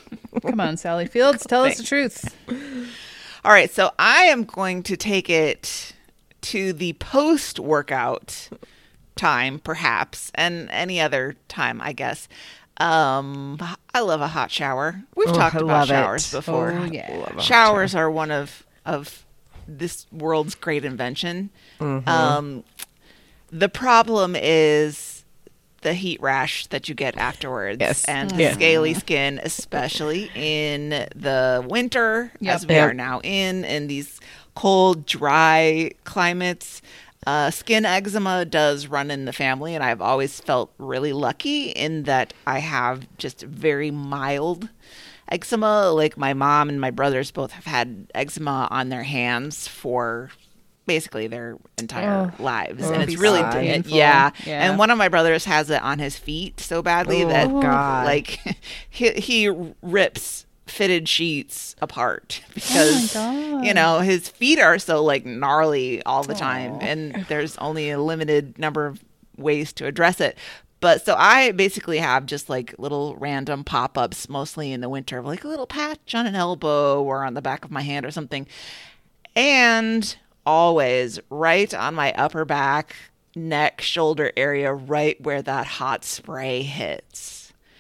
Come 0.41 0.59
on, 0.59 0.77
Sally 0.77 1.07
Fields, 1.07 1.45
tell 1.45 1.65
us 1.65 1.77
the 1.77 1.83
truth. 1.83 2.35
All 3.43 3.51
right, 3.51 3.69
so 3.69 3.91
I 3.99 4.23
am 4.23 4.43
going 4.43 4.81
to 4.83 4.97
take 4.97 5.29
it 5.29 5.93
to 6.41 6.73
the 6.73 6.93
post 6.93 7.59
workout 7.59 8.49
time, 9.15 9.59
perhaps, 9.59 10.31
and 10.35 10.69
any 10.71 10.99
other 10.99 11.35
time, 11.47 11.79
I 11.81 11.93
guess. 11.93 12.27
Um, 12.77 13.57
I 13.93 14.01
love 14.01 14.21
a 14.21 14.27
hot 14.27 14.51
shower. 14.51 15.01
We've 15.15 15.29
Oh, 15.29 15.33
talked 15.33 15.55
I 15.55 15.59
about 15.59 15.67
love 15.67 15.89
it. 15.89 15.93
showers 15.93 16.31
before. 16.31 16.71
Oh, 16.73 16.83
yeah. 16.85 17.09
Love 17.17 17.27
a 17.29 17.33
hot 17.35 17.43
Showers 17.43 17.95
are 17.95 18.11
one 18.11 18.31
of 18.31 18.65
of 18.85 19.25
this 19.67 20.05
world's 20.11 20.53
great 20.55 20.85
invention. 20.85 21.49
Mm-hmm. 21.79 22.07
Um, 22.07 22.63
the 23.51 23.69
problem 23.69 24.35
is 24.39 25.23
the 25.81 25.93
heat 25.93 26.21
rash 26.21 26.67
that 26.67 26.87
you 26.89 26.93
get 26.95 27.17
afterwards 27.17 27.77
Yes. 27.79 28.05
and 28.05 28.31
Yeah. 28.33 28.53
scaly 28.53 28.93
skin, 28.93 29.39
especially 29.43 30.29
in 30.35 30.89
the 31.15 31.63
winter, 31.67 32.31
Yep. 32.41 32.55
as 32.55 32.67
we 32.67 32.75
Yep. 32.75 32.89
are 32.89 32.93
now 32.93 33.21
in, 33.23 33.63
in 33.65 33.87
these 33.87 34.19
cold, 34.55 35.05
dry 35.05 35.91
climates. 36.03 36.81
Uh, 37.25 37.49
skin 37.49 37.85
eczema 37.85 38.45
does 38.45 38.87
run 38.87 39.09
in 39.09 39.25
the 39.25 39.33
family, 39.33 39.73
and 39.73 39.83
I've 39.83 40.01
always 40.01 40.39
felt 40.39 40.71
really 40.77 41.11
lucky 41.13 41.69
in 41.69 42.03
that 42.03 42.33
I 42.45 42.59
have 42.59 43.07
just 43.17 43.41
very 43.41 43.89
mild 43.89 44.69
eczema. 45.29 45.89
Like 45.91 46.17
my 46.17 46.33
mom 46.33 46.69
and 46.69 46.79
my 46.79 46.91
brothers 46.91 47.31
both 47.31 47.51
have 47.53 47.65
had 47.65 48.11
eczema 48.13 48.67
on 48.69 48.89
their 48.89 49.03
hands 49.03 49.67
for 49.67 50.29
basically 50.85 51.25
their 51.25 51.57
entire 51.79 52.31
Oh, 52.39 52.43
lives, 52.43 52.87
and 52.87 53.01
it's 53.01 53.15
really 53.19 53.39
it- 53.39 53.51
Painful. 53.51 53.97
yeah. 53.97 54.29
Yeah. 54.45 54.69
And 54.69 54.77
one 54.77 54.91
of 54.91 54.99
my 54.99 55.07
brothers 55.09 55.45
has 55.45 55.71
it 55.71 55.81
on 55.81 55.97
his 55.97 56.15
feet 56.15 56.59
so 56.59 56.83
badly 56.83 57.23
Oh, 57.23 57.29
that 57.29 57.47
God. 57.47 58.05
like 58.05 58.39
he, 58.89 59.09
he 59.13 59.49
rips 59.81 60.44
fitted 60.65 61.07
sheets 61.07 61.75
apart 61.81 62.41
oh 62.49 62.51
because 62.55 63.13
God. 63.13 63.63
you 63.65 63.73
know 63.73 63.99
his 63.99 64.27
feet 64.27 64.59
are 64.59 64.79
so 64.79 65.03
like 65.03 65.25
gnarly 65.25 66.01
all 66.03 66.23
the 66.23 66.33
time 66.33 66.77
and 66.81 67.25
there's 67.29 67.57
only 67.57 67.91
a 67.91 67.99
limited 67.99 68.57
number 68.57 68.85
of 68.87 69.03
ways 69.37 69.73
to 69.73 69.85
address 69.85 70.19
it. 70.21 70.37
But 70.81 71.05
so 71.05 71.15
i 71.17 71.51
basically 71.51 71.97
have 71.99 72.25
just 72.25 72.49
like 72.49 72.75
little 72.77 73.15
random 73.17 73.63
pop-ups 73.63 74.27
mostly 74.29 74.71
in 74.71 74.81
the 74.81 74.89
winter 74.89 75.21
like 75.21 75.43
a 75.43 75.47
little 75.47 75.67
patch 75.67 76.13
on 76.13 76.25
an 76.27 76.35
elbow 76.35 77.01
or 77.01 77.23
on 77.23 77.33
the 77.33 77.41
back 77.41 77.63
of 77.65 77.71
my 77.71 77.81
hand 77.81 78.05
or 78.05 78.11
something. 78.11 78.47
And 79.35 80.15
always 80.45 81.19
right 81.29 81.73
on 81.73 81.95
my 81.95 82.13
upper 82.13 82.45
back 82.45 82.95
neck 83.35 83.81
shoulder 83.81 84.31
area 84.37 84.73
right 84.73 85.19
where 85.21 85.41
that 85.41 85.65
hot 85.65 86.05
spray 86.05 86.61
hits 86.61 87.34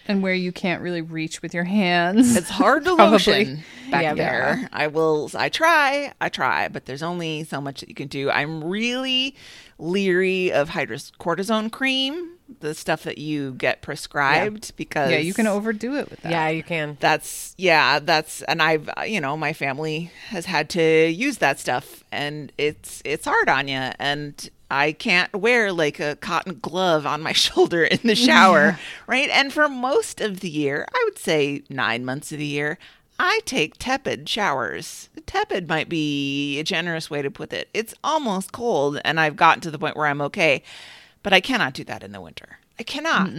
And 0.07 0.21
where 0.21 0.33
you 0.33 0.51
can't 0.51 0.81
really 0.81 1.01
reach 1.01 1.41
with 1.41 1.53
your 1.53 1.63
hands. 1.63 2.35
it's 2.35 2.49
hard 2.49 2.85
to 2.85 2.95
Probably. 2.95 3.11
lotion 3.11 3.63
back 3.89 4.03
Yeah, 4.03 4.13
there. 4.13 4.69
I 4.71 4.87
will. 4.87 5.29
I 5.35 5.49
try. 5.49 6.13
I 6.21 6.29
try, 6.29 6.67
but 6.67 6.85
there's 6.85 7.03
only 7.03 7.43
so 7.43 7.59
much 7.59 7.79
that 7.81 7.89
you 7.89 7.95
can 7.95 8.07
do. 8.07 8.29
I'm 8.29 8.63
really 8.63 9.35
leery 9.79 10.51
of 10.53 10.69
hydrocortisone 10.69 11.71
cream 11.71 12.31
the 12.59 12.75
stuff 12.75 13.01
that 13.03 13.17
you 13.17 13.53
get 13.53 13.81
prescribed 13.81 14.75
because 14.77 15.09
Yeah, 15.11 15.17
you 15.17 15.33
can 15.33 15.47
overdo 15.47 15.95
it 15.95 16.11
with 16.11 16.21
that. 16.21 16.31
Yeah, 16.31 16.47
you 16.49 16.61
can. 16.61 16.95
that's 16.99 17.55
yeah 17.57 17.97
that's 17.97 18.43
and 18.43 18.61
i've 18.61 18.87
uh, 18.97 19.01
you 19.01 19.19
know 19.19 19.35
my 19.35 19.51
family 19.51 20.11
has 20.27 20.45
had 20.45 20.69
to 20.69 21.09
use 21.09 21.39
that 21.39 21.57
stuff 21.59 22.03
and 22.11 22.51
it's 22.59 23.01
it's 23.03 23.25
hard 23.25 23.49
on 23.49 23.67
you 23.67 23.89
and 23.97 24.49
i 24.71 24.91
can't 24.91 25.33
wear 25.35 25.71
like 25.71 25.99
a 25.99 26.15
cotton 26.17 26.59
glove 26.61 27.05
on 27.05 27.21
my 27.21 27.31
shoulder 27.45 27.83
in 27.83 27.99
the 28.03 28.15
shower 28.15 28.79
right? 29.07 29.29
And 29.29 29.53
for 29.53 29.67
most 29.69 30.21
of 30.21 30.39
the 30.39 30.49
year 30.49 30.85
i 30.93 31.01
would 31.05 31.17
say 31.17 31.63
nine 31.69 32.03
months 32.05 32.31
of 32.31 32.39
the 32.39 32.45
year 32.45 32.77
i 33.17 33.39
take 33.45 33.75
tepid 33.79 34.27
showers. 34.27 35.09
Tepid 35.25 35.69
might 35.69 35.87
be 35.87 36.59
a 36.59 36.63
generous 36.63 37.09
way 37.09 37.21
to 37.21 37.31
put 37.31 37.53
it. 37.53 37.69
It's 37.73 37.93
almost 38.03 38.51
cold 38.51 38.99
and 39.05 39.19
i've 39.19 39.35
gotten 39.35 39.61
to 39.61 39.71
the 39.71 39.79
point 39.79 39.95
where 39.95 40.07
i'm 40.07 40.21
okay 40.21 40.63
but 41.23 41.31
i 41.33 41.39
cannot 41.39 41.73
do 41.73 41.83
that 41.85 42.03
in 42.03 42.11
the 42.11 42.21
winter. 42.21 42.59
I 42.77 42.83
cannot. 42.83 43.29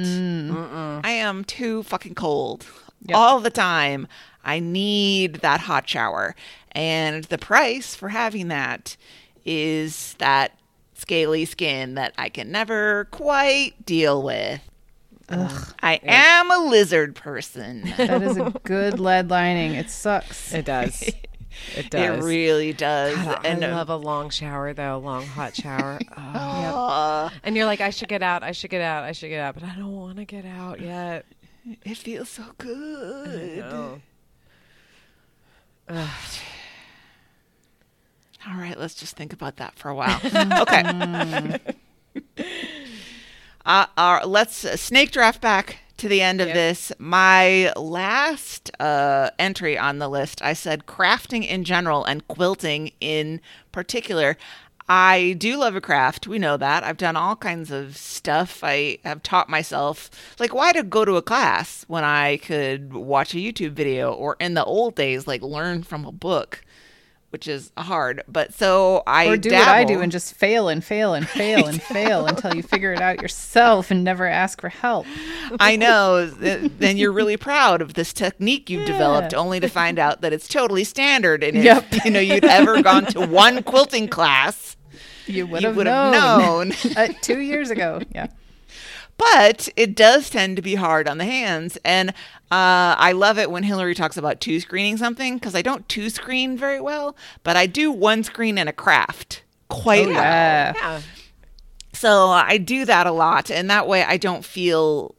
I 1.04 1.10
am 1.10 1.44
too 1.44 1.82
fucking 1.82 2.14
cold 2.14 2.64
all 3.12 3.38
the 3.40 3.50
time. 3.50 4.08
I 4.44 4.60
need 4.60 5.36
that 5.36 5.60
hot 5.60 5.86
shower. 5.88 6.34
And 6.72 7.24
the 7.24 7.36
price 7.36 7.94
for 7.94 8.08
having 8.08 8.48
that 8.48 8.96
is 9.44 10.14
that 10.18 10.52
scaly 10.96 11.44
skin 11.44 11.94
that 11.94 12.14
I 12.18 12.28
can 12.28 12.50
never 12.50 13.06
quite 13.10 13.84
deal 13.86 14.22
with. 14.22 14.60
I 15.28 15.98
am 16.04 16.50
a 16.50 16.58
lizard 16.68 17.14
person. 17.16 17.82
That 17.96 18.22
is 18.22 18.36
a 18.36 18.52
good 18.64 19.00
lead 19.00 19.28
lining. 19.28 19.74
It 19.74 19.90
sucks. 19.90 20.52
It 20.52 20.64
does. 20.64 21.10
It 21.74 21.88
does. 21.88 22.22
It 22.22 22.28
really 22.28 22.74
does. 22.74 23.16
God, 23.16 23.40
I 23.42 23.48
and 23.48 23.64
uh, 23.64 23.68
love 23.70 23.88
a 23.88 23.96
long 23.96 24.28
shower 24.28 24.74
though, 24.74 24.96
a 24.96 24.98
long 24.98 25.24
hot 25.24 25.56
shower. 25.56 25.98
Oh. 26.16 26.20
uh, 27.24 27.30
And 27.42 27.56
you're 27.56 27.64
like, 27.64 27.80
I 27.80 27.88
should 27.88 28.10
get 28.10 28.22
out, 28.22 28.42
I 28.42 28.52
should 28.52 28.68
get 28.70 28.82
out, 28.82 29.04
I 29.04 29.12
should 29.12 29.30
get 29.30 29.40
out, 29.40 29.54
but 29.54 29.64
I 29.64 29.74
don't 29.74 29.96
want 29.96 30.18
to 30.18 30.26
get 30.26 30.44
out 30.44 30.80
yet. 30.82 31.24
it 31.82 31.96
feels 31.96 32.28
so 32.28 32.44
good. 32.58 33.64
All 38.48 38.56
right, 38.56 38.78
let's 38.78 38.94
just 38.94 39.16
think 39.16 39.32
about 39.32 39.56
that 39.56 39.74
for 39.76 39.88
a 39.88 39.94
while. 39.94 40.20
okay. 40.62 41.58
uh, 43.66 43.86
uh, 43.96 44.20
let's 44.24 44.64
uh, 44.64 44.76
snake 44.76 45.10
draft 45.10 45.40
back 45.40 45.78
to 45.96 46.08
the 46.08 46.20
end 46.22 46.40
of 46.40 46.48
this. 46.48 46.92
My 46.98 47.72
last 47.76 48.70
uh, 48.78 49.30
entry 49.38 49.76
on 49.76 49.98
the 49.98 50.08
list, 50.08 50.42
I 50.42 50.52
said 50.52 50.86
crafting 50.86 51.46
in 51.46 51.64
general 51.64 52.04
and 52.04 52.26
quilting 52.28 52.92
in 53.00 53.40
particular. 53.72 54.36
I 54.88 55.34
do 55.38 55.56
love 55.56 55.74
a 55.74 55.80
craft. 55.80 56.28
We 56.28 56.38
know 56.38 56.56
that. 56.56 56.84
I've 56.84 56.96
done 56.96 57.16
all 57.16 57.34
kinds 57.34 57.72
of 57.72 57.96
stuff. 57.96 58.60
I 58.62 58.98
have 59.02 59.24
taught 59.24 59.48
myself. 59.48 60.08
Like, 60.38 60.54
why 60.54 60.72
to 60.72 60.84
go 60.84 61.04
to 61.04 61.16
a 61.16 61.22
class 61.22 61.84
when 61.88 62.04
I 62.04 62.36
could 62.36 62.92
watch 62.92 63.34
a 63.34 63.38
YouTube 63.38 63.72
video 63.72 64.12
or 64.12 64.36
in 64.38 64.54
the 64.54 64.64
old 64.64 64.94
days, 64.94 65.26
like 65.26 65.42
learn 65.42 65.82
from 65.82 66.04
a 66.04 66.12
book? 66.12 66.62
Which 67.30 67.48
is 67.48 67.72
hard. 67.76 68.22
But 68.28 68.54
so 68.54 69.02
I 69.06 69.26
or 69.26 69.36
do 69.36 69.50
what 69.50 69.68
I 69.68 69.84
do 69.84 70.00
and 70.00 70.10
just 70.12 70.34
fail 70.34 70.68
and 70.68 70.82
fail 70.82 71.14
and 71.14 71.28
fail 71.40 71.66
and 71.66 71.82
fail 71.82 72.26
until 72.26 72.54
you 72.54 72.62
figure 72.62 72.92
it 72.92 73.00
out 73.00 73.20
yourself 73.20 73.90
and 73.90 74.04
never 74.04 74.26
ask 74.26 74.60
for 74.60 74.68
help. 74.68 75.06
I 75.60 75.76
know. 75.76 76.30
th- 76.30 76.70
Then 76.78 76.96
you're 76.96 77.12
really 77.12 77.36
proud 77.36 77.82
of 77.82 77.94
this 77.94 78.12
technique 78.12 78.70
you've 78.70 78.86
developed, 78.86 79.34
only 79.34 79.60
to 79.60 79.68
find 79.68 79.98
out 79.98 80.20
that 80.22 80.32
it's 80.32 80.48
totally 80.48 80.84
standard. 80.84 81.42
And 81.42 81.56
Yep. 81.62 81.86
if 81.92 82.04
you 82.04 82.10
know 82.10 82.20
you'd 82.20 82.44
ever 82.44 82.82
gone 82.82 83.06
to 83.06 83.26
one 83.26 83.62
quilting 83.62 84.08
class, 84.08 84.76
You 85.26 85.46
would 85.46 85.62
have 85.64 85.76
known, 85.76 86.12
known. 86.12 86.72
uh, 86.96 87.08
two 87.22 87.40
years 87.40 87.70
ago. 87.70 88.00
Yeah. 88.14 88.28
But 89.18 89.68
it 89.76 89.94
does 89.96 90.28
tend 90.30 90.56
to 90.56 90.62
be 90.62 90.74
hard 90.74 91.08
on 91.08 91.18
the 91.18 91.24
hands. 91.24 91.78
And 91.84 92.10
uh, 92.50 92.94
I 92.98 93.12
love 93.12 93.38
it 93.38 93.50
when 93.50 93.62
Hillary 93.62 93.94
talks 93.94 94.16
about 94.16 94.40
two 94.40 94.60
screening 94.60 94.96
something 94.96 95.34
because 95.36 95.54
I 95.54 95.62
don't 95.62 95.88
two 95.88 96.10
screen 96.10 96.56
very 96.56 96.80
well, 96.80 97.16
but 97.42 97.56
I 97.56 97.66
do 97.66 97.90
one 97.90 98.22
screen 98.24 98.58
in 98.58 98.68
a 98.68 98.72
craft 98.72 99.42
quite 99.68 100.06
Oh, 100.06 100.10
well. 100.10 100.22
yeah. 100.22 100.72
Yeah. 100.74 101.00
So 101.92 102.28
I 102.28 102.58
do 102.58 102.84
that 102.84 103.06
a 103.06 103.10
lot, 103.10 103.50
and 103.50 103.70
that 103.70 103.88
way 103.88 104.04
I 104.04 104.18
don't 104.18 104.44
feel 104.44 105.14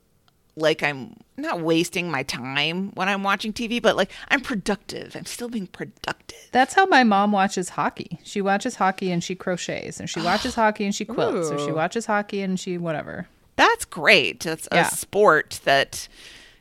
like 0.56 0.84
I'm 0.84 1.16
not 1.36 1.60
wasting 1.62 2.10
my 2.12 2.24
time 2.24 2.92
when 2.94 3.10
I'm 3.10 3.24
watching 3.24 3.52
TV, 3.52 3.82
but 3.82 3.96
like 3.96 4.12
I'm 4.30 4.42
productive. 4.42 5.16
I'm 5.16 5.26
still 5.26 5.50
being 5.50 5.68
productive. 5.68 6.38
That's 6.52 6.76
how 6.76 6.86
my 6.86 7.04
mom 7.04 7.32
watches 7.32 7.70
hockey. 7.70 8.20
She 8.24 8.42
watches 8.42 8.76
hockey 8.76 9.12
and 9.12 9.24
she 9.24 9.34
crochets, 9.36 10.00
and 10.00 10.08
she 10.10 10.22
watches 10.22 10.54
hockey 10.56 10.86
and 10.86 10.94
she 10.94 11.04
quilts, 11.06 11.50
or 11.52 11.58
she 11.60 11.72
watches 11.72 12.06
hockey 12.06 12.42
and 12.42 12.60
she 12.60 12.78
whatever. 12.78 13.28
That's 13.58 13.84
great. 13.86 14.40
That's 14.42 14.68
a 14.72 14.76
Yeah. 14.78 14.88
sport 14.90 15.60
that 15.66 16.08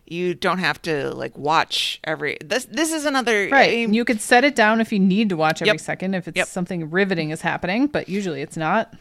you 0.08 0.34
don't 0.34 0.58
have 0.58 0.80
to 0.82 1.10
like 1.14 1.36
watch 1.38 2.00
every. 2.04 2.38
This 2.44 2.64
this 2.66 2.92
is 2.92 3.04
another 3.04 3.48
Right. 3.50 3.70
I 3.70 3.74
mean, 3.76 3.94
you 3.94 4.04
could 4.04 4.20
set 4.20 4.44
it 4.44 4.54
down 4.56 4.80
if 4.80 4.92
you 4.92 4.98
need 4.98 5.28
to 5.28 5.36
watch 5.36 5.62
every 5.62 5.72
Yep. 5.74 5.80
second 5.80 6.14
if 6.14 6.26
it's 6.28 6.36
Yep. 6.36 6.46
something 6.48 6.90
riveting 6.90 7.30
is 7.30 7.40
happening, 7.42 7.86
but 7.86 8.08
usually 8.08 8.40
it's 8.42 8.56
not. 8.56 8.92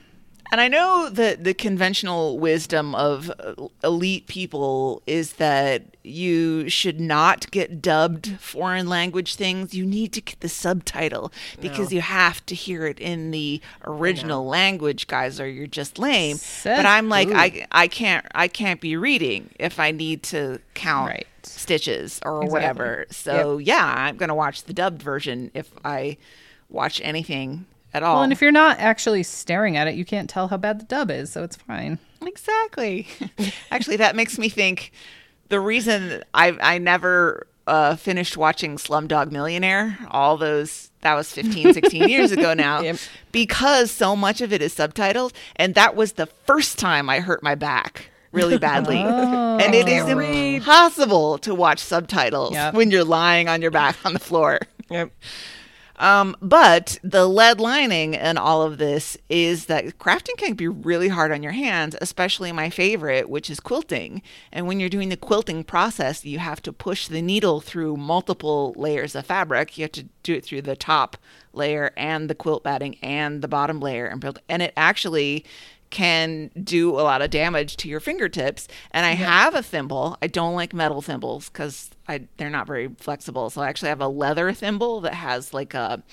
And 0.52 0.62
I 0.62 0.68
know 0.68 1.10
that 1.10 1.44
the 1.44 1.54
conventional 1.54 2.38
wisdom 2.40 2.96
of 2.96 3.30
uh, 3.40 3.56
elite 3.84 4.28
people 4.28 5.02
is 5.08 5.34
that 5.34 5.84
you 6.04 6.70
should 6.70 7.00
not 7.00 7.50
get 7.52 7.82
dubbed 7.82 8.40
foreign 8.40 8.88
language 8.88 9.36
things. 9.36 9.74
You 9.74 9.86
need 9.86 10.14
to 10.14 10.22
get 10.22 10.40
the 10.40 10.48
subtitle 10.50 11.32
because 11.60 11.92
you 11.92 12.02
have 12.02 12.46
to 12.46 12.56
hear 12.56 12.86
it 12.86 13.00
in 13.00 13.32
the 13.32 13.60
original 13.86 14.46
language, 14.46 15.08
guys, 15.08 15.40
or 15.40 15.48
you're 15.50 15.68
just 15.68 15.98
lame. 15.98 16.38
But 16.64 16.86
I'm 16.86 17.10
like? 17.10 17.28
I, 17.32 17.66
I 17.72 17.88
can't 17.88 18.26
I 18.36 18.48
can't 18.48 18.80
be 18.80 18.96
reading 18.96 19.50
if 19.60 19.80
I 19.80 19.92
need 19.92 20.24
to 20.24 20.60
count 20.76 21.10
Right. 21.10 21.28
stitches 21.44 22.20
or 22.24 22.44
Exactly. 22.44 22.52
whatever. 22.54 23.06
So 23.10 23.58
yeah, 23.58 23.84
I'm 23.98 24.16
gonna 24.18 24.36
watch 24.36 24.64
the 24.64 24.74
dubbed 24.74 25.02
version 25.02 25.50
if 25.54 25.72
I 25.84 26.18
watch 26.70 27.02
anything 27.04 27.66
at 27.96 28.04
all. 28.04 28.16
Well, 28.16 28.24
and 28.24 28.32
if 28.34 28.42
you're 28.42 28.52
not 28.52 28.78
actually 28.80 29.24
staring 29.24 29.78
at 29.78 29.88
it, 29.88 29.96
you 29.96 30.06
can't 30.06 30.30
tell 30.30 30.48
how 30.50 30.58
bad 30.58 30.80
the 30.80 30.86
dub 30.86 31.10
is, 31.10 31.32
so 31.32 31.44
it's 31.44 31.56
fine. 31.56 31.98
Exactly. 32.26 33.08
Actually, 33.72 33.98
that 33.98 34.16
makes 34.16 34.38
me 34.38 34.50
think 34.50 34.92
the 35.50 35.60
reason 35.60 36.24
I 36.34 36.58
I 36.62 36.78
never 36.80 37.48
uh, 37.68 37.96
finished 37.96 38.36
watching 38.38 38.78
Slumdog 38.78 39.32
Millionaire, 39.32 39.98
all 40.12 40.38
those 40.38 40.92
that 41.02 41.14
was 41.16 41.32
15, 41.32 41.74
16 41.74 42.10
years 42.10 42.32
ago 42.32 42.54
now, 42.68 42.82
Yep. 42.82 42.98
because 43.32 43.92
so 43.92 44.16
much 44.16 44.42
of 44.42 44.52
it 44.54 44.62
is 44.62 44.74
subtitled, 44.76 45.34
and 45.56 45.74
that 45.76 45.96
was 45.96 46.14
the 46.14 46.26
first 46.26 46.78
time 46.80 47.10
I 47.10 47.20
hurt 47.22 47.42
my 47.44 47.56
back 47.56 48.10
really 48.32 48.58
badly. 48.58 48.98
And 49.56 49.74
it 49.74 49.88
is 49.88 50.04
read. 50.14 50.56
impossible 50.56 51.38
to 51.40 51.56
watch 51.56 51.80
subtitles 51.80 52.52
Yep. 52.54 52.74
when 52.74 52.92
you're 52.92 53.06
lying 53.06 53.48
on 53.48 53.62
your 53.62 53.72
back 53.72 53.96
on 54.04 54.12
the 54.14 54.20
floor. 54.20 54.60
Yep. 54.90 55.12
Um, 55.98 56.36
but 56.42 57.00
the 57.04 57.28
lead 57.28 57.60
lining 57.60 58.16
and 58.16 58.38
all 58.38 58.62
of 58.62 58.78
this 58.78 59.18
is 59.30 59.66
that 59.68 59.98
crafting 59.98 60.38
can 60.38 60.54
be 60.54 60.68
really 60.68 61.08
hard 61.08 61.32
on 61.32 61.44
your 61.44 61.54
hands, 61.54 61.96
especially 62.02 62.52
my 62.52 62.70
favorite, 62.70 63.30
which 63.30 63.50
is 63.50 63.60
quilting. 63.60 64.22
And 64.52 64.68
when 64.68 64.80
you're 64.80 64.90
doing 64.90 65.10
the 65.10 65.18
quilting 65.18 65.64
process, 65.64 66.26
you 66.26 66.40
have 66.40 66.62
to 66.64 66.74
push 66.74 67.08
the 67.08 67.22
needle 67.22 67.62
through 67.62 67.98
multiple 67.98 68.74
layers 68.76 69.16
of 69.16 69.26
fabric. 69.26 69.78
You 69.78 69.84
have 69.84 69.92
to 69.94 70.06
do 70.24 70.34
it 70.34 70.44
through 70.44 70.64
the 70.64 70.76
top 70.76 71.18
layer 71.54 71.92
and 71.96 72.30
the 72.30 72.36
quilt 72.36 72.64
batting 72.64 72.98
and 73.02 73.42
the 73.42 73.48
bottom 73.48 73.80
layer 73.80 74.06
and 74.06 74.20
build 74.20 74.40
and 74.50 74.62
it 74.62 74.74
actually 74.76 75.46
can 75.90 76.52
do 76.62 76.92
a 76.92 77.02
lot 77.02 77.22
of 77.22 77.30
damage 77.30 77.78
to 77.78 77.88
your 77.88 78.00
fingertips. 78.00 78.68
And 78.92 79.06
I 79.06 79.12
have 79.12 79.56
a 79.56 79.64
thimble. 79.64 80.18
I 80.22 80.28
don't 80.28 80.56
like 80.56 80.74
metal 80.74 81.02
thimbles 81.02 81.50
because 81.50 81.90
I 82.08 82.28
they're 82.38 82.50
not 82.50 82.68
very 82.68 82.90
flexible. 82.98 83.50
So 83.50 83.62
I 83.62 83.70
actually 83.70 83.90
have 83.90 84.02
a 84.02 84.08
leather 84.08 84.52
thimble 84.54 85.02
that 85.02 85.14
has 85.14 85.54
like 85.54 85.74
a 85.74 86.04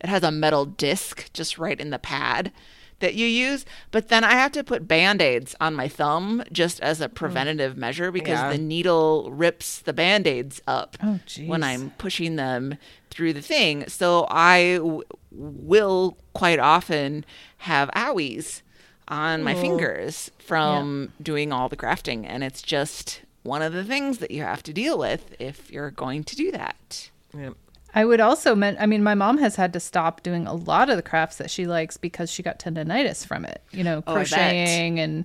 it 0.00 0.08
has 0.08 0.22
a 0.22 0.30
metal 0.30 0.64
disc 0.64 1.30
just 1.32 1.58
right 1.58 1.78
in 1.78 1.90
the 1.90 1.98
pad 1.98 2.52
that 3.00 3.14
you 3.14 3.26
use. 3.26 3.64
But 3.90 4.08
then 4.08 4.24
I 4.24 4.32
have 4.32 4.52
to 4.52 4.64
put 4.64 4.86
band-aids 4.86 5.56
on 5.60 5.74
my 5.74 5.88
thumb 5.88 6.42
just 6.52 6.80
as 6.80 7.00
a 7.00 7.08
hmm. 7.08 7.14
preventative 7.14 7.76
measure 7.76 8.10
because 8.12 8.38
Yeah. 8.38 8.52
the 8.52 8.58
needle 8.58 9.30
rips 9.32 9.78
the 9.80 9.92
band-aids 9.92 10.60
up 10.66 10.96
Oh, 11.02 11.18
when. 11.46 11.62
I'm 11.62 11.90
pushing 11.98 12.36
them 12.36 12.76
through 13.10 13.32
the 13.32 13.42
thing. 13.42 13.88
So 13.88 14.26
I 14.30 14.74
w- 14.76 15.02
will 15.30 16.16
quite 16.34 16.58
often 16.58 17.24
have 17.58 17.90
owies 17.90 18.62
on 19.10 19.42
my 19.42 19.54
fingers 19.54 20.30
from 20.38 21.12
doing 21.20 21.52
all 21.52 21.68
the 21.68 21.76
crafting. 21.76 22.24
And 22.26 22.42
it's 22.44 22.62
just 22.62 23.22
one 23.42 23.60
of 23.60 23.72
the 23.72 23.84
things 23.84 24.18
that 24.18 24.30
you 24.30 24.42
have 24.42 24.62
to 24.62 24.72
deal 24.72 24.98
with 24.98 25.34
if 25.38 25.70
you're 25.70 25.90
going 25.90 26.24
to 26.24 26.36
do 26.36 26.52
that. 26.52 27.10
Yep. 27.36 27.54
I 27.92 28.04
would 28.04 28.20
also 28.20 28.54
meant 28.54 28.78
I 28.80 28.86
mean 28.86 29.02
my 29.02 29.14
mom 29.14 29.38
has 29.38 29.56
had 29.56 29.72
to 29.72 29.80
stop 29.80 30.22
doing 30.22 30.46
a 30.46 30.54
lot 30.54 30.90
of 30.90 30.96
the 30.96 31.02
crafts 31.02 31.36
that 31.38 31.50
she 31.50 31.66
likes 31.66 31.96
because 31.96 32.30
she 32.30 32.42
got 32.42 32.60
tendonitis 32.60 33.26
from 33.26 33.44
it. 33.44 33.62
You 33.72 33.82
know, 33.82 34.04
Oh, 34.06 34.12
crocheting 34.12 35.00
and 35.00 35.24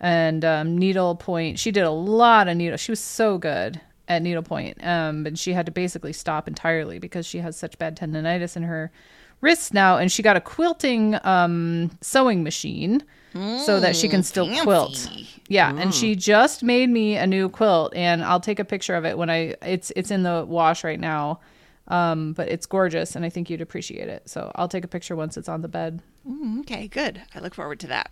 and 0.00 0.44
um, 0.44 0.78
needle 0.78 1.16
point. 1.16 1.58
She 1.58 1.70
did 1.72 1.82
a 1.82 1.90
lot 1.90 2.46
of 2.46 2.56
needle. 2.56 2.76
She 2.76 2.92
was 2.92 3.00
so 3.00 3.38
good 3.38 3.80
at 4.06 4.22
needlepoint. 4.22 4.84
Um, 4.84 5.24
but 5.24 5.38
she 5.38 5.54
had 5.54 5.66
to 5.66 5.72
basically 5.72 6.12
stop 6.12 6.46
entirely 6.46 6.98
because 6.98 7.26
she 7.26 7.38
has 7.38 7.56
such 7.56 7.78
bad 7.78 7.96
tendonitis 7.96 8.56
in 8.56 8.64
her 8.64 8.92
wrists 9.40 9.72
now, 9.72 9.96
and 9.96 10.12
she 10.12 10.22
got 10.22 10.36
a 10.36 10.40
quilting 10.40 11.18
um, 11.24 11.90
sewing 12.00 12.42
machine 12.42 13.02
so 13.34 13.80
that 13.80 13.96
she 13.96 14.08
can 14.08 14.22
still 14.22 14.48
quilt. 14.62 14.96
fancy. 14.96 15.28
Yeah, 15.48 15.74
and 15.76 15.92
she 15.94 16.14
just 16.14 16.62
made 16.62 16.88
me 16.88 17.16
a 17.16 17.26
new 17.26 17.48
quilt, 17.50 17.92
and 17.94 18.24
I'll 18.24 18.40
take 18.40 18.58
a 18.58 18.64
picture 18.64 18.94
of 18.94 19.04
it 19.04 19.18
when 19.18 19.28
I. 19.28 19.54
It's 19.62 19.92
it's 19.96 20.10
in 20.10 20.22
the 20.22 20.44
wash 20.48 20.84
right 20.84 20.98
now, 21.00 21.40
um, 21.88 22.32
but 22.32 22.48
it's 22.48 22.64
gorgeous, 22.66 23.14
and 23.14 23.24
I 23.24 23.28
think 23.28 23.50
you'd 23.50 23.60
appreciate 23.60 24.08
it. 24.08 24.28
So 24.28 24.50
I'll 24.54 24.68
take 24.68 24.84
a 24.84 24.88
picture 24.88 25.14
once 25.16 25.36
it's 25.36 25.48
on 25.48 25.60
the 25.60 25.68
bed. 25.68 26.00
Mm, 26.26 26.60
okay, 26.60 26.88
good. 26.88 27.20
I 27.34 27.40
look 27.40 27.54
forward 27.54 27.80
to 27.80 27.86
that. 27.88 28.10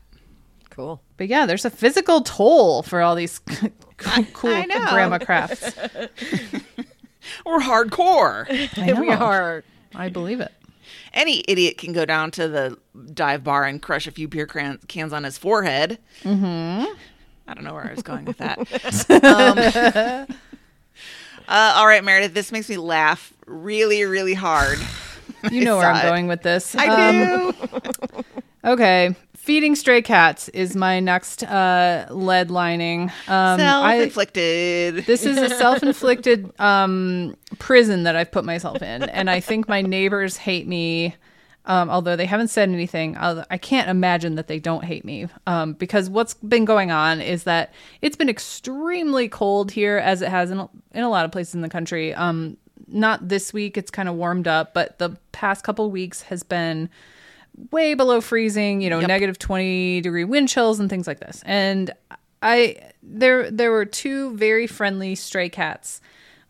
Cool. 0.69 1.03
But 1.17 1.29
yeah, 1.29 1.47
there's 1.47 1.65
a 1.65 1.71
physical 1.71 2.23
toll 2.23 2.83
for 2.83 3.01
all 3.03 3.15
these 3.15 3.39
cool, 3.39 3.71
cool 4.33 4.51
I 4.55 4.65
know. 4.65 4.87
grandma 4.91 5.19
crafts. 5.19 5.75
We're 7.47 7.61
hardcore. 7.61 8.47
I 8.79 9.01
We 9.01 9.11
are. 9.11 9.65
I 9.95 10.09
believe 10.09 10.41
it. 10.41 10.53
Any 11.15 11.45
idiot 11.49 11.77
can 11.79 11.93
go 11.93 12.05
down 12.05 12.31
to 12.33 12.49
the 12.49 12.79
dive 13.13 13.45
bar 13.45 13.65
and 13.65 13.81
crush 13.83 14.07
a 14.07 14.11
few 14.11 14.29
beer 14.29 14.47
can- 14.47 14.79
cans 14.89 15.13
on 15.13 15.25
his 15.25 15.37
forehead. 15.39 15.99
Mm-hmm. 16.23 16.85
I 17.49 17.55
don't 17.55 17.65
know 17.65 17.75
where 17.75 17.87
I 17.87 17.93
was 17.93 18.03
going 18.03 18.25
with 18.25 18.39
that. 18.39 18.59
um, 20.29 20.37
uh, 21.49 21.75
all 21.77 21.87
right, 21.87 22.03
Meredith, 22.05 22.35
this 22.35 22.53
makes 22.53 22.69
me 22.69 22.77
laugh 22.77 23.33
really, 23.47 24.05
really 24.05 24.35
hard. 24.35 24.79
You 25.51 25.65
know 25.65 25.77
where 25.79 25.91
I'm 25.91 26.03
going 26.07 26.29
with 26.29 26.43
this. 26.43 26.75
I 26.75 26.87
Um, 26.87 27.53
do. 27.53 28.25
Okay. 28.65 29.17
Feeding 29.43 29.75
stray 29.75 30.03
cats 30.03 30.49
is 30.51 30.77
my 30.77 31.01
next 31.01 31.43
uh, 31.43 32.07
lead 32.11 32.53
lining. 32.53 33.11
Um, 33.27 33.59
Self-inflicted. 33.59 35.05
this 35.07 35.27
is 35.27 35.37
a 35.37 35.49
self-inflicted 35.59 36.53
um, 36.61 37.35
prison 37.59 38.05
that 38.05 38.15
I've 38.15 38.31
put 38.31 38.45
myself 38.45 38.83
in, 38.83 39.03
and 39.03 39.29
I 39.29 39.41
think 39.41 39.69
my 39.69 39.83
neighbors 39.83 40.37
hate 40.37 40.69
me. 40.69 41.17
Um, 41.67 41.91
although 41.91 42.15
they 42.15 42.27
haven't 42.27 42.49
said 42.49 42.69
anything, 42.69 43.17
I'll- 43.17 43.45
I 43.51 43.59
can't 43.59 43.89
imagine 43.89 44.37
that 44.37 44.47
they 44.47 44.61
don't 44.61 44.85
hate 44.85 45.05
me. 45.05 45.27
Um, 45.49 45.73
because 45.73 46.09
what's 46.09 46.35
been 46.35 46.65
going 46.65 46.93
on 46.93 47.21
is 47.21 47.43
that 47.43 47.75
it's 48.01 48.15
been 48.15 48.29
extremely 48.29 49.29
cold 49.29 49.73
here, 49.73 49.99
as 49.99 50.23
it 50.23 50.29
has 50.29 50.53
in 50.53 50.61
a, 50.61 50.69
in 50.93 51.03
a 51.03 51.11
lot 51.11 51.25
of 51.25 51.33
places 51.33 51.57
in 51.57 51.63
the 51.63 51.69
country. 51.69 52.15
Um, 52.15 52.59
not 52.87 53.29
this 53.29 53.53
week; 53.53 53.77
it's 53.77 53.91
kind 53.91 54.09
of 54.09 54.15
warmed 54.15 54.47
up, 54.47 54.73
but 54.73 55.01
the 55.01 55.17
past 55.33 55.65
couple 55.65 55.91
weeks 55.91 56.23
has 56.23 56.45
been 56.45 56.89
way 57.71 57.95
below 57.95 58.21
freezing, 58.21 58.81
you 58.81 58.91
know, 58.91 58.99
Yep. 59.01 59.09
negative 59.09 59.39
20 59.39 60.01
degree 60.01 60.25
wind 60.25 60.49
chills 60.49 60.81
and 60.81 60.89
things 60.91 61.07
like 61.07 61.21
this. 61.21 61.43
And 61.45 61.91
I 62.43 62.77
there 63.03 63.51
there 63.51 63.71
were 63.71 63.85
two 63.85 64.35
very 64.37 64.67
friendly 64.67 65.15
stray 65.15 65.49
cats 65.49 66.01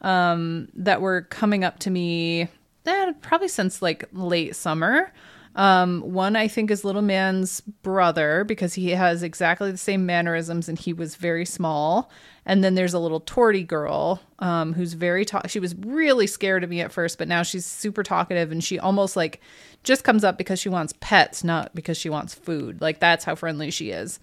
um 0.00 0.68
that 0.74 1.00
were 1.00 1.22
coming 1.22 1.64
up 1.64 1.78
to 1.80 1.90
me 1.90 2.48
eh, 2.86 3.12
probably 3.20 3.48
since 3.48 3.82
like 3.82 4.04
late 4.12 4.56
summer. 4.56 5.12
Um 5.54 6.00
one 6.00 6.36
I 6.36 6.48
think 6.48 6.70
is 6.70 6.84
little 6.84 7.02
man's 7.02 7.60
brother 7.60 8.44
because 8.44 8.74
he 8.74 8.90
has 8.90 9.22
exactly 9.22 9.70
the 9.70 9.78
same 9.78 10.06
mannerisms 10.06 10.68
and 10.68 10.78
he 10.78 10.92
was 10.92 11.16
very 11.16 11.44
small. 11.44 12.10
And 12.44 12.64
then 12.64 12.74
there's 12.74 12.94
a 12.94 12.98
little 12.98 13.20
torty 13.20 13.64
girl 13.64 14.20
um, 14.40 14.72
who's 14.72 14.94
very 14.94 15.24
talk. 15.24 15.48
She 15.48 15.60
was 15.60 15.76
really 15.76 16.26
scared 16.26 16.64
of 16.64 16.70
me 16.70 16.80
at 16.80 16.90
first, 16.90 17.16
but 17.16 17.28
now 17.28 17.44
she's 17.44 17.64
super 17.64 18.02
talkative 18.02 18.50
and 18.50 18.64
she 18.64 18.80
almost 18.80 19.14
like 19.14 19.40
just 19.84 20.02
comes 20.02 20.24
up 20.24 20.38
because 20.38 20.58
she 20.58 20.68
wants 20.68 20.92
pets, 21.00 21.44
not 21.44 21.72
because 21.74 21.96
she 21.96 22.08
wants 22.08 22.34
food. 22.34 22.80
Like 22.80 22.98
that's 22.98 23.24
how 23.24 23.34
friendly 23.34 23.70
she 23.70 23.90
is. 23.90 24.18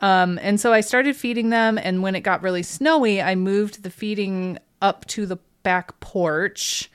Um, 0.00 0.38
and 0.42 0.60
so 0.60 0.72
I 0.72 0.80
started 0.80 1.16
feeding 1.16 1.50
them, 1.50 1.76
and 1.76 2.02
when 2.02 2.14
it 2.14 2.20
got 2.20 2.42
really 2.42 2.62
snowy, 2.62 3.20
I 3.20 3.34
moved 3.34 3.82
the 3.82 3.90
feeding 3.90 4.58
up 4.80 5.04
to 5.06 5.26
the 5.26 5.38
back 5.62 5.98
porch. 6.00 6.90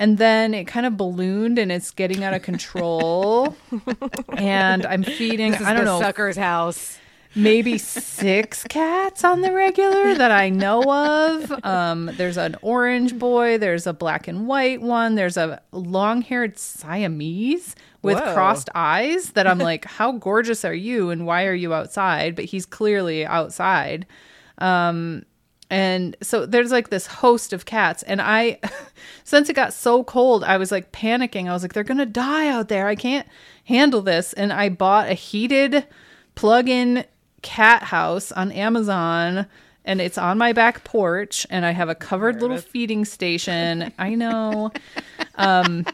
And 0.00 0.16
then 0.16 0.54
it 0.54 0.64
kind 0.64 0.86
of 0.86 0.96
ballooned 0.96 1.58
and 1.58 1.70
it's 1.70 1.90
getting 1.90 2.24
out 2.24 2.32
of 2.32 2.40
control. 2.40 3.54
and 4.30 4.86
I'm 4.86 5.02
feeding, 5.02 5.54
I 5.54 5.74
don't 5.74 5.84
know, 5.84 6.00
Sucker's 6.00 6.38
house. 6.38 6.98
maybe 7.34 7.76
six 7.76 8.64
cats 8.64 9.24
on 9.24 9.42
the 9.42 9.52
regular 9.52 10.14
that 10.14 10.30
I 10.30 10.48
know 10.48 10.82
of. 10.82 11.64
Um, 11.66 12.10
there's 12.14 12.38
an 12.38 12.56
orange 12.62 13.18
boy, 13.18 13.58
there's 13.58 13.86
a 13.86 13.92
black 13.92 14.26
and 14.26 14.46
white 14.46 14.80
one, 14.80 15.16
there's 15.16 15.36
a 15.36 15.60
long 15.70 16.22
haired 16.22 16.58
Siamese 16.58 17.76
with 18.00 18.18
Whoa. 18.18 18.32
crossed 18.32 18.70
eyes 18.74 19.32
that 19.32 19.46
I'm 19.46 19.58
like, 19.58 19.84
how 19.84 20.12
gorgeous 20.12 20.64
are 20.64 20.72
you 20.72 21.10
and 21.10 21.26
why 21.26 21.44
are 21.44 21.54
you 21.54 21.74
outside? 21.74 22.34
But 22.34 22.46
he's 22.46 22.64
clearly 22.64 23.26
outside. 23.26 24.06
Um, 24.56 25.24
and 25.70 26.16
so 26.20 26.46
there's 26.46 26.72
like 26.72 26.90
this 26.90 27.06
host 27.06 27.52
of 27.52 27.64
cats. 27.64 28.02
And 28.02 28.20
I, 28.20 28.58
since 29.24 29.48
it 29.48 29.54
got 29.54 29.72
so 29.72 30.02
cold, 30.02 30.42
I 30.42 30.56
was 30.56 30.72
like 30.72 30.90
panicking. 30.90 31.48
I 31.48 31.52
was 31.52 31.62
like, 31.62 31.72
they're 31.72 31.84
going 31.84 31.98
to 31.98 32.06
die 32.06 32.48
out 32.48 32.68
there. 32.68 32.88
I 32.88 32.96
can't 32.96 33.26
handle 33.64 34.02
this. 34.02 34.32
And 34.32 34.52
I 34.52 34.68
bought 34.68 35.08
a 35.08 35.14
heated 35.14 35.86
plug 36.34 36.68
in 36.68 37.04
cat 37.42 37.84
house 37.84 38.32
on 38.32 38.50
Amazon. 38.50 39.46
And 39.84 40.00
it's 40.00 40.18
on 40.18 40.38
my 40.38 40.52
back 40.52 40.82
porch. 40.82 41.46
And 41.50 41.64
I 41.64 41.70
have 41.70 41.88
a 41.88 41.94
covered 41.94 42.40
little 42.42 42.58
feeding 42.58 43.04
station. 43.04 43.92
I 43.98 44.14
know. 44.14 44.72
Um, 45.36 45.86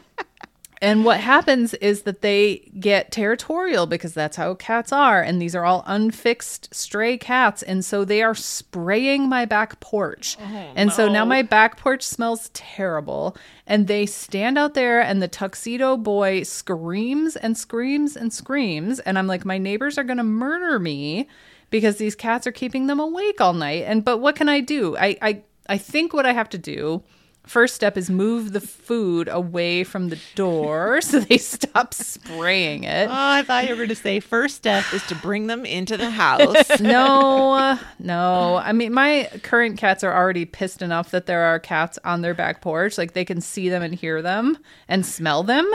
and 0.81 1.05
what 1.05 1.19
happens 1.19 1.73
is 1.75 2.03
that 2.03 2.21
they 2.21 2.69
get 2.79 3.11
territorial 3.11 3.87
because 3.87 4.13
that's 4.13 4.37
how 4.37 4.53
cats 4.53 4.91
are. 4.91 5.21
And 5.21 5.41
these 5.41 5.55
are 5.55 5.65
all 5.65 5.83
unfixed 5.87 6.73
stray 6.73 7.17
cats. 7.17 7.63
And 7.63 7.83
so 7.83 8.05
they 8.05 8.21
are 8.21 8.35
spraying 8.35 9.27
my 9.27 9.45
back 9.45 9.79
porch. 9.79 10.37
Oh, 10.39 10.71
and 10.75 10.91
so 10.91 11.09
now 11.09 11.25
my 11.25 11.41
back 11.41 11.77
porch 11.77 12.03
smells 12.03 12.49
terrible. 12.53 13.35
And 13.65 13.87
they 13.87 14.05
stand 14.05 14.57
out 14.57 14.75
there, 14.75 15.01
and 15.01 15.21
the 15.21 15.27
tuxedo 15.27 15.97
boy 15.97 16.43
screams 16.43 17.35
and 17.35 17.57
screams 17.57 18.15
and 18.15 18.31
screams. 18.31 18.99
And 18.99 19.17
I'm 19.17 19.27
like, 19.27 19.45
my 19.45 19.57
neighbors 19.57 19.97
are 19.97 20.03
going 20.03 20.17
to 20.17 20.23
murder 20.23 20.79
me 20.79 21.27
because 21.69 21.97
these 21.97 22.15
cats 22.15 22.45
are 22.47 22.51
keeping 22.51 22.87
them 22.87 22.99
awake 22.99 23.41
all 23.41 23.53
night. 23.53 23.83
And 23.87 24.05
but 24.05 24.19
what 24.19 24.35
can 24.35 24.47
I 24.47 24.61
do? 24.61 24.95
I, 24.95 25.17
I, 25.21 25.43
I 25.67 25.77
think 25.77 26.13
what 26.13 26.25
I 26.25 26.33
have 26.33 26.49
to 26.49 26.57
do 26.57 27.03
first 27.47 27.75
step 27.75 27.97
is 27.97 28.09
move 28.09 28.53
the 28.53 28.61
food 28.61 29.27
away 29.27 29.83
from 29.83 30.09
the 30.09 30.19
door 30.35 31.01
so 31.01 31.19
they 31.19 31.37
stop 31.37 31.93
spraying 31.93 32.83
it. 32.83 33.07
Oh, 33.09 33.13
I 33.13 33.43
thought 33.43 33.63
you 33.63 33.71
were 33.71 33.77
going 33.77 33.89
to 33.89 33.95
say 33.95 34.19
first 34.19 34.55
step 34.55 34.85
is 34.93 35.05
to 35.07 35.15
bring 35.15 35.47
them 35.47 35.65
into 35.65 35.97
the 35.97 36.09
house. 36.09 36.55
No, 36.79 37.77
no. 37.99 38.57
I 38.57 38.71
mean, 38.71 38.93
my 38.93 39.29
current 39.43 39.77
cats 39.77 40.03
are 40.03 40.13
already 40.13 40.45
pissed 40.45 40.81
enough 40.81 41.11
that 41.11 41.25
there 41.25 41.41
are 41.43 41.59
cats 41.59 41.97
on 42.03 42.21
their 42.21 42.33
back 42.33 42.61
porch. 42.61 42.97
Like 42.97 43.13
they 43.13 43.25
can 43.25 43.41
see 43.41 43.69
them 43.69 43.81
and 43.81 43.93
hear 43.93 44.21
them 44.21 44.57
and 44.87 45.05
smell 45.05 45.43
them. 45.43 45.69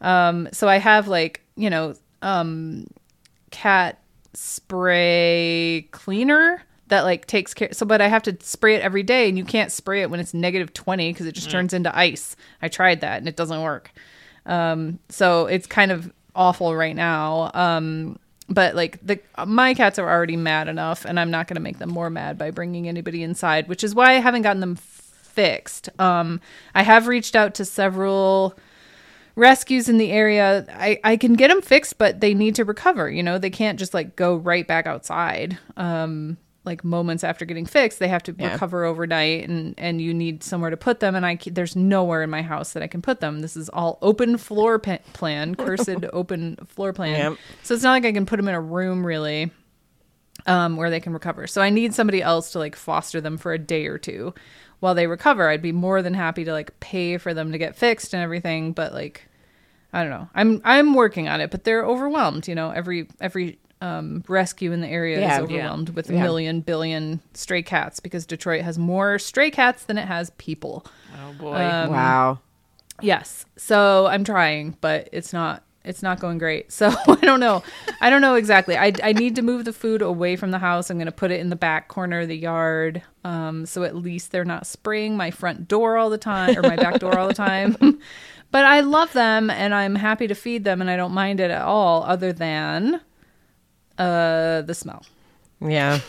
Um, 0.00 0.48
so 0.52 0.68
I 0.68 0.76
have 0.76 1.08
like, 1.08 1.42
you 1.56 1.68
know, 1.68 1.94
um, 2.22 2.86
cat 3.50 4.00
spray 4.34 5.88
cleaner 5.90 6.62
that 6.88 7.02
like 7.02 7.26
takes 7.26 7.54
care. 7.54 7.72
So, 7.72 7.86
but 7.86 8.00
I 8.00 8.08
have 8.08 8.22
to 8.24 8.36
spray 8.40 8.74
it 8.74 8.82
every 8.82 9.02
day, 9.02 9.28
and 9.28 9.36
you 9.36 9.44
can't 9.44 9.72
spray 9.72 10.02
it 10.02 10.10
when 10.10 10.20
it's 10.20 10.34
negative 10.34 10.72
20 10.72 11.12
because 11.12 11.26
it 11.26 11.32
just 11.32 11.50
turns 11.50 11.72
into 11.72 11.96
ice. 11.96 12.36
I 12.62 12.68
tried 12.68 13.00
that 13.00 13.18
and 13.18 13.28
it 13.28 13.36
doesn't 13.36 13.62
work. 13.62 13.92
Um, 14.44 15.00
so 15.08 15.46
it's 15.46 15.66
kind 15.66 15.90
of 15.90 16.12
awful 16.34 16.74
right 16.76 16.94
now. 16.94 17.50
Um, 17.54 18.18
but 18.48 18.76
like 18.76 19.04
the 19.04 19.18
my 19.44 19.74
cats 19.74 19.98
are 19.98 20.08
already 20.08 20.36
mad 20.36 20.68
enough, 20.68 21.04
and 21.04 21.18
I'm 21.18 21.30
not 21.30 21.48
going 21.48 21.56
to 21.56 21.62
make 21.62 21.78
them 21.78 21.90
more 21.90 22.10
mad 22.10 22.38
by 22.38 22.50
bringing 22.50 22.88
anybody 22.88 23.22
inside, 23.22 23.68
which 23.68 23.82
is 23.82 23.94
why 23.94 24.12
I 24.12 24.20
haven't 24.20 24.42
gotten 24.42 24.60
them 24.60 24.76
fixed. 24.76 25.88
Um, 25.98 26.40
I 26.74 26.82
have 26.82 27.08
reached 27.08 27.34
out 27.34 27.54
to 27.56 27.64
several 27.64 28.56
rescues 29.34 29.88
in 29.88 29.98
the 29.98 30.12
area. 30.12 30.64
I 30.70 31.00
I 31.02 31.16
can 31.16 31.34
get 31.34 31.48
them 31.48 31.60
fixed, 31.60 31.98
but 31.98 32.20
they 32.20 32.34
need 32.34 32.54
to 32.54 32.64
recover. 32.64 33.10
You 33.10 33.24
know, 33.24 33.38
they 33.38 33.50
can't 33.50 33.78
just 33.80 33.94
like 33.94 34.14
go 34.14 34.36
right 34.36 34.66
back 34.66 34.86
outside. 34.86 35.58
Um, 35.76 36.36
like 36.66 36.84
moments 36.84 37.22
after 37.24 37.44
getting 37.44 37.64
fixed, 37.64 37.98
they 38.00 38.08
have 38.08 38.22
to 38.24 38.34
Yeah. 38.36 38.52
recover 38.52 38.84
overnight, 38.84 39.48
and 39.48 39.74
and 39.78 40.00
you 40.00 40.12
need 40.12 40.42
somewhere 40.42 40.70
to 40.70 40.76
put 40.76 41.00
them. 41.00 41.14
And 41.14 41.24
I 41.24 41.38
there's 41.46 41.76
nowhere 41.76 42.22
in 42.22 42.30
my 42.30 42.42
house 42.42 42.72
that 42.72 42.82
I 42.82 42.86
can 42.88 43.00
put 43.02 43.20
them. 43.20 43.40
This 43.40 43.56
is 43.56 43.68
all 43.70 43.98
open 44.02 44.36
floor 44.36 44.78
pa- 44.78 44.98
plan, 45.12 45.54
cursed 45.56 45.88
open 46.12 46.56
floor 46.66 46.92
plan. 46.92 47.30
Yep. 47.32 47.38
So 47.62 47.74
it's 47.74 47.82
not 47.82 47.92
like 47.92 48.04
I 48.04 48.12
can 48.12 48.26
put 48.26 48.36
them 48.36 48.48
in 48.48 48.54
a 48.54 48.60
room 48.60 49.06
really 49.06 49.50
um, 50.46 50.76
where 50.76 50.90
they 50.90 51.00
can 51.00 51.12
recover. 51.12 51.46
So 51.46 51.62
I 51.62 51.70
need 51.70 51.94
somebody 51.94 52.22
else 52.22 52.52
to 52.52 52.58
like 52.58 52.76
foster 52.76 53.20
them 53.20 53.38
for 53.38 53.52
a 53.52 53.58
day 53.58 53.86
or 53.86 53.98
two 53.98 54.34
while 54.80 54.94
they 54.94 55.06
recover. 55.06 55.48
I'd 55.48 55.62
be 55.62 55.72
more 55.72 56.02
than 56.02 56.14
happy 56.14 56.44
to 56.44 56.52
like 56.52 56.78
pay 56.80 57.16
for 57.18 57.32
them 57.32 57.52
to 57.52 57.58
get 57.58 57.76
fixed 57.76 58.12
and 58.14 58.22
everything, 58.22 58.72
but 58.72 58.92
like 58.92 59.26
I 59.92 60.02
don't 60.02 60.10
know. 60.10 60.28
I'm 60.34 60.60
I'm 60.64 60.94
working 60.94 61.28
on 61.28 61.40
it, 61.40 61.50
but 61.50 61.64
they're 61.64 61.84
overwhelmed. 61.84 62.48
You 62.48 62.54
know, 62.54 62.70
every 62.70 63.08
every 63.20 63.58
um, 63.80 64.24
rescue 64.28 64.72
in 64.72 64.80
the 64.80 64.88
area 64.88 65.20
Yeah, 65.20 65.24
is 65.24 65.36
yeah. 65.38 65.42
overwhelmed 65.56 65.90
with 65.90 66.08
a 66.10 66.14
Yeah. 66.14 66.22
million 66.22 66.60
billion 66.60 67.20
stray 67.34 67.62
cats 67.62 68.00
because 68.00 68.24
Detroit 68.26 68.62
has 68.62 68.78
more 68.78 69.18
stray 69.18 69.50
cats 69.50 69.84
than 69.84 69.98
it 69.98 70.06
has 70.06 70.30
people. 70.38 70.86
Oh 71.14 71.32
boy. 71.34 71.54
Um, 71.56 71.90
wow. 71.90 72.38
Yes. 73.02 73.44
So 73.56 74.06
I'm 74.06 74.24
trying, 74.24 74.76
but 74.80 75.08
it's 75.12 75.32
not 75.32 75.62
it's 75.84 76.02
not 76.02 76.18
going 76.18 76.38
great. 76.38 76.72
So 76.72 76.88
I 77.06 77.16
don't 77.20 77.38
know. 77.38 77.62
I 78.00 78.10
don't 78.10 78.20
know 78.22 78.34
exactly. 78.34 78.76
I, 78.76 78.92
I 79.04 79.12
need 79.12 79.36
to 79.36 79.42
move 79.42 79.64
the 79.64 79.72
food 79.72 80.02
away 80.02 80.34
from 80.36 80.50
the 80.50 80.58
house. 80.58 80.90
I'm 80.90 80.96
going 80.96 81.06
to 81.06 81.12
put 81.12 81.30
it 81.30 81.38
in 81.38 81.48
the 81.48 81.54
back 81.56 81.86
corner 81.88 82.20
of 82.20 82.28
the 82.28 82.36
yard. 82.36 83.02
Um, 83.24 83.66
so 83.66 83.84
at 83.84 83.94
least 83.94 84.32
they're 84.32 84.44
not 84.44 84.66
spraying 84.66 85.16
my 85.16 85.30
front 85.30 85.68
door 85.68 85.96
all 85.96 86.10
the 86.10 86.18
time 86.18 86.56
or 86.58 86.62
my 86.62 86.74
back 86.76 86.98
door 86.98 87.16
all 87.18 87.28
the 87.28 87.34
time. 87.34 87.76
but 88.50 88.64
I 88.64 88.80
love 88.80 89.12
them 89.12 89.48
and 89.48 89.72
I'm 89.72 89.94
happy 89.94 90.26
to 90.26 90.34
feed 90.34 90.64
them 90.64 90.80
and 90.80 90.90
I 90.90 90.96
don't 90.96 91.12
mind 91.12 91.38
it 91.38 91.52
at 91.52 91.62
all, 91.62 92.02
other 92.02 92.32
than 92.32 93.00
uh, 93.98 94.62
the 94.62 94.74
smell. 94.74 95.04
Yeah. 95.60 96.00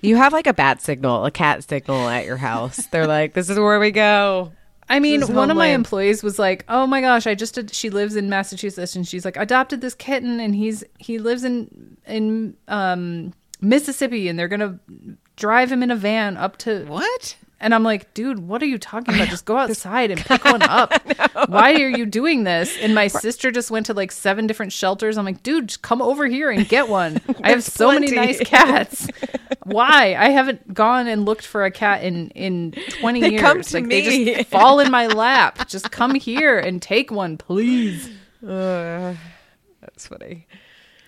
you 0.00 0.16
have 0.16 0.32
like 0.32 0.46
a 0.46 0.54
bat 0.54 0.80
signal, 0.80 1.24
a 1.24 1.30
cat 1.30 1.64
signal 1.64 2.08
at 2.08 2.24
your 2.24 2.36
house. 2.36 2.86
They're 2.86 3.06
like, 3.06 3.34
this 3.34 3.50
is 3.50 3.58
where 3.58 3.80
we 3.80 3.90
go. 3.90 4.52
I 4.88 4.98
mean, 4.98 5.22
one 5.32 5.52
of 5.52 5.56
my 5.56 5.68
employees 5.68 6.20
was 6.24 6.36
like, 6.36 6.64
"Oh 6.68 6.84
my 6.84 7.00
gosh, 7.00 7.24
I 7.24 7.36
just 7.36 7.54
did, 7.54 7.72
she 7.72 7.90
lives 7.90 8.16
in 8.16 8.28
Massachusetts 8.28 8.96
and 8.96 9.06
she's 9.06 9.24
like 9.24 9.36
adopted 9.36 9.80
this 9.80 9.94
kitten 9.94 10.40
and 10.40 10.52
he's 10.52 10.82
he 10.98 11.18
lives 11.18 11.44
in 11.44 11.96
in 12.08 12.56
um 12.66 13.32
Mississippi 13.60 14.26
and 14.28 14.36
they're 14.36 14.48
going 14.48 14.60
to 14.60 14.80
drive 15.36 15.70
him 15.70 15.84
in 15.84 15.92
a 15.92 15.96
van 15.96 16.36
up 16.36 16.56
to 16.58 16.84
What? 16.86 17.36
And 17.60 17.74
I'm 17.74 17.82
like, 17.82 18.12
dude, 18.14 18.38
what 18.38 18.62
are 18.62 18.66
you 18.66 18.78
talking 18.78 19.14
about? 19.14 19.28
Just 19.28 19.44
go 19.44 19.56
outside 19.56 20.10
and 20.10 20.20
pick 20.24 20.44
one 20.44 20.62
up. 20.62 20.92
Why 21.48 21.74
are 21.74 21.88
you 21.88 22.06
doing 22.06 22.44
this? 22.44 22.76
And 22.78 22.94
my 22.94 23.06
sister 23.24 23.50
just 23.50 23.70
went 23.70 23.86
to 23.86 23.94
like 23.94 24.10
seven 24.12 24.46
different 24.46 24.72
shelters. 24.72 25.18
I'm 25.18 25.24
like, 25.24 25.42
dude, 25.42 25.68
just 25.68 25.82
come 25.82 26.00
over 26.00 26.26
here 26.26 26.50
and 26.50 26.66
get 26.68 26.88
one. 26.88 27.20
I 27.44 27.50
have 27.50 27.62
so 27.62 27.92
many 27.92 28.10
nice 28.10 28.40
cats. 28.40 29.08
Why? 29.64 30.14
I 30.18 30.30
haven't 30.30 30.72
gone 30.72 31.06
and 31.06 31.24
looked 31.26 31.46
for 31.46 31.64
a 31.64 31.70
cat 31.70 32.02
in 32.02 32.30
in 32.30 32.72
20 33.00 33.20
They 33.20 33.30
years. 33.32 33.40
come 33.42 33.60
to 33.62 33.76
like 33.76 33.88
they 33.88 34.08
me. 34.08 34.34
just 34.34 34.48
fall 34.48 34.80
in 34.80 34.90
my 34.90 35.06
lap. 35.06 35.68
Just 35.68 35.90
come 35.90 36.14
here 36.14 36.58
and 36.58 36.80
take 36.80 37.10
one, 37.10 37.36
please. 37.36 38.10
Uh, 38.42 39.14
that's 39.82 40.06
funny. 40.06 40.46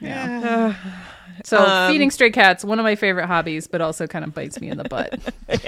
Yeah. 0.01 0.75
So 1.45 1.89
feeding 1.89 2.11
stray 2.11 2.31
cats, 2.31 2.65
one 2.65 2.79
of 2.79 2.85
my 2.85 2.95
favorite 2.95 3.27
hobbies, 3.27 3.67
but 3.67 3.81
also 3.81 4.07
kind 4.07 4.25
of 4.25 4.35
bites 4.35 4.61
me 4.61 4.69
in 4.69 4.79
the 4.79 4.85
butt. 4.85 5.19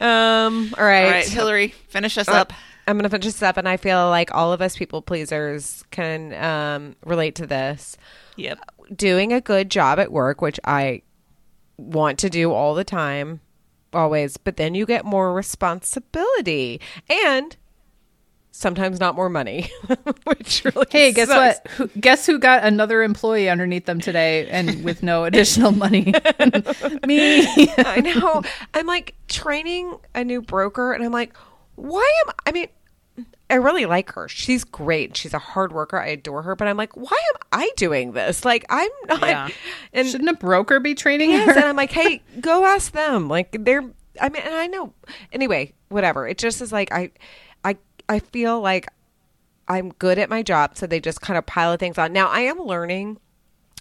Um, 0.00 0.72
all 0.78 0.84
right. 0.84 1.04
All 1.04 1.10
right, 1.10 1.28
Hillary, 1.28 1.68
finish 1.88 2.16
us 2.18 2.28
Uh, 2.28 2.32
up. 2.32 2.52
I'm 2.86 2.96
going 2.96 3.02
to 3.02 3.10
finish 3.10 3.24
this 3.26 3.42
up, 3.42 3.56
and 3.56 3.68
I 3.68 3.76
feel 3.76 4.08
like 4.08 4.32
all 4.34 4.52
of 4.52 4.62
us 4.62 4.76
people 4.76 5.02
pleasers 5.02 5.82
can 5.90 6.32
um, 6.34 6.96
relate 7.04 7.34
to 7.36 7.46
this. 7.46 7.96
Yep. 8.36 8.60
Doing 8.94 9.32
a 9.32 9.40
good 9.40 9.70
job 9.70 9.98
at 9.98 10.12
work, 10.12 10.40
which 10.40 10.60
I 10.64 11.02
want 11.76 12.18
to 12.20 12.30
do 12.30 12.52
all 12.52 12.74
the 12.74 12.84
time, 12.84 13.40
always, 13.92 14.36
but 14.36 14.56
then 14.56 14.74
you 14.74 14.86
get 14.86 15.04
more 15.04 15.34
responsibility 15.34 16.80
and 17.10 17.56
sometimes 18.58 18.98
not 18.98 19.14
more 19.14 19.28
money, 19.28 19.70
which 20.24 20.64
really 20.64 20.86
Hey, 20.90 21.12
guess 21.12 21.28
sucks. 21.28 21.60
what? 21.60 21.72
Who, 21.72 22.00
guess 22.00 22.26
who 22.26 22.38
got 22.38 22.64
another 22.64 23.02
employee 23.02 23.48
underneath 23.48 23.86
them 23.86 24.00
today 24.00 24.48
and 24.48 24.82
with 24.84 25.02
no 25.02 25.24
additional 25.24 25.70
money? 25.70 26.12
Me. 27.06 27.46
I 27.78 28.00
know. 28.00 28.42
I'm 28.74 28.86
like 28.86 29.14
training 29.28 29.96
a 30.14 30.24
new 30.24 30.42
broker, 30.42 30.92
and 30.92 31.04
I'm 31.04 31.12
like, 31.12 31.36
why 31.76 32.10
am 32.26 32.34
I 32.46 32.52
mean, 32.52 32.66
I 33.48 33.54
really 33.54 33.86
like 33.86 34.12
her. 34.12 34.28
She's 34.28 34.64
great. 34.64 35.16
She's 35.16 35.32
a 35.32 35.38
hard 35.38 35.72
worker. 35.72 35.98
I 35.98 36.08
adore 36.08 36.42
her, 36.42 36.56
but 36.56 36.68
I'm 36.68 36.76
like, 36.76 36.96
why 36.96 37.18
am 37.34 37.40
I 37.52 37.70
doing 37.76 38.12
this? 38.12 38.44
Like, 38.44 38.66
I'm 38.68 38.90
not. 39.06 39.20
Yeah. 39.22 39.48
And 39.92 40.08
Shouldn't 40.08 40.28
a 40.28 40.34
broker 40.34 40.80
be 40.80 40.94
training 40.94 41.30
yes, 41.30 41.46
her? 41.46 41.52
and 41.56 41.64
I'm 41.64 41.76
like, 41.76 41.92
hey, 41.92 42.22
go 42.40 42.64
ask 42.66 42.92
them. 42.92 43.28
Like, 43.28 43.56
they're. 43.60 43.84
I 44.20 44.30
mean, 44.30 44.42
and 44.44 44.54
I 44.54 44.66
know. 44.66 44.92
Anyway, 45.32 45.74
whatever. 45.90 46.26
It 46.26 46.38
just 46.38 46.60
is 46.60 46.72
like 46.72 46.92
I, 46.92 47.12
I, 48.08 48.18
feel 48.18 48.60
like 48.60 48.88
I'm 49.68 49.90
good 49.90 50.18
at 50.18 50.30
my 50.30 50.42
job, 50.42 50.76
so 50.76 50.86
they 50.86 51.00
just 51.00 51.20
kind 51.20 51.38
of 51.38 51.46
pile 51.46 51.76
things 51.76 51.98
on. 51.98 52.12
Now 52.12 52.28
I 52.28 52.40
am 52.40 52.58
learning. 52.58 53.18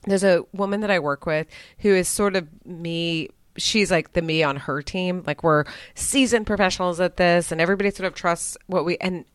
There's 0.06 0.24
a 0.24 0.44
woman 0.54 0.82
that 0.82 0.91
I 0.91 0.99
work 0.99 1.26
with 1.26 1.48
who 1.80 1.94
is 1.94 2.08
sort 2.08 2.36
of 2.36 2.48
me. 2.66 3.30
She's 3.58 3.90
like 3.90 4.14
the 4.14 4.22
me 4.22 4.44
on 4.44 4.58
her 4.58 4.82
team. 4.82 5.24
Like 5.26 5.44
we're 5.44 5.66
seasoned 5.95 6.45
professionals 6.45 6.99
at 6.99 7.18
this, 7.18 7.52
and 7.52 7.60
everybody 7.60 7.91
sort 7.91 8.08
of 8.08 8.14
trusts 8.14 8.58
what 8.68 8.86
we 8.86 8.98
and 8.98 9.26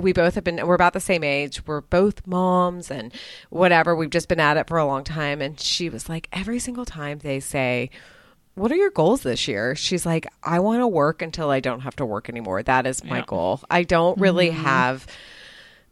we 0.00 0.12
both 0.12 0.34
have 0.34 0.44
been 0.44 0.66
we're 0.66 0.74
about 0.74 0.94
the 0.94 1.00
same 1.00 1.22
age 1.22 1.66
we're 1.66 1.82
both 1.82 2.26
moms 2.26 2.90
and 2.90 3.12
whatever 3.50 3.94
we've 3.94 4.10
just 4.10 4.28
been 4.28 4.40
at 4.40 4.56
it 4.56 4.66
for 4.66 4.78
a 4.78 4.86
long 4.86 5.04
time 5.04 5.42
and 5.42 5.60
she 5.60 5.88
was 5.88 6.08
like 6.08 6.28
every 6.32 6.58
single 6.58 6.86
time 6.86 7.18
they 7.18 7.38
say 7.38 7.90
what 8.54 8.70
are 8.70 8.76
your 8.76 8.90
goals 8.90 9.22
this 9.22 9.48
year 9.48 9.74
she's 9.74 10.04
like 10.04 10.26
i 10.42 10.58
want 10.58 10.80
to 10.80 10.86
work 10.86 11.22
until 11.22 11.50
i 11.50 11.60
don't 11.60 11.80
have 11.80 11.96
to 11.96 12.04
work 12.04 12.28
anymore 12.28 12.62
that 12.62 12.86
is 12.86 13.02
my 13.04 13.22
goal 13.26 13.60
i 13.70 13.82
don't 13.82 14.18
really 14.18 14.50
mm-hmm. 14.50 14.62
have 14.62 15.06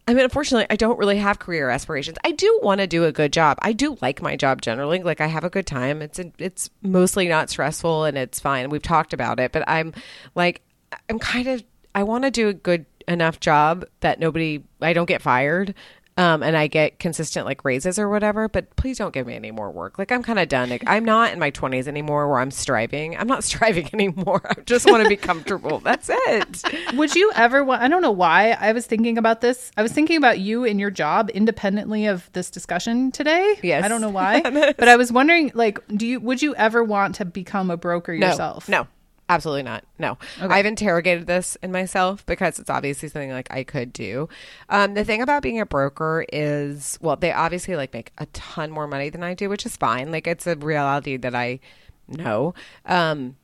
I 0.09 0.15
mean, 0.15 0.25
unfortunately, 0.25 0.67
I 0.69 0.75
don't 0.75 0.99
really 0.99 1.19
have 1.19 1.39
career 1.39 1.71
aspirations. 1.71 2.19
I 2.25 2.33
do 2.33 2.59
want 2.65 2.81
to 2.81 2.89
do 2.89 3.05
a 3.05 3.13
good 3.13 3.33
job. 3.33 3.59
I 3.63 3.73
do 3.73 3.97
like 4.03 4.21
my 4.21 4.35
job 4.35 4.61
generally. 4.61 5.05
Like 5.05 5.21
I 5.21 5.29
have 5.29 5.45
a 5.45 5.51
good 5.51 5.69
time. 5.69 6.03
It's 6.03 6.19
it's 6.37 6.69
mostly 6.83 7.29
not 7.29 7.49
stressful 7.49 8.05
and 8.05 8.19
it's 8.19 8.41
fine. 8.41 8.71
We've 8.71 8.83
talked 8.83 9.13
about 9.13 9.39
it, 9.39 9.53
but 9.53 9.63
I'm 9.69 9.93
like 10.35 10.63
I'm 11.09 11.21
kind 11.21 11.47
of 11.47 11.63
I 11.95 12.03
want 12.03 12.25
to 12.25 12.33
do 12.33 12.49
a 12.49 12.55
good 12.55 12.87
enough 13.07 13.39
job 13.39 13.85
that 14.01 14.19
nobody 14.19 14.65
I 14.81 14.95
don't 14.95 15.07
get 15.07 15.23
fired. 15.23 15.75
Um, 16.17 16.43
and 16.43 16.57
I 16.57 16.67
get 16.67 16.99
consistent 16.99 17.47
like 17.47 17.65
raises 17.65 17.99
or 17.99 18.09
whatever, 18.09 18.49
but 18.49 18.75
please 18.77 18.99
don't 18.99 19.15
give 19.15 19.27
me 19.27 19.35
any 19.37 19.51
more 19.51 19.71
work. 19.71 19.99
Like 19.99 20.13
I'm 20.13 20.23
kind 20.23 20.39
of 20.39 20.49
done. 20.49 20.69
Like, 20.69 20.85
I'm 20.87 21.05
not 21.05 21.33
in 21.33 21.39
my 21.39 21.51
20s 21.51 21.87
anymore 21.87 22.29
where 22.29 22.41
I'm 22.41 22.51
striving. 22.51 23.17
I'm 23.17 23.27
not 23.27 23.43
striving 23.51 23.89
anymore. 23.95 24.43
I 24.45 24.61
just 24.63 24.91
want 24.91 25.03
to 25.03 25.09
be 25.09 25.17
comfortable. 25.17 25.79
That's 25.79 26.11
it. 26.13 26.63
Would 26.95 27.15
you 27.15 27.33
ever 27.35 27.65
want? 27.65 27.83
I 27.83 27.89
don't 27.89 28.03
know 28.03 28.11
why 28.11 28.51
I 28.61 28.73
was 28.73 28.87
thinking 28.87 29.17
about 29.17 29.41
this. 29.41 29.71
I 29.77 29.83
was 29.83 29.93
thinking 29.93 30.17
about 30.17 30.39
you 30.41 30.65
and 30.65 30.79
your 30.79 30.91
job 30.91 31.31
independently 31.31 32.07
of 32.07 32.31
this 32.33 32.51
discussion 32.51 33.13
today. 33.13 33.59
Yes. 33.63 33.85
I 33.85 33.89
don't 33.89 34.01
know 34.01 34.11
why, 34.21 34.43
but 34.43 34.89
I 34.89 34.97
was 34.97 35.11
wondering, 35.11 35.53
like, 35.55 35.79
do 35.89 36.07
you 36.07 36.21
would 36.21 36.43
you 36.43 36.55
ever 36.57 36.85
want 36.85 37.15
to 37.17 37.25
become 37.25 37.71
a 37.71 37.77
broker 37.77 38.17
No, 38.17 38.29
yourself? 38.29 38.69
No, 38.69 38.87
absolutely 39.31 39.63
not. 39.63 39.85
No, 39.99 40.19
I've 40.41 40.67
interrogated 40.67 41.27
this 41.27 41.57
in 41.63 41.73
myself 41.73 42.27
because 42.27 42.59
it's 42.59 42.69
obviously 42.69 43.09
something 43.09 43.31
like 43.31 43.49
I 43.51 43.65
could 43.65 43.93
do. 43.93 44.29
Um, 44.69 44.95
the 44.95 45.05
thing 45.05 45.23
about 45.23 45.43
being 45.43 45.61
a 45.61 45.67
broker 45.67 46.27
is, 46.33 46.99
well, 47.01 47.17
they 47.17 47.33
obviously 47.33 47.77
like 47.77 47.95
make 47.95 48.13
a 48.19 48.27
ton 48.27 48.71
more 48.71 48.87
money 48.87 49.09
than 49.09 49.23
I 49.23 49.35
do, 49.35 49.49
which 49.49 49.65
is 49.65 49.77
fine. 49.77 50.11
Like 50.13 50.27
it's 50.27 50.47
a 50.47 50.57
reality 50.57 51.17
that 51.17 51.35
I 51.35 51.61
know. 52.09 52.55
Um, 52.85 53.37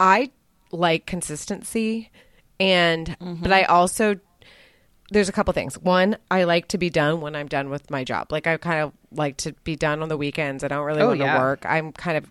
I 0.00 0.30
like 0.72 1.06
consistency, 1.06 2.10
and 2.58 3.16
but 3.20 3.52
I 3.52 3.62
also 3.64 4.16
there's 5.10 5.28
a 5.28 5.32
couple 5.32 5.52
things. 5.52 5.78
One, 5.78 6.16
I 6.30 6.44
like 6.44 6.68
to 6.68 6.78
be 6.78 6.88
done 6.88 7.20
when 7.20 7.36
I'm 7.36 7.46
done 7.46 7.68
with 7.70 7.90
my 7.90 8.02
job. 8.02 8.32
Like 8.32 8.46
I 8.46 8.56
kind 8.56 8.80
of 8.82 8.92
like 9.12 9.36
to 9.38 9.52
be 9.64 9.76
done 9.76 10.02
on 10.02 10.08
the 10.08 10.16
weekends. 10.16 10.64
I 10.64 10.68
don't 10.68 10.84
really 10.86 11.02
Oh, 11.02 11.08
want 11.08 11.20
yeah. 11.20 11.34
to 11.34 11.38
work. 11.38 11.66
I'm 11.68 11.92
kind 11.92 12.16
of 12.16 12.30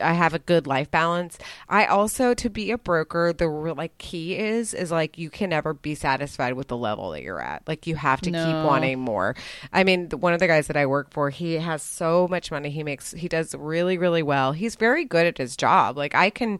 I 0.00 0.12
have 0.12 0.34
a 0.34 0.38
good 0.38 0.66
life 0.66 0.90
balance. 0.90 1.38
I 1.68 1.86
also 1.86 2.34
to 2.34 2.50
be 2.50 2.70
a 2.70 2.78
broker, 2.78 3.32
the 3.32 3.48
real 3.48 3.74
like 3.74 3.96
key 3.98 4.36
is 4.36 4.74
is 4.74 4.90
like 4.90 5.18
you 5.18 5.30
can 5.30 5.50
never 5.50 5.74
be 5.74 5.94
satisfied 5.94 6.54
with 6.54 6.68
the 6.68 6.76
level 6.76 7.10
that 7.10 7.22
you're 7.22 7.40
at. 7.40 7.62
Like 7.66 7.86
you 7.86 7.96
have 7.96 8.20
to 8.22 8.30
keep 8.30 8.36
wanting 8.36 9.00
more. 9.00 9.34
I 9.72 9.84
mean, 9.84 10.10
one 10.10 10.32
of 10.32 10.40
the 10.40 10.46
guys 10.46 10.66
that 10.66 10.76
I 10.76 10.86
work 10.86 11.12
for, 11.12 11.30
he 11.30 11.54
has 11.54 11.82
so 11.82 12.28
much 12.28 12.50
money. 12.50 12.70
He 12.70 12.82
makes 12.82 13.12
he 13.12 13.28
does 13.28 13.54
really 13.54 13.98
really 13.98 14.22
well. 14.22 14.52
He's 14.52 14.76
very 14.76 15.04
good 15.04 15.26
at 15.26 15.38
his 15.38 15.56
job. 15.56 15.96
Like 15.96 16.14
I 16.14 16.30
can 16.30 16.58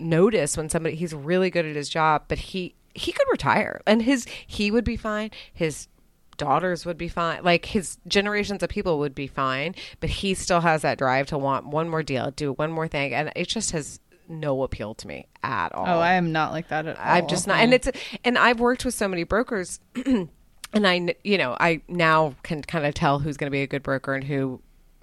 notice 0.00 0.56
when 0.56 0.68
somebody 0.68 0.96
he's 0.96 1.14
really 1.14 1.50
good 1.50 1.66
at 1.66 1.76
his 1.76 1.88
job, 1.88 2.24
but 2.28 2.38
he 2.38 2.74
he 2.94 3.12
could 3.12 3.26
retire 3.30 3.80
and 3.86 4.02
his 4.02 4.26
he 4.46 4.70
would 4.70 4.84
be 4.84 4.96
fine. 4.96 5.30
His 5.52 5.88
daughters 6.36 6.84
would 6.86 6.98
be 6.98 7.08
fine. 7.08 7.42
Like 7.42 7.64
his 7.64 7.98
generations 8.06 8.62
of 8.62 8.68
people 8.68 8.98
would 9.00 9.14
be 9.14 9.26
fine, 9.26 9.74
but 10.00 10.10
he 10.10 10.34
still 10.34 10.60
has 10.60 10.82
that 10.82 10.98
drive 10.98 11.26
to 11.28 11.38
want 11.38 11.66
one 11.66 11.88
more 11.88 12.02
deal, 12.02 12.30
do 12.30 12.52
one 12.52 12.70
more 12.70 12.88
thing, 12.88 13.14
and 13.14 13.32
it 13.36 13.48
just 13.48 13.72
has 13.72 14.00
no 14.28 14.62
appeal 14.62 14.94
to 14.94 15.06
me 15.06 15.26
at 15.42 15.72
all. 15.72 15.86
Oh, 15.86 16.00
I 16.00 16.14
am 16.14 16.32
not 16.32 16.52
like 16.52 16.68
that 16.68 16.86
at 16.86 16.98
all. 16.98 17.04
I'm 17.04 17.28
just 17.28 17.46
not, 17.46 17.58
and 17.58 17.72
it's 17.72 17.88
and 18.24 18.36
I've 18.38 18.60
worked 18.60 18.84
with 18.84 18.94
so 18.94 19.08
many 19.08 19.24
brokers, 19.24 19.80
and 20.06 20.28
I, 20.74 21.14
you 21.24 21.38
know, 21.38 21.56
I 21.58 21.82
now 21.88 22.34
can 22.42 22.62
kind 22.62 22.86
of 22.86 22.94
tell 22.94 23.18
who's 23.18 23.36
going 23.36 23.48
to 23.50 23.54
be 23.54 23.62
a 23.62 23.66
good 23.66 23.82
broker 23.82 24.14
and 24.14 24.24
who 24.24 24.60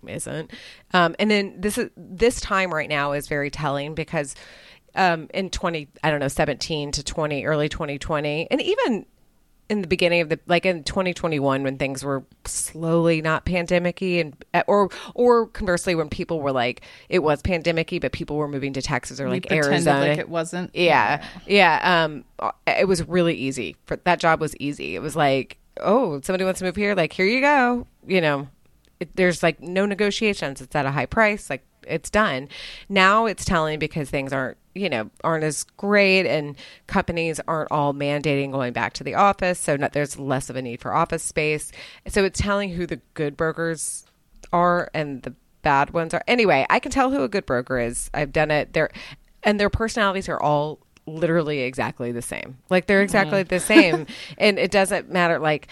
isn't. 0.07 0.51
Um, 0.93 1.15
and 1.19 1.31
then 1.31 1.55
this 1.59 1.77
is 1.77 1.89
this 1.95 2.41
time 2.41 2.73
right 2.73 2.89
now 2.89 3.13
is 3.13 3.27
very 3.27 3.49
telling 3.49 3.95
because 3.95 4.35
um, 4.95 5.27
in 5.33 5.49
20, 5.49 5.87
I 6.03 6.11
don't 6.11 6.19
know, 6.19 6.27
17 6.27 6.91
to 6.93 7.03
20, 7.03 7.45
early 7.45 7.69
2020, 7.69 8.47
and 8.51 8.61
even 8.61 9.05
in 9.69 9.81
the 9.81 9.87
beginning 9.87 10.21
of 10.21 10.29
the 10.29 10.39
like 10.45 10.65
in 10.65 10.83
2021 10.83 11.63
when 11.63 11.77
things 11.77 12.03
were 12.03 12.23
slowly 12.45 13.21
not 13.21 13.45
pandemicy 13.45 14.19
and 14.19 14.35
or 14.67 14.89
or 15.15 15.47
conversely 15.47 15.95
when 15.95 16.09
people 16.09 16.41
were 16.41 16.51
like 16.51 16.81
it 17.09 17.19
was 17.19 17.41
pandemicy 17.41 17.99
but 17.99 18.11
people 18.11 18.35
were 18.35 18.47
moving 18.47 18.73
to 18.73 18.81
Texas 18.81 19.19
or 19.19 19.29
like 19.29 19.51
Arizona 19.51 20.13
like 20.13 20.19
it 20.19 20.29
wasn't. 20.29 20.75
yeah, 20.75 21.23
yeah. 21.47 22.03
Um, 22.03 22.25
it 22.67 22.87
was 22.87 23.07
really 23.07 23.35
easy. 23.35 23.75
For 23.85 23.97
that 23.97 24.19
job 24.19 24.41
was 24.41 24.55
easy. 24.57 24.95
It 24.95 25.01
was 25.01 25.15
like, 25.15 25.57
oh, 25.79 26.19
somebody 26.21 26.43
wants 26.43 26.59
to 26.59 26.65
move 26.65 26.75
here. 26.75 26.95
Like, 26.95 27.13
here 27.13 27.25
you 27.25 27.41
go. 27.41 27.87
You 28.05 28.21
know, 28.21 28.47
it, 28.99 29.15
there's 29.15 29.43
like 29.43 29.61
no 29.61 29.85
negotiations. 29.85 30.61
It's 30.61 30.75
at 30.75 30.85
a 30.85 30.91
high 30.91 31.05
price. 31.05 31.49
Like, 31.49 31.65
it's 31.87 32.09
done. 32.09 32.49
Now 32.89 33.25
it's 33.25 33.45
telling 33.45 33.79
because 33.79 34.09
things 34.09 34.33
aren't 34.33 34.57
you 34.75 34.89
know 34.89 35.09
aren't 35.23 35.43
as 35.43 35.63
great 35.77 36.25
and 36.25 36.55
companies 36.87 37.39
aren't 37.47 37.71
all 37.71 37.93
mandating 37.93 38.51
going 38.51 38.73
back 38.73 38.93
to 38.93 39.03
the 39.03 39.15
office 39.15 39.59
so 39.59 39.75
not, 39.75 39.93
there's 39.93 40.17
less 40.17 40.49
of 40.49 40.55
a 40.55 40.61
need 40.61 40.81
for 40.81 40.93
office 40.93 41.23
space. 41.23 41.71
So 42.07 42.23
it's 42.23 42.39
telling 42.39 42.71
who 42.71 42.85
the 42.85 42.99
good 43.13 43.37
brokers 43.37 44.05
are 44.51 44.89
and 44.93 45.21
the 45.23 45.33
bad 45.61 45.91
ones 45.91 46.13
are. 46.13 46.23
Anyway 46.27 46.65
i 46.69 46.79
can 46.79 46.91
tell 46.91 47.11
who 47.11 47.23
a 47.23 47.29
good 47.29 47.45
broker 47.45 47.79
is. 47.79 48.09
I've 48.13 48.33
done 48.33 48.51
it. 48.51 48.73
There 48.73 48.89
and 49.43 49.59
their 49.59 49.69
personalities 49.69 50.29
are 50.29 50.41
all 50.41 50.79
literally 51.05 51.61
exactly 51.61 52.11
the 52.11 52.21
same. 52.21 52.57
Like 52.69 52.87
they're 52.87 53.01
exactly 53.01 53.43
the 53.43 53.59
same. 53.59 54.07
And 54.37 54.57
it 54.57 54.71
doesn't 54.71 55.11
matter 55.11 55.39
like 55.39 55.67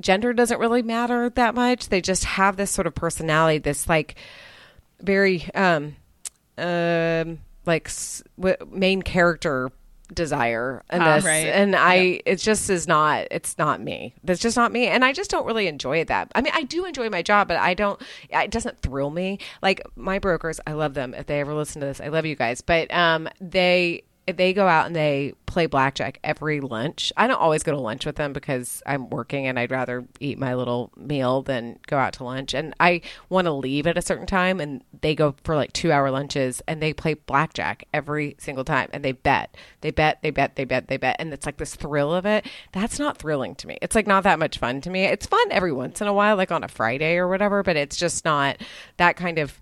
gender 0.00 0.32
doesn't 0.32 0.58
really 0.58 0.82
matter 0.82 1.30
that 1.30 1.54
much. 1.54 1.88
They 1.88 2.00
just 2.00 2.24
have 2.24 2.56
this 2.56 2.70
sort 2.70 2.86
of 2.86 2.94
personality 2.94 3.58
this 3.58 3.88
like 3.88 4.16
very 5.00 5.48
um 5.54 5.96
um 6.58 7.38
like 7.66 7.88
s- 7.88 8.22
w- 8.38 8.56
main 8.70 9.02
character 9.02 9.70
desire 10.14 10.84
in 10.92 11.02
Ah, 11.02 11.16
this. 11.16 11.24
right. 11.24 11.46
and 11.48 11.74
i 11.74 12.20
it 12.24 12.36
just 12.36 12.70
is 12.70 12.86
not 12.86 13.26
it's 13.32 13.58
not 13.58 13.80
me. 13.80 14.14
That's 14.22 14.40
just 14.40 14.56
not 14.56 14.70
me. 14.70 14.86
And 14.86 15.04
i 15.04 15.12
just 15.12 15.30
don't 15.32 15.44
really 15.46 15.66
enjoy 15.66 16.04
that. 16.04 16.30
I 16.34 16.42
mean 16.42 16.52
i 16.54 16.62
do 16.62 16.84
enjoy 16.84 17.10
my 17.10 17.22
job 17.22 17.48
but 17.48 17.56
i 17.56 17.74
don't 17.74 18.00
it 18.30 18.52
doesn't 18.52 18.80
thrill 18.82 19.10
me. 19.10 19.40
Like 19.62 19.82
my 19.96 20.20
brokers 20.20 20.60
i 20.64 20.72
love 20.74 20.94
them. 20.94 21.12
If 21.12 21.26
they 21.26 21.40
ever 21.40 21.54
listen 21.54 21.80
to 21.80 21.86
this 21.88 22.00
i 22.00 22.06
love 22.06 22.24
you 22.24 22.36
guys. 22.36 22.60
But 22.60 22.92
um 22.94 23.28
they 23.40 24.04
they 24.26 24.52
go 24.52 24.66
out 24.66 24.86
and 24.86 24.96
they 24.96 25.34
play 25.46 25.66
blackjack 25.66 26.18
every 26.24 26.60
lunch. 26.60 27.12
I 27.16 27.26
don't 27.26 27.40
always 27.40 27.62
go 27.62 27.72
to 27.72 27.80
lunch 27.80 28.04
with 28.04 28.16
them 28.16 28.32
because 28.32 28.82
i'm 28.84 29.08
working 29.08 29.46
and 29.46 29.58
i'd 29.58 29.70
rather 29.70 30.04
eat 30.20 30.38
my 30.38 30.54
little 30.54 30.90
meal 30.96 31.42
than 31.42 31.78
go 31.86 31.96
out 31.96 32.12
to 32.14 32.24
lunch. 32.24 32.52
And 32.52 32.74
i 32.80 33.00
want 33.28 33.46
to 33.46 33.52
leave 33.52 33.86
at 33.86 33.96
a 33.96 34.02
certain 34.02 34.26
time 34.26 34.60
and 34.60 34.82
they 35.00 35.14
go 35.14 35.34
for 35.44 35.54
like 35.54 35.72
two 35.72 35.92
hour 35.92 36.10
lunches 36.10 36.62
and 36.66 36.82
they 36.82 36.92
play 36.92 37.14
blackjack 37.14 37.86
every 37.94 38.36
single 38.38 38.64
time 38.64 38.88
and 38.92 39.04
they 39.04 39.12
bet. 39.12 39.56
They 39.80 39.90
bet 39.90 40.20
they 40.22 40.30
bet 40.30 40.56
they 40.56 40.64
bet 40.64 40.88
they 40.88 40.96
bet. 40.96 41.16
And 41.18 41.32
it's 41.32 41.46
like 41.46 41.58
this 41.58 41.74
thrill 41.74 42.12
of 42.12 42.26
it. 42.26 42.46
That's 42.72 42.98
not 42.98 43.18
thrilling 43.18 43.54
to 43.56 43.66
me. 43.66 43.78
It's 43.80 43.94
like 43.94 44.06
not 44.06 44.24
that 44.24 44.38
much 44.38 44.58
fun 44.58 44.80
to 44.82 44.90
me. 44.90 45.04
It's 45.04 45.26
fun 45.26 45.46
every 45.50 45.72
once 45.72 46.00
in 46.00 46.08
a 46.08 46.12
while 46.12 46.36
like 46.36 46.50
on 46.52 46.64
a 46.64 46.68
friday 46.68 47.16
or 47.16 47.28
whatever 47.28 47.62
but 47.62 47.76
it's 47.76 47.96
just 47.96 48.24
not 48.24 48.56
that 48.96 49.16
kind 49.16 49.38
of 49.38 49.60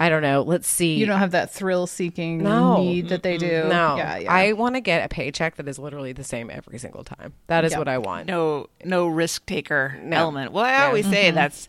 i 0.00 0.08
don't 0.08 0.22
know 0.22 0.42
let's 0.42 0.66
see 0.68 0.94
You 0.96 1.06
don't 1.06 1.18
have 1.18 1.30
that 1.32 1.52
thrill 1.52 1.86
seeking 1.86 2.42
No. 2.42 2.78
need 2.82 3.08
that 3.10 3.22
they 3.22 3.38
do. 3.38 3.64
no 3.68 3.96
Yeah, 3.96 4.18
yeah. 4.18 4.32
i 4.32 4.52
want 4.52 4.74
to 4.74 4.80
get 4.80 5.04
a 5.04 5.08
paycheck 5.08 5.56
that 5.56 5.68
is 5.68 5.78
literally 5.78 6.12
the 6.12 6.24
same 6.24 6.50
every 6.50 6.78
single 6.78 7.04
time 7.04 7.32
that 7.46 7.64
is 7.64 7.72
Yep. 7.72 7.78
what 7.78 7.88
i 7.88 7.98
want 7.98 8.26
no 8.26 8.68
no 8.84 9.06
risk 9.06 9.46
taker 9.46 9.98
No. 10.02 10.16
element. 10.18 10.52
Well, 10.52 10.64
I 10.64 10.70
Yeah. 10.70 10.86
always 10.86 11.06
say 11.06 11.26
mm-hmm. 11.26 11.34
that's 11.36 11.68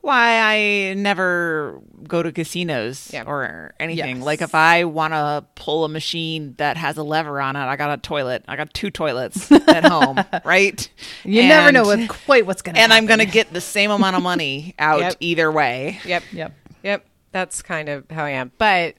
why 0.00 0.38
I 0.40 0.94
never 0.94 1.80
go 2.06 2.22
to 2.22 2.30
casinos 2.30 3.10
Yeah. 3.12 3.24
or 3.26 3.74
anything. 3.80 4.18
Yes. 4.18 4.24
Like 4.24 4.40
if 4.40 4.54
I 4.54 4.84
want 4.84 5.12
to 5.12 5.44
pull 5.56 5.84
a 5.84 5.88
machine 5.88 6.54
that 6.58 6.76
has 6.76 6.96
a 6.98 7.02
lever 7.02 7.40
on 7.40 7.56
it, 7.56 7.64
I 7.64 7.74
got 7.76 7.90
a 7.90 8.00
toilet. 8.00 8.44
I 8.46 8.54
got 8.54 8.72
two 8.72 8.90
toilets 8.90 9.50
at 9.68 9.84
home, 9.84 10.20
right? 10.44 10.88
you 11.24 11.42
never 11.42 11.72
know 11.72 11.90
And- 11.90 12.02
what, 12.08 12.10
quite 12.24 12.46
what's 12.46 12.62
going 12.62 12.76
to 12.76 12.80
and 12.80 12.92
happen. 12.92 13.02
I'm 13.02 13.06
going 13.06 13.26
to 13.26 13.32
get 13.32 13.52
the 13.52 13.60
same 13.60 13.90
amount 13.90 14.14
of 14.16 14.22
money 14.22 14.72
out 14.78 15.00
Yep. 15.00 15.14
either 15.18 15.50
way. 15.50 15.98
yep 16.04 16.22
Yep. 16.32 16.52
Yep, 16.84 17.04
that's 17.32 17.62
kind 17.62 17.88
of 17.88 18.10
how 18.10 18.24
I 18.24 18.30
am. 18.30 18.52
But 18.58 18.96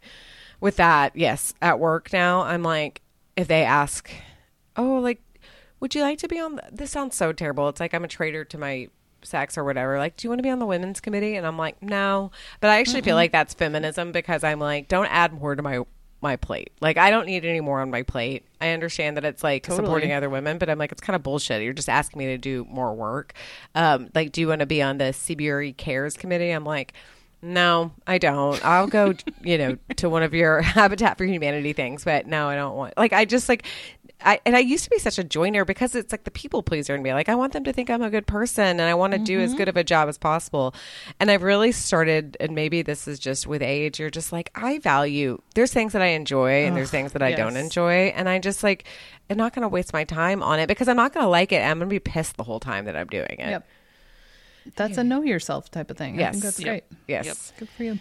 with 0.61 0.77
that, 0.77 1.15
yes, 1.15 1.53
at 1.61 1.80
work 1.80 2.11
now, 2.14 2.41
I'm 2.41 2.64
like, 2.64 3.01
if 3.35 3.47
they 3.47 3.64
ask, 3.64 4.10
oh, 4.76 4.95
like, 4.95 5.22
would 5.80 5.95
you 5.95 6.01
like 6.01 6.19
to 6.19 6.27
be 6.27 6.39
on? 6.39 6.56
The, 6.56 6.64
this 6.72 6.91
sounds 6.91 7.15
so 7.15 7.31
terrible. 7.31 7.69
It's 7.69 7.80
like 7.80 7.93
I'm 7.93 8.03
a 8.03 8.10
traitor 8.10 8.43
to 8.45 8.57
my 8.57 8.89
sex 9.23 9.57
or 9.57 9.64
whatever. 9.64 9.97
Like, 9.97 10.18
do 10.18 10.26
you 10.26 10.30
want 10.30 10.39
to 10.39 10.43
be 10.43 10.49
on 10.49 10.60
the 10.60 10.65
women's 10.65 10.99
committee? 10.99 11.35
And 11.35 11.45
I'm 11.47 11.57
like, 11.57 11.81
no. 11.81 12.31
But 12.60 12.69
I 12.69 12.80
actually 12.80 13.01
feel 13.01 13.15
like 13.15 13.31
that's 13.31 13.53
feminism 13.53 14.11
because 14.11 14.43
I'm 14.43 14.60
like, 14.60 14.88
don't 14.88 15.07
add 15.07 15.34
more 15.34 15.56
to 15.56 15.61
my 15.61 15.84
my 16.22 16.35
plate. 16.35 16.73
Like, 16.81 16.97
I 16.97 17.11
don't 17.11 17.27
need 17.27 17.45
any 17.45 17.61
more 17.61 17.80
on 17.80 17.89
my 17.89 18.03
plate. 18.03 18.45
I 18.60 18.72
understand 18.72 19.15
that 19.15 19.23
it's 19.23 19.41
like 19.41 19.64
Totally. 19.64 19.85
supporting 19.85 20.11
other 20.11 20.30
women, 20.30 20.57
but 20.57 20.69
I'm 20.69 20.77
like, 20.77 20.91
it's 20.91 20.99
kind 20.99 21.15
of 21.15 21.23
bullshit. 21.23 21.61
You're 21.61 21.72
just 21.72 21.88
asking 21.88 22.19
me 22.19 22.26
to 22.26 22.38
do 22.38 22.68
more 22.69 22.93
work. 22.93 23.31
Um, 23.73 24.10
like, 24.14 24.34
do 24.34 24.41
you 24.41 24.49
want 24.49 24.60
to 24.60 24.65
be 24.65 24.81
on 24.81 24.97
the 24.97 25.06
CBRE 25.06 25.77
Cares 25.77 26.18
committee? 26.18 26.51
I'm 26.51 26.65
like. 26.65 26.93
No, 27.41 27.91
I 28.06 28.18
don't. 28.18 28.64
I'll 28.66 28.88
go, 28.88 29.14
you 29.41 29.57
know, 29.57 29.78
to 29.98 30.10
one 30.10 30.24
of 30.24 30.34
your 30.34 30.61
Habitat 30.61 31.18
for 31.18 31.26
Humanity 31.26 31.72
things, 31.72 32.03
but 32.03 32.28
no, 32.28 32.49
I 32.49 32.56
don't 32.56 32.76
want. 32.76 32.98
Like, 32.98 33.14
I 33.14 33.24
just 33.24 33.48
like, 33.48 33.66
I 34.22 34.41
and 34.45 34.57
I 34.57 34.60
used 34.60 34.84
to 34.84 34.90
be 34.90 34.99
such 34.99 35.18
a 35.18 35.24
joiner 35.24 35.64
because 35.64 35.95
it's 35.95 36.11
like 36.11 36.26
the 36.26 36.32
people 36.32 36.61
pleaser 36.61 36.94
in 36.94 37.02
me. 37.02 37.14
Like, 37.14 37.30
I 37.30 37.36
want 37.36 37.53
them 37.53 37.64
to 37.64 37.72
think 37.72 37.90
I'm 37.90 38.02
a 38.02 38.10
good 38.10 38.28
person, 38.28 38.66
and 38.66 38.82
I 38.82 38.94
want 38.94 39.14
to 39.14 39.20
do 39.20 39.40
as 39.40 39.53
good 39.53 39.70
of 39.70 39.78
a 39.78 39.84
job 39.86 40.10
as 40.10 40.18
possible. 40.18 40.76
And 41.22 41.32
I've 41.32 41.44
really 41.44 41.72
started, 41.72 42.36
and 42.41 42.53
maybe 42.53 42.82
this 42.82 43.07
is 43.07 43.20
just 43.20 43.48
with 43.48 43.61
age. 43.61 43.99
You're 43.99 44.10
just 44.10 44.34
like, 44.34 44.52
I 44.56 44.80
value. 44.80 45.41
There's 45.56 45.72
things 45.72 45.94
that 45.94 46.02
I 46.02 46.07
enjoy, 46.07 46.66
and 46.66 46.76
there's 46.76 46.91
things 46.91 47.14
that 47.14 47.22
I 47.22 47.32
don't 47.32 47.56
enjoy, 47.56 48.11
and 48.16 48.28
I 48.28 48.40
just 48.40 48.64
like, 48.64 48.84
I'm 49.30 49.38
not 49.38 49.53
going 49.53 49.61
to 49.61 49.70
waste 49.70 49.94
my 49.94 50.03
time 50.03 50.44
on 50.44 50.60
it 50.60 50.68
because 50.68 50.90
I'm 50.90 50.98
not 50.98 51.14
going 51.14 51.24
to 51.24 51.30
like 51.30 51.53
it. 51.53 51.61
I'm 51.61 51.78
going 51.78 51.88
to 51.88 51.94
be 51.94 51.99
pissed 51.99 52.36
the 52.36 52.44
whole 52.44 52.60
time 52.60 52.86
that 52.86 52.98
I'm 52.98 53.07
doing 53.07 53.38
it. 53.40 53.49
Yep. 53.49 53.68
That's 54.76 54.98
a 54.98 55.03
know 55.03 55.22
yourself 55.23 55.69
type 55.72 55.90
of 55.91 55.98
thing. 55.98 56.15
I 56.15 56.19
Yes. 56.19 56.31
think 56.34 56.44
that's 56.44 56.60
Yep. 56.60 56.68
great. 56.68 56.84
Yes. 57.07 57.26
Yep. 57.26 57.60
Good 57.60 57.69
for 57.77 57.84
you. 57.84 57.99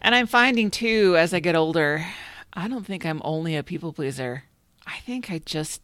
And 0.00 0.14
I'm 0.14 0.26
finding 0.26 0.70
too, 0.70 1.16
as 1.18 1.34
I 1.34 1.40
get 1.40 1.56
older, 1.56 2.04
I 2.52 2.68
don't 2.68 2.86
think 2.86 3.04
I'm 3.04 3.20
only 3.24 3.56
a 3.56 3.62
people 3.62 3.92
pleaser. 3.92 4.44
I 4.86 4.98
think 5.00 5.30
I 5.30 5.38
just 5.38 5.82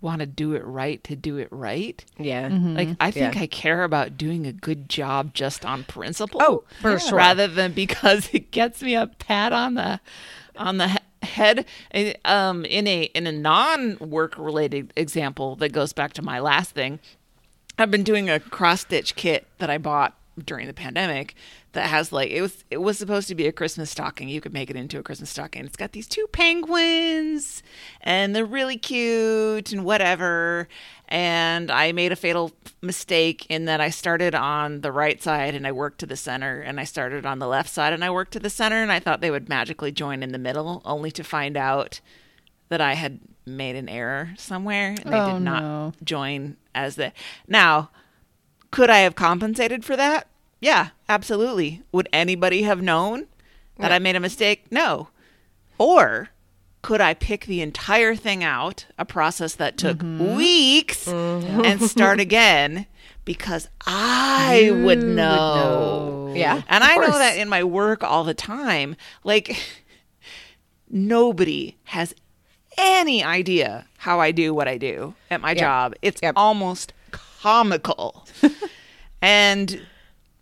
want 0.00 0.20
to 0.20 0.26
do 0.26 0.52
it 0.54 0.62
right 0.66 1.02
to 1.04 1.16
do 1.16 1.38
it 1.38 1.48
right. 1.50 2.04
Yeah. 2.18 2.48
Like 2.48 2.88
I 3.00 3.10
think 3.10 3.26
Mm-hmm. 3.32 3.36
Yeah. 3.38 3.42
I 3.42 3.46
care 3.46 3.84
about 3.84 4.18
doing 4.18 4.46
a 4.46 4.52
good 4.52 4.88
job 4.88 5.32
just 5.34 5.64
on 5.64 5.84
principle. 5.84 6.40
Oh, 6.42 6.64
for 6.82 6.98
sure. 6.98 7.16
Rather 7.16 7.46
than 7.46 7.72
because 7.72 8.28
it 8.34 8.50
gets 8.50 8.82
me 8.82 8.94
a 8.96 9.06
pat 9.06 9.52
on 9.52 9.74
the 9.74 10.00
on 10.56 10.76
the 10.76 10.88
he- 10.88 10.98
head. 11.22 11.64
Um, 12.26 12.66
in 12.66 12.86
a 12.86 13.04
in 13.04 13.26
a 13.26 13.32
non 13.32 13.96
work 13.98 14.36
related 14.36 14.92
example 14.94 15.56
that 15.56 15.72
goes 15.72 15.92
back 15.94 16.12
to 16.14 16.22
my 16.22 16.38
last 16.38 16.72
thing, 16.72 16.98
I've 17.78 17.90
been 17.90 18.04
doing 18.04 18.30
a 18.30 18.38
cross 18.38 18.82
stitch 18.82 19.16
kit 19.16 19.46
that 19.58 19.68
I 19.68 19.78
bought 19.78 20.16
during 20.44 20.66
the 20.66 20.74
pandemic 20.74 21.34
that 21.72 21.88
has 21.88 22.12
like 22.12 22.30
it 22.30 22.40
was 22.40 22.64
it 22.70 22.78
was 22.78 22.98
supposed 22.98 23.28
to 23.28 23.34
be 23.34 23.46
a 23.46 23.52
Christmas 23.52 23.90
stocking. 23.90 24.28
You 24.28 24.40
could 24.40 24.52
make 24.52 24.70
it 24.70 24.76
into 24.76 24.98
a 24.98 25.02
Christmas 25.02 25.30
stocking. 25.30 25.64
It's 25.64 25.76
got 25.76 25.92
these 25.92 26.06
two 26.06 26.26
penguins 26.32 27.62
and 28.00 28.34
they're 28.34 28.44
really 28.44 28.76
cute 28.76 29.72
and 29.72 29.84
whatever. 29.84 30.68
And 31.08 31.70
I 31.70 31.92
made 31.92 32.12
a 32.12 32.16
fatal 32.16 32.52
mistake 32.80 33.46
in 33.48 33.64
that 33.66 33.80
I 33.80 33.90
started 33.90 34.34
on 34.34 34.80
the 34.80 34.92
right 34.92 35.22
side 35.22 35.54
and 35.54 35.66
I 35.66 35.72
worked 35.72 35.98
to 36.00 36.06
the 36.06 36.16
center 36.16 36.60
and 36.60 36.80
I 36.80 36.84
started 36.84 37.26
on 37.26 37.38
the 37.38 37.48
left 37.48 37.70
side 37.70 37.92
and 37.92 38.04
I 38.04 38.10
worked 38.10 38.32
to 38.32 38.40
the 38.40 38.50
center 38.50 38.82
and 38.82 38.92
I 38.92 39.00
thought 39.00 39.20
they 39.20 39.30
would 39.30 39.48
magically 39.48 39.92
join 39.92 40.22
in 40.22 40.32
the 40.32 40.38
middle 40.38 40.80
only 40.84 41.10
to 41.12 41.24
find 41.24 41.56
out 41.56 42.00
that 42.74 42.80
I 42.80 42.94
had 42.94 43.20
made 43.46 43.76
an 43.76 43.88
error 43.88 44.30
somewhere 44.36 44.88
and 45.04 45.12
they 45.12 45.16
Oh, 45.20 45.34
did 45.34 45.42
not 45.42 45.62
no. 45.62 45.92
join 46.02 46.56
as 46.74 46.96
the 46.96 47.12
now 47.46 47.90
could 48.72 48.90
i 48.90 48.98
have 49.00 49.14
compensated 49.14 49.84
for 49.84 49.96
that 49.96 50.26
yeah 50.60 50.88
absolutely 51.08 51.82
would 51.92 52.08
anybody 52.12 52.62
have 52.62 52.80
known 52.82 53.26
that 53.78 53.92
i 53.92 53.98
made 54.00 54.16
a 54.16 54.20
mistake 54.20 54.64
no 54.72 55.08
or 55.78 56.30
could 56.82 57.00
i 57.02 57.12
pick 57.14 57.44
the 57.44 57.60
entire 57.60 58.16
thing 58.16 58.42
out 58.42 58.86
a 58.98 59.04
process 59.04 59.54
that 59.54 59.76
took 59.76 59.98
Mm-hmm. 59.98 60.36
weeks 60.36 61.06
and 61.06 61.80
start 61.82 62.18
again 62.20 62.86
because 63.26 63.68
i 63.86 64.68
would 64.70 64.78
You 64.78 64.84
would 64.86 65.02
know. 65.04 66.26
know. 66.28 66.34
Yeah. 66.34 66.62
and 66.68 66.82
i 66.82 66.96
know 66.96 67.12
that 67.18 67.36
in 67.36 67.48
my 67.50 67.62
work 67.62 68.02
all 68.02 68.24
the 68.24 68.34
time 68.34 68.96
like 69.22 69.54
nobody 70.90 71.76
has 71.84 72.14
any 72.78 73.22
idea 73.24 73.86
how 73.98 74.20
I 74.20 74.30
do 74.32 74.52
what 74.54 74.68
I 74.68 74.78
do 74.78 75.14
at 75.30 75.40
my 75.40 75.54
job. 75.54 75.94
It's 76.02 76.20
Yep. 76.22 76.34
almost 76.36 76.92
comical. 77.10 78.26
and 79.22 79.80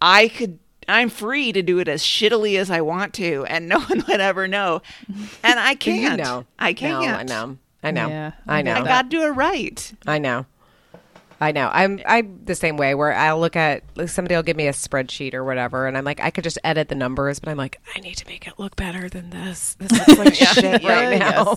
I 0.01 0.29
could 0.29 0.59
I'm 0.89 1.09
free 1.11 1.53
to 1.53 1.63
do 1.63 1.79
it 1.79 1.87
as 1.87 2.03
shittily 2.03 2.59
as 2.59 2.69
I 2.71 2.81
want 2.81 3.15
to 3.15 3.45
and 3.47 3.69
no 3.69 3.79
one 3.89 4.05
would 4.09 4.21
ever 4.21 4.49
know. 4.49 4.83
And 5.43 5.61
I 5.61 5.75
can't. 5.77 6.19
You 6.19 6.25
know. 6.25 6.47
I 6.59 6.73
can't. 6.73 7.03
No, 7.05 7.15
I 7.15 7.23
know. 7.23 7.59
I 7.85 7.91
know. 7.93 8.09
Yeah, 8.09 8.33
I 8.49 8.59
I 8.59 8.63
know. 8.63 8.75
I 8.75 8.83
got 8.85 9.03
to 9.03 9.09
do 9.09 9.23
it 9.23 9.29
right. 9.31 9.93
I 10.07 10.19
know. 10.19 10.47
I 11.41 11.51
know. 11.51 11.69
I'm 11.73 12.01
I'm 12.07 12.41
the 12.45 12.55
same 12.55 12.77
way 12.77 12.95
where 12.95 13.13
I'll 13.13 13.41
look 13.41 13.57
at 13.57 13.83
like 13.97 14.09
somebody 14.09 14.37
will 14.37 14.45
give 14.45 14.57
me 14.57 14.69
a 14.69 14.73
spreadsheet 14.73 15.35
or 15.35 15.43
whatever, 15.43 15.89
and 15.89 15.99
I'm 15.99 16.05
like, 16.05 16.21
I 16.21 16.31
could 16.31 16.45
just 16.45 16.59
edit 16.63 16.89
the 16.89 16.95
numbers, 16.95 17.41
but 17.41 17.51
I'm 17.51 17.57
like, 17.57 17.81
I 17.97 17.99
need 17.99 18.15
to 18.19 18.27
make 18.29 18.47
it 18.47 18.55
look 18.59 18.77
better 18.77 19.09
than 19.09 19.31
this. 19.31 19.75
This 19.75 19.91
looks 19.91 20.19
like 20.19 20.35
shit 20.55 20.85
right 20.85 21.19
now. 21.19 21.57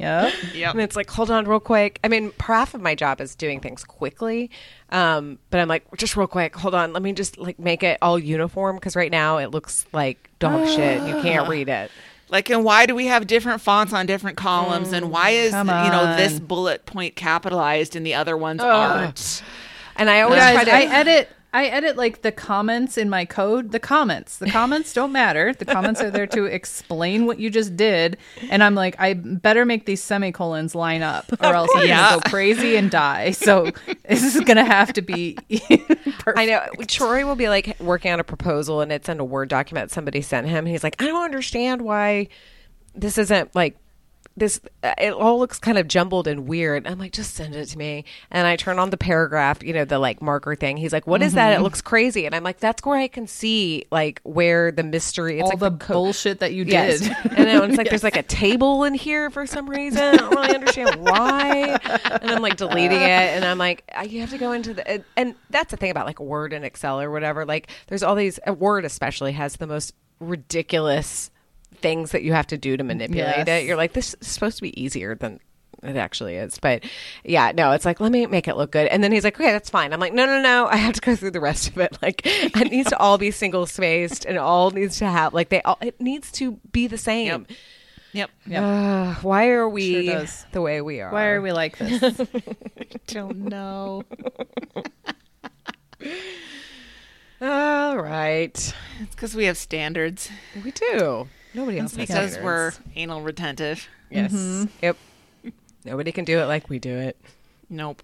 Yep. 0.00 0.34
Yep. 0.54 0.72
And 0.72 0.80
it's 0.80 0.96
like, 0.96 1.10
hold 1.10 1.30
on, 1.30 1.46
real 1.46 1.60
quick. 1.60 2.00
I 2.02 2.08
mean, 2.08 2.32
half 2.40 2.74
of 2.74 2.80
my 2.80 2.94
job 2.94 3.20
is 3.20 3.34
doing 3.34 3.60
things 3.60 3.84
quickly, 3.84 4.50
um, 4.90 5.38
but 5.50 5.60
I'm 5.60 5.68
like, 5.68 5.84
just 5.96 6.16
real 6.16 6.26
quick, 6.26 6.56
hold 6.56 6.74
on, 6.74 6.92
let 6.92 7.02
me 7.02 7.12
just 7.12 7.38
like 7.38 7.58
make 7.58 7.82
it 7.82 7.98
all 8.00 8.18
uniform 8.18 8.76
because 8.76 8.96
right 8.96 9.10
now 9.10 9.38
it 9.38 9.50
looks 9.50 9.86
like 9.92 10.30
dog 10.38 10.66
shit. 10.68 11.02
You 11.06 11.20
can't 11.22 11.48
read 11.48 11.68
it. 11.68 11.90
Like, 12.30 12.48
and 12.48 12.64
why 12.64 12.86
do 12.86 12.94
we 12.94 13.06
have 13.06 13.26
different 13.26 13.60
fonts 13.60 13.92
on 13.92 14.06
different 14.06 14.36
columns? 14.36 14.92
and 14.92 15.10
why 15.10 15.30
is, 15.30 15.52
you 15.52 15.64
know, 15.64 16.14
this 16.16 16.38
bullet 16.38 16.86
point 16.86 17.16
capitalized 17.16 17.96
and 17.96 18.06
the 18.06 18.14
other 18.14 18.36
ones 18.36 18.60
aren't? 18.62 19.42
And 19.96 20.08
I 20.08 20.22
always 20.22 20.38
Guys, 20.38 20.54
try 20.54 20.64
to. 20.64 20.72
I 20.72 20.82
edit 20.82 21.28
I 21.52 21.66
edit 21.66 21.96
like 21.96 22.22
the 22.22 22.30
comments 22.30 22.96
in 22.96 23.10
my 23.10 23.24
code. 23.24 23.72
The 23.72 23.80
comments, 23.80 24.38
the 24.38 24.50
comments 24.50 24.92
don't 24.92 25.10
matter. 25.10 25.52
The 25.52 25.64
comments 25.64 26.00
are 26.00 26.10
there 26.10 26.26
to 26.28 26.44
explain 26.60 27.26
what 27.26 27.38
you 27.40 27.50
just 27.50 27.76
did, 27.76 28.18
and 28.50 28.62
I'm 28.62 28.74
like, 28.74 28.94
I 29.00 29.14
better 29.14 29.64
make 29.64 29.84
these 29.86 30.02
semicolons 30.02 30.74
line 30.74 31.02
up, 31.02 31.24
or 31.40 31.54
else 31.54 31.70
I'm 31.74 31.86
Yeah. 31.88 32.10
gonna 32.10 32.22
go 32.22 32.30
crazy 32.30 32.76
and 32.76 32.90
die. 32.90 33.32
So 33.32 33.70
this 34.08 34.34
is 34.34 34.40
gonna 34.42 34.64
have 34.64 34.92
to 34.92 35.02
be. 35.02 35.36
I 36.36 36.46
know 36.46 36.64
Troy 36.86 37.26
will 37.26 37.34
be 37.36 37.48
like 37.48 37.78
working 37.80 38.12
on 38.12 38.20
a 38.20 38.24
proposal 38.24 38.80
and 38.80 38.92
it's 38.92 39.08
in 39.08 39.18
a 39.18 39.24
Word 39.24 39.48
document 39.48 39.90
somebody 39.90 40.20
sent 40.22 40.46
him. 40.46 40.58
And 40.58 40.68
he's 40.68 40.84
like, 40.84 41.00
I 41.02 41.06
don't 41.06 41.24
understand 41.24 41.82
why 41.82 42.28
this 42.94 43.18
isn't 43.18 43.54
like 43.54 43.76
this. 44.36 44.60
uh, 44.82 44.94
It 44.98 45.12
all 45.12 45.38
looks 45.38 45.58
kind 45.58 45.76
of 45.76 45.86
jumbled 45.88 46.26
and 46.26 46.46
weird. 46.48 46.86
I'm 46.86 46.98
like, 46.98 47.12
just 47.12 47.34
send 47.34 47.54
it 47.54 47.66
to 47.66 47.78
me. 47.78 48.04
And 48.30 48.46
I 48.46 48.56
turn 48.56 48.78
on 48.78 48.90
the 48.90 48.96
paragraph, 48.96 49.62
you 49.62 49.72
know, 49.72 49.84
the 49.84 49.98
like 49.98 50.22
marker 50.22 50.54
thing. 50.54 50.76
He's 50.76 50.92
like, 50.92 51.06
"What 51.06 51.20
is 51.22 51.34
that? 51.34 51.52
Mm-hmm. 51.52 51.60
It 51.60 51.64
looks 51.64 51.80
crazy. 51.82 52.26
And 52.26 52.34
I'm 52.34 52.42
like, 52.44 52.60
that's 52.60 52.82
where 52.84 52.96
I 52.96 53.08
can 53.08 53.26
see 53.26 53.84
like 53.90 54.20
where 54.22 54.70
the 54.72 54.82
mystery. 54.82 55.34
It's 55.40 55.42
all 55.42 55.48
like 55.50 55.58
the 55.58 55.70
co- 55.72 55.94
bullshit 55.94 56.40
that 56.40 56.52
you 56.54 56.64
Yes. 56.64 57.00
did. 57.00 57.10
and 57.24 57.46
then 57.46 57.62
it's 57.70 57.76
like 57.78 57.88
there's 57.90 58.04
like 58.04 58.16
a 58.16 58.22
table 58.22 58.84
in 58.84 58.94
here 58.94 59.30
for 59.30 59.46
some 59.46 59.68
reason. 59.68 60.02
I 60.02 60.16
don't 60.16 60.30
really 60.30 60.54
understand 60.54 60.96
why. 60.96 61.78
And 62.22 62.30
I'm 62.30 62.42
like 62.42 62.56
deleting 62.56 63.00
it, 63.00 63.04
and 63.36 63.44
I'm 63.44 63.58
like, 63.58 63.84
I- 63.94 64.04
you 64.04 64.20
have 64.20 64.30
to 64.30 64.38
go 64.38 64.52
into 64.52 64.74
the. 64.74 64.88
And, 64.88 65.04
and 65.16 65.34
that's 65.50 65.70
the 65.70 65.76
thing 65.76 65.90
about 65.90 66.06
like 66.06 66.20
Word 66.20 66.52
and 66.52 66.64
Excel 66.64 67.00
or 67.00 67.10
whatever. 67.10 67.44
Like, 67.44 67.68
there's 67.88 68.02
all 68.02 68.14
these. 68.14 68.38
uh, 68.48 68.52
Word 68.52 68.84
especially 68.84 69.32
has 69.32 69.56
the 69.56 69.66
most 69.66 69.94
ridiculous 70.20 71.30
things 71.76 72.12
that 72.12 72.22
you 72.22 72.32
have 72.32 72.46
to 72.48 72.58
do 72.58 72.76
to 72.76 72.84
manipulate 72.84 73.46
Yes. 73.46 73.48
it. 73.48 73.66
You're 73.66 73.76
like, 73.76 73.92
this 73.94 74.14
is 74.20 74.26
supposed 74.28 74.56
to 74.58 74.62
be 74.62 74.80
easier 74.80 75.14
than. 75.14 75.40
It 75.82 75.96
actually 75.96 76.34
is, 76.36 76.58
but 76.58 76.84
yeah, 77.24 77.52
no, 77.56 77.70
it's 77.72 77.86
like 77.86 78.00
let 78.00 78.12
me 78.12 78.26
make 78.26 78.48
it 78.48 78.56
look 78.58 78.70
good, 78.70 78.86
and 78.88 79.02
then 79.02 79.12
he's 79.12 79.24
like, 79.24 79.40
okay, 79.40 79.50
that's 79.50 79.70
fine. 79.70 79.94
I'm 79.94 80.00
like, 80.00 80.12
no, 80.12 80.26
no, 80.26 80.38
no, 80.42 80.66
I 80.66 80.76
have 80.76 80.92
to 80.92 81.00
go 81.00 81.16
through 81.16 81.30
the 81.30 81.40
rest 81.40 81.68
of 81.68 81.78
it. 81.78 81.96
Like, 82.02 82.20
it 82.26 82.70
needs 82.70 82.90
to 82.90 82.98
all 82.98 83.16
be 83.16 83.30
single 83.30 83.64
spaced, 83.64 84.26
and 84.26 84.36
all 84.36 84.70
needs 84.72 84.98
to 84.98 85.06
have 85.06 85.32
like 85.32 85.48
they 85.48 85.62
all. 85.62 85.78
It 85.80 85.98
needs 85.98 86.30
to 86.32 86.58
be 86.70 86.86
the 86.86 86.98
same. 86.98 87.46
Yep. 88.12 88.30
Yep. 88.46 88.62
Uh, 88.62 89.14
why 89.22 89.48
are 89.48 89.66
we 89.70 90.08
Sure 90.08 90.26
the 90.52 90.60
way 90.60 90.82
we 90.82 91.00
are? 91.00 91.10
Why 91.12 91.28
are 91.28 91.40
we 91.40 91.50
like 91.52 91.78
this? 91.78 92.20
I 92.78 92.84
Don't 93.06 93.38
know. 93.38 94.04
All 97.40 97.96
right, 97.96 98.52
It's 99.00 99.14
because 99.14 99.34
we 99.34 99.46
have 99.46 99.56
standards. 99.56 100.28
we 100.62 100.72
do. 100.72 101.26
Nobody 101.54 101.78
else 101.78 101.96
It's 101.96 102.10
has 102.12 102.30
because 102.32 102.44
we're 102.44 102.72
anal 102.96 103.22
retentive. 103.22 103.86
yes, 104.10 104.32
mm-hmm. 104.32 104.66
yep. 104.82 104.96
Nobody 105.84 106.12
can 106.12 106.24
do 106.24 106.38
it 106.40 106.44
like 106.46 106.68
we 106.68 106.78
do 106.78 106.94
it. 106.96 107.16
Nope. 107.68 108.02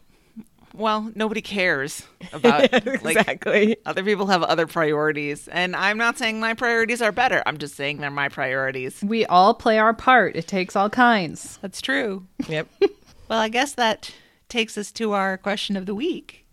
Well, 0.74 1.10
nobody 1.14 1.40
cares 1.40 2.06
about 2.34 2.70
like 3.02 3.16
exactly. 3.16 3.76
other 3.86 4.02
people 4.04 4.26
have 4.26 4.42
other 4.42 4.66
priorities, 4.66 5.48
and 5.48 5.74
I'm 5.74 5.96
not 5.96 6.18
saying 6.18 6.38
my 6.38 6.52
priorities 6.54 7.00
are 7.00 7.12
better. 7.12 7.42
I'm 7.46 7.56
just 7.58 7.76
saying 7.76 7.98
they're 7.98 8.10
my 8.10 8.28
priorities. 8.28 9.02
we 9.02 9.24
all 9.26 9.54
play 9.54 9.78
our 9.78 9.94
part. 9.94 10.36
It 10.36 10.46
takes 10.46 10.76
all 10.76 10.90
kinds. 10.90 11.58
That's 11.62 11.80
true. 11.80 12.26
Yep. 12.48 12.68
Well, 13.28 13.40
I 13.40 13.48
guess 13.48 13.72
that 13.72 14.12
takes 14.48 14.78
us 14.78 14.92
to 14.92 15.10
our 15.10 15.36
question 15.36 15.76
of 15.76 15.84
the 15.86 15.96
week. 15.96 16.45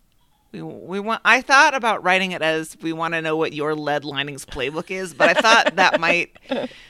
We, 0.54 0.62
we 0.62 1.00
want. 1.00 1.20
I 1.24 1.40
thought 1.40 1.74
about 1.74 2.04
writing 2.04 2.30
it 2.30 2.40
as 2.40 2.76
we 2.80 2.92
want 2.92 3.14
to 3.14 3.20
know 3.20 3.36
what 3.36 3.54
your 3.54 3.74
lead 3.74 4.04
linings 4.04 4.46
playbook 4.46 4.88
is, 4.88 5.12
but 5.12 5.36
I 5.36 5.40
thought 5.40 5.74
that 5.74 5.98
might 6.00 6.38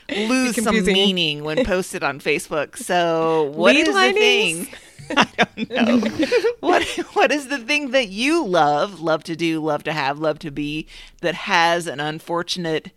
lose 0.07 0.63
some 0.63 0.85
meaning 0.85 1.43
when 1.43 1.65
posted 1.65 2.03
on 2.03 2.19
Facebook. 2.19 2.77
So, 2.77 3.51
what 3.55 3.75
Lead 3.75 3.87
is 3.87 3.95
linings? 3.95 4.69
the 4.69 4.75
thing? 4.75 5.17
I 5.17 5.47
don't 5.55 5.69
know. 5.71 6.27
what 6.59 6.83
What 7.13 7.31
is 7.31 7.47
the 7.47 7.57
thing 7.57 7.89
that 7.89 8.09
you 8.09 8.45
love, 8.45 8.99
love 8.99 9.23
to 9.23 9.35
do, 9.35 9.59
love 9.59 9.83
to 9.85 9.93
have, 9.93 10.19
love 10.19 10.37
to 10.39 10.51
be 10.51 10.85
that 11.21 11.33
has 11.33 11.87
an 11.87 11.99
unfortunate, 11.99 12.91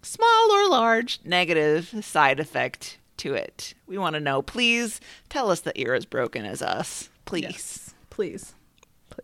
small 0.00 0.50
or 0.50 0.70
large, 0.70 1.20
negative 1.24 1.94
side 2.02 2.40
effect 2.40 2.96
to 3.18 3.34
it? 3.34 3.74
We 3.86 3.98
want 3.98 4.14
to 4.14 4.20
know. 4.20 4.40
Please 4.40 4.98
tell 5.28 5.50
us 5.50 5.60
that 5.60 5.76
you're 5.76 5.94
as 5.94 6.06
broken 6.06 6.46
as 6.46 6.62
us. 6.62 7.10
Please. 7.26 7.92
Please. 8.08 8.54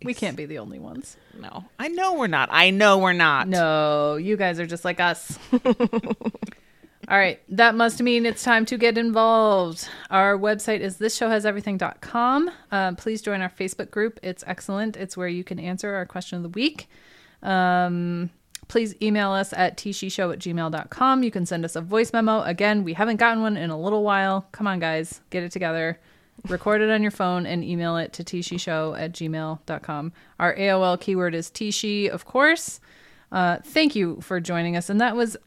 We 0.05 0.13
can't 0.13 0.37
be 0.37 0.45
the 0.45 0.59
only 0.59 0.79
ones. 0.79 1.17
No, 1.39 1.65
I 1.79 1.87
know 1.87 2.13
we're 2.13 2.27
not. 2.27 2.49
I 2.51 2.69
know 2.69 2.97
we're 2.97 3.13
not. 3.13 3.47
No, 3.47 4.15
you 4.15 4.37
guys 4.37 4.59
are 4.59 4.65
just 4.65 4.85
like 4.85 4.99
us. 4.99 5.37
All 7.09 7.17
right, 7.17 7.41
that 7.49 7.75
must 7.75 8.01
mean 8.01 8.25
it's 8.25 8.43
time 8.43 8.65
to 8.67 8.77
get 8.77 8.97
involved. 8.97 9.89
Our 10.09 10.37
website 10.37 10.79
is 10.79 10.97
thisshowhaseverything.com. 10.99 12.51
Um, 12.71 12.95
please 12.95 13.21
join 13.21 13.41
our 13.41 13.49
Facebook 13.49 13.91
group. 13.91 14.19
It's 14.23 14.43
excellent. 14.47 14.95
It's 14.95 15.17
where 15.17 15.27
you 15.27 15.43
can 15.43 15.59
answer 15.59 15.93
our 15.93 16.05
question 16.05 16.37
of 16.37 16.43
the 16.43 16.49
week. 16.49 16.87
Um, 17.41 18.29
please 18.69 18.95
email 19.01 19.31
us 19.31 19.51
at 19.51 19.77
tsheshow 19.77 20.31
at 20.31 20.39
gmail.com. 20.39 21.23
You 21.23 21.31
can 21.31 21.45
send 21.45 21.65
us 21.65 21.75
a 21.75 21.81
voice 21.81 22.13
memo. 22.13 22.41
Again, 22.43 22.85
we 22.85 22.93
haven't 22.93 23.17
gotten 23.17 23.41
one 23.41 23.57
in 23.57 23.69
a 23.69 23.79
little 23.79 24.03
while. 24.03 24.47
Come 24.53 24.65
on, 24.67 24.79
guys, 24.79 25.19
get 25.29 25.43
it 25.43 25.51
together. 25.51 25.99
Record 26.49 26.81
it 26.81 26.89
on 26.89 27.01
your 27.01 27.11
phone 27.11 27.45
and 27.45 27.63
email 27.63 27.95
it 27.97 28.11
to 28.13 28.23
tsheshow 28.23 28.99
at 28.99 29.13
gmail.com. 29.13 30.13
Our 30.39 30.55
AOL 30.55 30.99
keyword 30.99 31.35
is 31.35 31.49
tishi, 31.49 32.09
of 32.09 32.25
course. 32.25 32.79
Uh, 33.31 33.57
thank 33.63 33.95
you 33.95 34.19
for 34.21 34.39
joining 34.39 34.75
us. 34.75 34.89
And 34.89 34.99
that 35.01 35.15
was 35.15 35.37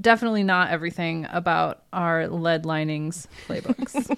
definitely 0.00 0.42
not 0.42 0.70
everything 0.70 1.26
about 1.30 1.82
our 1.92 2.26
lead 2.28 2.64
linings 2.64 3.28
playbooks. 3.46 4.10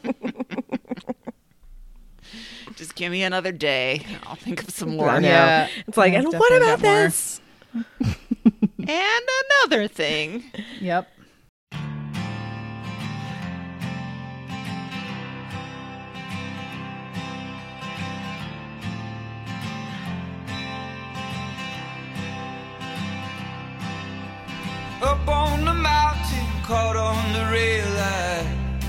Just 2.76 2.94
give 2.94 3.10
me 3.10 3.22
another 3.24 3.50
day. 3.50 4.06
I'll 4.24 4.36
think 4.36 4.62
of 4.62 4.70
some 4.70 4.96
more. 4.96 5.09
I 5.09 5.18
know. 5.18 5.28
Yeah. 5.28 5.68
It's 5.88 5.96
like, 5.96 6.12
and 6.12 6.26
what 6.32 6.56
about 6.56 6.80
this? 6.80 7.40
And 8.88 9.22
another 9.66 9.86
thing. 9.86 10.44
yep. 10.80 11.10
Up 25.01 25.29
on 25.29 25.65
the 25.65 25.73
mountain, 25.73 26.47
caught 26.65 26.97
on 26.97 27.33
the 27.33 27.45
rail 27.53 27.89
line. 28.03 28.81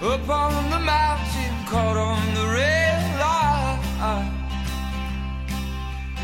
Up 0.00 0.28
on 0.28 0.70
the 0.70 0.78
mountain, 0.78 1.54
caught 1.66 1.96
on 1.96 2.34
the 2.34 2.46
rail 2.46 3.18
line. 3.18 4.30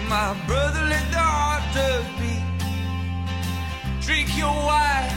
My 0.09 0.37
brother, 0.47 0.83
let 0.83 1.11
the 1.11 1.19
heart 1.19 1.65
just 1.75 2.09
beat. 2.21 2.45
Drink 4.01 4.39
your 4.39 4.55
wine, 4.55 5.11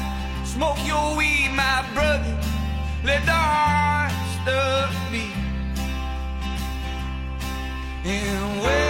smoke 0.45 0.79
your 0.87 1.15
weed, 1.15 1.51
my 1.55 1.85
brother. 1.93 2.35
Let 3.03 3.23
the 3.23 3.31
heart 3.31 4.13
just 4.45 5.11
beat. 5.11 5.37
And 8.03 8.61
where 8.61 8.82